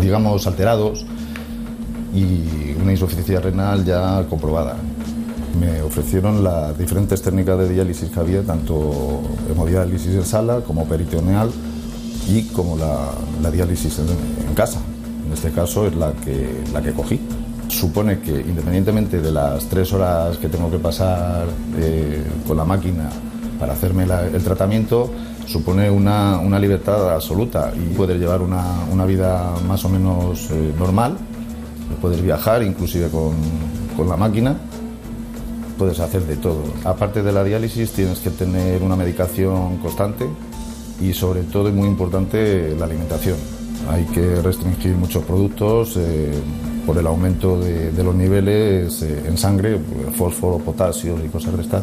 digamos 0.00 0.46
alterados 0.46 1.06
y 2.14 2.76
una 2.80 2.92
insuficiencia 2.92 3.40
renal 3.40 3.84
ya 3.84 4.24
comprobada. 4.28 4.76
Me 5.58 5.82
ofrecieron 5.82 6.42
las 6.42 6.76
diferentes 6.76 7.22
técnicas 7.22 7.58
de 7.58 7.68
diálisis 7.68 8.10
que 8.10 8.20
había, 8.20 8.42
tanto 8.42 9.22
hemodiálisis 9.50 10.14
en 10.14 10.24
sala 10.24 10.60
como 10.60 10.84
peritoneal 10.86 11.50
y 12.28 12.42
como 12.48 12.76
la, 12.76 13.50
diálisis 13.50 13.98
en, 13.98 14.54
casa. 14.54 14.80
En 15.26 15.32
este 15.32 15.50
caso 15.50 15.86
es 15.86 15.94
la 15.94 16.12
que, 16.12 16.62
la 16.72 16.82
que 16.82 16.92
cogí 16.92 17.20
supone 17.68 18.20
que 18.20 18.30
independientemente 18.30 19.20
de 19.20 19.32
las 19.32 19.64
tres 19.66 19.92
horas 19.92 20.36
que 20.38 20.48
tengo 20.48 20.70
que 20.70 20.78
pasar 20.78 21.46
eh, 21.78 22.22
con 22.46 22.56
la 22.56 22.64
máquina 22.64 23.10
para 23.58 23.72
hacerme 23.72 24.04
el 24.04 24.42
tratamiento, 24.42 25.10
supone 25.46 25.90
una, 25.90 26.38
una 26.38 26.58
libertad 26.58 27.14
absoluta 27.14 27.72
y 27.74 27.94
poder 27.94 28.18
llevar 28.18 28.42
una, 28.42 28.64
una 28.90 29.04
vida 29.06 29.54
más 29.66 29.84
o 29.84 29.88
menos 29.88 30.50
eh, 30.50 30.72
normal, 30.78 31.16
puedes 32.00 32.22
viajar 32.22 32.62
inclusive 32.62 33.08
con, 33.08 33.34
con 33.96 34.08
la 34.08 34.16
máquina, 34.16 34.56
puedes 35.78 36.00
hacer 36.00 36.22
de 36.26 36.36
todo. 36.36 36.62
Aparte 36.84 37.22
de 37.22 37.32
la 37.32 37.44
diálisis 37.44 37.92
tienes 37.92 38.20
que 38.20 38.30
tener 38.30 38.82
una 38.82 38.96
medicación 38.96 39.78
constante 39.78 40.26
y 41.00 41.12
sobre 41.12 41.42
todo 41.42 41.68
y 41.68 41.72
muy 41.72 41.88
importante 41.88 42.74
la 42.78 42.84
alimentación. 42.84 43.36
Hay 43.90 44.04
que 44.06 44.40
restringir 44.40 44.94
muchos 44.94 45.24
productos 45.24 45.96
eh, 45.96 46.32
por 46.86 46.96
el 46.96 47.06
aumento 47.06 47.60
de, 47.60 47.90
de 47.90 48.04
los 48.04 48.14
niveles 48.14 49.02
eh, 49.02 49.24
en 49.26 49.36
sangre, 49.36 49.78
pues, 49.78 50.16
fósforo, 50.16 50.58
potasio 50.58 51.16
y 51.24 51.28
cosas 51.28 51.56
de 51.56 51.62
estas, 51.62 51.82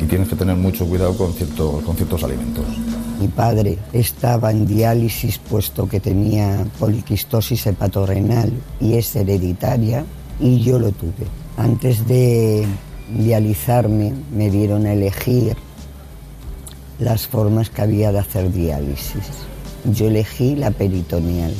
y 0.00 0.04
tienes 0.04 0.28
que 0.28 0.36
tener 0.36 0.56
mucho 0.56 0.86
cuidado 0.86 1.16
con, 1.16 1.32
ciertos 1.32 1.82
con 1.82 1.96
ciertos 1.96 2.22
alimentos. 2.22 2.64
Mi 3.18 3.28
padre 3.28 3.78
estaba 3.94 4.50
en 4.50 4.66
diálisis 4.66 5.38
puesto 5.38 5.88
que 5.88 6.00
tenía 6.00 6.66
poliquistosis 6.78 7.66
hepatorrenal 7.66 8.52
y 8.78 8.94
es 8.94 9.16
hereditaria 9.16 10.04
y 10.38 10.60
yo 10.60 10.78
lo 10.78 10.92
tuve. 10.92 11.26
Antes 11.56 12.06
de 12.06 12.66
dializarme 13.16 14.12
me 14.34 14.50
dieron 14.50 14.84
a 14.84 14.92
elegir 14.92 15.56
las 16.98 17.26
formas 17.26 17.70
que 17.70 17.82
había 17.82 18.12
de 18.12 18.18
hacer 18.18 18.52
diálisis. 18.52 19.24
Yo 19.84 20.08
elegí 20.08 20.54
la 20.54 20.70
peritoneal, 20.70 21.54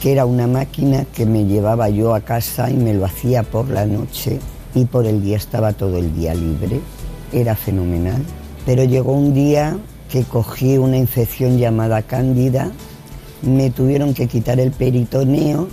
que 0.00 0.12
era 0.12 0.26
una 0.26 0.48
máquina 0.48 1.04
que 1.04 1.26
me 1.26 1.44
llevaba 1.44 1.90
yo 1.90 2.14
a 2.14 2.22
casa 2.22 2.70
y 2.70 2.74
me 2.74 2.94
lo 2.94 3.04
hacía 3.04 3.44
por 3.44 3.68
la 3.68 3.86
noche 3.86 4.40
y 4.74 4.84
por 4.86 5.06
el 5.06 5.22
día 5.22 5.36
estaba 5.36 5.74
todo 5.74 5.98
el 5.98 6.12
día 6.16 6.34
libre. 6.34 6.80
Era 7.32 7.54
fenomenal. 7.54 8.22
Pero 8.64 8.84
llegó 8.84 9.12
un 9.12 9.34
día 9.34 9.76
que 10.12 10.24
cogí 10.24 10.76
una 10.76 10.98
infección 10.98 11.56
llamada 11.56 12.02
cándida, 12.02 12.70
me 13.40 13.70
tuvieron 13.70 14.12
que 14.12 14.28
quitar 14.28 14.60
el 14.60 14.70
peritoneo 14.70 15.68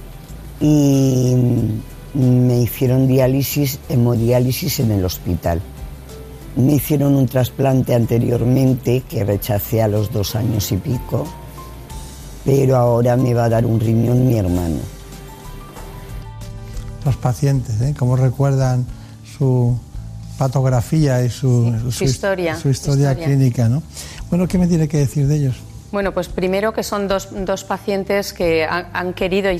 y 0.61 1.36
me 2.14 2.61
hicieron 2.61 3.06
diálisis, 3.06 3.80
hemodiálisis 3.90 4.80
en 4.80 4.91
el 4.91 5.03
hospital. 5.03 5.61
Me 6.56 6.76
hicieron 6.76 7.16
un 7.16 7.28
trasplante 7.28 7.94
anteriormente 7.94 9.03
que 9.10 9.26
rechacé 9.26 9.82
a 9.82 9.90
los 9.90 10.10
dos 10.14 10.38
años 10.38 10.72
y 10.72 10.78
pico, 10.78 11.28
pero 12.45 12.78
ahora 12.78 13.18
me 13.18 13.34
va 13.34 13.44
a 13.44 13.49
dar 13.49 13.66
un 13.66 13.78
riñón 13.78 14.26
mi 14.26 14.38
hermano. 14.38 14.80
Los 17.03 17.18
pacientes, 17.18 17.82
¿eh? 17.82 17.94
cómo 17.98 18.16
recuerdan 18.16 18.86
su 19.38 19.78
patografía 20.40 21.22
y 21.26 21.30
su, 21.30 21.91
su 21.91 22.06
historia, 22.06 22.57
su 22.57 22.70
historia 22.70 23.11
historia. 23.11 23.28
clínica. 23.28 23.68
¿no? 23.68 23.84
Bueno, 24.30 24.48
¿qué 24.48 24.58
me 24.58 24.68
tiene 24.68 24.88
que 24.88 24.98
decir 24.98 25.28
de 25.28 25.36
ellos? 25.36 25.56
Bueno, 25.92 26.12
pues 26.12 26.28
primero 26.28 26.72
que 26.72 26.84
son 26.84 27.08
dos, 27.08 27.30
dos 27.32 27.64
pacientes 27.64 28.32
que 28.32 28.64
han, 28.64 29.14
querido 29.14 29.52
y 29.52 29.60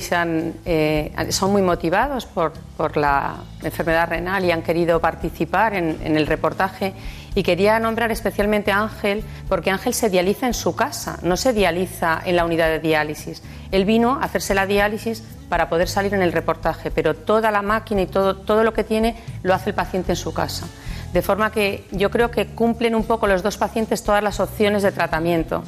eh, 0.64 1.12
son 1.30 1.50
muy 1.50 1.60
motivados 1.60 2.24
por, 2.26 2.52
por 2.76 2.96
la 2.96 3.38
enfermedad 3.64 4.08
renal 4.08 4.44
y 4.44 4.52
han 4.52 4.62
querido 4.62 5.00
participar 5.00 5.74
en, 5.74 5.98
en 6.04 6.16
el 6.16 6.28
reportaje. 6.28 6.92
Y 7.34 7.42
quería 7.42 7.80
nombrar 7.80 8.12
especialmente 8.12 8.70
a 8.70 8.80
Ángel, 8.80 9.24
porque 9.48 9.70
Ángel 9.70 9.92
se 9.92 10.08
dializa 10.08 10.46
en 10.46 10.54
su 10.54 10.76
casa, 10.76 11.18
no 11.22 11.36
se 11.36 11.52
dializa 11.52 12.20
en 12.24 12.36
la 12.36 12.44
unidad 12.44 12.68
de 12.68 12.78
diálisis. 12.78 13.42
Él 13.72 13.84
vino 13.84 14.20
a 14.20 14.24
hacerse 14.24 14.54
la 14.54 14.66
diálisis 14.66 15.24
para 15.48 15.68
poder 15.68 15.88
salir 15.88 16.14
en 16.14 16.22
el 16.22 16.32
reportaje, 16.32 16.92
pero 16.92 17.14
toda 17.14 17.50
la 17.50 17.62
máquina 17.62 18.02
y 18.02 18.06
todo, 18.06 18.36
todo 18.36 18.62
lo 18.62 18.72
que 18.72 18.84
tiene 18.84 19.16
lo 19.42 19.52
hace 19.52 19.70
el 19.70 19.74
paciente 19.74 20.12
en 20.12 20.16
su 20.16 20.32
casa. 20.32 20.66
De 21.12 21.22
forma 21.22 21.50
que 21.50 21.86
yo 21.90 22.10
creo 22.10 22.30
que 22.30 22.46
cumplen 22.46 22.94
un 22.94 23.04
poco 23.04 23.26
los 23.26 23.42
dos 23.42 23.56
pacientes 23.56 24.04
todas 24.04 24.22
las 24.22 24.38
opciones 24.38 24.82
de 24.82 24.92
tratamiento. 24.92 25.64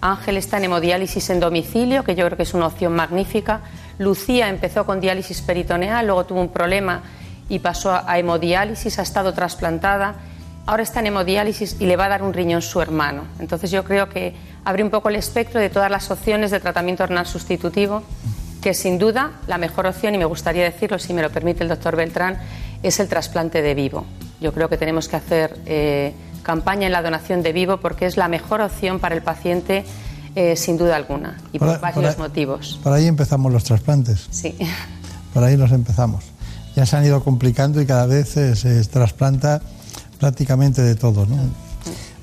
Ángel 0.00 0.36
está 0.36 0.58
en 0.58 0.64
hemodiálisis 0.64 1.30
en 1.30 1.40
domicilio, 1.40 2.04
que 2.04 2.14
yo 2.14 2.24
creo 2.26 2.36
que 2.36 2.44
es 2.44 2.54
una 2.54 2.66
opción 2.66 2.94
magnífica. 2.94 3.60
Lucía 3.98 4.48
empezó 4.48 4.86
con 4.86 5.00
diálisis 5.00 5.42
peritoneal, 5.42 6.06
luego 6.06 6.24
tuvo 6.26 6.40
un 6.40 6.48
problema 6.48 7.02
y 7.48 7.58
pasó 7.60 7.92
a 7.92 8.18
hemodiálisis, 8.18 8.98
ha 8.98 9.02
estado 9.02 9.32
trasplantada. 9.32 10.14
Ahora 10.66 10.82
está 10.82 11.00
en 11.00 11.08
hemodiálisis 11.08 11.76
y 11.80 11.86
le 11.86 11.96
va 11.96 12.06
a 12.06 12.08
dar 12.08 12.22
un 12.22 12.32
riñón 12.32 12.62
su 12.62 12.80
hermano. 12.80 13.24
Entonces 13.38 13.70
yo 13.70 13.84
creo 13.84 14.08
que 14.08 14.34
abre 14.64 14.82
un 14.82 14.90
poco 14.90 15.08
el 15.08 15.16
espectro 15.16 15.60
de 15.60 15.70
todas 15.70 15.90
las 15.90 16.10
opciones 16.10 16.50
de 16.50 16.60
tratamiento 16.60 17.06
renal 17.06 17.26
sustitutivo, 17.26 18.02
que 18.62 18.74
sin 18.74 18.98
duda 18.98 19.32
la 19.46 19.58
mejor 19.58 19.86
opción, 19.86 20.14
y 20.14 20.18
me 20.18 20.24
gustaría 20.24 20.64
decirlo 20.64 20.98
si 20.98 21.14
me 21.14 21.22
lo 21.22 21.30
permite 21.30 21.62
el 21.62 21.68
doctor 21.68 21.94
Beltrán, 21.94 22.38
es 22.82 22.98
el 22.98 23.08
trasplante 23.08 23.62
de 23.62 23.74
vivo. 23.74 24.04
Yo 24.40 24.52
creo 24.52 24.68
que 24.68 24.76
tenemos 24.76 25.08
que 25.08 25.16
hacer 25.16 25.58
eh, 25.66 26.14
campaña 26.42 26.86
en 26.86 26.92
la 26.92 27.02
donación 27.02 27.42
de 27.42 27.52
vivo 27.52 27.78
porque 27.78 28.06
es 28.06 28.16
la 28.16 28.28
mejor 28.28 28.60
opción 28.60 28.98
para 29.00 29.14
el 29.14 29.22
paciente 29.22 29.84
eh, 30.34 30.54
sin 30.56 30.76
duda 30.76 30.96
alguna 30.96 31.38
y 31.52 31.58
por, 31.58 31.68
Por- 31.68 31.80
por 31.80 31.94
varios 31.94 32.14
ahí- 32.14 32.20
motivos. 32.20 32.78
Por 32.82 32.92
ahí 32.92 33.06
empezamos 33.06 33.50
los 33.52 33.64
trasplantes, 33.64 34.26
Sí. 34.30 34.54
por 35.34 35.42
ahí 35.44 35.56
los 35.56 35.72
empezamos. 35.72 36.24
Ya 36.74 36.84
se 36.84 36.96
han 36.96 37.04
ido 37.06 37.24
complicando 37.24 37.80
y 37.80 37.86
cada 37.86 38.04
vez 38.06 38.36
eh, 38.36 38.54
se 38.54 38.84
trasplanta 38.84 39.62
prácticamente 40.20 40.82
de 40.82 40.94
todo. 40.94 41.24
¿no? 41.26 41.36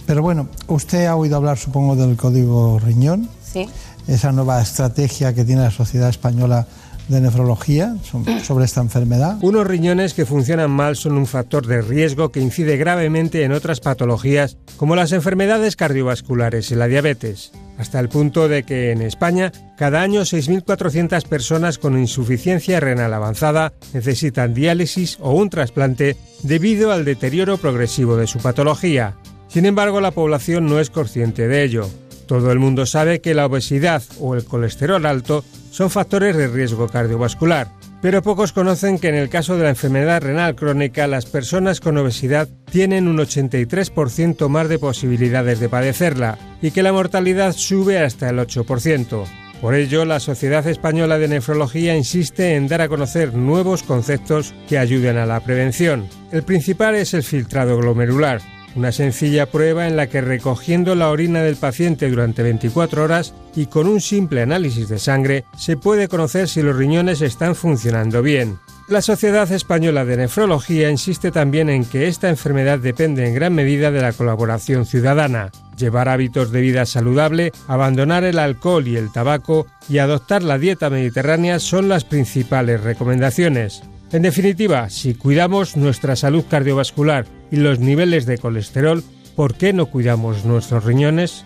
Pero 0.05 0.21
bueno, 0.21 0.47
usted 0.67 1.05
ha 1.07 1.15
oído 1.15 1.37
hablar, 1.37 1.57
supongo, 1.57 1.95
del 1.95 2.15
código 2.17 2.77
riñón, 2.79 3.29
Sí. 3.51 3.67
esa 4.07 4.31
nueva 4.31 4.61
estrategia 4.61 5.33
que 5.33 5.43
tiene 5.45 5.61
la 5.63 5.71
Sociedad 5.71 6.09
Española 6.09 6.67
de 7.07 7.19
Nefrología 7.21 7.95
so- 8.03 8.23
sobre 8.43 8.65
esta 8.65 8.81
enfermedad. 8.81 9.37
Unos 9.41 9.67
riñones 9.67 10.13
que 10.13 10.25
funcionan 10.25 10.71
mal 10.71 10.95
son 10.95 11.17
un 11.17 11.27
factor 11.27 11.67
de 11.67 11.81
riesgo 11.81 12.29
que 12.29 12.39
incide 12.39 12.77
gravemente 12.77 13.43
en 13.43 13.51
otras 13.51 13.79
patologías 13.79 14.57
como 14.77 14.95
las 14.95 15.11
enfermedades 15.11 15.75
cardiovasculares 15.75 16.71
y 16.71 16.75
la 16.75 16.87
diabetes, 16.87 17.51
hasta 17.77 17.99
el 17.99 18.09
punto 18.09 18.47
de 18.47 18.63
que 18.63 18.91
en 18.91 19.01
España 19.01 19.51
cada 19.77 20.01
año 20.01 20.21
6.400 20.21 21.27
personas 21.27 21.77
con 21.77 21.97
insuficiencia 21.97 22.79
renal 22.79 23.13
avanzada 23.13 23.73
necesitan 23.93 24.53
diálisis 24.53 25.17
o 25.21 25.33
un 25.33 25.49
trasplante 25.49 26.15
debido 26.43 26.91
al 26.91 27.05
deterioro 27.05 27.57
progresivo 27.57 28.15
de 28.15 28.27
su 28.27 28.39
patología. 28.39 29.15
Sin 29.49 29.65
embargo, 29.65 30.01
la 30.01 30.11
población 30.11 30.65
no 30.65 30.79
es 30.79 30.89
consciente 30.89 31.47
de 31.47 31.63
ello. 31.63 31.89
Todo 32.27 32.51
el 32.51 32.59
mundo 32.59 32.85
sabe 32.85 33.19
que 33.21 33.33
la 33.33 33.45
obesidad 33.45 34.01
o 34.19 34.33
el 34.35 34.45
colesterol 34.45 35.05
alto 35.05 35.43
son 35.73 35.89
factores 35.89 36.37
de 36.37 36.47
riesgo 36.47 36.87
cardiovascular, 36.87 37.67
pero 37.99 38.21
pocos 38.21 38.51
conocen 38.51 38.99
que 38.99 39.09
en 39.09 39.15
el 39.15 39.27
caso 39.27 39.57
de 39.57 39.63
la 39.63 39.69
enfermedad 39.69 40.21
renal 40.21 40.55
crónica 40.55 41.07
las 41.07 41.25
personas 41.25 41.79
con 41.79 41.97
obesidad 41.97 42.47
tienen 42.69 43.07
un 43.07 43.17
83% 43.17 44.49
más 44.49 44.69
de 44.69 44.77
posibilidades 44.77 45.59
de 45.59 45.69
padecerla 45.69 46.37
y 46.61 46.69
que 46.69 46.83
la 46.83 46.93
mortalidad 46.93 47.53
sube 47.53 47.97
hasta 47.97 48.29
el 48.29 48.37
8%. 48.37 49.25
Por 49.61 49.73
ello, 49.73 50.05
la 50.05 50.19
Sociedad 50.19 50.67
Española 50.67 51.17
de 51.17 51.29
Nefrología 51.29 51.97
insiste 51.97 52.53
en 52.53 52.67
dar 52.67 52.81
a 52.81 52.89
conocer 52.89 53.33
nuevos 53.33 53.81
conceptos 53.81 54.53
que 54.69 54.77
ayuden 54.77 55.17
a 55.17 55.25
la 55.25 55.39
prevención. 55.39 56.07
El 56.31 56.43
principal 56.43 56.93
es 56.93 57.15
el 57.15 57.23
filtrado 57.23 57.77
glomerular, 57.77 58.41
una 58.75 58.91
sencilla 58.91 59.45
prueba 59.45 59.87
en 59.87 59.95
la 59.95 60.07
que 60.07 60.21
recogiendo 60.21 60.95
la 60.95 61.09
orina 61.09 61.41
del 61.41 61.55
paciente 61.55 62.09
durante 62.09 62.43
24 62.43 63.03
horas 63.03 63.33
y 63.55 63.67
con 63.67 63.87
un 63.87 64.01
simple 64.01 64.41
análisis 64.41 64.89
de 64.89 64.99
sangre 64.99 65.45
se 65.57 65.77
puede 65.77 66.07
conocer 66.07 66.49
si 66.49 66.61
los 66.61 66.75
riñones 66.75 67.21
están 67.21 67.55
funcionando 67.55 68.21
bien. 68.21 68.57
La 68.89 69.01
Sociedad 69.01 69.49
Española 69.49 70.03
de 70.03 70.17
Nefrología 70.17 70.89
insiste 70.89 71.31
también 71.31 71.69
en 71.69 71.85
que 71.85 72.07
esta 72.07 72.29
enfermedad 72.29 72.79
depende 72.79 73.25
en 73.25 73.33
gran 73.33 73.55
medida 73.55 73.91
de 73.91 74.01
la 74.01 74.11
colaboración 74.11 74.85
ciudadana. 74.85 75.51
Llevar 75.77 76.09
hábitos 76.09 76.51
de 76.51 76.59
vida 76.59 76.85
saludable, 76.85 77.53
abandonar 77.67 78.25
el 78.25 78.39
alcohol 78.39 78.87
y 78.87 78.97
el 78.97 79.11
tabaco 79.11 79.67
y 79.87 79.99
adoptar 79.99 80.43
la 80.43 80.57
dieta 80.57 80.89
mediterránea 80.89 81.59
son 81.59 81.87
las 81.87 82.03
principales 82.03 82.81
recomendaciones. 82.81 83.83
En 84.13 84.21
definitiva, 84.21 84.91
si 84.91 85.15
cuidamos 85.15 85.75
nuestra 85.75 86.15
salud 86.15 86.45
cardiovascular 86.47 87.25
y 87.49 87.55
los 87.55 87.79
niveles 87.79 88.27
de 88.27 88.37
colesterol, 88.37 89.03
¿por 89.35 89.55
qué 89.55 89.73
no 89.73 89.87
cuidamos 89.87 90.45
nuestros 90.45 90.83
riñones? 90.83 91.43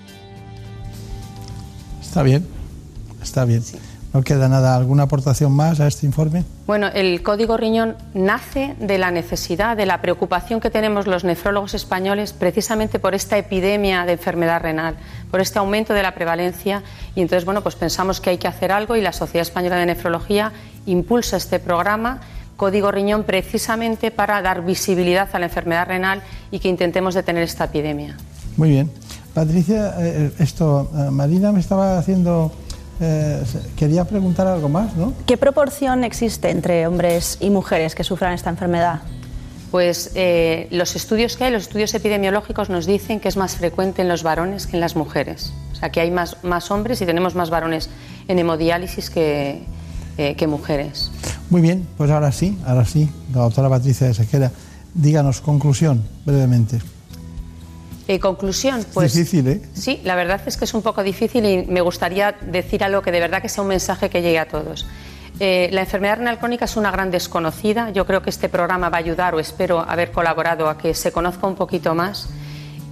Está 2.02 2.24
bien, 2.24 2.46
está 3.24 3.46
bien. 3.46 3.64
¿No 4.14 4.22
queda 4.22 4.50
nada, 4.50 4.76
alguna 4.76 5.04
aportación 5.04 5.54
más 5.54 5.80
a 5.80 5.88
este 5.88 6.06
informe? 6.06 6.44
Bueno, 6.66 6.88
el 6.88 7.24
código 7.24 7.56
riñón 7.56 7.96
nace 8.14 8.76
de 8.80 8.98
la 8.98 9.12
necesidad, 9.12 9.78
de 9.78 9.86
la 9.86 10.02
preocupación 10.02 10.60
que 10.60 10.70
tenemos 10.70 11.08
los 11.08 11.24
nefrólogos 11.24 11.74
españoles 11.74 12.34
precisamente 12.34 13.00
por 13.00 13.16
esta 13.16 13.38
epidemia 13.38 14.06
de 14.06 14.14
enfermedad 14.14 14.62
renal, 14.62 14.98
por 15.32 15.40
este 15.40 15.60
aumento 15.60 15.94
de 15.94 16.04
la 16.04 16.14
prevalencia 16.14 16.84
y 17.16 17.22
entonces, 17.22 17.46
bueno, 17.46 17.64
pues 17.64 17.76
pensamos 17.76 18.20
que 18.20 18.32
hay 18.32 18.38
que 18.38 18.48
hacer 18.50 18.74
algo 18.74 18.98
y 18.98 19.02
la 19.02 19.14
Sociedad 19.14 19.48
Española 19.48 19.78
de 19.78 19.86
Nefrología 19.86 20.52
impulsa 20.86 21.38
este 21.38 21.60
programa 21.60 22.20
Código 22.58 22.92
Riñón 22.92 23.24
precisamente 23.24 24.12
para 24.12 24.42
dar 24.42 24.66
visibilidad 24.66 25.30
a 25.32 25.40
la 25.40 25.46
enfermedad 25.46 25.88
renal 25.88 26.22
y 26.52 26.60
que 26.60 26.68
intentemos 26.68 27.14
detener 27.14 27.44
esta 27.44 27.66
epidemia. 27.66 28.18
Muy 28.58 28.72
bien. 28.72 28.92
Patricia, 29.34 29.94
eh, 30.00 30.32
esto, 30.40 30.92
eh, 30.94 31.12
Marina 31.12 31.52
me 31.52 31.60
estaba 31.60 31.98
haciendo 31.98 32.52
eh, 33.00 33.44
quería 33.76 34.06
preguntar 34.06 34.48
algo 34.48 34.70
más, 34.70 34.96
¿no? 34.96 35.14
¿Qué 35.28 35.38
proporción 35.38 36.04
existe 36.04 36.50
entre 36.50 36.88
hombres 36.88 37.38
y 37.40 37.50
mujeres 37.52 37.94
que 37.94 38.04
sufran 38.04 38.34
esta 38.34 38.50
enfermedad? 38.50 39.02
Pues 39.70 40.12
eh, 40.16 40.68
los 40.72 40.96
estudios 40.96 41.38
que 41.38 41.44
hay, 41.44 41.52
los 41.52 41.64
estudios 41.64 41.94
epidemiológicos 41.94 42.70
nos 42.70 42.86
dicen 42.86 43.20
que 43.20 43.28
es 43.28 43.38
más 43.38 43.56
frecuente 43.56 44.02
en 44.02 44.08
los 44.08 44.24
varones 44.24 44.66
que 44.66 44.78
en 44.78 44.80
las 44.80 44.96
mujeres. 44.96 45.54
O 45.74 45.76
sea, 45.76 45.92
que 45.92 46.00
hay 46.00 46.10
más, 46.10 46.44
más 46.44 46.72
hombres 46.72 47.02
y 47.02 47.06
tenemos 47.06 47.36
más 47.36 47.50
varones 47.50 47.90
en 48.28 48.40
hemodiálisis 48.40 49.10
que, 49.12 49.62
eh, 50.18 50.36
que 50.36 50.48
mujeres. 50.48 51.12
Muy 51.50 51.62
bien, 51.62 51.88
pues 51.98 52.12
ahora 52.12 52.32
sí, 52.32 52.58
ahora 52.66 52.84
sí, 52.84 53.10
la 53.34 53.42
doctora 53.42 53.70
Patricia 53.70 54.08
de 54.08 54.14
Sequera, 54.14 54.52
díganos 54.94 55.40
conclusión 55.40 56.04
brevemente. 56.26 56.80
Eh, 58.08 58.20
conclusión, 58.20 58.86
pues. 58.94 59.14
Difícil, 59.14 59.48
¿eh? 59.48 59.62
Sí, 59.74 60.02
la 60.04 60.16
verdad 60.16 60.42
es 60.46 60.58
que 60.58 60.66
es 60.66 60.74
un 60.74 60.82
poco 60.82 61.04
difícil 61.04 61.46
y 61.46 61.66
me 61.66 61.82
gustaría 61.82 62.32
decir 62.32 62.84
algo 62.84 63.02
que 63.02 63.12
de 63.12 63.20
verdad 63.20 63.42
que 63.42 63.50
sea 63.50 63.62
un 63.64 63.70
mensaje 63.70 64.10
que 64.10 64.22
llegue 64.22 64.40
a 64.40 64.48
todos. 64.48 64.86
Eh, 65.40 65.70
la 65.72 65.82
enfermedad 65.82 66.18
renal 66.18 66.40
crónica 66.40 66.66
es 66.66 66.78
una 66.78 66.90
gran 66.90 67.12
desconocida. 67.12 67.92
Yo 67.92 68.06
creo 68.06 68.22
que 68.22 68.30
este 68.30 68.50
programa 68.50 68.90
va 68.90 68.98
a 68.98 69.00
ayudar, 69.00 69.36
o 69.36 69.40
espero 69.40 69.80
haber 69.80 70.12
colaborado, 70.12 70.70
a 70.70 70.78
que 70.78 70.94
se 70.94 71.12
conozca 71.12 71.48
un 71.48 71.56
poquito 71.56 71.96
más. 71.96 72.30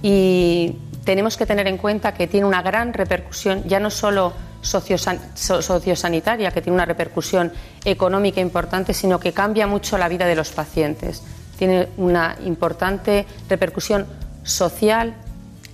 Y 0.02 0.76
tenemos 1.04 1.36
que 1.36 1.46
tener 1.46 1.66
en 1.66 1.78
cuenta 1.78 2.12
que 2.14 2.26
tiene 2.26 2.46
una 2.46 2.62
gran 2.62 2.92
repercusión, 2.92 3.64
ya 3.64 3.80
no 3.80 3.90
solo 3.90 4.32
sociosan 4.60 5.20
sociosanitaria, 5.34 6.50
que 6.50 6.62
tiene 6.62 6.74
una 6.74 6.84
repercusión 6.84 7.52
económica 7.84 8.40
importante, 8.40 8.94
sino 8.94 9.20
que 9.20 9.32
cambia 9.32 9.66
mucho 9.66 9.98
la 9.98 10.08
vida 10.08 10.26
de 10.26 10.34
los 10.34 10.50
pacientes. 10.50 11.22
Tiene 11.58 11.88
una 11.96 12.36
importante 12.44 13.26
repercusión 13.48 14.06
social, 14.42 15.14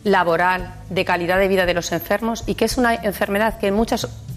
laboral, 0.04 0.74
de 0.90 1.04
calidad 1.04 1.38
de 1.38 1.48
vida 1.48 1.66
de 1.66 1.74
los 1.74 1.92
enfermos 1.92 2.44
y 2.46 2.54
que 2.54 2.64
es 2.64 2.76
una 2.76 2.94
enfermedad 2.94 3.58
que 3.58 3.68
en, 3.68 3.74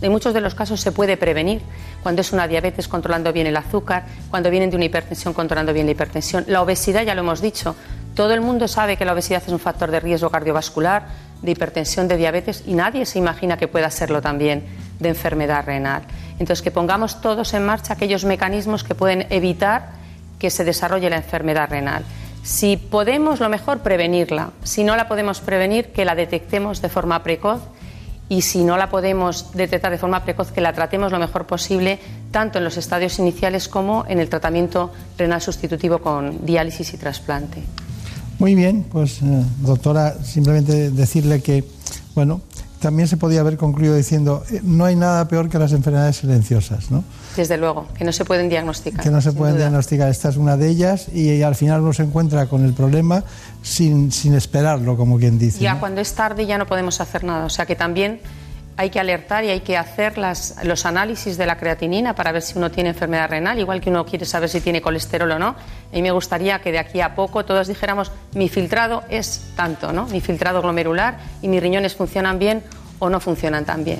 en 0.01 0.11
muchos 0.11 0.34
de 0.34 0.41
los 0.41 0.55
casos 0.55 0.80
se 0.81 0.91
puede 0.91 1.17
prevenir, 1.17 1.61
cuando 2.03 2.22
es 2.22 2.34
una 2.34 2.47
diabetes 2.47 2.88
controlando 2.88 3.34
bien 3.34 3.47
el 3.47 3.57
azúcar, 3.57 4.05
cuando 4.30 4.49
vienen 4.51 4.69
de 4.69 4.76
una 4.76 4.85
hipertensión 4.85 5.34
controlando 5.34 5.73
bien 5.73 5.88
la 5.88 5.93
hipertensión. 5.93 6.45
La 6.47 6.61
obesidad, 6.61 7.03
ya 7.03 7.15
lo 7.15 7.22
hemos 7.22 7.41
dicho, 7.41 7.76
todo 8.15 8.34
el 8.34 8.41
mundo 8.41 8.67
sabe 8.67 8.95
que 8.95 9.05
la 9.05 9.13
obesidad 9.13 9.43
es 9.45 9.51
un 9.51 9.59
factor 9.59 9.91
de 9.91 9.99
riesgo 9.99 10.30
cardiovascular, 10.30 11.07
de 11.45 11.51
hipertensión, 11.51 12.07
de 12.07 12.17
diabetes 12.17 12.63
y 12.65 12.73
nadie 12.73 13.05
se 13.05 13.19
imagina 13.19 13.57
que 13.57 13.67
pueda 13.67 13.89
serlo 13.91 14.22
también 14.22 14.63
de 14.99 15.09
enfermedad 15.09 15.65
renal. 15.65 16.03
Entonces, 16.39 16.61
que 16.61 16.72
pongamos 16.72 17.22
todos 17.22 17.53
en 17.53 17.65
marcha 17.65 17.93
aquellos 17.93 18.26
mecanismos 18.26 18.84
que 18.84 18.95
pueden 18.95 19.27
evitar 19.30 19.91
que 20.39 20.49
se 20.49 20.63
desarrolle 20.63 21.09
la 21.09 21.17
enfermedad 21.17 21.69
renal. 21.69 22.03
Si 22.43 22.77
podemos, 22.77 23.39
lo 23.39 23.49
mejor, 23.49 23.80
prevenirla. 23.80 24.51
Si 24.63 24.84
no 24.84 24.95
la 24.95 25.07
podemos 25.07 25.39
prevenir, 25.39 25.91
que 25.93 26.05
la 26.05 26.13
detectemos 26.13 26.81
de 26.81 26.89
forma 26.89 27.23
precoz. 27.23 27.61
Y 28.27 28.41
si 28.41 28.63
no 28.63 28.76
la 28.76 28.89
podemos 28.89 29.51
detectar 29.53 29.91
de 29.91 29.99
forma 29.99 30.23
precoz, 30.23 30.51
que 30.51 30.61
la 30.61 30.73
tratemos 30.73 31.11
lo 31.11 31.19
mejor 31.19 31.45
posible, 31.45 31.99
tanto 32.31 32.57
en 32.57 32.63
los 32.63 32.77
estadios 32.77 33.19
iniciales 33.19 33.67
como 33.67 34.03
en 34.07 34.19
el 34.19 34.30
tratamiento 34.30 34.91
renal 35.17 35.41
sustitutivo 35.41 35.99
con 35.99 36.43
diálisis 36.45 36.93
y 36.93 36.97
trasplante. 36.97 37.63
Muy 38.40 38.56
bien, 38.56 38.86
pues 38.91 39.22
eh, 39.22 39.44
doctora, 39.62 40.16
simplemente 40.24 40.91
decirle 40.91 41.41
que, 41.41 41.64
bueno, 42.16 42.41
también 42.80 43.07
se 43.07 43.18
podía 43.18 43.40
haber 43.40 43.57
concluido 43.57 43.95
diciendo, 43.95 44.44
eh, 44.52 44.60
no 44.64 44.86
hay 44.86 44.95
nada 44.95 45.28
peor 45.28 45.49
que 45.49 45.57
las 45.57 45.72
enfermedades 45.72 46.18
silenciosas, 46.18 46.91
¿no? 46.91 47.03
Desde 47.36 47.57
luego, 47.57 47.88
que 47.98 48.03
no 48.03 48.12
se 48.12 48.26
pueden 48.26 48.49
diagnosticar. 48.49 49.03
Que 49.03 49.10
no 49.10 49.22
se 49.22 49.32
pueden 49.32 49.56
duda. 49.56 49.66
diagnosticar. 49.66 50.10
Esta 50.10 50.30
es 50.30 50.38
una 50.38 50.57
de 50.57 50.70
ellas 50.70 51.07
y, 51.14 51.41
al 51.41 51.56
final 51.56 51.82
uno 51.82 51.94
se 51.94 52.03
encuentra 52.03 52.48
con 52.48 52.64
el 52.64 52.74
problema 52.74 53.24
sin, 53.62 54.12
sin 54.12 54.34
esperarlo, 54.34 54.98
como 54.98 55.18
quien 55.18 55.40
dice. 55.40 55.60
Ya 55.60 55.76
¿no? 55.76 55.80
cuando 55.80 56.02
es 56.02 56.14
tarde 56.14 56.45
ya 56.45 56.57
no 56.57 56.66
podemos 56.68 57.02
hacer 57.02 57.24
nada. 57.24 57.45
O 57.45 57.49
sea 57.49 57.66
que 57.66 57.76
también 57.76 58.20
hay 58.77 58.89
que 58.89 58.99
alertar 58.99 59.43
y 59.45 59.49
hay 59.49 59.61
que 59.61 59.77
hacer 59.77 60.18
las- 60.18 60.56
los 60.64 60.85
análisis 60.85 61.38
de 61.38 61.45
la 61.45 61.57
creatinina 61.57 62.14
para 62.14 62.31
ver 62.34 62.41
si 62.41 62.57
uno 62.57 62.69
tiene 62.69 62.89
enfermedad 62.89 63.30
renal, 63.30 63.57
igual 63.60 63.80
que 63.80 63.89
uno 63.89 64.06
quiere 64.06 64.26
saber 64.26 64.49
si 64.49 64.60
tiene 64.60 64.81
colesterol 64.81 65.31
o 65.31 65.39
no. 65.39 65.56
Y 65.93 66.02
me 66.02 66.11
gustaría 66.11 66.60
que 66.60 66.72
de 66.73 66.80
aquí 66.80 66.99
a 66.99 67.15
poco 67.15 67.45
todos 67.45 67.68
dijéramos, 67.68 68.11
mi 68.34 68.49
filtrado 68.49 69.03
es 69.10 69.41
tanto, 69.56 69.93
¿no? 69.93 70.07
Mi 70.07 70.19
filtrado 70.19 70.61
glomerular 70.61 71.18
y 71.41 71.47
mis 71.47 71.61
riñones 71.61 71.95
funcionan 71.95 72.38
bien 72.38 72.64
o 72.99 73.10
no 73.10 73.19
funcionan 73.19 73.64
tan 73.64 73.84
bien. 73.85 73.99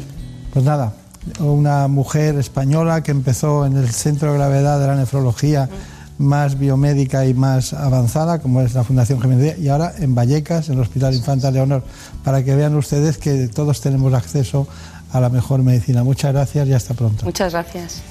Pues 0.52 0.65
nada, 0.65 0.93
una 1.39 1.88
mujer 1.88 2.35
española 2.35 3.02
que 3.02 3.11
empezó 3.11 3.65
en 3.65 3.77
el 3.77 3.89
centro 3.89 4.31
de 4.34 4.38
gravedad 4.38 4.80
de 4.80 4.88
la 4.88 4.95
nefrología 4.95 5.69
más 6.17 6.57
biomédica 6.57 7.25
y 7.25 7.33
más 7.33 7.73
avanzada, 7.73 8.39
como 8.39 8.61
es 8.61 8.73
la 8.73 8.83
Fundación 8.83 9.21
Jiménez 9.21 9.43
Díaz, 9.43 9.59
y 9.59 9.69
ahora 9.69 9.93
en 9.97 10.15
Vallecas, 10.15 10.69
en 10.69 10.75
el 10.75 10.81
Hospital 10.81 11.13
Infanta 11.13 11.51
Leonor, 11.51 11.83
para 12.23 12.43
que 12.43 12.55
vean 12.55 12.75
ustedes 12.75 13.17
que 13.17 13.47
todos 13.47 13.81
tenemos 13.81 14.13
acceso 14.13 14.67
a 15.11 15.19
la 15.19 15.29
mejor 15.29 15.63
medicina. 15.63 16.03
Muchas 16.03 16.33
gracias 16.33 16.67
y 16.67 16.73
hasta 16.73 16.93
pronto. 16.93 17.25
Muchas 17.25 17.53
gracias. 17.53 18.01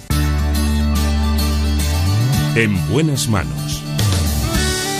En 2.54 2.76
buenas 2.90 3.28
manos. 3.28 3.82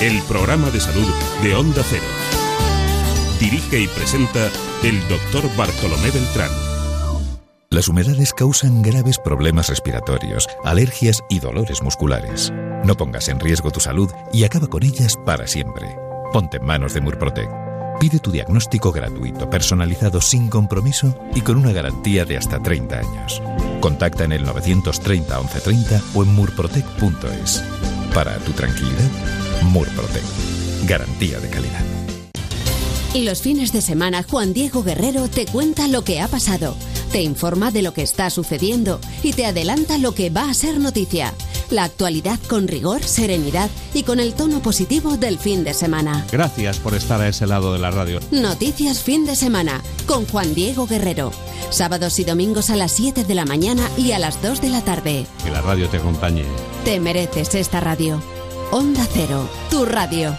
El 0.02 0.20
programa 0.22 0.70
de 0.70 0.81
salud 0.81 1.09
de 1.43 1.55
Onda 1.55 1.82
Cero. 1.89 2.02
Dirige 3.39 3.81
y 3.81 3.86
presenta 3.89 4.48
el 4.82 5.01
doctor 5.09 5.44
Bartolomé 5.56 6.10
Beltrán. 6.10 6.51
Las 7.70 7.89
humedades 7.89 8.32
causan 8.32 8.82
graves 8.82 9.18
problemas 9.18 9.68
respiratorios, 9.68 10.48
alergias 10.64 11.22
y 11.28 11.40
dolores 11.40 11.82
musculares. 11.82 12.52
No 12.85 12.97
pongas 12.97 13.28
en 13.28 13.40
riesgo 13.40 13.70
tu 13.70 13.81
salud 13.81 14.11
y 14.32 14.44
acaba 14.44 14.66
con 14.66 14.82
ellas 14.82 15.16
para 15.24 15.47
siempre. 15.47 15.97
Ponte 16.32 16.59
en 16.59 16.66
manos 16.66 16.93
de 16.93 17.01
Murprotec. 17.01 17.48
Pide 17.98 18.19
tu 18.19 18.31
diagnóstico 18.31 18.93
gratuito, 18.93 19.48
personalizado 19.48 20.20
sin 20.20 20.48
compromiso 20.48 21.19
y 21.35 21.40
con 21.40 21.56
una 21.56 21.73
garantía 21.73 22.27
de 22.27 22.36
hasta 22.36 22.61
30 22.61 22.98
años. 22.98 23.43
Contacta 23.81 24.24
en 24.24 24.32
el 24.32 24.44
930 24.44 25.39
1130 25.39 26.02
o 26.15 26.24
en 26.24 26.35
murprotec.es. 26.35 27.65
Para 28.12 28.36
tu 28.39 28.52
tranquilidad, 28.52 29.11
Murprotec. 29.62 30.23
Garantía 30.86 31.40
de 31.40 31.48
calidad. 31.48 31.85
Y 33.15 33.23
los 33.23 33.40
fines 33.40 33.73
de 33.73 33.81
semana 33.81 34.24
Juan 34.24 34.52
Diego 34.52 34.82
Guerrero 34.82 35.28
te 35.28 35.47
cuenta 35.47 35.89
lo 35.89 36.02
que 36.02 36.20
ha 36.20 36.28
pasado, 36.28 36.77
te 37.12 37.23
informa 37.23 37.70
de 37.70 37.81
lo 37.81 37.94
que 37.94 38.02
está 38.02 38.28
sucediendo 38.28 39.01
y 39.23 39.32
te 39.32 39.47
adelanta 39.47 39.98
lo 39.98 40.12
que 40.15 40.31
va 40.31 40.51
a 40.51 40.55
ser 40.55 40.81
noticia. 40.81 41.32
La 41.75 41.83
actualidad 41.83 42.39
con 42.49 42.69
rigor, 42.69 43.03
serenidad 43.03 43.69
y 43.95 44.05
con 44.05 44.21
el 44.21 44.35
tono 44.35 44.61
positivo 44.61 45.17
del 45.17 45.41
fin 45.41 45.65
de 45.65 45.75
semana. 45.75 46.25
Gracias 46.31 46.79
por 46.79 46.95
estar 46.95 47.21
a 47.21 47.27
ese 47.27 47.49
lado 47.49 47.73
de 47.73 47.81
la 47.81 47.91
radio. 47.91 48.21
Noticias 48.31 49.03
fin 49.03 49.27
de 49.27 49.35
semana 49.35 49.83
con 50.07 50.25
Juan 50.25 50.55
Diego 50.55 50.87
Guerrero. 50.87 51.33
Sábados 51.71 52.21
y 52.21 52.25
domingos 52.25 52.71
a 52.71 52.77
las 52.77 52.93
7 52.93 53.25
de 53.25 53.35
la 53.35 53.45
mañana 53.45 53.91
y 53.99 54.13
a 54.13 54.21
las 54.21 54.41
2 54.41 54.61
de 54.61 54.69
la 54.69 54.83
tarde. 54.83 55.27
Que 55.43 55.51
la 55.51 55.63
radio 55.63 55.89
te 55.89 55.97
acompañe. 55.97 56.45
Te 56.85 57.01
mereces 57.01 57.57
esta 57.57 57.81
radio. 57.81 58.23
Onda 58.71 59.05
Cero, 59.13 59.49
tu 59.69 59.85
radio. 59.85 60.39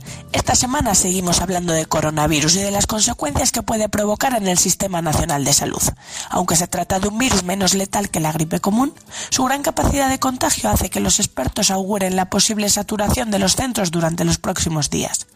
Esta 0.33 0.55
semana 0.55 0.95
seguimos 0.95 1.41
hablando 1.41 1.73
de 1.73 1.85
coronavirus 1.85 2.55
y 2.55 2.59
de 2.59 2.71
las 2.71 2.87
consecuencias 2.87 3.51
que 3.51 3.63
puede 3.63 3.89
provocar 3.89 4.33
en 4.37 4.47
el 4.47 4.57
Sistema 4.57 5.01
Nacional 5.01 5.43
de 5.43 5.51
Salud. 5.51 5.81
Aunque 6.29 6.55
se 6.55 6.67
trata 6.67 7.01
de 7.01 7.09
un 7.09 7.17
virus 7.17 7.43
menos 7.43 7.73
letal 7.73 8.09
que 8.09 8.21
la 8.21 8.31
gripe 8.31 8.61
común, 8.61 8.93
su 9.29 9.43
gran 9.43 9.61
capacidad 9.61 10.09
de 10.09 10.19
contagio 10.19 10.69
hace 10.69 10.89
que 10.89 11.01
los 11.01 11.19
expertos 11.19 11.69
auguren 11.69 12.15
la 12.15 12.29
posible 12.29 12.69
saturación 12.69 13.29
de 13.29 13.39
los 13.39 13.57
centros 13.57 13.91
durante 13.91 14.23
los 14.23 14.37
próximos 14.37 14.89
días. 14.89 15.27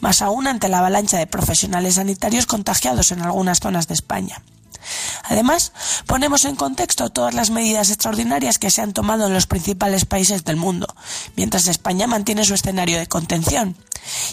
Más 0.00 0.20
aún 0.20 0.46
ante 0.46 0.68
la 0.68 0.80
avalancha 0.80 1.16
de 1.16 1.26
profesionales 1.26 1.94
sanitarios 1.94 2.44
contagiados 2.44 3.10
en 3.10 3.22
algunas 3.22 3.60
zonas 3.60 3.88
de 3.88 3.94
España. 3.94 4.42
Además, 5.24 5.72
ponemos 6.06 6.44
en 6.44 6.56
contexto 6.56 7.10
todas 7.10 7.34
las 7.34 7.50
medidas 7.50 7.90
extraordinarias 7.90 8.58
que 8.58 8.70
se 8.70 8.82
han 8.82 8.92
tomado 8.92 9.26
en 9.26 9.34
los 9.34 9.46
principales 9.46 10.04
países 10.04 10.44
del 10.44 10.56
mundo, 10.56 10.86
mientras 11.36 11.68
España 11.68 12.06
mantiene 12.06 12.44
su 12.44 12.54
escenario 12.54 12.98
de 12.98 13.06
contención. 13.06 13.76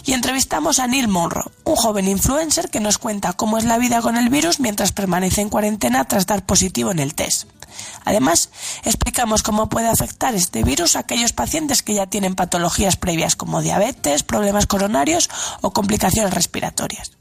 Y 0.04 0.12
entrevistamos 0.12 0.78
a 0.78 0.86
Neil 0.86 1.08
Monroe, 1.08 1.50
un 1.64 1.76
joven 1.76 2.08
influencer 2.08 2.70
que 2.70 2.80
nos 2.80 2.98
cuenta 2.98 3.32
cómo 3.32 3.58
es 3.58 3.64
la 3.64 3.78
vida 3.78 4.00
con 4.02 4.16
el 4.16 4.28
virus 4.28 4.60
mientras 4.60 4.92
permanece 4.92 5.40
en 5.40 5.48
cuarentena 5.48 6.04
tras 6.06 6.26
dar 6.26 6.44
positivo 6.44 6.90
en 6.90 6.98
el 6.98 7.14
test. 7.14 7.48
Además, 8.04 8.50
explicamos 8.84 9.42
cómo 9.42 9.68
puede 9.68 9.88
afectar 9.88 10.34
este 10.34 10.64
virus 10.64 10.96
a 10.96 11.00
aquellos 11.00 11.32
pacientes 11.32 11.82
que 11.82 11.94
ya 11.94 12.06
tienen 12.06 12.34
patologías 12.34 12.96
previas 12.96 13.36
como 13.36 13.62
diabetes, 13.62 14.22
problemas 14.22 14.66
coronarios 14.66 15.30
o 15.60 15.72
complicaciones 15.72 16.34
respiratorias. 16.34 17.12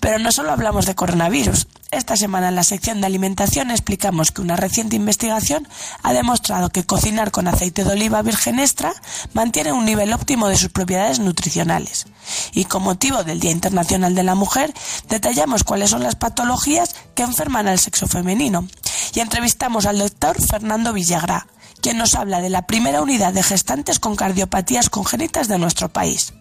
Pero 0.00 0.18
no 0.18 0.32
solo 0.32 0.52
hablamos 0.52 0.86
de 0.86 0.94
coronavirus. 0.94 1.66
Esta 1.92 2.16
semana 2.16 2.48
en 2.48 2.54
la 2.54 2.64
sección 2.64 3.00
de 3.00 3.06
alimentación 3.06 3.70
explicamos 3.70 4.32
que 4.32 4.40
una 4.40 4.56
reciente 4.56 4.96
investigación 4.96 5.68
ha 6.02 6.14
demostrado 6.14 6.70
que 6.70 6.84
cocinar 6.84 7.30
con 7.30 7.48
aceite 7.48 7.84
de 7.84 7.92
oliva 7.92 8.22
virgen 8.22 8.58
extra 8.58 8.94
mantiene 9.34 9.72
un 9.72 9.84
nivel 9.84 10.12
óptimo 10.14 10.48
de 10.48 10.56
sus 10.56 10.70
propiedades 10.70 11.18
nutricionales. 11.18 12.06
Y 12.52 12.64
con 12.64 12.82
motivo 12.82 13.24
del 13.24 13.40
Día 13.40 13.50
Internacional 13.50 14.14
de 14.14 14.22
la 14.22 14.34
Mujer, 14.34 14.72
detallamos 15.10 15.64
cuáles 15.64 15.90
son 15.90 16.02
las 16.02 16.16
patologías 16.16 16.94
que 17.14 17.24
enferman 17.24 17.68
al 17.68 17.78
sexo 17.78 18.06
femenino. 18.06 18.66
Y 19.14 19.20
entrevistamos 19.20 19.84
al 19.84 19.98
doctor 19.98 20.40
Fernando 20.42 20.94
Villagrá, 20.94 21.46
quien 21.82 21.98
nos 21.98 22.14
habla 22.14 22.40
de 22.40 22.48
la 22.48 22.66
primera 22.66 23.02
unidad 23.02 23.34
de 23.34 23.42
gestantes 23.42 23.98
con 23.98 24.16
cardiopatías 24.16 24.88
congénitas 24.88 25.46
de 25.48 25.58
nuestro 25.58 25.92
país. 25.92 26.32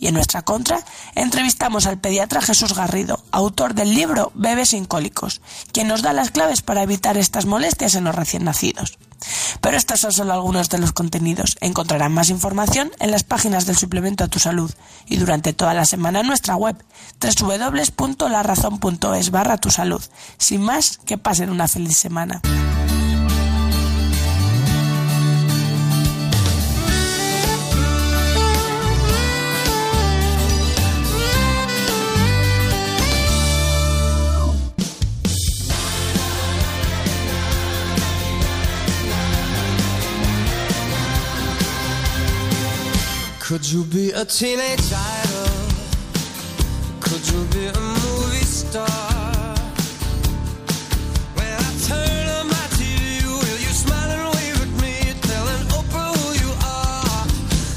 Y 0.00 0.08
en 0.08 0.14
nuestra 0.14 0.42
contra, 0.42 0.80
entrevistamos 1.14 1.86
al 1.86 1.98
pediatra 1.98 2.40
Jesús 2.40 2.74
Garrido, 2.74 3.22
autor 3.30 3.74
del 3.74 3.94
libro 3.94 4.32
Bebes 4.34 4.70
sin 4.70 4.86
cólicos, 4.86 5.40
quien 5.72 5.86
nos 5.86 6.02
da 6.02 6.12
las 6.12 6.30
claves 6.30 6.62
para 6.62 6.82
evitar 6.82 7.18
estas 7.18 7.46
molestias 7.46 7.94
en 7.94 8.04
los 8.04 8.14
recién 8.14 8.44
nacidos. 8.44 8.98
Pero 9.60 9.76
estos 9.76 10.00
son 10.00 10.12
solo 10.12 10.32
algunos 10.32 10.70
de 10.70 10.78
los 10.78 10.92
contenidos. 10.92 11.58
Encontrarán 11.60 12.12
más 12.12 12.30
información 12.30 12.92
en 12.98 13.10
las 13.10 13.24
páginas 13.24 13.66
del 13.66 13.76
suplemento 13.76 14.24
a 14.24 14.28
tu 14.28 14.38
salud 14.38 14.72
y 15.06 15.18
durante 15.18 15.52
toda 15.52 15.74
la 15.74 15.84
semana 15.84 16.20
en 16.20 16.26
nuestra 16.26 16.56
web 16.56 16.82
www.larazón.es 17.20 19.30
barra 19.30 19.58
tu 19.58 19.70
salud. 19.70 20.02
Sin 20.38 20.62
más, 20.62 20.98
que 21.04 21.18
pasen 21.18 21.50
una 21.50 21.68
feliz 21.68 21.98
semana. 21.98 22.40
Could 43.50 43.68
you 43.68 43.82
be 43.82 44.12
a 44.12 44.24
teenage 44.24 44.92
idol? 44.92 45.50
Could 47.00 47.24
you 47.32 47.42
be 47.46 47.66
a 47.66 47.80
movie 47.80 48.46
star? 48.46 48.86
When 51.34 51.52
I 51.58 51.70
turn 51.82 52.28
on 52.38 52.46
my 52.46 52.66
TV, 52.78 53.26
will 53.26 53.58
you 53.66 53.72
smile 53.74 54.10
and 54.16 54.34
wave 54.36 54.62
at 54.62 54.72
me, 54.80 54.94
telling 55.30 55.66
Oprah 55.78 56.14
who 56.14 56.28
you 56.44 56.52
are? 56.62 57.26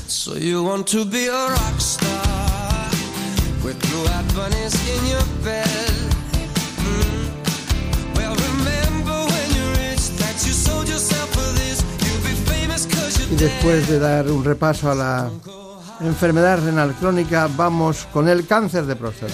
So 0.08 0.36
you 0.36 0.62
want 0.64 0.86
to 0.90 1.06
be 1.06 1.26
a 1.26 1.44
rock 1.58 1.82
star 1.82 2.92
with 3.66 3.82
blue-eyed 3.82 4.28
bunnies 4.36 4.76
in 4.94 5.02
your 5.08 5.26
bed? 5.44 5.94
Mm. 6.86 8.16
Well, 8.16 8.36
remember 8.36 9.18
when 9.34 9.48
you 9.58 9.66
rich 9.82 10.06
that 10.22 10.38
you 10.46 10.54
sold 10.54 10.88
yourself 10.88 11.30
for 11.34 11.50
this. 11.58 11.82
You'll 12.06 12.22
be 12.30 12.36
famous 12.52 12.86
'cause 12.86 13.18
Y 13.18 13.26
you're 13.26 13.40
después 13.40 13.88
de 13.88 13.98
dar 13.98 14.28
un 14.28 14.44
repaso 14.44 14.92
a 14.92 14.94
la 14.94 15.32
enfermedad 16.04 16.64
renal 16.64 16.94
crónica, 16.96 17.50
vamos 17.56 18.08
con 18.12 18.28
el 18.28 18.46
cáncer 18.46 18.86
de 18.86 18.96
próstata. 18.96 19.34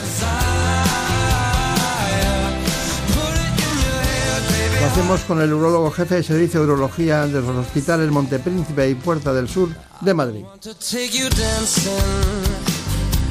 Lo 4.80 4.86
hacemos 4.86 5.22
con 5.22 5.42
el 5.42 5.54
urólogo 5.54 5.92
jefe 5.92 6.16
de 6.16 6.24
servicio 6.24 6.62
de 6.62 6.68
urología 6.68 7.28
de 7.28 7.42
los 7.42 7.56
hospitales 7.56 8.10
Montepríncipe 8.12 8.90
y 8.90 8.96
Puerta 8.96 9.34
del 9.34 9.50
Sur 9.50 9.70
de 10.02 10.14
Madrid. 10.14 10.46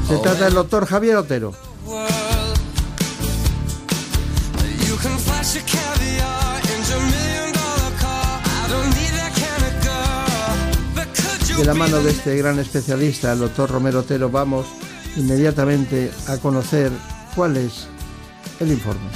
Se 0.08 0.18
trata 0.22 0.44
del 0.44 0.54
doctor 0.54 0.86
Javier 0.86 1.16
Otero. 1.16 1.54
De 11.58 11.64
la 11.64 11.74
mano 11.74 11.98
de 11.98 12.12
este 12.12 12.36
gran 12.36 12.60
especialista, 12.60 13.32
el 13.32 13.40
doctor 13.40 13.68
Romero 13.68 13.98
Otero, 13.98 14.30
vamos 14.30 14.68
inmediatamente 15.16 16.12
a 16.28 16.38
conocer 16.38 16.92
cuál 17.34 17.56
es 17.56 17.88
el 18.60 18.70
informe. 18.70 19.10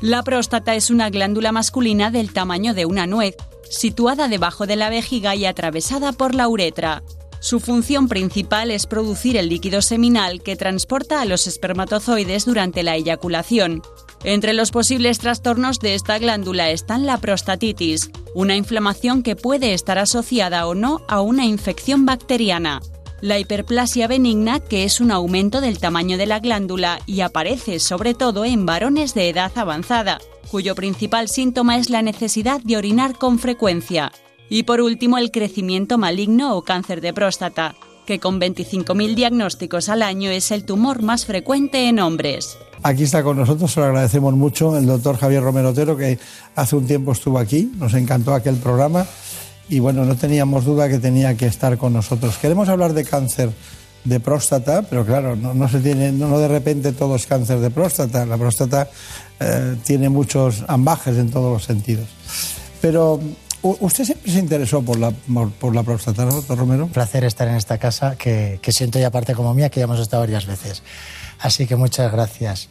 La 0.00 0.22
próstata 0.22 0.76
es 0.76 0.90
una 0.90 1.10
glándula 1.10 1.50
masculina 1.50 2.12
del 2.12 2.32
tamaño 2.32 2.74
de 2.74 2.86
una 2.86 3.08
nuez, 3.08 3.34
situada 3.68 4.28
debajo 4.28 4.68
de 4.68 4.76
la 4.76 4.88
vejiga 4.88 5.34
y 5.34 5.46
atravesada 5.46 6.12
por 6.12 6.32
la 6.32 6.46
uretra. 6.46 7.02
Su 7.40 7.58
función 7.58 8.06
principal 8.06 8.70
es 8.70 8.86
producir 8.86 9.36
el 9.36 9.48
líquido 9.48 9.82
seminal 9.82 10.42
que 10.42 10.54
transporta 10.54 11.20
a 11.20 11.24
los 11.24 11.48
espermatozoides 11.48 12.44
durante 12.44 12.84
la 12.84 12.94
eyaculación. 12.94 13.82
Entre 14.24 14.54
los 14.54 14.70
posibles 14.70 15.18
trastornos 15.18 15.78
de 15.78 15.94
esta 15.94 16.18
glándula 16.18 16.70
están 16.70 17.06
la 17.06 17.18
prostatitis, 17.18 18.10
una 18.34 18.56
inflamación 18.56 19.22
que 19.22 19.36
puede 19.36 19.72
estar 19.72 19.98
asociada 19.98 20.66
o 20.66 20.74
no 20.74 21.02
a 21.08 21.20
una 21.20 21.44
infección 21.44 22.06
bacteriana. 22.06 22.80
La 23.20 23.38
hiperplasia 23.38 24.08
benigna, 24.08 24.60
que 24.60 24.84
es 24.84 25.00
un 25.00 25.10
aumento 25.10 25.60
del 25.60 25.78
tamaño 25.78 26.18
de 26.18 26.26
la 26.26 26.38
glándula 26.38 26.98
y 27.06 27.20
aparece 27.20 27.78
sobre 27.78 28.14
todo 28.14 28.44
en 28.44 28.66
varones 28.66 29.14
de 29.14 29.30
edad 29.30 29.52
avanzada, 29.54 30.18
cuyo 30.50 30.74
principal 30.74 31.28
síntoma 31.28 31.78
es 31.78 31.88
la 31.88 32.02
necesidad 32.02 32.60
de 32.60 32.76
orinar 32.76 33.16
con 33.16 33.38
frecuencia. 33.38 34.12
Y 34.48 34.64
por 34.64 34.80
último, 34.80 35.18
el 35.18 35.30
crecimiento 35.30 35.98
maligno 35.98 36.56
o 36.56 36.62
cáncer 36.62 37.00
de 37.00 37.12
próstata, 37.12 37.74
que 38.06 38.18
con 38.18 38.40
25.000 38.40 39.14
diagnósticos 39.14 39.88
al 39.88 40.02
año 40.02 40.30
es 40.30 40.50
el 40.50 40.64
tumor 40.64 41.02
más 41.02 41.26
frecuente 41.26 41.88
en 41.88 41.98
hombres. 41.98 42.56
Aquí 42.82 43.02
está 43.02 43.22
con 43.22 43.36
nosotros, 43.36 43.72
se 43.72 43.80
lo 43.80 43.86
agradecemos 43.86 44.34
mucho, 44.34 44.76
el 44.76 44.86
doctor 44.86 45.18
Javier 45.18 45.42
Romero 45.42 45.70
Otero, 45.70 45.96
que 45.96 46.18
hace 46.54 46.76
un 46.76 46.86
tiempo 46.86 47.12
estuvo 47.12 47.38
aquí, 47.38 47.70
nos 47.76 47.94
encantó 47.94 48.32
aquel 48.32 48.56
programa 48.56 49.06
y 49.68 49.80
bueno, 49.80 50.04
no 50.04 50.16
teníamos 50.16 50.64
duda 50.64 50.88
que 50.88 50.98
tenía 50.98 51.36
que 51.36 51.46
estar 51.46 51.76
con 51.76 51.92
nosotros. 51.92 52.36
Queremos 52.38 52.68
hablar 52.68 52.92
de 52.92 53.04
cáncer 53.04 53.50
de 54.04 54.20
próstata, 54.20 54.82
pero 54.82 55.04
claro, 55.04 55.34
no, 55.34 55.68
se 55.68 55.80
tiene, 55.80 56.12
no, 56.12 56.38
de 56.38 56.48
repente 56.48 56.92
todo 56.92 57.16
es 57.16 57.26
cáncer 57.26 57.58
de 57.58 57.70
próstata. 57.70 58.24
La 58.24 58.36
próstata 58.36 58.88
eh, 59.40 59.76
tiene 59.84 60.08
muchos 60.08 60.64
ambajes 60.68 61.16
en 61.16 61.30
todos 61.30 61.52
los 61.52 61.64
sentidos. 61.64 62.06
Pero 62.80 63.20
usted 63.62 64.04
siempre 64.04 64.30
se 64.32 64.38
interesó 64.38 64.82
por 64.82 64.98
la, 64.98 65.10
por, 65.10 65.50
por 65.52 65.74
la 65.74 65.82
próstata, 65.82 66.24
¿no, 66.24 66.34
doctor 66.36 66.58
Romero? 66.58 66.84
Un 66.84 66.90
placer 66.90 67.24
estar 67.24 67.48
en 67.48 67.54
esta 67.56 67.78
casa 67.78 68.16
que, 68.16 68.58
que 68.62 68.72
siento 68.72 68.98
ya 68.98 69.10
parte 69.10 69.34
como 69.34 69.52
mía, 69.54 69.68
que 69.70 69.80
ya 69.80 69.84
hemos 69.84 70.00
estado 70.00 70.22
varias 70.22 70.46
veces. 70.46 70.82
Así 71.40 71.66
que 71.66 71.76
muchas 71.76 72.10
gracias. 72.12 72.68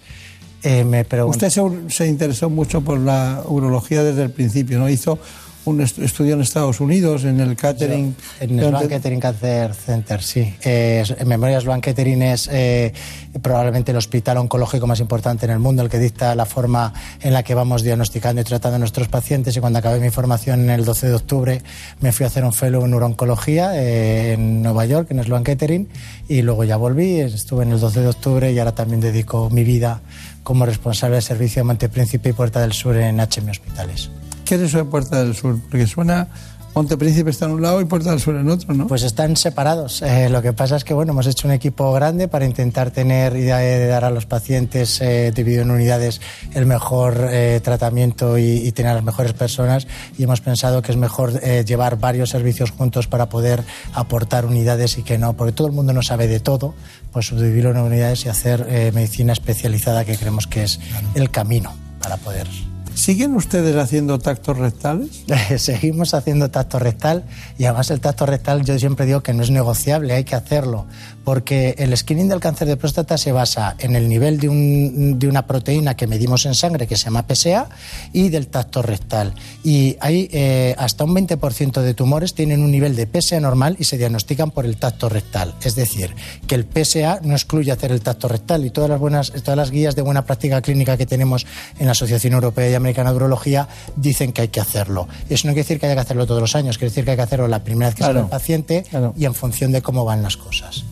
Eh, 0.63 0.83
me 0.83 1.05
pregunto- 1.05 1.45
Usted 1.45 1.49
se, 1.49 1.95
se 1.95 2.07
interesó 2.07 2.49
mucho 2.49 2.81
por 2.81 2.99
la 2.99 3.43
urología 3.45 4.03
desde 4.03 4.23
el 4.23 4.31
principio, 4.31 4.79
¿no? 4.79 4.89
Hizo 4.89 5.19
un 5.65 5.81
est- 5.81 5.99
estudio 5.99 6.35
en 6.35 6.41
Estados 6.41 6.79
Unidos, 6.79 7.23
en 7.23 7.39
el 7.39 7.55
catering. 7.55 8.15
En 8.39 8.59
el 8.59 8.69
Sloan 8.69 8.87
Kettering 8.87 9.19
Cancer 9.19 9.73
Center, 9.73 10.21
sí. 10.21 10.55
Eh, 10.63 11.03
en 11.17 11.27
memoria, 11.27 11.59
Sloan 11.59 11.81
Kettering 11.81 12.21
es 12.21 12.47
eh, 12.51 12.93
probablemente 13.41 13.91
el 13.91 13.97
hospital 13.97 14.37
oncológico 14.37 14.85
más 14.87 14.99
importante 14.99 15.45
en 15.45 15.51
el 15.51 15.59
mundo, 15.59 15.81
el 15.81 15.89
que 15.89 15.99
dicta 15.99 16.35
la 16.35 16.45
forma 16.45 16.93
en 17.21 17.33
la 17.33 17.43
que 17.43 17.53
vamos 17.55 17.81
diagnosticando 17.81 18.41
y 18.41 18.43
tratando 18.43 18.75
a 18.75 18.79
nuestros 18.79 19.07
pacientes. 19.07 19.57
Y 19.57 19.59
cuando 19.59 19.79
acabé 19.79 19.99
mi 19.99 20.09
formación 20.11 20.61
en 20.61 20.69
el 20.69 20.85
12 20.85 21.07
de 21.07 21.13
octubre, 21.15 21.61
me 21.99 22.11
fui 22.11 22.23
a 22.23 22.27
hacer 22.27 22.43
un 22.45 22.53
fellow 22.53 22.85
en 22.85 22.93
uroncología 22.93 23.71
eh, 23.75 24.33
en 24.33 24.61
Nueva 24.61 24.85
York, 24.85 25.07
en 25.11 25.23
Sloan 25.23 25.43
Kettering, 25.43 25.87
y 26.29 26.41
luego 26.43 26.63
ya 26.63 26.77
volví, 26.77 27.19
estuve 27.19 27.63
en 27.63 27.71
el 27.71 27.79
12 27.79 28.01
de 28.01 28.07
octubre 28.07 28.51
y 28.51 28.59
ahora 28.59 28.73
también 28.75 29.01
dedico 29.01 29.49
mi 29.49 29.63
vida 29.63 30.01
como 30.43 30.65
responsable 30.65 31.15
del 31.15 31.23
servicio 31.23 31.61
de 31.61 31.63
Montepríncipe 31.65 32.29
y 32.29 32.33
Puerta 32.33 32.61
del 32.61 32.73
Sur 32.73 32.95
en 32.97 33.19
HM 33.19 33.49
Hospitales. 33.49 34.11
¿Qué 34.45 34.55
es 34.55 34.61
eso 34.61 34.77
de 34.77 34.85
Puerta 34.85 35.23
del 35.23 35.35
Sur? 35.35 35.59
Porque 35.69 35.87
suena 35.87 36.27
Montepríncipe 36.75 37.29
está 37.29 37.45
en 37.45 37.51
un 37.51 37.61
lado 37.61 37.79
y 37.79 37.85
Puerta 37.85 38.11
del 38.11 38.19
Sur 38.19 38.35
en 38.35 38.49
otro, 38.49 38.73
¿no? 38.73 38.85
Pues 38.87 39.03
están 39.03 39.37
separados. 39.37 40.01
Eh, 40.01 40.29
lo 40.29 40.41
que 40.41 40.51
pasa 40.51 40.75
es 40.75 40.83
que 40.83 40.93
bueno, 40.93 41.13
hemos 41.13 41.25
hecho 41.25 41.47
un 41.47 41.53
equipo 41.53 41.93
grande 41.93 42.27
para 42.27 42.45
intentar 42.45 42.91
tener 42.91 43.37
y 43.37 43.43
de 43.43 43.87
dar 43.87 44.03
a 44.03 44.09
los 44.09 44.25
pacientes 44.25 44.99
eh, 44.99 45.31
dividido 45.33 45.61
en 45.61 45.71
unidades 45.71 46.19
el 46.53 46.65
mejor 46.65 47.29
eh, 47.31 47.61
tratamiento 47.63 48.37
y, 48.37 48.57
y, 48.57 48.73
tener 48.73 48.91
a 48.91 48.95
las 48.95 49.05
mejores 49.05 49.31
personas 49.31 49.87
y 50.17 50.23
hemos 50.23 50.41
pensado 50.41 50.81
que 50.81 50.91
es 50.91 50.97
mejor 50.97 51.39
eh, 51.41 51.63
llevar 51.65 51.97
varios 51.97 52.29
servicios 52.31 52.71
juntos 52.71 53.07
para 53.07 53.29
poder 53.29 53.63
aportar 53.93 54.45
unidades 54.45 54.97
y 54.97 55.03
que 55.03 55.17
no, 55.17 55.31
porque 55.31 55.53
todo 55.53 55.67
el 55.67 55.73
mundo 55.73 55.93
no 55.93 56.01
sabe 56.01 56.27
de 56.27 56.41
todo, 56.41 56.73
pues 57.13 57.27
subdividirlo 57.27 57.71
en 57.71 57.77
unidades 57.77 58.25
y 58.25 58.29
hacer 58.29 58.67
eh, 58.67 58.91
medicina 58.93 59.31
especializada 59.31 60.03
que 60.03 60.17
creemos 60.17 60.45
que 60.45 60.63
es 60.63 60.81
el 61.15 61.31
camino 61.31 61.73
para 62.01 62.17
poder 62.17 62.47
¿Siguen 62.95 63.35
ustedes 63.35 63.75
haciendo 63.75 64.19
tactos 64.19 64.57
rectales? 64.57 65.25
Seguimos 65.57 66.13
haciendo 66.13 66.49
tacto 66.49 66.79
rectal 66.79 67.25
y 67.57 67.65
además 67.65 67.91
el 67.91 67.99
tacto 67.99 68.25
rectal 68.25 68.63
yo 68.63 68.79
siempre 68.79 69.05
digo 69.05 69.21
que 69.21 69.33
no 69.33 69.43
es 69.43 69.51
negociable, 69.51 70.13
hay 70.13 70.23
que 70.23 70.35
hacerlo, 70.35 70.85
porque 71.25 71.75
el 71.77 71.95
screening 71.95 72.29
del 72.29 72.39
cáncer 72.39 72.69
de 72.69 72.77
próstata 72.77 73.17
se 73.17 73.33
basa 73.33 73.75
en 73.79 73.97
el 73.97 74.07
nivel 74.07 74.39
de, 74.39 74.47
un, 74.47 75.19
de 75.19 75.27
una 75.27 75.45
proteína 75.45 75.97
que 75.97 76.07
medimos 76.07 76.45
en 76.45 76.55
sangre 76.55 76.87
que 76.87 76.95
se 76.95 77.05
llama 77.05 77.25
PSA 77.27 77.67
y 78.13 78.29
del 78.29 78.47
tacto 78.47 78.81
rectal. 78.81 79.33
Y 79.61 79.97
hay 79.99 80.29
eh, 80.31 80.73
hasta 80.77 81.03
un 81.03 81.13
20% 81.13 81.81
de 81.81 81.93
tumores 81.93 82.33
tienen 82.33 82.63
un 82.63 82.71
nivel 82.71 82.95
de 82.95 83.07
PSA 83.07 83.41
normal 83.41 83.75
y 83.77 83.83
se 83.83 83.97
diagnostican 83.97 84.51
por 84.51 84.65
el 84.65 84.77
tacto 84.77 85.09
rectal. 85.09 85.53
Es 85.63 85.75
decir, 85.75 86.15
que 86.47 86.55
el 86.55 86.65
PSA 86.65 87.19
no 87.23 87.33
excluye 87.33 87.73
hacer 87.73 87.91
el 87.91 87.99
tacto 87.99 88.29
rectal 88.29 88.65
y 88.65 88.69
todas 88.69 88.89
las, 88.89 88.99
buenas, 89.01 89.33
todas 89.43 89.57
las 89.57 89.69
guías 89.69 89.97
de 89.97 90.01
buena 90.01 90.23
práctica 90.23 90.61
clínica 90.61 90.95
que 90.95 91.05
tenemos 91.05 91.45
en 91.77 91.87
la 91.87 91.91
Asociación 91.91 92.33
Europea 92.33 92.69
de 92.69 92.84
Americana 92.85 93.09
de 93.11 93.15
Urología 93.17 93.67
dicen 93.95 94.31
que 94.33 94.41
hay 94.41 94.47
que 94.49 94.59
hacerlo. 94.61 95.07
Eso 95.29 95.47
no 95.47 95.53
quiere 95.53 95.63
decir 95.63 95.79
que 95.79 95.85
haya 95.87 95.95
que 95.95 96.01
hacerlo 96.01 96.25
todos 96.27 96.41
los 96.41 96.55
años, 96.55 96.77
quiere 96.77 96.89
decir 96.91 97.03
que 97.05 97.11
hay 97.11 97.17
que 97.17 97.23
hacerlo 97.23 97.47
la 97.47 97.63
primera 97.63 97.87
vez 97.89 97.95
que 97.95 97.99
Claro. 97.99 98.13
sale 98.13 98.23
el 98.25 98.29
paciente 98.29 98.83
Claro. 98.89 99.13
y 99.17 99.25
en 99.25 99.33
función 99.33 99.71
de 99.71 99.81
cómo 99.81 100.05
van 100.05 100.21
las 100.21 100.37
cosas. 100.37 100.83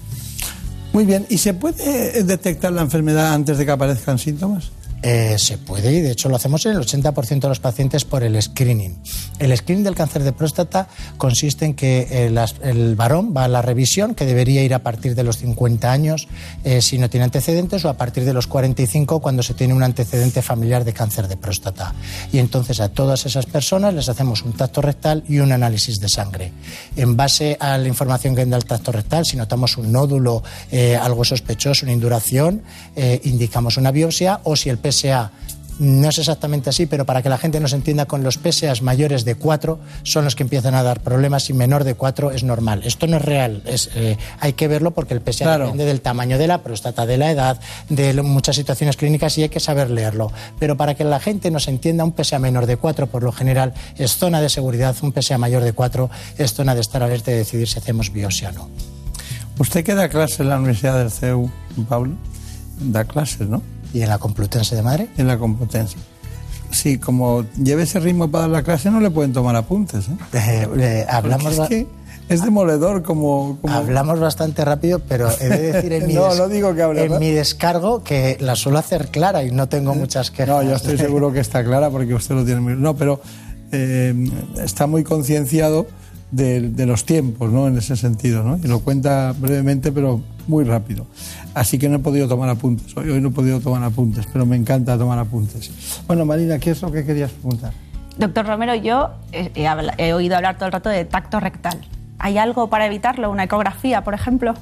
Muy 0.91 1.05
bien, 1.05 1.25
¿y 1.29 1.39
se 1.39 1.53
puede 1.55 2.23
detectar 2.23 2.71
la 2.71 2.81
enfermedad 2.81 3.33
antes 3.33 3.57
de 3.57 3.65
que 3.65 3.71
aparezcan 3.71 4.19
síntomas? 4.19 4.71
Eh, 5.05 5.35
se 5.37 5.57
puede 5.57 5.91
y 5.91 5.99
de 5.99 6.11
hecho 6.11 6.29
lo 6.29 6.37
hacemos 6.37 6.65
en 6.65 6.71
el 6.71 6.77
80% 6.79 7.41
de 7.41 7.49
los 7.49 7.59
pacientes 7.59 8.05
por 8.05 8.23
el 8.23 8.41
screening. 8.41 8.95
El 9.37 9.55
screening 9.57 9.83
del 9.83 9.95
cáncer 9.95 10.23
de 10.23 10.31
próstata 10.31 10.87
consiste 11.17 11.65
en 11.65 11.73
que 11.73 12.07
eh, 12.09 12.29
las- 12.29 12.55
el 12.63 12.95
varón 12.95 13.33
va 13.35 13.43
a 13.43 13.47
la 13.49 13.61
revisión, 13.61 14.15
que 14.15 14.25
debería 14.25 14.63
ir 14.63 14.73
a 14.73 14.79
partir 14.79 15.13
de 15.13 15.23
los 15.23 15.37
50 15.39 15.91
años 15.91 16.29
eh, 16.63 16.81
si 16.81 16.97
no 16.99 17.09
tiene 17.09 17.25
antecedentes 17.25 17.83
o 17.83 17.89
a 17.89 17.95
partir 17.97 18.23
de 18.23 18.31
los 18.33 18.47
45 18.47 19.19
cuando 19.19 19.43
se 19.43 19.53
tiene 19.53 19.73
un 19.73 19.83
antecedente 19.83 20.41
familiar 20.41 20.85
de 20.85 20.93
cáncer 20.93 21.27
de 21.27 21.35
próstata. 21.35 21.93
Y 22.31 22.37
entonces 22.37 22.79
a 22.79 22.87
todas 22.87 23.25
esas 23.25 23.45
personas 23.45 23.93
les 23.93 24.07
hacemos 24.07 24.43
un 24.43 24.53
tacto 24.53 24.81
rectal 24.81 25.25
y 25.27 25.39
un 25.39 25.51
análisis 25.51 25.99
de 25.99 26.07
sangre. 26.07 26.53
En 26.95 27.17
base 27.17 27.57
a 27.59 27.77
la 27.77 27.89
información 27.89 28.35
que 28.37 28.45
da 28.45 28.55
el 28.55 28.63
tacto 28.63 28.93
rectal, 28.93 29.25
si 29.25 29.35
notamos 29.35 29.75
un 29.77 29.91
nódulo, 29.91 30.43
eh, 30.71 30.95
algo 30.95 31.25
sospechoso, 31.25 31.85
una 31.85 31.91
induración, 31.91 32.61
eh, 32.95 33.19
indicamos 33.25 33.75
una 33.75 33.91
biopsia 33.91 34.39
o 34.45 34.55
si 34.55 34.69
el 34.69 34.77
PSA 34.93 35.31
no 35.79 36.09
es 36.09 36.19
exactamente 36.19 36.69
así, 36.69 36.85
pero 36.85 37.05
para 37.05 37.21
que 37.21 37.29
la 37.29 37.37
gente 37.37 37.59
nos 37.59 37.73
entienda, 37.73 38.05
con 38.05 38.23
los 38.23 38.37
PSAs 38.37 38.81
mayores 38.81 39.25
de 39.25 39.35
4 39.35 39.79
son 40.03 40.23
los 40.25 40.35
que 40.35 40.43
empiezan 40.43 40.75
a 40.75 40.83
dar 40.83 40.99
problemas 41.01 41.49
y 41.49 41.53
menor 41.53 41.83
de 41.83 41.95
4 41.95 42.31
es 42.31 42.43
normal. 42.43 42.81
Esto 42.85 43.07
no 43.07 43.17
es 43.17 43.23
real, 43.23 43.63
es, 43.65 43.89
eh, 43.95 44.17
hay 44.39 44.53
que 44.53 44.67
verlo 44.67 44.91
porque 44.91 45.13
el 45.13 45.21
PSA 45.21 45.45
Claro. 45.45 45.65
depende 45.65 45.85
del 45.85 46.01
tamaño 46.01 46.37
de 46.37 46.47
la 46.47 46.59
próstata, 46.59 47.05
de 47.05 47.17
la 47.17 47.31
edad, 47.31 47.59
de 47.89 48.13
muchas 48.21 48.55
situaciones 48.55 48.97
clínicas 48.97 49.37
y 49.37 49.43
hay 49.43 49.49
que 49.49 49.59
saber 49.59 49.89
leerlo. 49.89 50.31
Pero 50.59 50.77
para 50.77 50.93
que 50.95 51.03
la 51.03 51.19
gente 51.19 51.49
nos 51.49 51.67
entienda, 51.67 52.03
un 52.03 52.13
PSA 52.15 52.39
menor 52.39 52.65
de 52.65 52.77
4 52.77 53.07
por 53.07 53.23
lo 53.23 53.31
general 53.31 53.73
es 53.97 54.15
zona 54.15 54.41
de 54.41 54.49
seguridad, 54.49 54.95
un 55.01 55.11
PSA 55.11 55.37
mayor 55.37 55.63
de 55.63 55.73
4 55.73 56.09
es 56.37 56.53
zona 56.53 56.75
de 56.75 56.81
estar 56.81 57.01
alerta 57.01 57.31
y 57.31 57.35
decidir 57.35 57.67
si 57.67 57.79
hacemos 57.79 58.11
biopsia 58.13 58.49
o 58.49 58.51
no. 58.53 58.69
Usted 59.57 59.83
que 59.83 59.95
da 59.95 60.09
clase 60.09 60.43
en 60.43 60.49
la 60.49 60.57
Universidad 60.57 60.97
del 60.99 61.11
CEU, 61.11 61.49
Pablo, 61.89 62.13
da 62.79 63.05
clases, 63.05 63.47
¿no? 63.47 63.61
¿Y 63.93 64.01
en 64.01 64.09
la 64.09 64.17
Complutense 64.17 64.75
de 64.75 64.81
Madrid? 64.81 65.05
En 65.17 65.27
la 65.27 65.37
Complutense. 65.37 65.95
Sí, 66.71 66.97
como 66.97 67.45
lleve 67.61 67.83
ese 67.83 67.99
ritmo 67.99 68.29
para 68.31 68.43
dar 68.43 68.49
la 68.49 68.63
clase, 68.63 68.89
no 68.89 68.99
le 68.99 69.11
pueden 69.11 69.31
tomar 69.33 69.55
apuntes. 69.55 70.07
¿eh? 70.07 70.11
Eh, 70.33 70.67
eh, 70.79 71.05
hablamos 71.07 71.53
es, 71.59 71.67
que 71.69 71.87
es 72.29 72.43
demoledor 72.43 73.03
como, 73.03 73.59
como- 73.61 73.73
Hablamos 73.75 74.19
bastante 74.19 74.65
rápido, 74.65 74.97
pero 75.07 75.29
he 75.39 75.49
de 75.49 75.71
decir 75.73 75.93
en 75.93 76.07
mi, 76.07 76.13
No, 76.15 76.29
des- 76.29 76.37
no 76.39 76.49
digo 76.49 76.73
que 76.73 76.81
hable 76.81 77.05
en 77.05 77.19
mi 77.19 77.29
descargo 77.29 78.03
que 78.03 78.37
la 78.39 78.55
suelo 78.55 78.79
hacer 78.79 79.09
clara 79.09 79.43
y 79.43 79.51
no 79.51 79.69
tengo 79.69 79.93
muchas 79.93 80.31
quejas. 80.31 80.47
No, 80.47 80.63
yo 80.63 80.75
estoy 80.75 80.97
seguro 80.97 81.31
que 81.31 81.41
está 81.41 81.63
clara 81.63 81.91
porque 81.91 82.15
usted 82.15 82.33
lo 82.33 82.43
tiene 82.43 82.61
muy... 82.61 82.73
No, 82.75 82.95
pero 82.95 83.21
eh, 83.71 84.31
está 84.63 84.87
muy 84.87 85.03
concienciado 85.03 85.85
de, 86.31 86.71
de 86.71 86.85
los 86.87 87.05
tiempos, 87.05 87.51
¿no? 87.51 87.67
En 87.67 87.77
ese 87.77 87.95
sentido, 87.95 88.41
¿no? 88.43 88.57
Y 88.57 88.67
lo 88.67 88.79
cuenta 88.79 89.35
brevemente, 89.37 89.91
pero 89.91 90.21
muy 90.47 90.63
rápido. 90.63 91.05
Así 91.53 91.77
que 91.77 91.87
no 91.89 91.97
he 91.97 91.99
podido 91.99 92.27
tomar 92.27 92.49
apuntes. 92.49 92.95
Hoy, 92.97 93.09
hoy 93.09 93.21
no 93.21 93.29
he 93.29 93.31
podido 93.31 93.59
tomar 93.59 93.83
apuntes, 93.83 94.25
pero 94.31 94.45
me 94.45 94.55
encanta 94.55 94.97
tomar 94.97 95.19
apuntes. 95.19 95.71
Bueno, 96.07 96.25
Marina, 96.25 96.57
¿qué 96.59 96.71
es 96.71 96.81
lo 96.81 96.91
que 96.91 97.05
querías 97.05 97.31
preguntar? 97.31 97.73
Doctor 98.17 98.45
Romero, 98.45 98.75
yo 98.75 99.09
he, 99.31 99.51
he 99.55 99.67
habla- 99.67 99.93
he 99.97 100.13
oído 100.13 100.35
hablar 100.35 100.55
todo 100.55 100.65
el 100.67 100.71
rato 100.71 100.89
de 100.89 101.05
tacto 101.05 101.39
rectal. 101.39 101.79
¿Hay 102.19 102.37
algo 102.37 102.69
para 102.69 102.85
evitarlo? 102.85 103.29
¿Una 103.29 103.43
ecografía, 103.43 104.03
por 104.03 104.13
ejemplo? 104.13 104.53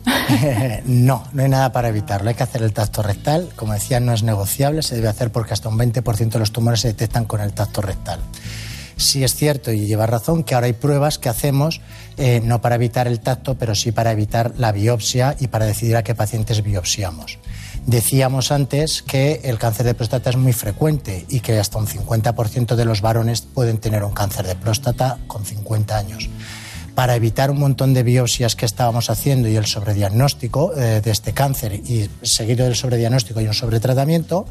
no, 0.85 1.23
no 1.31 1.43
hay 1.43 1.49
nada 1.49 1.71
para 1.71 1.89
evitarlo. 1.89 2.29
Hay 2.29 2.35
que 2.35 2.43
hacer 2.43 2.63
el 2.63 2.73
tacto 2.73 3.03
rectal. 3.03 3.49
Como 3.55 3.73
decía, 3.73 3.99
no 3.99 4.13
es 4.13 4.23
negociable, 4.23 4.81
se 4.81 4.95
debe 4.95 5.09
hacer 5.09 5.31
porque 5.31 5.53
hasta 5.53 5.69
un 5.69 5.77
20% 5.77 6.29
de 6.31 6.39
los 6.39 6.51
tumores 6.51 6.79
se 6.79 6.87
detectan 6.87 7.25
con 7.25 7.39
el 7.41 7.53
tacto 7.53 7.81
rectal. 7.81 8.19
Sí 9.01 9.23
es 9.23 9.33
cierto 9.33 9.71
y 9.71 9.87
lleva 9.87 10.05
razón 10.05 10.43
que 10.43 10.53
ahora 10.53 10.67
hay 10.67 10.73
pruebas 10.73 11.17
que 11.17 11.27
hacemos 11.27 11.81
eh, 12.17 12.39
no 12.43 12.61
para 12.61 12.75
evitar 12.75 13.07
el 13.07 13.19
tacto, 13.19 13.57
pero 13.57 13.73
sí 13.73 13.91
para 13.91 14.11
evitar 14.11 14.53
la 14.59 14.71
biopsia 14.71 15.35
y 15.39 15.47
para 15.47 15.65
decidir 15.65 15.97
a 15.97 16.03
qué 16.03 16.13
pacientes 16.13 16.61
biopsiamos. 16.61 17.39
Decíamos 17.87 18.51
antes 18.51 19.01
que 19.01 19.41
el 19.43 19.57
cáncer 19.57 19.87
de 19.87 19.95
próstata 19.95 20.29
es 20.29 20.37
muy 20.37 20.53
frecuente 20.53 21.25
y 21.29 21.39
que 21.39 21.57
hasta 21.57 21.79
un 21.79 21.87
50% 21.87 22.75
de 22.75 22.85
los 22.85 23.01
varones 23.01 23.41
pueden 23.41 23.79
tener 23.79 24.03
un 24.03 24.13
cáncer 24.13 24.45
de 24.45 24.55
próstata 24.55 25.17
con 25.25 25.45
50 25.45 25.97
años 25.97 26.29
para 26.95 27.15
evitar 27.15 27.51
un 27.51 27.59
montón 27.59 27.93
de 27.93 28.03
biopsias 28.03 28.55
que 28.55 28.65
estábamos 28.65 29.09
haciendo 29.09 29.47
y 29.47 29.55
el 29.55 29.65
sobrediagnóstico 29.65 30.73
eh, 30.75 31.01
de 31.01 31.11
este 31.11 31.33
cáncer 31.33 31.73
y 31.73 32.09
seguido 32.21 32.65
del 32.65 32.75
sobrediagnóstico 32.75 33.41
y 33.41 33.47
un 33.47 33.53
sobretratamiento, 33.53 34.45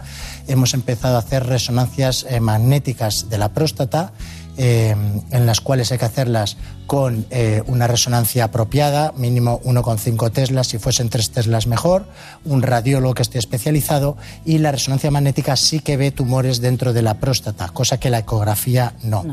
hemos 0.49 0.75
empezado 0.75 1.17
a 1.17 1.21
hacer 1.21 1.47
resonancias 1.47 2.27
eh, 2.29 2.41
magnéticas 2.41 3.29
de 3.29 3.39
la 3.39 3.51
próstata 3.51 4.13
eh, 4.57 4.95
en 5.31 5.47
las 5.47 5.61
cuales 5.61 5.93
hay 5.93 5.99
que 5.99 6.05
hacerlas 6.05 6.57
con 6.87 7.27
eh, 7.31 7.63
una 7.67 7.87
resonancia 7.87 8.45
apropiada, 8.45 9.13
mínimo 9.17 9.61
1,5 9.63 10.33
teslas, 10.33 10.67
si 10.67 10.79
fuesen 10.79 11.09
3 11.09 11.31
teslas 11.31 11.67
mejor, 11.67 12.07
un 12.45 12.63
radiólogo 12.63 13.15
que 13.15 13.23
esté 13.23 13.39
especializado 13.39 14.17
y 14.45 14.59
la 14.59 14.73
resonancia 14.73 15.11
magnética 15.11 15.57
sí 15.57 15.81
que 15.81 15.97
ve 15.97 16.11
tumores 16.11 16.61
dentro 16.61 16.93
de 16.93 17.03
la 17.03 17.15
próstata, 17.15 17.69
cosa 17.69 17.99
que 17.99 18.11
la 18.11 18.19
ecografía 18.19 18.95
no. 19.03 19.25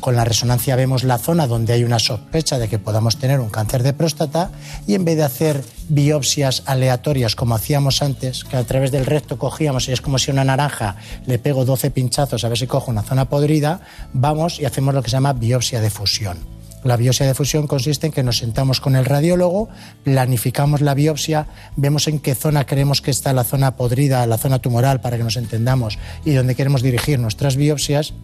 Con 0.00 0.14
la 0.14 0.24
resonancia 0.24 0.76
vemos 0.76 1.02
la 1.02 1.18
zona 1.18 1.46
donde 1.46 1.72
hay 1.72 1.82
una 1.82 1.98
sospecha 1.98 2.58
de 2.58 2.68
que 2.68 2.78
podamos 2.78 3.16
tener 3.16 3.40
un 3.40 3.48
cáncer 3.48 3.82
de 3.82 3.92
próstata 3.92 4.50
y 4.86 4.94
en 4.94 5.04
vez 5.04 5.16
de 5.16 5.24
hacer 5.24 5.64
biopsias 5.88 6.62
aleatorias 6.66 7.34
como 7.34 7.56
hacíamos 7.56 8.00
antes, 8.00 8.44
que 8.44 8.56
a 8.56 8.64
través 8.64 8.92
del 8.92 9.06
recto 9.06 9.38
cogíamos 9.38 9.88
y 9.88 9.92
es 9.92 10.00
como 10.00 10.18
si 10.18 10.30
una 10.30 10.44
naranja 10.44 10.96
le 11.26 11.38
pego 11.38 11.64
12 11.64 11.90
pinchazos 11.90 12.44
a 12.44 12.48
ver 12.48 12.58
si 12.58 12.66
cojo 12.66 12.90
una 12.90 13.02
zona 13.02 13.28
podrida, 13.28 13.80
vamos 14.12 14.60
y 14.60 14.66
hacemos 14.66 14.94
lo 14.94 15.02
que 15.02 15.10
se 15.10 15.16
llama 15.16 15.32
biopsia 15.32 15.80
de 15.80 15.90
fusión. 15.90 16.38
La 16.84 16.96
biopsia 16.96 17.26
de 17.26 17.34
fusión 17.34 17.66
consiste 17.66 18.06
en 18.06 18.12
que 18.12 18.22
nos 18.22 18.38
sentamos 18.38 18.80
con 18.80 18.94
el 18.94 19.04
radiólogo, 19.04 19.68
planificamos 20.04 20.80
la 20.80 20.94
biopsia, 20.94 21.48
vemos 21.74 22.06
en 22.06 22.20
qué 22.20 22.36
zona 22.36 22.66
queremos 22.66 23.02
que 23.02 23.10
está 23.10 23.32
la 23.32 23.42
zona 23.42 23.74
podrida, 23.74 24.24
la 24.26 24.38
zona 24.38 24.60
tumoral, 24.60 25.00
para 25.00 25.16
que 25.16 25.24
nos 25.24 25.36
entendamos, 25.36 25.98
y 26.24 26.34
donde 26.34 26.54
queremos 26.54 26.82
dirigir 26.82 27.18
nuestras 27.18 27.56
biopsias 27.56 28.14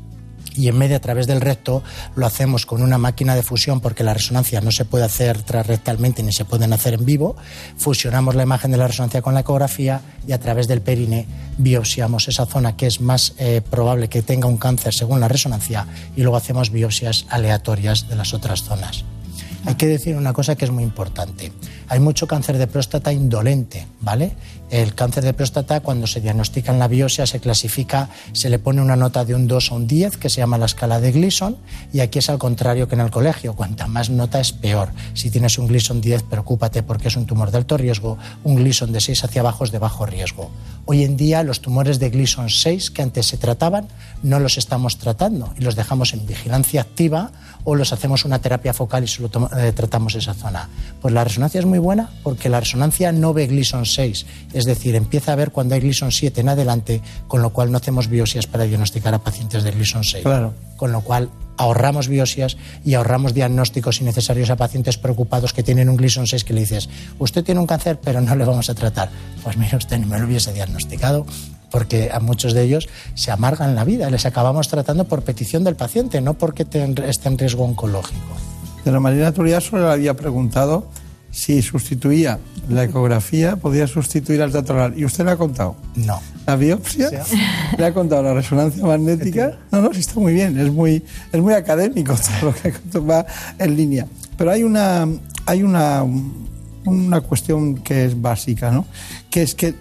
y 0.55 0.69
en 0.69 0.79
medio 0.79 0.97
a 0.97 1.01
través 1.01 1.27
del 1.27 1.41
recto 1.41 1.83
lo 2.15 2.27
hacemos 2.27 2.67
con 2.67 2.83
una 2.83 2.99
máquina 2.99 3.35
de 3.35 3.43
fusión 3.43 3.81
porque 3.81 4.05
la 4.05 4.15
resonancia 4.15 4.61
no 4.61 4.71
se 4.71 4.85
puede 4.85 5.05
hacer 5.05 5.43
transrectalmente 5.43 6.23
ni 6.23 6.33
se 6.33 6.45
pueden 6.45 6.73
hacer 6.73 6.95
en 6.95 7.05
vivo. 7.05 7.37
Fusionamos 7.77 8.35
la 8.35 8.45
imagen 8.45 8.71
de 8.71 8.77
la 8.77 8.87
resonancia 8.87 9.23
con 9.23 9.35
la 9.35 9.41
ecografía 9.41 10.01
y 10.27 10.33
a 10.33 10.41
través 10.41 10.69
del 10.69 10.81
perine 10.81 11.27
biopsiamos 11.59 12.29
esa 12.29 12.47
zona 12.47 12.77
que 12.77 12.87
es 12.87 13.01
más 13.01 13.35
eh, 13.39 13.61
probable 13.69 14.09
que 14.09 14.23
tenga 14.23 14.49
un 14.49 14.57
cáncer 14.57 14.95
según 14.95 15.21
la 15.21 15.29
resonancia 15.29 15.87
y 16.17 16.23
luego 16.23 16.37
hacemos 16.37 16.71
biopsias 16.71 17.27
aleatorias 17.29 18.09
de 18.09 18.17
las 18.17 18.35
otras 18.35 18.63
zonas. 18.63 19.05
Hay 19.67 19.77
que 19.77 19.87
decir 19.87 20.17
una 20.17 20.35
cosa 20.35 20.57
que 20.57 20.67
es 20.67 20.71
muy 20.71 20.83
importante. 20.83 21.51
Hay 21.89 21.99
mucho 21.99 22.27
cáncer 22.27 22.59
de 22.59 22.67
próstata 22.67 23.13
indolente, 23.13 23.87
¿vale? 24.01 24.33
El 24.75 24.97
cáncer 24.97 25.23
de 25.23 25.33
próstata, 25.35 25.79
cuando 25.79 26.09
se 26.09 26.21
diagnostica 26.21 26.73
en 26.73 26.81
la 26.81 26.89
biopsia, 26.89 27.27
se 27.27 27.39
clasifica, 27.39 28.09
se 28.33 28.51
le 28.51 28.59
pone 28.59 28.83
una 28.83 28.97
nota 28.97 29.25
de 29.25 29.33
un 29.33 29.47
2 29.47 29.71
a 29.71 29.75
un 29.77 29.87
10, 29.87 30.17
que 30.17 30.29
se 30.29 30.39
llama 30.39 30.59
la 30.59 30.67
escala 30.67 30.99
de 30.99 31.13
Gleason, 31.13 31.57
y 31.93 32.01
aquí 32.01 32.19
es 32.19 32.29
al 32.29 32.39
contrario 32.39 32.89
que 32.89 32.97
en 32.97 33.03
el 33.03 33.13
colegio. 33.13 33.55
Cuanta 33.55 33.87
más 33.87 34.11
nota 34.11 34.41
es 34.41 34.51
peor. 34.51 34.89
Si 35.13 35.31
tienes 35.31 35.59
un 35.59 35.69
Gleason 35.69 36.01
10, 36.01 36.25
preocúpate 36.25 36.83
porque 36.83 37.07
es 37.07 37.15
un 37.15 37.25
tumor 37.25 37.53
de 37.53 37.59
alto 37.59 37.77
riesgo. 37.77 38.19
Un 38.43 38.57
Gleason 38.57 38.91
de 38.91 39.01
6 39.01 39.23
hacia 39.23 39.43
abajo 39.43 39.63
es 39.63 39.71
de 39.71 39.79
bajo 39.79 40.07
riesgo. 40.07 40.51
Hoy 40.87 41.05
en 41.05 41.17
día, 41.17 41.45
los 41.45 41.61
tumores 41.61 42.01
de 42.01 42.11
Gleason 42.11 42.51
6, 42.51 42.91
que 42.91 43.03
antes 43.03 43.27
se 43.27 43.37
trataban, 43.37 43.87
no 44.25 44.41
los 44.41 44.59
estamos 44.59 44.99
tratando 44.99 45.55
y 45.57 45.63
los 45.63 45.77
dejamos 45.77 46.15
en 46.15 46.27
vigilancia 46.27 46.81
activa 46.81 47.31
o 47.65 47.75
los 47.75 47.93
hacemos 47.93 48.25
una 48.25 48.41
terapia 48.41 48.73
focal 48.73 49.05
y 49.05 49.07
solo 49.07 49.31
eh, 49.57 49.73
tratamos 49.73 50.15
esa 50.15 50.35
zona. 50.35 50.69
Pues 51.01 51.15
la 51.15 51.25
resonancia 51.25 51.61
es 51.61 51.67
muy 51.67 51.79
buena 51.79 52.11
porque 52.23 52.49
la 52.49 52.61
resonancia 52.61 53.13
no 53.13 53.33
ve 53.33 53.47
Gleason 53.47 53.87
6, 53.87 54.27
es 54.53 54.64
decir, 54.65 54.95
empieza 54.95 55.32
a 55.32 55.36
ver 55.36 55.51
cuando 55.51 55.74
hay 55.74 55.81
Gleason 55.81 56.12
7 56.12 56.41
en 56.41 56.49
adelante, 56.49 57.03
con 57.28 57.43
lo 57.43 57.51
cual 57.51 57.70
no 57.70 57.78
hacemos 57.78 58.09
biopsias 58.09 58.47
para 58.47 58.65
diagnosticar 58.65 59.15
a 59.15 59.19
pacientes 59.19 59.62
de 59.62 59.70
Gleason 59.70 60.05
6. 60.05 60.23
Claro. 60.23 60.55
Con 60.77 60.93
lo 60.93 61.01
cual 61.03 61.31
ahorramos 61.57 62.09
biopsias 62.09 62.57
y 62.85 62.95
ahorramos 62.95 63.35
diagnósticos 63.35 64.01
innecesarios 64.01 64.51
a 64.51 64.57
pacientes 64.57 64.99
preocupados 64.99 65.53
que 65.53 65.62
tienen 65.62 65.89
un 65.89 65.97
Gleason 65.97 66.27
6 66.27 66.45
que 66.45 66.53
le 66.53 66.61
dices, 66.61 66.89
usted 67.19 67.45
tiene 67.45 67.61
un 67.61 67.66
cáncer 67.66 67.99
pero 68.03 68.20
no 68.20 68.35
le 68.35 68.45
vamos 68.45 68.70
a 68.70 68.74
tratar. 68.74 69.11
Pues 69.43 69.57
mire, 69.57 69.77
usted 69.77 69.99
no 69.99 70.07
me 70.07 70.19
lo 70.19 70.27
hubiese 70.27 70.53
diagnosticado 70.53 71.27
porque 71.70 72.11
a 72.12 72.20
muchos 72.20 72.53
de 72.53 72.62
ellos 72.62 72.89
se 73.15 73.31
amargan 73.31 73.74
la 73.74 73.85
vida. 73.85 74.09
Les 74.11 74.27
acabamos 74.27 74.69
tratando 74.69 75.05
por 75.07 75.23
petición 75.23 75.65
del 75.65 75.74
paciente, 75.74 76.20
no 76.20 76.35
porque 76.35 76.62
esté 76.62 77.28
en 77.28 77.39
riesgo 77.39 77.65
oncológico. 77.65 78.36
De 78.85 78.93
la 78.93 79.32
Turía 79.32 79.61
solo 79.62 79.86
le 79.86 79.93
había 79.93 80.15
preguntado 80.15 80.86
si 81.35 81.61
sustituía 81.62 82.39
la 82.69 82.85
ecografía, 82.85 83.56
podía 83.56 83.86
sustituir 83.86 84.40
al 84.40 84.52
teatro 84.52 84.93
Y 84.97 85.05
usted 85.05 85.24
le 85.24 85.32
ha 85.32 85.36
contado. 85.36 85.77
No. 85.97 86.20
La 86.47 86.56
biopsia, 86.56 87.11
le 87.78 87.85
ha 87.85 87.93
contado 87.93 88.23
la 88.23 88.35
resonancia 88.35 88.85
magnética. 88.85 89.59
No, 89.73 89.82
no, 89.82 89.93
sí 89.93 90.01
está 90.01 90.20
muy 90.20 90.32
bien, 90.32 90.59
es 90.59 90.70
muy, 90.70 91.02
es 91.32 91.40
muy 91.40 91.55
académico 91.55 92.15
todo 92.40 92.52
lo 92.52 92.55
que 92.55 92.73
va 93.01 93.27
en 93.59 93.77
línea. 93.77 94.06
Pero 94.39 94.52
hay 94.52 94.62
una, 94.62 95.09
hay 95.44 95.62
una, 95.62 96.05
una 96.85 97.20
cuestión 97.20 97.77
que 97.77 98.05
es 98.05 98.20
básica, 98.20 98.70
¿no? 98.70 98.86
Que 99.28 99.43
es 99.43 99.55
que 99.55 99.74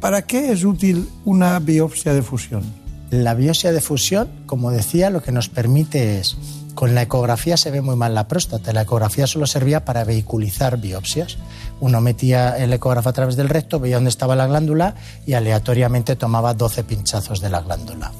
¿Para 0.00 0.22
qué 0.22 0.50
es 0.50 0.64
útil 0.64 1.06
una 1.26 1.58
biopsia 1.58 2.14
de 2.14 2.22
fusión? 2.22 2.62
La 3.10 3.34
biopsia 3.34 3.70
de 3.70 3.82
fusión, 3.82 4.28
como 4.46 4.70
decía, 4.70 5.10
lo 5.10 5.22
que 5.22 5.30
nos 5.30 5.50
permite 5.50 6.18
es, 6.18 6.38
con 6.74 6.94
la 6.94 7.02
ecografía 7.02 7.56
se 7.56 7.70
ve 7.70 7.80
muy 7.80 7.96
mal 7.96 8.14
la 8.14 8.28
próstata, 8.28 8.72
la 8.72 8.82
ecografía 8.82 9.26
solo 9.26 9.46
servía 9.46 9.84
para 9.84 10.04
vehiculizar 10.04 10.78
biopsias. 10.78 11.38
Uno 11.80 12.00
metía 12.00 12.56
el 12.56 12.72
ecógrafo 12.72 13.08
a 13.08 13.12
través 13.12 13.36
del 13.36 13.48
recto, 13.48 13.80
veía 13.80 13.96
dónde 13.96 14.10
estaba 14.10 14.36
la 14.36 14.46
glándula 14.46 14.94
y 15.26 15.34
aleatoriamente 15.34 16.16
tomaba 16.16 16.54
12 16.54 16.84
pinchazos 16.84 17.40
de 17.40 17.50
la 17.50 17.60
glándula. 17.60 18.12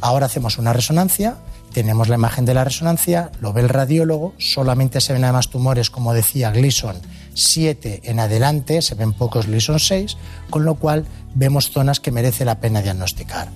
Ahora 0.00 0.26
hacemos 0.26 0.58
una 0.58 0.72
resonancia, 0.72 1.36
tenemos 1.72 2.08
la 2.08 2.16
imagen 2.16 2.44
de 2.44 2.54
la 2.54 2.64
resonancia, 2.64 3.32
lo 3.40 3.52
ve 3.52 3.62
el 3.62 3.68
radiólogo, 3.68 4.34
solamente 4.38 5.00
se 5.00 5.12
ven 5.12 5.24
además 5.24 5.48
tumores, 5.48 5.90
como 5.90 6.14
decía 6.14 6.50
Gleason, 6.50 6.96
7 7.34 8.02
en 8.04 8.20
adelante, 8.20 8.82
se 8.82 8.94
ven 8.94 9.12
pocos 9.12 9.46
Gleason 9.46 9.80
6, 9.80 10.16
con 10.50 10.64
lo 10.64 10.76
cual 10.76 11.04
vemos 11.34 11.70
zonas 11.70 12.00
que 12.00 12.12
merece 12.12 12.44
la 12.44 12.60
pena 12.60 12.82
diagnosticar. 12.82 13.48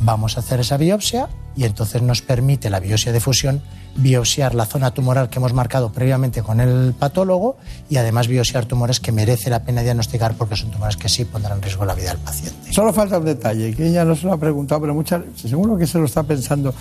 Vamos 0.00 0.36
a 0.36 0.40
hacer 0.40 0.60
esa 0.60 0.76
biopsia 0.76 1.28
y 1.56 1.64
entonces 1.64 2.02
nos 2.02 2.22
permite 2.22 2.70
la 2.70 2.80
biopsia 2.80 3.12
de 3.12 3.20
fusión 3.20 3.62
biopsiar 3.96 4.54
la 4.54 4.66
zona 4.66 4.90
tumoral 4.90 5.30
que 5.30 5.38
hemos 5.38 5.52
marcado 5.52 5.90
previamente 5.90 6.42
con 6.42 6.60
el 6.60 6.92
patólogo 6.92 7.56
y 7.88 7.96
además 7.96 8.28
biopsiar 8.28 8.66
tumores 8.66 9.00
que 9.00 9.10
merece 9.10 9.48
la 9.48 9.64
pena 9.64 9.82
diagnosticar 9.82 10.34
porque 10.34 10.56
son 10.56 10.70
tumores 10.70 10.96
que 10.96 11.08
sí 11.08 11.24
pondrán 11.24 11.58
en 11.58 11.62
riesgo 11.62 11.84
la 11.84 11.94
vida 11.94 12.10
del 12.10 12.18
paciente. 12.18 12.72
Solo 12.72 12.92
falta 12.92 13.18
un 13.18 13.24
detalle, 13.24 13.74
que 13.74 13.88
ella 13.88 14.04
no 14.04 14.14
se 14.14 14.26
lo 14.26 14.34
ha 14.34 14.38
preguntado, 14.38 14.82
pero 14.82 14.94
muchas, 14.94 15.22
seguro 15.34 15.78
que 15.78 15.86
se 15.86 15.98
lo 15.98 16.04
está 16.04 16.22
pensando. 16.22 16.74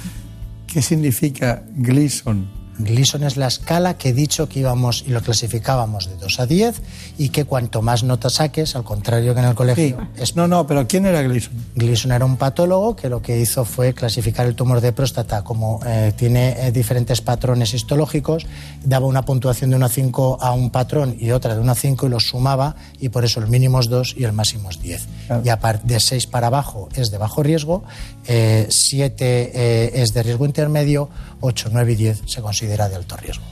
¿Qué 0.67 0.81
significa 0.81 1.63
Gleason? 1.73 2.64
Gleason 2.77 3.23
es 3.23 3.37
la 3.37 3.47
escala 3.47 3.97
que 3.97 4.09
he 4.09 4.13
dicho 4.13 4.49
que 4.49 4.59
íbamos 4.59 5.03
y 5.07 5.11
lo 5.11 5.21
clasificábamos 5.21 6.09
de 6.09 6.17
2 6.17 6.39
a 6.39 6.45
10 6.45 6.81
y 7.17 7.29
que 7.29 7.45
cuanto 7.45 7.81
más 7.81 8.03
notas 8.03 8.33
saques, 8.33 8.75
al 8.75 8.83
contrario 8.83 9.33
que 9.33 9.39
en 9.39 9.45
el 9.45 9.55
colegio. 9.55 10.07
Es... 10.17 10.35
No, 10.35 10.47
no, 10.47 10.67
pero 10.67 10.87
¿quién 10.87 11.05
era 11.05 11.21
Gleason? 11.21 11.53
Gleason 11.75 12.11
era 12.11 12.25
un 12.25 12.37
patólogo 12.37 12.95
que 12.95 13.09
lo 13.09 13.21
que 13.21 13.39
hizo 13.39 13.65
fue 13.65 13.93
clasificar 13.93 14.45
el 14.45 14.55
tumor 14.55 14.81
de 14.81 14.91
próstata 14.91 15.43
como 15.43 15.79
eh, 15.85 16.13
tiene 16.15 16.67
eh, 16.67 16.71
diferentes 16.71 17.21
patrones 17.21 17.73
histológicos, 17.73 18.45
daba 18.83 19.07
una 19.07 19.23
puntuación 19.23 19.69
de 19.69 19.77
1 19.77 19.85
a 19.85 19.89
5 19.89 20.37
a 20.41 20.51
un 20.51 20.69
patrón 20.69 21.15
y 21.19 21.31
otra 21.31 21.55
de 21.55 21.61
1 21.61 21.71
a 21.71 21.75
5 21.75 22.07
y 22.07 22.09
los 22.09 22.27
sumaba 22.27 22.75
y 22.99 23.09
por 23.09 23.25
eso 23.25 23.39
el 23.39 23.47
mínimo 23.47 23.79
es 23.79 23.87
2 23.87 24.15
y 24.17 24.23
el 24.23 24.33
máximo 24.33 24.69
es 24.69 24.81
10. 24.81 25.07
Y 25.43 25.49
a 25.49 25.59
partir 25.59 25.85
de 25.85 25.99
6 25.99 26.27
para 26.27 26.47
abajo 26.47 26.89
es 26.95 27.11
de 27.11 27.17
bajo 27.17 27.43
riesgo, 27.43 27.83
7 28.25 29.51
eh, 29.53 29.91
es 29.93 30.13
de 30.13 30.23
riesgo 30.23 30.45
intermedio, 30.45 31.09
8, 31.45 31.69
9 31.71 31.91
y 31.93 31.95
10 31.95 32.21
se 32.25 32.41
considera 32.41 32.89
de 32.89 32.95
alto 32.95 33.15
riesgo. 33.17 33.43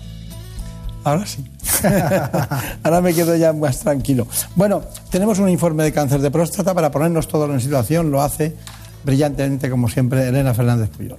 Ahora 1.03 1.25
sí. 1.25 1.43
Ahora 2.83 3.01
me 3.01 3.13
quedo 3.13 3.35
ya 3.35 3.51
más 3.53 3.79
tranquilo. 3.79 4.27
Bueno, 4.55 4.83
tenemos 5.09 5.39
un 5.39 5.49
informe 5.49 5.83
de 5.83 5.91
cáncer 5.91 6.21
de 6.21 6.31
próstata 6.31 6.73
para 6.73 6.91
ponernos 6.91 7.27
todos 7.27 7.49
en 7.49 7.59
situación. 7.59 8.09
Lo 8.09 8.21
hace 8.21 8.55
brillantemente, 9.03 9.69
como 9.69 9.89
siempre, 9.89 10.27
Elena 10.27 10.53
Fernández 10.53 10.89
Puyol. 10.89 11.17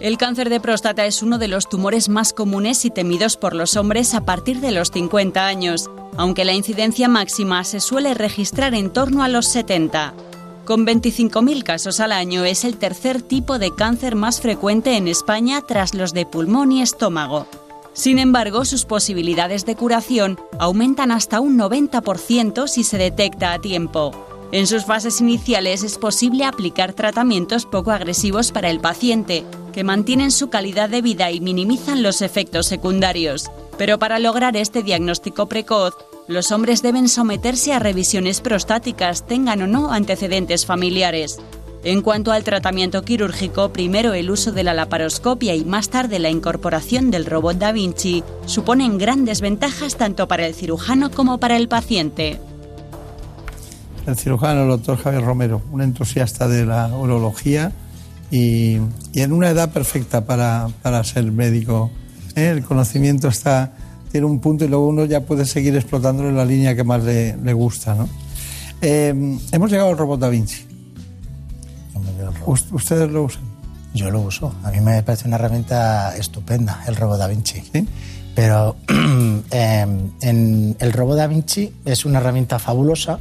El 0.00 0.18
cáncer 0.18 0.50
de 0.50 0.60
próstata 0.60 1.06
es 1.06 1.22
uno 1.22 1.38
de 1.38 1.48
los 1.48 1.68
tumores 1.70 2.10
más 2.10 2.34
comunes 2.34 2.84
y 2.84 2.90
temidos 2.90 3.38
por 3.38 3.54
los 3.54 3.76
hombres 3.76 4.14
a 4.14 4.26
partir 4.26 4.60
de 4.60 4.70
los 4.70 4.90
50 4.90 5.46
años, 5.46 5.90
aunque 6.18 6.44
la 6.44 6.52
incidencia 6.52 7.08
máxima 7.08 7.64
se 7.64 7.80
suele 7.80 8.12
registrar 8.12 8.74
en 8.74 8.90
torno 8.90 9.22
a 9.22 9.28
los 9.28 9.46
70. 9.46 10.12
Con 10.66 10.84
25.000 10.84 11.62
casos 11.62 12.00
al 12.00 12.10
año 12.10 12.44
es 12.44 12.64
el 12.64 12.76
tercer 12.76 13.22
tipo 13.22 13.60
de 13.60 13.72
cáncer 13.72 14.16
más 14.16 14.40
frecuente 14.40 14.96
en 14.96 15.06
España 15.06 15.62
tras 15.62 15.94
los 15.94 16.12
de 16.12 16.26
pulmón 16.26 16.72
y 16.72 16.82
estómago. 16.82 17.46
Sin 17.92 18.18
embargo, 18.18 18.64
sus 18.64 18.84
posibilidades 18.84 19.64
de 19.64 19.76
curación 19.76 20.40
aumentan 20.58 21.12
hasta 21.12 21.38
un 21.38 21.56
90% 21.56 22.66
si 22.66 22.82
se 22.82 22.98
detecta 22.98 23.52
a 23.52 23.60
tiempo. 23.60 24.10
En 24.50 24.66
sus 24.66 24.84
fases 24.84 25.20
iniciales 25.20 25.84
es 25.84 25.98
posible 25.98 26.44
aplicar 26.44 26.94
tratamientos 26.94 27.64
poco 27.64 27.92
agresivos 27.92 28.50
para 28.50 28.68
el 28.68 28.80
paciente, 28.80 29.44
que 29.72 29.84
mantienen 29.84 30.32
su 30.32 30.50
calidad 30.50 30.88
de 30.88 31.00
vida 31.00 31.30
y 31.30 31.40
minimizan 31.40 32.02
los 32.02 32.22
efectos 32.22 32.66
secundarios. 32.66 33.52
Pero 33.78 34.00
para 34.00 34.18
lograr 34.18 34.56
este 34.56 34.82
diagnóstico 34.82 35.46
precoz, 35.46 35.94
los 36.28 36.52
hombres 36.52 36.82
deben 36.82 37.08
someterse 37.08 37.72
a 37.72 37.78
revisiones 37.78 38.40
prostáticas, 38.40 39.26
tengan 39.26 39.62
o 39.62 39.66
no 39.66 39.92
antecedentes 39.92 40.66
familiares. 40.66 41.38
En 41.84 42.02
cuanto 42.02 42.32
al 42.32 42.42
tratamiento 42.42 43.02
quirúrgico, 43.02 43.72
primero 43.72 44.12
el 44.12 44.30
uso 44.30 44.50
de 44.50 44.64
la 44.64 44.74
laparoscopia 44.74 45.54
y 45.54 45.64
más 45.64 45.88
tarde 45.88 46.18
la 46.18 46.30
incorporación 46.30 47.12
del 47.12 47.26
robot 47.26 47.58
Da 47.58 47.70
Vinci 47.70 48.24
suponen 48.46 48.98
grandes 48.98 49.40
ventajas 49.40 49.96
tanto 49.96 50.26
para 50.26 50.46
el 50.46 50.54
cirujano 50.54 51.12
como 51.12 51.38
para 51.38 51.56
el 51.56 51.68
paciente. 51.68 52.40
El 54.04 54.16
cirujano, 54.16 54.62
el 54.62 54.68
doctor 54.68 54.98
Javier 54.98 55.24
Romero, 55.24 55.62
un 55.70 55.80
entusiasta 55.80 56.48
de 56.48 56.66
la 56.66 56.88
urología 56.88 57.72
y, 58.30 58.78
en 59.14 59.32
una 59.32 59.50
edad 59.50 59.72
perfecta 59.72 60.24
para, 60.24 60.68
ser 61.04 61.30
médico. 61.30 61.90
El 62.34 62.64
conocimiento 62.64 63.28
está 63.28 63.72
tiene 64.16 64.28
un 64.28 64.40
punto 64.40 64.64
y 64.64 64.68
luego 64.68 64.88
uno 64.88 65.04
ya 65.04 65.20
puede 65.20 65.44
seguir 65.44 65.76
explotándolo 65.76 66.30
en 66.30 66.36
la 66.36 66.44
línea 66.46 66.74
que 66.74 66.84
más 66.84 67.04
le, 67.04 67.52
gusta. 67.52 67.94
¿no? 67.94 68.08
Eh, 68.80 69.38
hemos 69.52 69.70
llegado 69.70 69.90
al 69.90 69.98
robot 69.98 70.20
Da 70.20 70.30
Vinci. 70.30 70.64
¿Ustedes 72.46 73.10
lo 73.10 73.24
usan? 73.24 73.42
Yo 73.92 74.10
lo 74.10 74.22
uso. 74.22 74.54
A 74.64 74.70
mí 74.70 74.80
me 74.80 75.02
parece 75.02 75.28
una 75.28 75.36
herramienta 75.36 76.16
estupenda 76.16 76.82
el 76.86 76.96
robot 76.96 77.18
Da 77.18 77.26
Vinci. 77.26 77.62
Pero 78.34 78.76
em, 78.88 79.42
en 80.22 80.76
el 80.78 80.92
robot 80.94 81.18
Da 81.18 81.26
Vinci 81.26 81.74
es 81.84 82.06
una 82.06 82.18
herramienta 82.18 82.58
fabulosa 82.58 83.18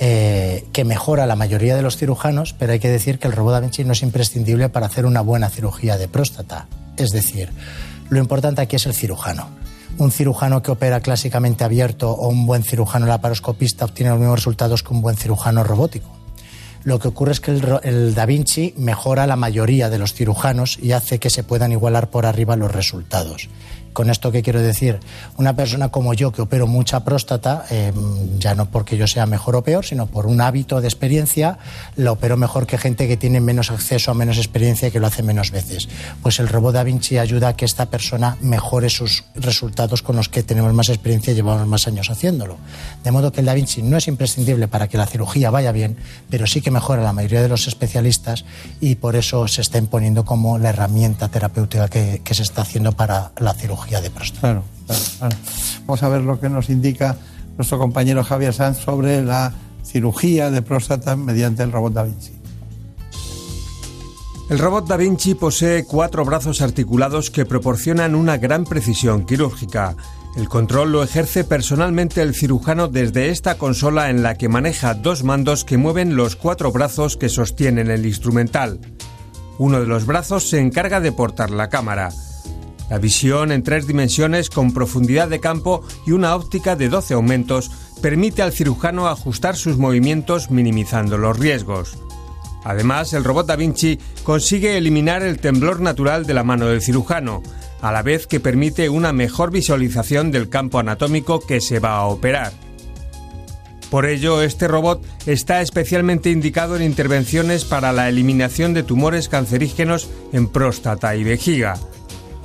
eh, 0.00 0.64
que 0.72 0.84
mejora 0.84 1.26
la 1.26 1.36
mayoría 1.36 1.76
de 1.76 1.82
los 1.82 1.96
cirujanos, 1.98 2.52
pero 2.52 2.72
hay 2.72 2.80
que 2.80 2.90
decir 2.90 3.20
que 3.20 3.28
el 3.28 3.32
robot 3.32 3.52
Da 3.52 3.60
Vinci 3.60 3.84
no 3.84 3.92
es 3.92 4.02
imprescindible 4.02 4.70
para 4.70 4.86
hacer 4.86 5.06
una 5.06 5.20
buena 5.20 5.50
cirugía 5.50 5.96
de 5.96 6.08
próstata. 6.08 6.66
Es 6.96 7.10
decir, 7.10 7.50
lo 8.08 8.18
importante 8.18 8.60
aquí 8.60 8.74
es 8.74 8.86
el 8.86 8.94
cirujano 8.94 9.64
un 9.98 10.10
cirujano 10.10 10.62
que 10.62 10.70
opera 10.70 11.00
clásicamente 11.00 11.64
abierto 11.64 12.10
o 12.10 12.28
un 12.28 12.46
buen 12.46 12.62
cirujano 12.62 13.06
laparoscopista 13.06 13.84
obtiene 13.84 14.10
los 14.10 14.20
mismos 14.20 14.38
resultados 14.40 14.82
que 14.82 14.92
un 14.92 15.02
buen 15.02 15.16
cirujano 15.16 15.64
robótico. 15.64 16.10
Lo 16.84 17.00
que 17.00 17.08
ocurre 17.08 17.32
es 17.32 17.40
que 17.40 17.50
el, 17.50 18.14
Da 18.14 18.26
Vinci 18.26 18.72
mejora 18.76 19.26
la 19.26 19.34
mayoría 19.34 19.90
de 19.90 19.98
los 19.98 20.12
cirujanos 20.12 20.78
y 20.80 20.92
hace 20.92 21.18
que 21.18 21.30
se 21.30 21.42
puedan 21.42 21.72
igualar 21.72 22.10
por 22.10 22.26
arriba 22.26 22.54
los 22.54 22.70
resultados. 22.70 23.48
Con 23.96 24.10
esto 24.10 24.30
que 24.30 24.42
quiero 24.42 24.60
decir, 24.60 25.00
una 25.38 25.56
persona 25.56 25.88
como 25.88 26.12
yo 26.12 26.30
que 26.30 26.42
opero 26.42 26.66
mucha 26.66 27.02
próstata, 27.02 27.64
eh, 27.70 27.94
ya 28.38 28.54
no 28.54 28.66
porque 28.66 28.98
yo 28.98 29.06
sea 29.06 29.24
mejor 29.24 29.56
o 29.56 29.62
peor, 29.62 29.86
sino 29.86 30.06
por 30.06 30.26
un 30.26 30.42
hábito 30.42 30.82
de 30.82 30.86
experiencia, 30.86 31.56
la 31.96 32.12
opero 32.12 32.36
mejor 32.36 32.66
que 32.66 32.76
gente 32.76 33.08
que 33.08 33.16
tiene 33.16 33.40
menos 33.40 33.70
acceso 33.70 34.10
a 34.10 34.14
menos 34.14 34.36
experiencia 34.36 34.88
y 34.88 34.90
que 34.90 35.00
lo 35.00 35.06
hace 35.06 35.22
menos 35.22 35.50
veces. 35.50 35.88
Pues 36.22 36.40
el 36.40 36.48
robot 36.48 36.74
Da 36.74 36.82
Vinci 36.82 37.16
ayuda 37.16 37.48
a 37.48 37.56
que 37.56 37.64
esta 37.64 37.86
persona 37.86 38.36
mejore 38.42 38.90
sus 38.90 39.24
resultados 39.34 40.02
con 40.02 40.16
los 40.16 40.28
que 40.28 40.42
tenemos 40.42 40.74
más 40.74 40.90
experiencia 40.90 41.32
y 41.32 41.36
llevamos 41.36 41.66
más 41.66 41.86
años 41.86 42.10
haciéndolo. 42.10 42.58
De 43.02 43.12
modo 43.12 43.32
que 43.32 43.40
el 43.40 43.46
Da 43.46 43.54
Vinci 43.54 43.82
no 43.82 43.96
es 43.96 44.08
imprescindible 44.08 44.68
para 44.68 44.88
que 44.88 44.98
la 44.98 45.06
cirugía 45.06 45.48
vaya 45.48 45.72
bien, 45.72 45.96
pero 46.28 46.46
sí 46.46 46.60
que 46.60 46.70
mejora 46.70 47.02
la 47.02 47.14
mayoría 47.14 47.40
de 47.40 47.48
los 47.48 47.66
especialistas 47.66 48.44
y 48.78 48.96
por 48.96 49.16
eso 49.16 49.48
se 49.48 49.62
está 49.62 49.78
imponiendo 49.78 50.26
como 50.26 50.58
la 50.58 50.68
herramienta 50.68 51.28
terapéutica 51.28 51.88
que 51.88 52.34
se 52.34 52.42
está 52.42 52.60
haciendo 52.60 52.92
para 52.92 53.32
la 53.38 53.54
cirugía 53.54 53.85
de 53.90 54.10
próstata. 54.10 54.40
Claro, 54.40 54.64
claro, 54.86 55.02
claro. 55.18 55.36
Vamos 55.86 56.02
a 56.02 56.08
ver 56.08 56.22
lo 56.22 56.40
que 56.40 56.48
nos 56.48 56.68
indica 56.70 57.16
nuestro 57.56 57.78
compañero 57.78 58.22
Javier 58.24 58.52
Sanz 58.52 58.78
sobre 58.78 59.22
la 59.22 59.52
cirugía 59.84 60.50
de 60.50 60.62
próstata 60.62 61.16
mediante 61.16 61.62
el 61.62 61.72
robot 61.72 61.92
Da 61.92 62.02
Vinci. 62.02 62.32
El 64.50 64.58
robot 64.58 64.86
Da 64.86 64.96
Vinci 64.96 65.34
posee 65.34 65.84
cuatro 65.84 66.24
brazos 66.24 66.60
articulados 66.60 67.30
que 67.30 67.44
proporcionan 67.44 68.14
una 68.14 68.36
gran 68.36 68.64
precisión 68.64 69.26
quirúrgica. 69.26 69.96
El 70.36 70.48
control 70.48 70.92
lo 70.92 71.02
ejerce 71.02 71.44
personalmente 71.44 72.20
el 72.20 72.34
cirujano 72.34 72.88
desde 72.88 73.30
esta 73.30 73.56
consola 73.56 74.10
en 74.10 74.22
la 74.22 74.34
que 74.34 74.48
maneja 74.48 74.94
dos 74.94 75.24
mandos 75.24 75.64
que 75.64 75.78
mueven 75.78 76.14
los 76.14 76.36
cuatro 76.36 76.70
brazos 76.72 77.16
que 77.16 77.30
sostienen 77.30 77.90
el 77.90 78.04
instrumental. 78.04 78.78
Uno 79.58 79.80
de 79.80 79.86
los 79.86 80.04
brazos 80.04 80.48
se 80.48 80.60
encarga 80.60 81.00
de 81.00 81.10
portar 81.10 81.50
la 81.50 81.68
cámara. 81.68 82.10
La 82.88 82.98
visión 82.98 83.50
en 83.50 83.62
tres 83.62 83.86
dimensiones 83.86 84.48
con 84.48 84.72
profundidad 84.72 85.28
de 85.28 85.40
campo 85.40 85.82
y 86.06 86.12
una 86.12 86.34
óptica 86.36 86.76
de 86.76 86.88
12 86.88 87.14
aumentos 87.14 87.70
permite 88.00 88.42
al 88.42 88.52
cirujano 88.52 89.08
ajustar 89.08 89.56
sus 89.56 89.76
movimientos 89.76 90.50
minimizando 90.50 91.18
los 91.18 91.38
riesgos. 91.38 91.98
Además, 92.64 93.12
el 93.12 93.24
robot 93.24 93.46
Da 93.46 93.56
Vinci 93.56 93.98
consigue 94.22 94.76
eliminar 94.76 95.22
el 95.22 95.38
temblor 95.38 95.80
natural 95.80 96.26
de 96.26 96.34
la 96.34 96.42
mano 96.42 96.66
del 96.66 96.82
cirujano, 96.82 97.42
a 97.80 97.92
la 97.92 98.02
vez 98.02 98.26
que 98.26 98.40
permite 98.40 98.88
una 98.88 99.12
mejor 99.12 99.50
visualización 99.50 100.30
del 100.30 100.48
campo 100.48 100.78
anatómico 100.78 101.40
que 101.40 101.60
se 101.60 101.78
va 101.78 101.96
a 101.96 102.06
operar. 102.06 102.52
Por 103.90 104.06
ello, 104.06 104.42
este 104.42 104.66
robot 104.66 105.04
está 105.26 105.60
especialmente 105.62 106.30
indicado 106.30 106.76
en 106.76 106.82
intervenciones 106.82 107.64
para 107.64 107.92
la 107.92 108.08
eliminación 108.08 108.74
de 108.74 108.82
tumores 108.82 109.28
cancerígenos 109.28 110.08
en 110.32 110.48
próstata 110.48 111.14
y 111.14 111.22
vejiga. 111.22 111.78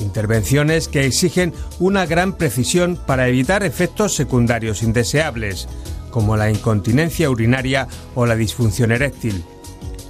Intervenciones 0.01 0.87
que 0.87 1.05
exigen 1.05 1.53
una 1.79 2.05
gran 2.05 2.33
precisión 2.33 2.99
para 3.05 3.27
evitar 3.27 3.63
efectos 3.63 4.15
secundarios 4.15 4.83
indeseables, 4.83 5.67
como 6.09 6.35
la 6.35 6.49
incontinencia 6.49 7.29
urinaria 7.29 7.87
o 8.15 8.25
la 8.25 8.35
disfunción 8.35 8.91
eréctil. 8.91 9.43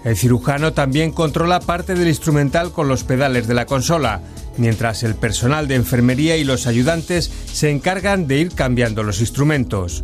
El 0.03 0.17
cirujano 0.17 0.73
también 0.73 1.11
controla 1.11 1.59
parte 1.59 1.93
del 1.93 2.07
instrumental 2.07 2.71
con 2.71 2.87
los 2.87 3.03
pedales 3.03 3.47
de 3.47 3.53
la 3.53 3.67
consola, 3.67 4.21
mientras 4.57 5.03
el 5.03 5.15
personal 5.15 5.67
de 5.67 5.75
enfermería 5.75 6.37
y 6.37 6.43
los 6.43 6.65
ayudantes 6.65 7.31
se 7.51 7.69
encargan 7.69 8.27
de 8.27 8.39
ir 8.39 8.51
cambiando 8.53 9.03
los 9.03 9.19
instrumentos. 9.19 10.03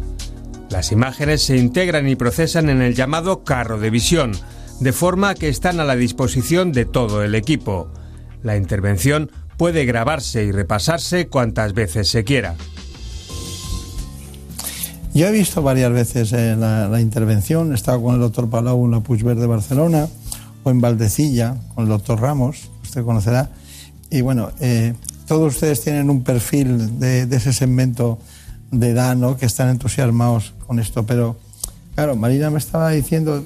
Las 0.70 0.92
imágenes 0.92 1.42
se 1.44 1.58
integran 1.58 2.08
y 2.08 2.16
procesan 2.16 2.70
en 2.70 2.82
el 2.82 2.94
llamado 2.94 3.44
carro 3.44 3.80
de 3.80 3.90
visión, 3.90 4.34
de 4.80 4.94
forma 4.94 5.34
que 5.34 5.50
están 5.50 5.80
a 5.80 5.86
la 5.86 5.96
disposición 5.96 6.72
de 6.72 6.86
todo 6.86 7.24
el 7.24 7.34
equipo. 7.34 7.92
La 8.44 8.58
intervención 8.58 9.32
puede 9.58 9.86
grabarse 9.86 10.44
y 10.44 10.52
repasarse 10.52 11.28
cuantas 11.28 11.74
veces 11.74 12.08
se 12.08 12.24
quiera. 12.24 12.56
Yo 15.14 15.28
he 15.28 15.32
visto 15.32 15.64
varias 15.64 15.92
veces 15.92 16.32
eh, 16.32 16.56
la, 16.56 16.88
la, 16.88 17.02
intervención, 17.02 17.72
he 17.72 17.76
estado 17.76 18.04
con 18.04 18.14
el 18.16 18.22
doctor 18.22 18.50
Palau 18.50 18.86
en 18.86 18.92
la 18.92 19.00
Puigverd 19.00 19.40
de 19.40 19.48
Barcelona 19.48 20.08
o 20.64 20.70
en 20.70 20.80
Valdecilla 20.80 21.56
con 21.74 21.86
el 21.86 21.90
doctor 21.90 22.22
Ramos, 22.22 22.70
usted 22.84 23.04
conocerá. 23.04 23.50
Y 24.12 24.22
bueno, 24.22 24.52
eh, 24.60 24.94
todos 25.26 25.56
ustedes 25.56 25.82
tienen 25.82 26.10
un 26.12 26.24
perfil 26.24 27.00
de, 27.00 27.26
de, 27.26 27.36
ese 27.36 27.52
segmento 27.52 28.20
de 28.72 28.90
edad, 28.90 29.16
¿no? 29.16 29.38
Que 29.38 29.48
están 29.48 29.70
entusiasmados 29.70 30.54
con 30.68 30.80
esto. 30.80 31.06
Pero, 31.06 31.38
claro, 31.96 32.16
Marina 32.16 32.50
me 32.50 32.60
estaba 32.60 32.92
diciendo, 32.92 33.44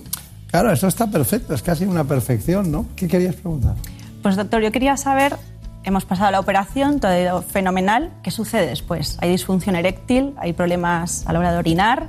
claro, 0.48 0.72
eso 0.72 0.88
está 0.88 1.10
perfecto, 1.10 1.54
es 1.54 1.62
casi 1.62 1.86
una 1.86 2.04
perfección, 2.04 2.70
¿no? 2.70 2.86
¿Qué 2.96 3.08
querías 3.08 3.36
preguntar? 3.36 3.76
Pues 4.22 4.36
doctor, 4.36 4.62
yo 4.62 4.72
quería 4.72 4.98
saber 4.98 5.38
Hemos 5.84 6.06
pasado 6.06 6.30
la 6.30 6.40
operación, 6.40 7.00
todo 7.00 7.12
ha 7.12 7.20
ido 7.20 7.42
fenomenal. 7.42 8.12
¿Qué 8.22 8.30
sucede 8.30 8.68
después? 8.68 9.18
¿Hay 9.20 9.30
disfunción 9.32 9.76
eréctil? 9.76 10.36
¿Hay 10.38 10.54
problemas 10.54 11.24
a 11.26 11.34
la 11.34 11.40
hora 11.40 11.52
de 11.52 11.58
orinar? 11.58 12.08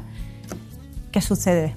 ¿Qué 1.10 1.22
sucede? 1.22 1.74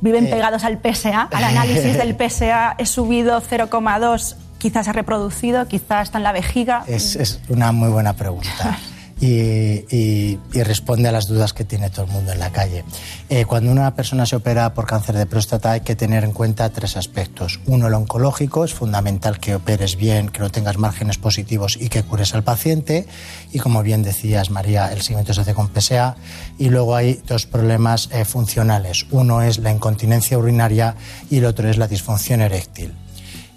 ¿Viven 0.00 0.26
eh. 0.26 0.30
pegados 0.30 0.64
al 0.64 0.80
PSA? 0.82 1.28
¿Al 1.32 1.44
análisis 1.44 1.96
del 1.96 2.16
PSA 2.16 2.74
he 2.78 2.86
subido 2.86 3.40
0,2? 3.40 4.36
Quizás 4.58 4.88
ha 4.88 4.92
reproducido, 4.92 5.68
quizás 5.68 6.08
está 6.08 6.18
en 6.18 6.24
la 6.24 6.32
vejiga. 6.32 6.84
Es, 6.86 7.16
es 7.16 7.40
una 7.48 7.72
muy 7.72 7.90
buena 7.90 8.14
pregunta. 8.14 8.78
y, 9.20 10.38
responde 10.62 11.08
a 11.08 11.12
las 11.12 11.26
dudas 11.26 11.52
que 11.52 11.64
tiene 11.64 11.90
todo 11.90 12.06
el 12.06 12.10
mundo 12.10 12.32
en 12.32 12.38
la 12.38 12.50
calle. 12.50 12.84
Eh, 13.28 13.44
cuando 13.44 13.70
una 13.70 13.94
persona 13.94 14.26
se 14.26 14.36
opera 14.36 14.72
por 14.74 14.86
cáncer 14.86 15.16
de 15.16 15.26
próstata 15.26 15.72
hay 15.72 15.80
que 15.80 15.96
tener 15.96 16.24
en 16.24 16.32
cuenta 16.32 16.70
tres 16.70 16.96
aspectos. 16.96 17.60
Uno, 17.66 17.88
el 17.88 17.94
oncológico, 17.94 18.64
es 18.64 18.74
fundamental 18.74 19.38
que 19.38 19.54
operes 19.54 19.96
bien, 19.96 20.28
que 20.28 20.40
no 20.40 20.50
tengas 20.50 20.78
márgenes 20.78 21.18
positivos 21.18 21.76
y 21.80 21.88
que 21.88 22.02
cures 22.02 22.34
al 22.34 22.44
paciente. 22.44 23.06
Y 23.52 23.58
como 23.58 23.82
bien 23.82 24.02
decías, 24.02 24.50
María, 24.50 24.92
el 24.92 25.02
seguimiento 25.02 25.34
se 25.34 25.42
hace 25.42 25.54
con 25.54 25.68
PSA. 25.68 26.16
Y 26.58 26.68
luego 26.68 26.96
hay 26.96 27.20
dos 27.26 27.46
problemas 27.46 28.08
eh, 28.12 28.24
funcionales. 28.24 29.06
Uno 29.10 29.42
es 29.42 29.58
la 29.58 29.72
incontinencia 29.72 30.38
urinaria 30.38 30.96
y 31.30 31.38
el 31.38 31.44
otro 31.44 31.68
es 31.68 31.78
la 31.78 31.88
disfunción 31.88 32.40
eréctil. 32.40 32.94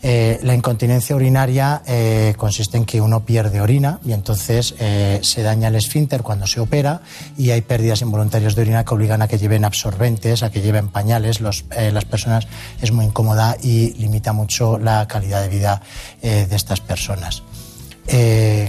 Eh, 0.05 0.37
la 0.43 0.53
incontinencia 0.53 1.15
urinaria 1.15 1.81
eh, 1.87 2.33
consiste 2.35 2.75
en 2.75 2.83
que 2.83 2.99
uno 2.99 3.23
pierde 3.23 3.61
orina 3.61 4.01
y 4.05 4.11
entonces 4.11 4.75
eh, 4.77 5.19
se 5.23 5.43
daña 5.43 5.69
el 5.69 5.75
esfínter 5.75 6.23
cuando 6.23 6.45
se 6.45 6.59
opera 6.59 6.99
y 7.37 7.51
hay 7.51 7.61
pérdidas 7.61 8.01
involuntarias 8.01 8.53
de 8.55 8.63
orina 8.63 8.83
que 8.83 8.93
obligan 8.93 9.21
a 9.21 9.29
que 9.29 9.37
lleven 9.37 9.63
absorbentes, 9.63 10.43
a 10.43 10.51
que 10.51 10.59
lleven 10.59 10.89
pañales. 10.89 11.39
Las 11.39 11.63
personas 12.05 12.47
es 12.81 12.91
muy 12.91 13.05
incómoda 13.05 13.55
y 13.63 13.93
limita 13.93 14.33
mucho 14.33 14.77
la 14.77 15.07
calidad 15.07 15.41
de 15.41 15.47
vida 15.47 15.81
de 16.21 16.53
estas 16.53 16.81
personas. 16.81 17.43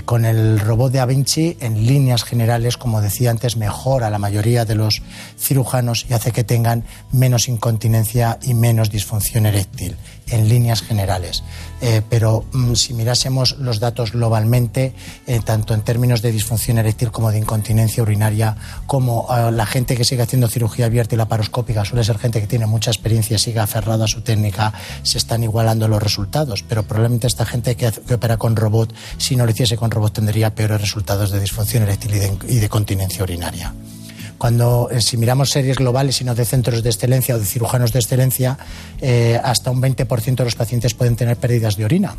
Con 0.04 0.24
el 0.24 0.60
robot 0.60 0.92
de 0.92 0.98
Da 0.98 1.06
Vinci, 1.06 1.56
en 1.60 1.86
líneas 1.86 2.22
generales, 2.22 2.76
como 2.76 3.00
decía 3.00 3.30
antes, 3.30 3.56
mejora 3.56 4.08
la 4.08 4.18
mayoría 4.18 4.64
de 4.64 4.76
los 4.76 5.02
cirujanos 5.36 6.06
y 6.08 6.14
hace 6.14 6.30
que 6.30 6.44
tengan 6.44 6.84
menos 7.12 7.48
incontinencia 7.48 8.38
y 8.42 8.54
menos 8.54 8.90
disfunción 8.90 9.46
eréctil, 9.46 9.96
en 10.28 10.48
líneas 10.48 10.82
generales. 10.82 11.42
Eh, 11.80 12.02
pero 12.08 12.44
mm, 12.52 12.74
si 12.74 12.94
mirásemos 12.94 13.58
los 13.58 13.80
datos 13.80 14.12
globalmente, 14.12 14.94
eh, 15.26 15.40
tanto 15.44 15.74
en 15.74 15.82
términos 15.82 16.22
de 16.22 16.32
disfunción 16.32 16.78
eréctil 16.78 17.10
como 17.10 17.30
de 17.30 17.38
incontinencia 17.38 18.02
urinaria, 18.02 18.56
como 18.86 19.26
eh, 19.30 19.52
la 19.52 19.66
gente 19.66 19.96
que 19.96 20.04
sigue 20.04 20.22
haciendo 20.22 20.48
cirugía 20.48 20.86
abierta 20.86 21.14
y 21.14 21.18
laparoscópica 21.18 21.84
suele 21.84 22.04
ser 22.04 22.18
gente 22.18 22.40
que 22.40 22.46
tiene 22.46 22.66
mucha 22.66 22.90
experiencia 22.90 23.38
sigue 23.38 23.60
aferrada 23.60 24.06
a 24.06 24.08
su 24.08 24.22
técnica, 24.22 24.72
se 25.02 25.18
están 25.18 25.42
igualando 25.42 25.88
los 25.88 26.02
resultados. 26.02 26.64
Pero 26.66 26.84
probablemente 26.84 27.26
esta 27.26 27.44
gente 27.44 27.76
que, 27.76 27.92
que 27.92 28.14
opera 28.14 28.36
con 28.36 28.56
robot, 28.56 28.94
si 29.18 29.36
no 29.36 29.44
lo 29.44 29.50
hiciese 29.50 29.76
con 29.76 29.90
robot, 29.90 30.14
tendría 30.14 30.54
peores 30.54 30.80
resultados 30.80 31.30
de 31.30 31.40
disfunción 31.40 31.82
eréctil 31.82 32.14
y 32.14 32.18
de, 32.18 32.38
y 32.48 32.56
de 32.56 32.68
continencia 32.68 33.22
urinaria 33.22 33.74
cuando 34.44 34.90
eh, 34.90 35.00
si 35.00 35.16
miramos 35.16 35.48
series 35.48 35.78
globales 35.78 36.20
y 36.20 36.24
no 36.24 36.34
de 36.34 36.44
centros 36.44 36.82
de 36.82 36.90
excelencia 36.90 37.34
o 37.34 37.38
de 37.38 37.46
cirujanos 37.46 37.94
de 37.94 37.98
excelencia, 37.98 38.58
eh, 39.00 39.40
hasta 39.42 39.70
un 39.70 39.80
20% 39.80 40.36
de 40.36 40.44
los 40.44 40.54
pacientes 40.54 40.92
pueden 40.92 41.16
tener 41.16 41.38
pérdidas 41.38 41.78
de 41.78 41.86
orina 41.86 42.14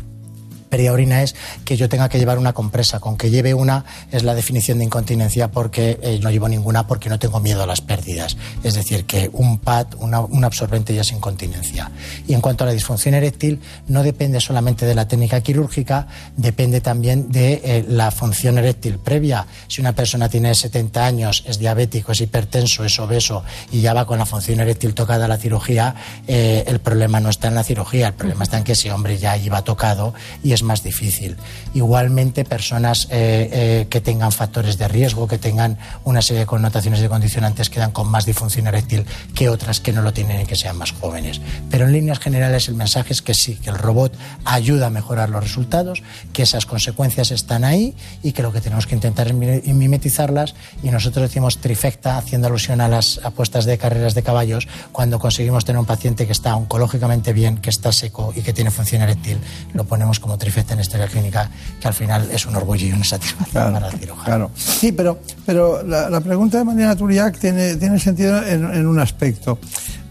orina 0.70 1.22
es 1.22 1.34
que 1.64 1.76
yo 1.76 1.88
tenga 1.88 2.08
que 2.08 2.18
llevar 2.18 2.38
una 2.38 2.52
compresa. 2.52 3.00
Con 3.00 3.16
que 3.16 3.30
lleve 3.30 3.54
una 3.54 3.84
es 4.10 4.22
la 4.22 4.34
definición 4.34 4.78
de 4.78 4.84
incontinencia 4.84 5.50
porque 5.50 5.98
eh, 6.02 6.18
no 6.22 6.30
llevo 6.30 6.48
ninguna 6.48 6.86
porque 6.86 7.08
no 7.08 7.18
tengo 7.18 7.40
miedo 7.40 7.62
a 7.62 7.66
las 7.66 7.80
pérdidas. 7.80 8.36
Es 8.62 8.74
decir, 8.74 9.04
que 9.04 9.30
un 9.32 9.58
pad, 9.58 9.86
un 9.98 10.44
absorbente 10.44 10.94
ya 10.94 11.02
es 11.02 11.12
incontinencia. 11.12 11.90
Y 12.26 12.34
en 12.34 12.40
cuanto 12.40 12.64
a 12.64 12.66
la 12.66 12.72
disfunción 12.72 13.14
eréctil, 13.14 13.60
no 13.88 14.02
depende 14.02 14.40
solamente 14.40 14.86
de 14.86 14.94
la 14.94 15.08
técnica 15.08 15.40
quirúrgica, 15.40 16.06
depende 16.36 16.80
también 16.80 17.30
de 17.30 17.60
eh, 17.64 17.84
la 17.88 18.10
función 18.10 18.58
eréctil 18.58 18.98
previa. 18.98 19.46
Si 19.68 19.80
una 19.80 19.92
persona 19.92 20.28
tiene 20.28 20.54
70 20.54 21.04
años, 21.04 21.44
es 21.46 21.58
diabético, 21.58 22.12
es 22.12 22.20
hipertenso, 22.20 22.84
es 22.84 22.98
obeso 22.98 23.44
y 23.72 23.80
ya 23.80 23.94
va 23.94 24.06
con 24.06 24.18
la 24.18 24.26
función 24.26 24.60
eréctil 24.60 24.94
tocada 24.94 25.26
a 25.26 25.28
la 25.28 25.36
cirugía, 25.36 25.94
eh, 26.26 26.64
el 26.66 26.80
problema 26.80 27.20
no 27.20 27.30
está 27.30 27.48
en 27.48 27.54
la 27.54 27.64
cirugía, 27.64 28.08
el 28.08 28.14
problema 28.14 28.44
está 28.44 28.58
en 28.58 28.64
que 28.64 28.72
ese 28.72 28.92
hombre 28.92 29.18
ya 29.18 29.36
iba 29.36 29.62
tocado 29.62 30.14
y 30.42 30.52
es 30.56 30.62
más 30.62 30.82
difícil. 30.82 31.36
Igualmente, 31.74 32.44
personas 32.44 33.06
eh, 33.10 33.48
eh, 33.52 33.86
que 33.88 34.00
tengan 34.00 34.32
factores 34.32 34.78
de 34.78 34.88
riesgo, 34.88 35.28
que 35.28 35.38
tengan 35.38 35.78
una 36.04 36.22
serie 36.22 36.40
de 36.40 36.46
connotaciones 36.46 37.00
y 37.02 37.08
condicionantes, 37.08 37.70
quedan 37.70 37.92
con 37.92 38.08
más 38.08 38.26
disfunción 38.26 38.66
eréctil 38.66 39.06
que 39.34 39.48
otras 39.48 39.80
que 39.80 39.92
no 39.92 40.02
lo 40.02 40.12
tienen 40.12 40.40
y 40.40 40.46
que 40.46 40.56
sean 40.56 40.76
más 40.76 40.92
jóvenes. 40.92 41.40
Pero 41.70 41.86
en 41.86 41.92
líneas 41.92 42.18
generales 42.18 42.68
el 42.68 42.74
mensaje 42.74 43.12
es 43.12 43.22
que 43.22 43.34
sí, 43.34 43.56
que 43.56 43.70
el 43.70 43.78
robot 43.78 44.12
ayuda 44.44 44.88
a 44.88 44.90
mejorar 44.90 45.30
los 45.30 45.42
resultados, 45.42 46.02
que 46.32 46.42
esas 46.42 46.66
consecuencias 46.66 47.30
están 47.30 47.64
ahí 47.64 47.94
y 48.22 48.32
que 48.32 48.42
lo 48.42 48.52
que 48.52 48.60
tenemos 48.60 48.86
que 48.86 48.94
intentar 48.94 49.28
es 49.28 49.34
mimetizarlas 49.34 50.54
y 50.82 50.90
nosotros 50.90 51.28
decimos 51.28 51.58
trifecta 51.58 52.16
haciendo 52.18 52.48
alusión 52.48 52.80
a 52.80 52.88
las 52.88 53.20
apuestas 53.22 53.64
de 53.64 53.78
carreras 53.78 54.14
de 54.14 54.22
caballos 54.22 54.66
cuando 54.92 55.18
conseguimos 55.18 55.64
tener 55.64 55.78
un 55.78 55.86
paciente 55.86 56.26
que 56.26 56.32
está 56.32 56.56
oncológicamente 56.56 57.32
bien, 57.32 57.58
que 57.58 57.70
está 57.70 57.92
seco 57.92 58.32
y 58.34 58.42
que 58.42 58.52
tiene 58.52 58.70
función 58.70 59.02
eréctil, 59.02 59.38
lo 59.74 59.84
ponemos 59.84 60.18
como 60.20 60.38
trifecta 60.38 60.45
en 60.74 60.80
historia 60.80 61.06
clínica, 61.08 61.50
que 61.80 61.88
al 61.88 61.94
final 61.94 62.28
es 62.30 62.46
un 62.46 62.56
orgullo 62.56 62.86
y 62.86 62.92
una 62.92 63.04
satisfacción 63.04 63.72
para 63.72 63.88
el 63.88 63.98
cirujano. 63.98 64.24
Claro. 64.24 64.50
Sí, 64.56 64.92
pero, 64.92 65.18
pero 65.44 65.82
la, 65.82 66.08
la 66.10 66.20
pregunta 66.20 66.58
de 66.58 66.64
María 66.64 66.86
Naturiac 66.86 67.38
tiene, 67.38 67.76
tiene 67.76 67.98
sentido 67.98 68.42
en, 68.46 68.64
en 68.74 68.86
un 68.86 68.98
aspecto. 68.98 69.58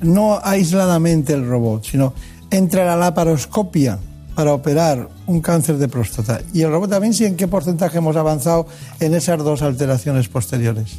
No 0.01 0.39
aisladamente 0.43 1.33
el 1.33 1.47
robot, 1.47 1.85
sino 1.85 2.13
entre 2.51 2.85
la 2.85 2.95
laparoscopia 2.95 3.97
para 4.35 4.53
operar 4.53 5.07
un 5.27 5.39
cáncer 5.41 5.77
de 5.77 5.87
próstata 5.87 6.41
y 6.53 6.61
el 6.61 6.69
robot 6.69 6.89
también, 6.89 7.13
sí, 7.13 7.25
¿en 7.25 7.35
qué 7.37 7.47
porcentaje 7.47 7.97
hemos 7.99 8.15
avanzado 8.17 8.67
en 8.99 9.13
esas 9.15 9.37
dos 9.39 9.61
alteraciones 9.61 10.27
posteriores? 10.27 10.91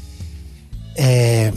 Eh, 0.96 1.52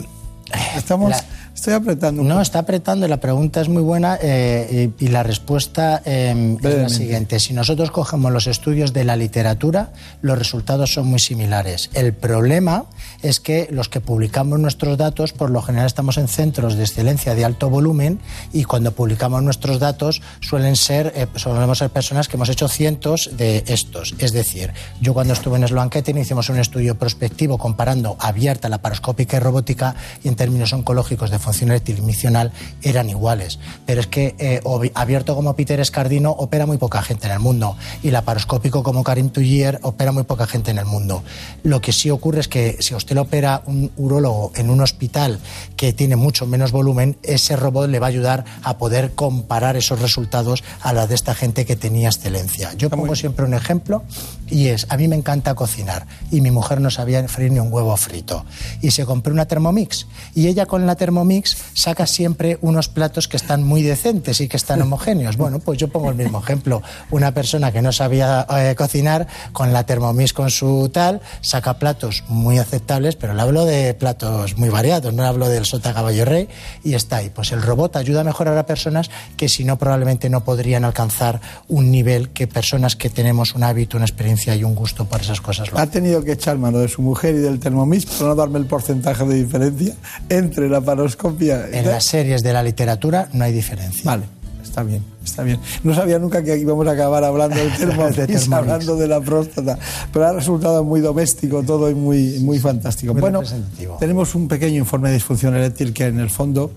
Estamos, 0.76 1.10
la- 1.10 1.24
estoy 1.60 1.74
apretando. 1.74 2.22
No, 2.22 2.40
está 2.40 2.60
apretando. 2.60 3.06
La 3.06 3.18
pregunta 3.18 3.60
es 3.60 3.68
muy 3.68 3.82
buena 3.82 4.18
eh, 4.20 4.90
y, 4.98 5.04
y 5.04 5.08
la 5.08 5.22
respuesta 5.22 6.00
eh, 6.04 6.56
es 6.62 6.74
la 6.74 6.88
siguiente. 6.88 7.38
Si 7.38 7.52
nosotros 7.52 7.90
cogemos 7.90 8.32
los 8.32 8.46
estudios 8.46 8.92
de 8.92 9.04
la 9.04 9.14
literatura, 9.16 9.92
los 10.22 10.38
resultados 10.38 10.92
son 10.92 11.06
muy 11.08 11.18
similares. 11.18 11.90
El 11.92 12.14
problema 12.14 12.86
es 13.22 13.40
que 13.40 13.68
los 13.70 13.88
que 13.88 14.00
publicamos 14.00 14.58
nuestros 14.58 14.96
datos, 14.98 15.32
por 15.32 15.50
lo 15.50 15.62
general 15.62 15.86
estamos 15.86 16.18
en 16.18 16.28
centros 16.28 16.76
de 16.76 16.84
excelencia 16.84 17.34
de 17.34 17.44
alto 17.44 17.70
volumen 17.70 18.20
y 18.52 18.64
cuando 18.64 18.92
publicamos 18.92 19.42
nuestros 19.42 19.78
datos 19.78 20.22
suelen 20.40 20.76
ser, 20.76 21.12
eh, 21.16 21.26
ser 21.74 21.90
personas 21.90 22.28
que 22.28 22.36
hemos 22.36 22.48
hecho 22.48 22.68
cientos 22.68 23.30
de 23.36 23.64
estos. 23.66 24.14
Es 24.18 24.32
decir, 24.32 24.72
yo 25.00 25.14
cuando 25.14 25.32
estuve 25.32 25.56
en 25.58 25.66
Sloan 25.66 25.90
Kettering 25.90 26.22
hicimos 26.22 26.48
un 26.48 26.58
estudio 26.58 26.96
prospectivo 26.96 27.58
comparando 27.58 28.16
abierta, 28.20 28.68
laparoscópica 28.68 29.36
y 29.36 29.40
robótica 29.40 29.94
y 30.22 30.28
en 30.28 30.36
términos 30.36 30.72
oncológicos 30.72 31.30
de 31.30 31.38
función 31.38 31.70
eréctil 31.70 32.00
eran 32.82 33.08
iguales. 33.08 33.58
Pero 33.86 34.00
es 34.00 34.06
que 34.06 34.34
eh, 34.38 34.60
abierto 34.94 35.34
como 35.34 35.54
Peter 35.54 35.80
Escardino 35.80 36.30
opera 36.30 36.66
muy 36.66 36.78
poca 36.78 37.02
gente 37.02 37.26
en 37.26 37.32
el 37.32 37.38
mundo 37.38 37.76
y 38.02 38.10
laparoscópico 38.10 38.82
como 38.82 39.04
Karim 39.04 39.30
Tullier 39.30 39.78
opera 39.82 40.12
muy 40.12 40.24
poca 40.24 40.46
gente 40.46 40.70
en 40.70 40.78
el 40.78 40.84
mundo. 40.84 41.22
Lo 41.62 41.80
que 41.80 41.92
sí 41.92 42.10
ocurre 42.10 42.40
es 42.40 42.48
que 42.48 42.76
si 42.80 42.94
a 42.94 42.96
usted 43.10 43.16
le 43.16 43.22
opera 43.22 43.62
un 43.66 43.90
urólogo 43.96 44.52
en 44.54 44.70
un 44.70 44.80
hospital 44.80 45.40
que 45.76 45.92
tiene 45.92 46.14
mucho 46.14 46.46
menos 46.46 46.70
volumen, 46.70 47.16
ese 47.24 47.56
robot 47.56 47.90
le 47.90 47.98
va 47.98 48.06
a 48.06 48.10
ayudar 48.10 48.44
a 48.62 48.78
poder 48.78 49.14
comparar 49.14 49.76
esos 49.76 50.00
resultados 50.00 50.62
a 50.80 50.92
la 50.92 51.08
de 51.08 51.16
esta 51.16 51.34
gente 51.34 51.66
que 51.66 51.74
tenía 51.74 52.08
excelencia. 52.08 52.72
Yo 52.74 52.88
pongo 52.88 53.16
siempre 53.16 53.44
un 53.44 53.54
ejemplo 53.54 54.04
y 54.48 54.68
es, 54.68 54.86
a 54.90 54.96
mí 54.96 55.08
me 55.08 55.16
encanta 55.16 55.54
cocinar 55.54 56.06
y 56.30 56.40
mi 56.40 56.52
mujer 56.52 56.80
no 56.80 56.90
sabía 56.90 57.26
freír 57.26 57.50
ni 57.50 57.58
un 57.58 57.72
huevo 57.72 57.96
frito 57.96 58.44
y 58.80 58.92
se 58.92 59.04
compró 59.04 59.32
una 59.32 59.46
Thermomix 59.46 60.06
y 60.34 60.46
ella 60.46 60.66
con 60.66 60.86
la 60.86 60.94
Thermomix 60.94 61.56
saca 61.74 62.06
siempre 62.06 62.58
unos 62.60 62.88
platos 62.88 63.26
que 63.26 63.36
están 63.36 63.64
muy 63.64 63.82
decentes 63.82 64.40
y 64.40 64.46
que 64.46 64.56
están 64.56 64.82
homogéneos. 64.82 65.36
Bueno, 65.36 65.58
pues 65.58 65.78
yo 65.78 65.88
pongo 65.88 66.10
el 66.10 66.16
mismo 66.16 66.38
ejemplo. 66.38 66.82
Una 67.10 67.32
persona 67.32 67.72
que 67.72 67.82
no 67.82 67.92
sabía 67.92 68.46
eh, 68.50 68.74
cocinar 68.76 69.26
con 69.52 69.72
la 69.72 69.84
Thermomix 69.84 70.32
con 70.32 70.50
su 70.50 70.90
tal 70.92 71.20
saca 71.40 71.78
platos 71.78 72.22
muy 72.28 72.58
aceptables, 72.58 72.99
pero 73.16 73.34
le 73.34 73.42
hablo 73.42 73.64
de 73.64 73.94
platos 73.94 74.56
muy 74.56 74.68
variados, 74.68 75.12
no 75.12 75.24
hablo 75.24 75.48
del 75.48 75.64
sota 75.64 75.92
caballo 75.94 76.24
rey 76.24 76.48
y 76.84 76.94
está 76.94 77.16
ahí. 77.16 77.30
Pues 77.30 77.52
el 77.52 77.62
robot 77.62 77.96
ayuda 77.96 78.20
a 78.20 78.24
mejorar 78.24 78.56
a 78.58 78.66
personas 78.66 79.10
que 79.36 79.48
si 79.48 79.64
no 79.64 79.78
probablemente 79.78 80.30
no 80.30 80.44
podrían 80.44 80.84
alcanzar 80.84 81.40
un 81.68 81.90
nivel 81.90 82.30
que 82.30 82.46
personas 82.46 82.96
que 82.96 83.10
tenemos 83.10 83.54
un 83.54 83.62
hábito, 83.62 83.96
una 83.96 84.06
experiencia 84.06 84.54
y 84.54 84.64
un 84.64 84.74
gusto 84.74 85.04
por 85.04 85.20
esas 85.20 85.40
cosas 85.40 85.70
lo 85.72 85.78
Ha 85.78 85.86
tenido 85.86 86.22
que 86.24 86.32
echar 86.32 86.58
mano 86.58 86.78
de 86.78 86.88
su 86.88 87.02
mujer 87.02 87.34
y 87.34 87.38
del 87.38 87.58
Thermomix 87.58 88.06
para 88.06 88.30
no 88.30 88.34
darme 88.34 88.58
el 88.58 88.66
porcentaje 88.66 89.24
de 89.24 89.34
diferencia 89.34 89.94
entre 90.28 90.68
la 90.68 90.80
paroscopia 90.80 91.68
y 91.72 91.78
En 91.78 91.86
las 91.86 92.04
series 92.04 92.42
de 92.42 92.52
la 92.52 92.62
literatura 92.62 93.28
no 93.32 93.44
hay 93.44 93.52
diferencia. 93.52 94.02
Vale, 94.04 94.24
está 94.70 94.84
bien, 94.84 95.02
está 95.24 95.42
bien. 95.42 95.58
No 95.82 95.94
sabía 95.94 96.18
nunca 96.20 96.44
que 96.44 96.56
íbamos 96.56 96.86
a 96.86 96.92
acabar 96.92 97.24
hablando 97.24 97.56
del 97.56 97.72
Thermomix, 97.76 98.48
De 98.48 98.54
hablando 98.54 98.96
de 98.96 99.08
la 99.08 99.20
próstata, 99.20 99.78
pero 100.12 100.26
ha 100.26 100.32
resultado 100.32 100.84
muy 100.84 101.00
doméstico 101.00 101.64
todo 101.64 101.90
y 101.90 101.94
muy, 101.94 102.38
muy 102.38 102.60
fantástico. 102.60 103.12
Muy 103.12 103.20
bueno, 103.20 103.42
tenemos 103.98 104.34
un 104.36 104.46
pequeño 104.46 104.78
informe 104.78 105.08
de 105.08 105.14
disfunción 105.14 105.56
eréctil 105.56 105.92
que 105.92 106.06
en 106.06 106.20
el 106.20 106.30
fondo 106.30 106.70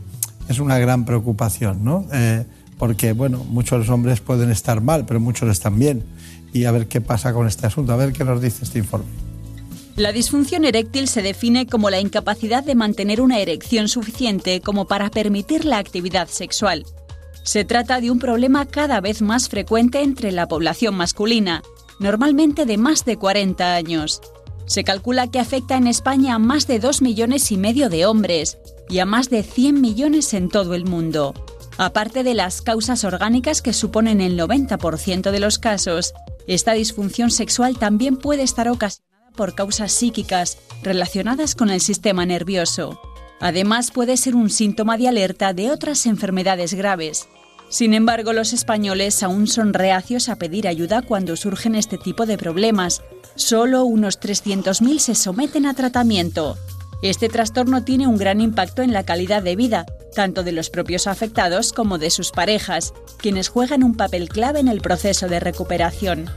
es 0.49 0.59
una 0.59 0.79
gran 0.79 1.05
preocupación, 1.05 1.83
¿no? 1.83 2.05
Eh, 2.11 2.43
porque, 2.79 3.13
bueno, 3.13 3.45
muchos 3.47 3.71
de 3.73 3.77
los 3.85 3.89
hombres 3.89 4.19
pueden 4.19 4.49
estar 4.49 4.81
mal, 4.81 5.05
pero 5.05 5.19
muchos 5.19 5.49
están 5.49 5.77
bien. 5.77 6.03
Y 6.51 6.65
a 6.65 6.71
ver 6.71 6.87
qué 6.87 6.99
pasa 6.99 7.31
con 7.31 7.47
este 7.47 7.67
asunto, 7.67 7.93
a 7.93 7.95
ver 7.95 8.11
qué 8.11 8.23
nos 8.23 8.41
dice 8.41 8.63
este 8.63 8.79
informe. 8.79 9.05
La 9.95 10.11
disfunción 10.11 10.65
eréctil 10.65 11.07
se 11.07 11.21
define 11.21 11.67
como 11.67 11.91
la 11.91 11.99
incapacidad 11.99 12.63
de 12.63 12.73
mantener 12.73 13.21
una 13.21 13.39
erección 13.39 13.87
suficiente 13.87 14.59
como 14.59 14.85
para 14.85 15.11
permitir 15.11 15.65
la 15.65 15.77
actividad 15.77 16.27
sexual. 16.27 16.85
Se 17.43 17.65
trata 17.65 17.99
de 17.99 18.09
un 18.09 18.19
problema 18.19 18.65
cada 18.65 19.01
vez 19.01 19.21
más 19.21 19.49
frecuente 19.49 20.01
entre 20.01 20.31
la 20.31 20.47
población 20.47 20.95
masculina, 20.95 21.61
normalmente 21.99 22.65
de 22.65 22.77
más 22.77 23.03
de 23.03 23.17
40 23.17 23.75
años. 23.75 24.21
Se 24.65 24.85
calcula 24.85 25.29
que 25.29 25.39
afecta 25.39 25.75
en 25.75 25.87
España 25.87 26.35
a 26.35 26.39
más 26.39 26.67
de 26.67 26.79
2 26.79 27.01
millones 27.01 27.51
y 27.51 27.57
medio 27.57 27.89
de 27.89 28.05
hombres 28.05 28.57
y 28.89 28.99
a 28.99 29.05
más 29.05 29.29
de 29.29 29.43
100 29.43 29.81
millones 29.81 30.33
en 30.33 30.47
todo 30.47 30.73
el 30.73 30.85
mundo. 30.85 31.33
Aparte 31.77 32.23
de 32.23 32.33
las 32.33 32.61
causas 32.61 33.03
orgánicas 33.03 33.61
que 33.61 33.73
suponen 33.73 34.21
el 34.21 34.39
90% 34.39 35.31
de 35.31 35.39
los 35.39 35.59
casos, 35.59 36.13
esta 36.47 36.73
disfunción 36.73 37.29
sexual 37.29 37.77
también 37.77 38.15
puede 38.15 38.43
estar 38.43 38.69
ocasionada 38.69 39.31
por 39.35 39.55
causas 39.55 39.91
psíquicas 39.91 40.59
relacionadas 40.83 41.55
con 41.55 41.69
el 41.69 41.81
sistema 41.81 42.25
nervioso. 42.25 42.99
Además, 43.43 43.91
puede 43.91 44.15
ser 44.15 44.37
un 44.37 44.49
síntoma 44.49 44.97
de 44.97 45.09
alerta 45.09 45.51
de 45.51 45.69
otras 45.69 46.05
enfermedades 46.05 46.73
graves. 46.73 47.27
Sin 47.67 47.93
embargo, 47.93 48.31
los 48.31 48.53
españoles 48.53 49.21
aún 49.21 49.47
son 49.47 49.73
reacios 49.73 50.29
a 50.29 50.37
pedir 50.37 50.65
ayuda 50.65 51.01
cuando 51.01 51.35
surgen 51.35 51.75
este 51.75 51.97
tipo 51.97 52.25
de 52.25 52.37
problemas. 52.37 53.01
Solo 53.35 53.83
unos 53.83 54.17
300.000 54.17 54.97
se 54.99 55.13
someten 55.13 55.65
a 55.65 55.73
tratamiento. 55.73 56.57
Este 57.01 57.27
trastorno 57.27 57.83
tiene 57.83 58.07
un 58.07 58.15
gran 58.15 58.39
impacto 58.39 58.81
en 58.81 58.93
la 58.93 59.03
calidad 59.03 59.43
de 59.43 59.57
vida, 59.57 59.85
tanto 60.15 60.43
de 60.43 60.53
los 60.53 60.69
propios 60.69 61.05
afectados 61.05 61.73
como 61.73 61.97
de 61.97 62.11
sus 62.11 62.31
parejas, 62.31 62.93
quienes 63.17 63.49
juegan 63.49 63.83
un 63.83 63.97
papel 63.97 64.29
clave 64.29 64.61
en 64.61 64.69
el 64.69 64.79
proceso 64.79 65.27
de 65.27 65.41
recuperación. 65.41 66.29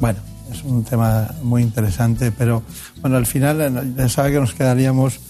Bueno, 0.00 0.18
es 0.50 0.64
un 0.64 0.82
tema 0.82 1.32
muy 1.42 1.62
interesante, 1.62 2.32
pero 2.32 2.64
bueno, 3.00 3.16
al 3.16 3.26
final 3.26 3.60
eh, 3.60 3.92
ya 3.96 4.08
sabe 4.08 4.32
que 4.32 4.40
nos 4.40 4.54
quedaríamos, 4.54 5.20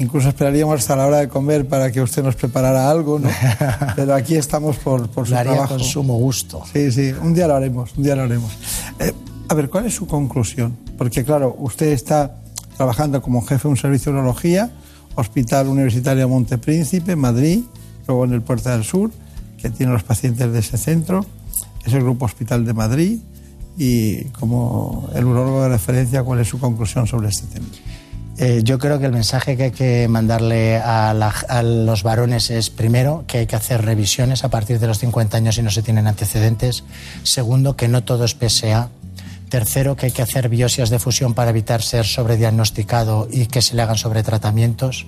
incluso 0.00 0.28
esperaríamos 0.30 0.80
hasta 0.80 0.96
la 0.96 1.06
hora 1.06 1.18
de 1.18 1.28
comer 1.28 1.68
para 1.68 1.92
que 1.92 2.00
usted 2.02 2.24
nos 2.24 2.34
preparara 2.34 2.90
algo, 2.90 3.18
¿no? 3.18 3.28
Pero 3.96 4.14
aquí 4.14 4.34
estamos 4.34 4.76
por, 4.78 5.08
por 5.10 5.26
su 5.26 5.32
Lo 5.32 5.38
haría 5.38 5.52
trabajo. 5.52 5.76
con 5.76 5.84
sumo 5.84 6.16
gusto. 6.18 6.62
Sí, 6.72 6.90
sí, 6.90 7.12
un 7.22 7.34
día 7.34 7.46
lo 7.46 7.54
haremos, 7.54 7.92
un 7.96 8.02
día 8.02 8.16
lo 8.16 8.22
haremos. 8.22 8.50
Eh, 8.98 9.12
a 9.48 9.54
ver, 9.54 9.68
¿cuál 9.68 9.86
es 9.86 9.94
su 9.94 10.06
conclusión? 10.06 10.76
Porque 10.96 11.24
claro, 11.24 11.54
usted 11.58 11.88
está 11.88 12.36
trabajando 12.76 13.20
como 13.20 13.42
jefe 13.42 13.64
de 13.64 13.68
un 13.68 13.76
servicio 13.76 14.10
de 14.10 14.18
urología, 14.18 14.70
Hospital 15.14 15.68
Universitario 15.68 16.28
Montepríncipe, 16.28 17.14
Madrid, 17.14 17.60
luego 18.06 18.24
en 18.24 18.32
el 18.32 18.42
Puerta 18.42 18.72
del 18.72 18.84
Sur, 18.84 19.10
que 19.58 19.68
tiene 19.68 19.92
los 19.92 20.02
pacientes 20.02 20.50
de 20.50 20.58
ese 20.58 20.78
centro, 20.78 21.26
es 21.84 21.92
el 21.92 22.02
Grupo 22.02 22.24
Hospital 22.24 22.64
de 22.64 22.72
Madrid, 22.72 23.18
y 23.76 24.24
como 24.26 25.08
el 25.14 25.24
urólogo 25.24 25.62
de 25.62 25.68
referencia, 25.68 26.22
¿cuál 26.22 26.40
es 26.40 26.48
su 26.48 26.58
conclusión 26.58 27.06
sobre 27.06 27.28
este 27.28 27.46
tema? 27.48 27.66
Eh, 28.42 28.62
yo 28.64 28.78
creo 28.78 28.98
que 28.98 29.04
el 29.04 29.12
mensaje 29.12 29.54
que 29.54 29.64
hay 29.64 29.70
que 29.70 30.08
mandarle 30.08 30.78
a, 30.78 31.12
los 31.62 32.02
varones 32.02 32.48
es, 32.48 32.70
primero, 32.70 33.24
que 33.26 33.36
hay 33.36 33.46
que 33.46 33.54
hacer 33.54 33.84
revisiones 33.84 34.44
a 34.44 34.48
partir 34.48 34.78
de 34.78 34.86
los 34.86 34.98
50 34.98 35.36
años 35.36 35.56
si 35.56 35.62
no 35.62 35.70
se 35.70 35.82
tienen 35.82 36.06
antecedentes. 36.06 36.82
Segundo, 37.22 37.76
que 37.76 37.86
no 37.86 38.02
todo 38.02 38.24
es 38.24 38.34
PSA. 38.34 38.88
Tercero, 39.50 39.94
que 39.94 40.06
hay 40.06 40.12
que 40.12 40.22
hacer 40.22 40.48
biopsias 40.48 40.88
de 40.88 40.98
fusión 40.98 41.34
para 41.34 41.50
evitar 41.50 41.82
ser 41.82 42.06
sobrediagnosticado 42.06 43.28
y 43.30 43.44
que 43.44 43.60
se 43.60 43.76
le 43.76 43.82
hagan 43.82 43.98
sobretratamientos. 43.98 45.04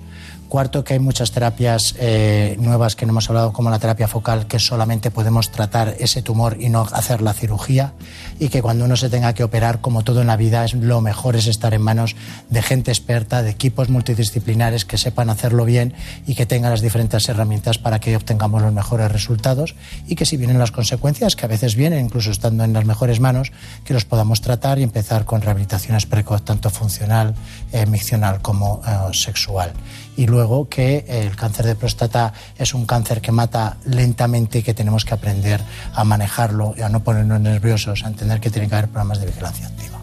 Cuarto, 0.53 0.83
que 0.83 0.93
hay 0.93 0.99
muchas 0.99 1.31
terapias 1.31 1.95
eh, 1.97 2.57
nuevas 2.59 2.95
que 2.95 3.07
no 3.07 3.11
hemos 3.13 3.27
hablado, 3.27 3.53
como 3.53 3.71
la 3.71 3.79
terapia 3.79 4.07
focal, 4.07 4.45
que 4.45 4.59
solamente 4.59 5.09
podemos 5.09 5.49
tratar 5.49 5.95
ese 5.97 6.21
tumor 6.21 6.57
y 6.59 6.69
no 6.69 6.87
hacer 6.91 7.23
la 7.23 7.33
cirugía. 7.33 7.93
Y 8.37 8.49
que 8.49 8.61
cuando 8.61 8.85
uno 8.85 8.95
se 8.95 9.09
tenga 9.09 9.33
que 9.33 9.43
operar, 9.43 9.81
como 9.81 10.03
todo 10.03 10.21
en 10.21 10.27
la 10.27 10.37
vida, 10.37 10.63
es 10.63 10.75
lo 10.75 11.01
mejor 11.01 11.35
es 11.35 11.47
estar 11.47 11.73
en 11.73 11.81
manos 11.81 12.15
de 12.51 12.61
gente 12.61 12.91
experta, 12.91 13.41
de 13.41 13.49
equipos 13.49 13.89
multidisciplinares 13.89 14.85
que 14.85 14.99
sepan 14.99 15.31
hacerlo 15.31 15.65
bien 15.65 15.95
y 16.27 16.35
que 16.35 16.45
tengan 16.45 16.69
las 16.69 16.81
diferentes 16.81 17.27
herramientas 17.29 17.79
para 17.79 17.97
que 17.99 18.15
obtengamos 18.15 18.61
los 18.61 18.73
mejores 18.73 19.11
resultados. 19.11 19.73
Y 20.05 20.13
que 20.13 20.27
si 20.27 20.37
vienen 20.37 20.59
las 20.59 20.69
consecuencias, 20.69 21.35
que 21.35 21.45
a 21.45 21.49
veces 21.49 21.73
vienen, 21.73 22.05
incluso 22.05 22.29
estando 22.29 22.63
en 22.63 22.73
las 22.73 22.85
mejores 22.85 23.19
manos, 23.19 23.51
que 23.85 23.95
los 23.95 24.05
podamos 24.05 24.41
tratar 24.41 24.77
y 24.77 24.83
empezar 24.83 25.25
con 25.25 25.41
rehabilitaciones 25.41 26.05
precoz, 26.05 26.43
tanto 26.43 26.69
funcional, 26.69 27.33
eh, 27.71 27.87
miccional 27.87 28.43
como 28.43 28.83
eh, 28.85 29.13
sexual. 29.13 29.73
Y 30.15 30.27
luego 30.27 30.69
que 30.69 31.05
el 31.07 31.35
cáncer 31.35 31.65
de 31.65 31.75
próstata 31.75 32.33
es 32.57 32.73
un 32.73 32.85
cáncer 32.85 33.19
que 33.21 33.31
mata 33.31 33.77
lentamente 33.85 34.59
y 34.59 34.63
que 34.63 34.73
tenemos 34.73 35.05
que 35.05 35.13
aprender 35.15 35.59
a 35.93 36.03
manejarlo 36.03 36.75
y 36.77 36.81
a 36.81 36.89
no 36.89 37.03
ponernos 37.03 37.41
nerviosos, 37.41 38.03
a 38.03 38.07
entender 38.09 38.39
que 38.39 38.49
tiene 38.51 38.67
que 38.69 38.75
haber 38.75 38.89
programas 38.89 39.19
de 39.19 39.25
vigilancia 39.25 39.67
activa. 39.67 39.99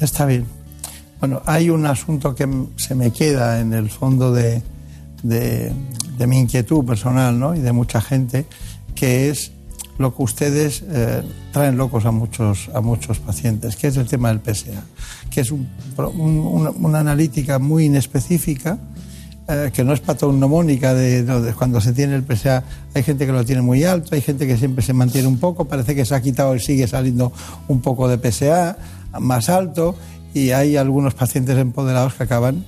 Está 0.00 0.26
bien. 0.26 0.46
Bueno, 1.18 1.42
hay 1.44 1.70
un 1.70 1.86
asunto 1.86 2.34
que 2.34 2.48
se 2.76 2.94
me 2.94 3.10
queda 3.12 3.60
en 3.60 3.72
el 3.74 3.90
fondo 3.90 4.32
de, 4.32 4.62
de- 5.22 5.72
mi 6.26 6.38
inquietud 6.38 6.84
personal 6.84 7.38
¿no? 7.38 7.54
y 7.54 7.60
de 7.60 7.72
mucha 7.72 8.00
gente, 8.00 8.46
que 8.94 9.30
es 9.30 9.52
lo 9.98 10.14
que 10.16 10.22
ustedes 10.22 10.82
eh, 10.88 11.22
traen 11.52 11.76
locos 11.76 12.04
a 12.06 12.10
muchos, 12.10 12.70
a 12.74 12.80
muchos 12.80 13.18
pacientes, 13.18 13.76
que 13.76 13.86
es 13.88 13.96
el 13.98 14.06
tema 14.06 14.28
del 14.28 14.40
PSA, 14.40 14.82
que 15.30 15.40
es 15.42 15.50
un- 15.50 15.68
un- 15.98 16.38
una, 16.40 16.70
una 16.70 17.00
analítica 17.00 17.58
muy 17.58 17.86
inespecífica, 17.86 18.78
eh, 19.50 19.70
que 19.72 19.84
no 19.84 19.92
es 19.92 20.00
patognomónica 20.00 20.94
de, 20.94 21.24
de 21.24 21.52
cuando 21.54 21.80
se 21.80 21.92
tiene 21.92 22.14
el 22.14 22.24
PSA. 22.24 22.62
Hay 22.94 23.02
gente 23.02 23.26
que 23.26 23.32
lo 23.32 23.44
tiene 23.44 23.62
muy 23.62 23.84
alto, 23.84 24.14
hay 24.14 24.20
gente 24.20 24.46
que 24.46 24.56
siempre 24.56 24.84
se 24.84 24.92
mantiene 24.92 25.26
un 25.26 25.38
poco, 25.38 25.66
parece 25.66 25.94
que 25.94 26.04
se 26.04 26.14
ha 26.14 26.20
quitado 26.20 26.54
y 26.54 26.60
sigue 26.60 26.86
saliendo 26.86 27.32
un 27.68 27.80
poco 27.80 28.08
de 28.08 28.18
PSA 28.18 28.78
más 29.18 29.48
alto, 29.48 29.96
y 30.32 30.50
hay 30.50 30.76
algunos 30.76 31.14
pacientes 31.14 31.58
empoderados 31.58 32.14
que 32.14 32.22
acaban 32.22 32.64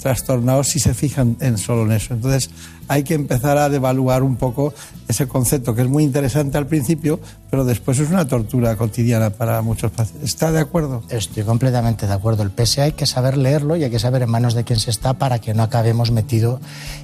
trastornados 0.00 0.68
si 0.68 0.80
se 0.80 0.92
fijan 0.92 1.36
en 1.40 1.56
solo 1.56 1.86
en 1.86 1.92
eso. 1.92 2.14
Entonces 2.14 2.50
hay 2.88 3.04
que 3.04 3.14
empezar 3.14 3.56
a 3.58 3.68
devaluar 3.68 4.22
un 4.22 4.36
poco 4.36 4.74
ese 5.08 5.26
concepto 5.26 5.74
que 5.74 5.82
es 5.82 5.88
muy 5.88 6.04
interesante 6.04 6.58
al 6.58 6.66
principio, 6.66 7.20
pero 7.50 7.64
después 7.64 7.98
es 7.98 8.10
una 8.10 8.26
tortura 8.26 8.76
cotidiana 8.76 9.30
para 9.30 9.60
muchos 9.62 9.90
pacientes. 9.92 10.28
¿Está 10.28 10.50
de 10.50 10.60
acuerdo? 10.60 11.02
Estoy 11.08 11.44
completamente 11.44 12.06
de 12.06 12.12
acuerdo. 12.12 12.42
El 12.42 12.50
PSA 12.50 12.84
hay 12.84 12.92
que 12.92 13.06
saber 13.06 13.36
leerlo 13.36 13.76
y 13.76 13.84
hay 13.84 13.90
que 13.90 13.98
saber 13.98 14.22
en 14.22 14.30
manos 14.30 14.54
de 14.54 14.64
quién 14.64 14.80
se 14.80 14.90
está 14.90 15.14
para 15.14 15.38
que 15.38 15.54
no 15.54 15.62
acabemos 15.62 16.10
metido 16.10 16.60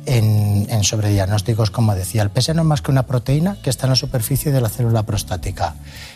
en, 0.07 0.67
en 0.71 0.85
sobrediagnósticos, 0.85 1.71
como 1.71 1.95
decía. 1.95 2.23
El 2.23 2.31
PSA 2.31 2.55
no 2.55 2.63
es 2.63 2.69
más 2.69 2.83
que 2.83 2.91
una 2.91 3.07
proteína 3.07 3.59
que 3.63 3.71
está 3.71 3.87
en 3.87 3.91
la 3.91 3.97
superficie 3.97 4.53
de 4.53 4.61
la 4.61 4.69
célula 4.69 5.05
prostática. 5.05 5.75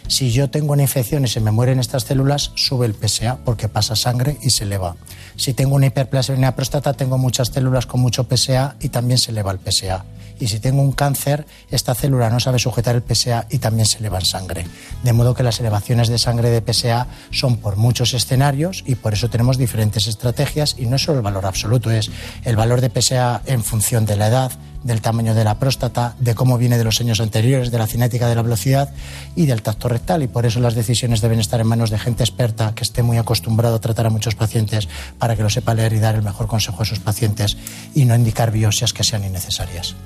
Si 0.09 0.31
yo 0.31 0.51
tengo 0.51 0.73
una 0.73 0.83
infección 0.83 1.25
y 1.25 1.29
se 1.29 1.41
me 1.41 1.51
mueren 1.51 1.81
estas 1.81 2.05
células, 2.05 2.53
sube 2.55 2.87
el 2.87 2.95
PSA 2.95 3.39
porque 3.45 3.69
pasa 3.69 3.95
sangre 3.97 4.39
y 4.43 4.51
se 4.51 4.65
eleva. 4.65 4.97
Si 5.37 5.55
tengo 5.55 5.75
una 5.75 5.87
hiperplasia 5.87 6.35
en 6.35 6.41
la 6.41 6.55
próstata, 6.55 6.95
tengo 6.95 7.19
muchas 7.19 7.49
células 7.49 7.87
con 7.87 8.01
mucho 8.01 8.27
PSA 8.29 8.77
y 8.81 8.89
también 8.89 9.19
se 9.19 9.31
eleva 9.31 9.54
PSA. 9.59 10.05
Y 10.41 10.49
si 10.49 10.59
tengo 10.59 10.83
un 10.83 10.93
cáncer, 10.93 11.47
esta 11.71 11.95
célula 11.95 12.29
no 12.29 12.41
sabe 12.41 12.59
sujetar 12.59 12.97
el 12.97 13.03
PSA 13.03 13.47
y 13.51 13.59
también 13.59 13.87
se 13.87 13.99
eleva 13.99 14.19
en 14.19 14.25
sangre. 14.25 14.67
De 15.03 15.13
modo 15.13 15.35
que 15.35 15.43
las 15.43 15.61
elevaciones 15.61 16.09
de 16.09 16.19
sangre 16.19 16.51
de 16.51 16.61
PSA 16.61 17.07
son 17.31 17.59
por 17.59 17.77
muchos 17.77 18.15
escenarios 18.15 18.83
y 18.87 18.97
por 18.97 19.15
eso 19.15 19.31
tenemos 19.31 19.59
diferentes 19.59 20.07
estrategias 20.07 20.75
y 20.79 20.87
no 20.87 20.97
es 20.97 21.03
solo 21.03 21.19
el 21.19 21.25
valor 21.25 21.47
absoluto, 21.47 21.91
es 21.91 22.11
el 22.45 22.57
valor 22.57 22.81
de 22.81 22.91
PSA 22.91 23.43
en 23.47 23.63
función 23.63 24.07
de 24.07 24.17
la 24.17 24.27
edad, 24.27 24.53
del 24.85 25.01
tamaño 25.01 25.35
de 25.35 25.43
la 25.43 25.59
próstata, 25.59 26.15
de 26.21 26.35
cómo 26.35 26.57
viene 26.57 26.79
de 26.79 26.85
los 26.85 27.01
años 27.01 27.21
anteriores, 27.21 27.71
de 27.73 27.79
la 27.79 27.87
cinética 27.87 28.29
de 28.29 28.37
la 28.37 28.43
velocidad 28.43 28.95
y 29.35 29.47
del 29.47 29.63
tacto 29.63 29.89
rectal. 29.89 30.23
Y 30.23 30.29
por 30.29 30.47
eso 30.47 30.61
las 30.61 30.75
decisiones 30.75 31.21
deben 31.21 31.41
estar 31.41 31.61
en 31.61 31.67
manos 31.67 31.91
de 31.91 31.99
gente 31.99 32.23
experta 32.23 32.75
que 32.75 32.85
esté 32.85 33.03
muy 33.03 33.17
acostumbrado 33.17 33.77
a 33.77 33.81
tratar 33.81 34.07
a 34.07 34.11
muchos 34.11 34.35
pacientes 34.35 34.89
para 35.19 35.35
que 35.35 35.43
lo 35.43 35.51
sepa 35.51 35.75
leer 35.75 35.95
y 35.95 35.99
dar 35.99 36.15
el 36.15 36.23
mejor 36.23 36.47
consejo 36.47 36.83
a 36.83 36.85
sus 36.85 37.01
pacientes 37.01 37.57
y 37.95 38.05
no 38.05 38.15
indicar 38.15 38.53
biopsias 38.53 38.93
que 38.93 39.03
sean 39.03 39.25
innecesarias. 39.25 39.97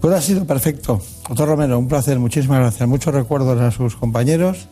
Pues 0.00 0.14
ha 0.14 0.20
sido 0.20 0.44
perfecto. 0.44 1.00
Doctor 1.28 1.48
Romero, 1.48 1.78
un 1.78 1.88
placer. 1.88 2.18
Muchísimas 2.18 2.58
gracias. 2.58 2.86
Muchos 2.86 3.14
recuerdos 3.14 3.58
a 3.58 3.70
sus 3.70 3.96
compañeros. 3.96 4.68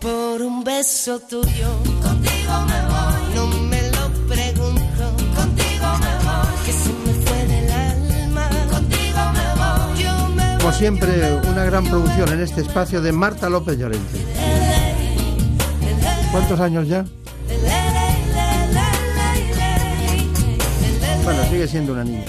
Por 0.00 0.42
un 0.42 0.62
beso 0.62 1.18
tuyo, 1.18 1.68
contigo 2.00 2.60
me 2.68 2.87
Como 10.68 10.78
siempre, 10.78 11.32
una 11.50 11.64
gran 11.64 11.82
producción 11.82 12.28
en 12.28 12.40
este 12.40 12.60
espacio 12.60 13.00
de 13.00 13.10
Marta 13.10 13.48
López 13.48 13.78
Llorente. 13.78 14.18
¿Cuántos 16.30 16.60
años 16.60 16.86
ya? 16.86 17.06
Bueno, 21.24 21.42
sigue 21.48 21.66
siendo 21.68 21.94
una 21.94 22.04
niña. 22.04 22.26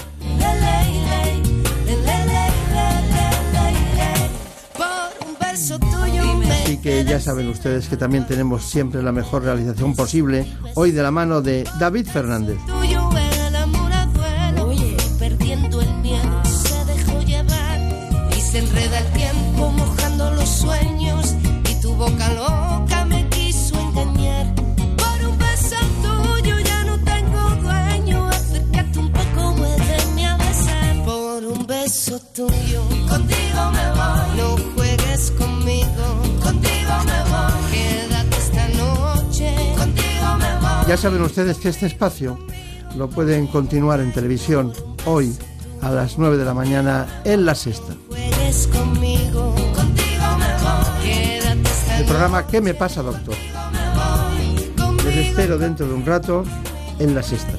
Así 6.50 6.78
que 6.78 7.04
ya 7.04 7.20
saben 7.20 7.46
ustedes 7.48 7.88
que 7.88 7.98
también 7.98 8.26
tenemos 8.26 8.64
siempre 8.64 9.02
la 9.02 9.12
mejor 9.12 9.42
realización 9.42 9.94
posible, 9.94 10.46
hoy 10.76 10.92
de 10.92 11.02
la 11.02 11.10
mano 11.10 11.42
de 11.42 11.68
David 11.78 12.06
Fernández. 12.06 12.56
Ya 40.90 40.96
saben 40.96 41.22
ustedes 41.22 41.58
que 41.58 41.68
este 41.68 41.86
espacio 41.86 42.36
lo 42.96 43.08
pueden 43.08 43.46
continuar 43.46 44.00
en 44.00 44.12
televisión 44.12 44.72
hoy 45.06 45.32
a 45.82 45.92
las 45.92 46.18
9 46.18 46.36
de 46.36 46.44
la 46.44 46.52
mañana 46.52 47.22
en 47.24 47.44
la 47.46 47.54
sexta. 47.54 47.94
Programa 52.20 52.46
¿Qué 52.46 52.60
me 52.60 52.74
pasa, 52.74 53.02
doctor? 53.02 53.34
Les 55.06 55.28
espero 55.28 55.56
dentro 55.56 55.88
de 55.88 55.94
un 55.94 56.04
rato 56.04 56.44
en 56.98 57.14
la 57.14 57.22
sexta. 57.22 57.56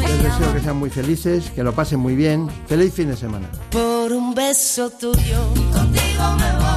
Les 0.00 0.22
deseo 0.24 0.52
que 0.52 0.60
sean 0.60 0.76
muy 0.76 0.90
felices, 0.90 1.48
que 1.52 1.62
lo 1.62 1.72
pasen 1.72 2.00
muy 2.00 2.16
bien. 2.16 2.50
Feliz 2.66 2.92
fin 2.92 3.08
de 3.08 3.16
semana. 3.16 3.48
Por 3.70 4.12
un 4.12 4.34
beso 4.34 4.90
tuyo, 4.90 5.38
contigo 5.72 6.24
me 6.38 6.67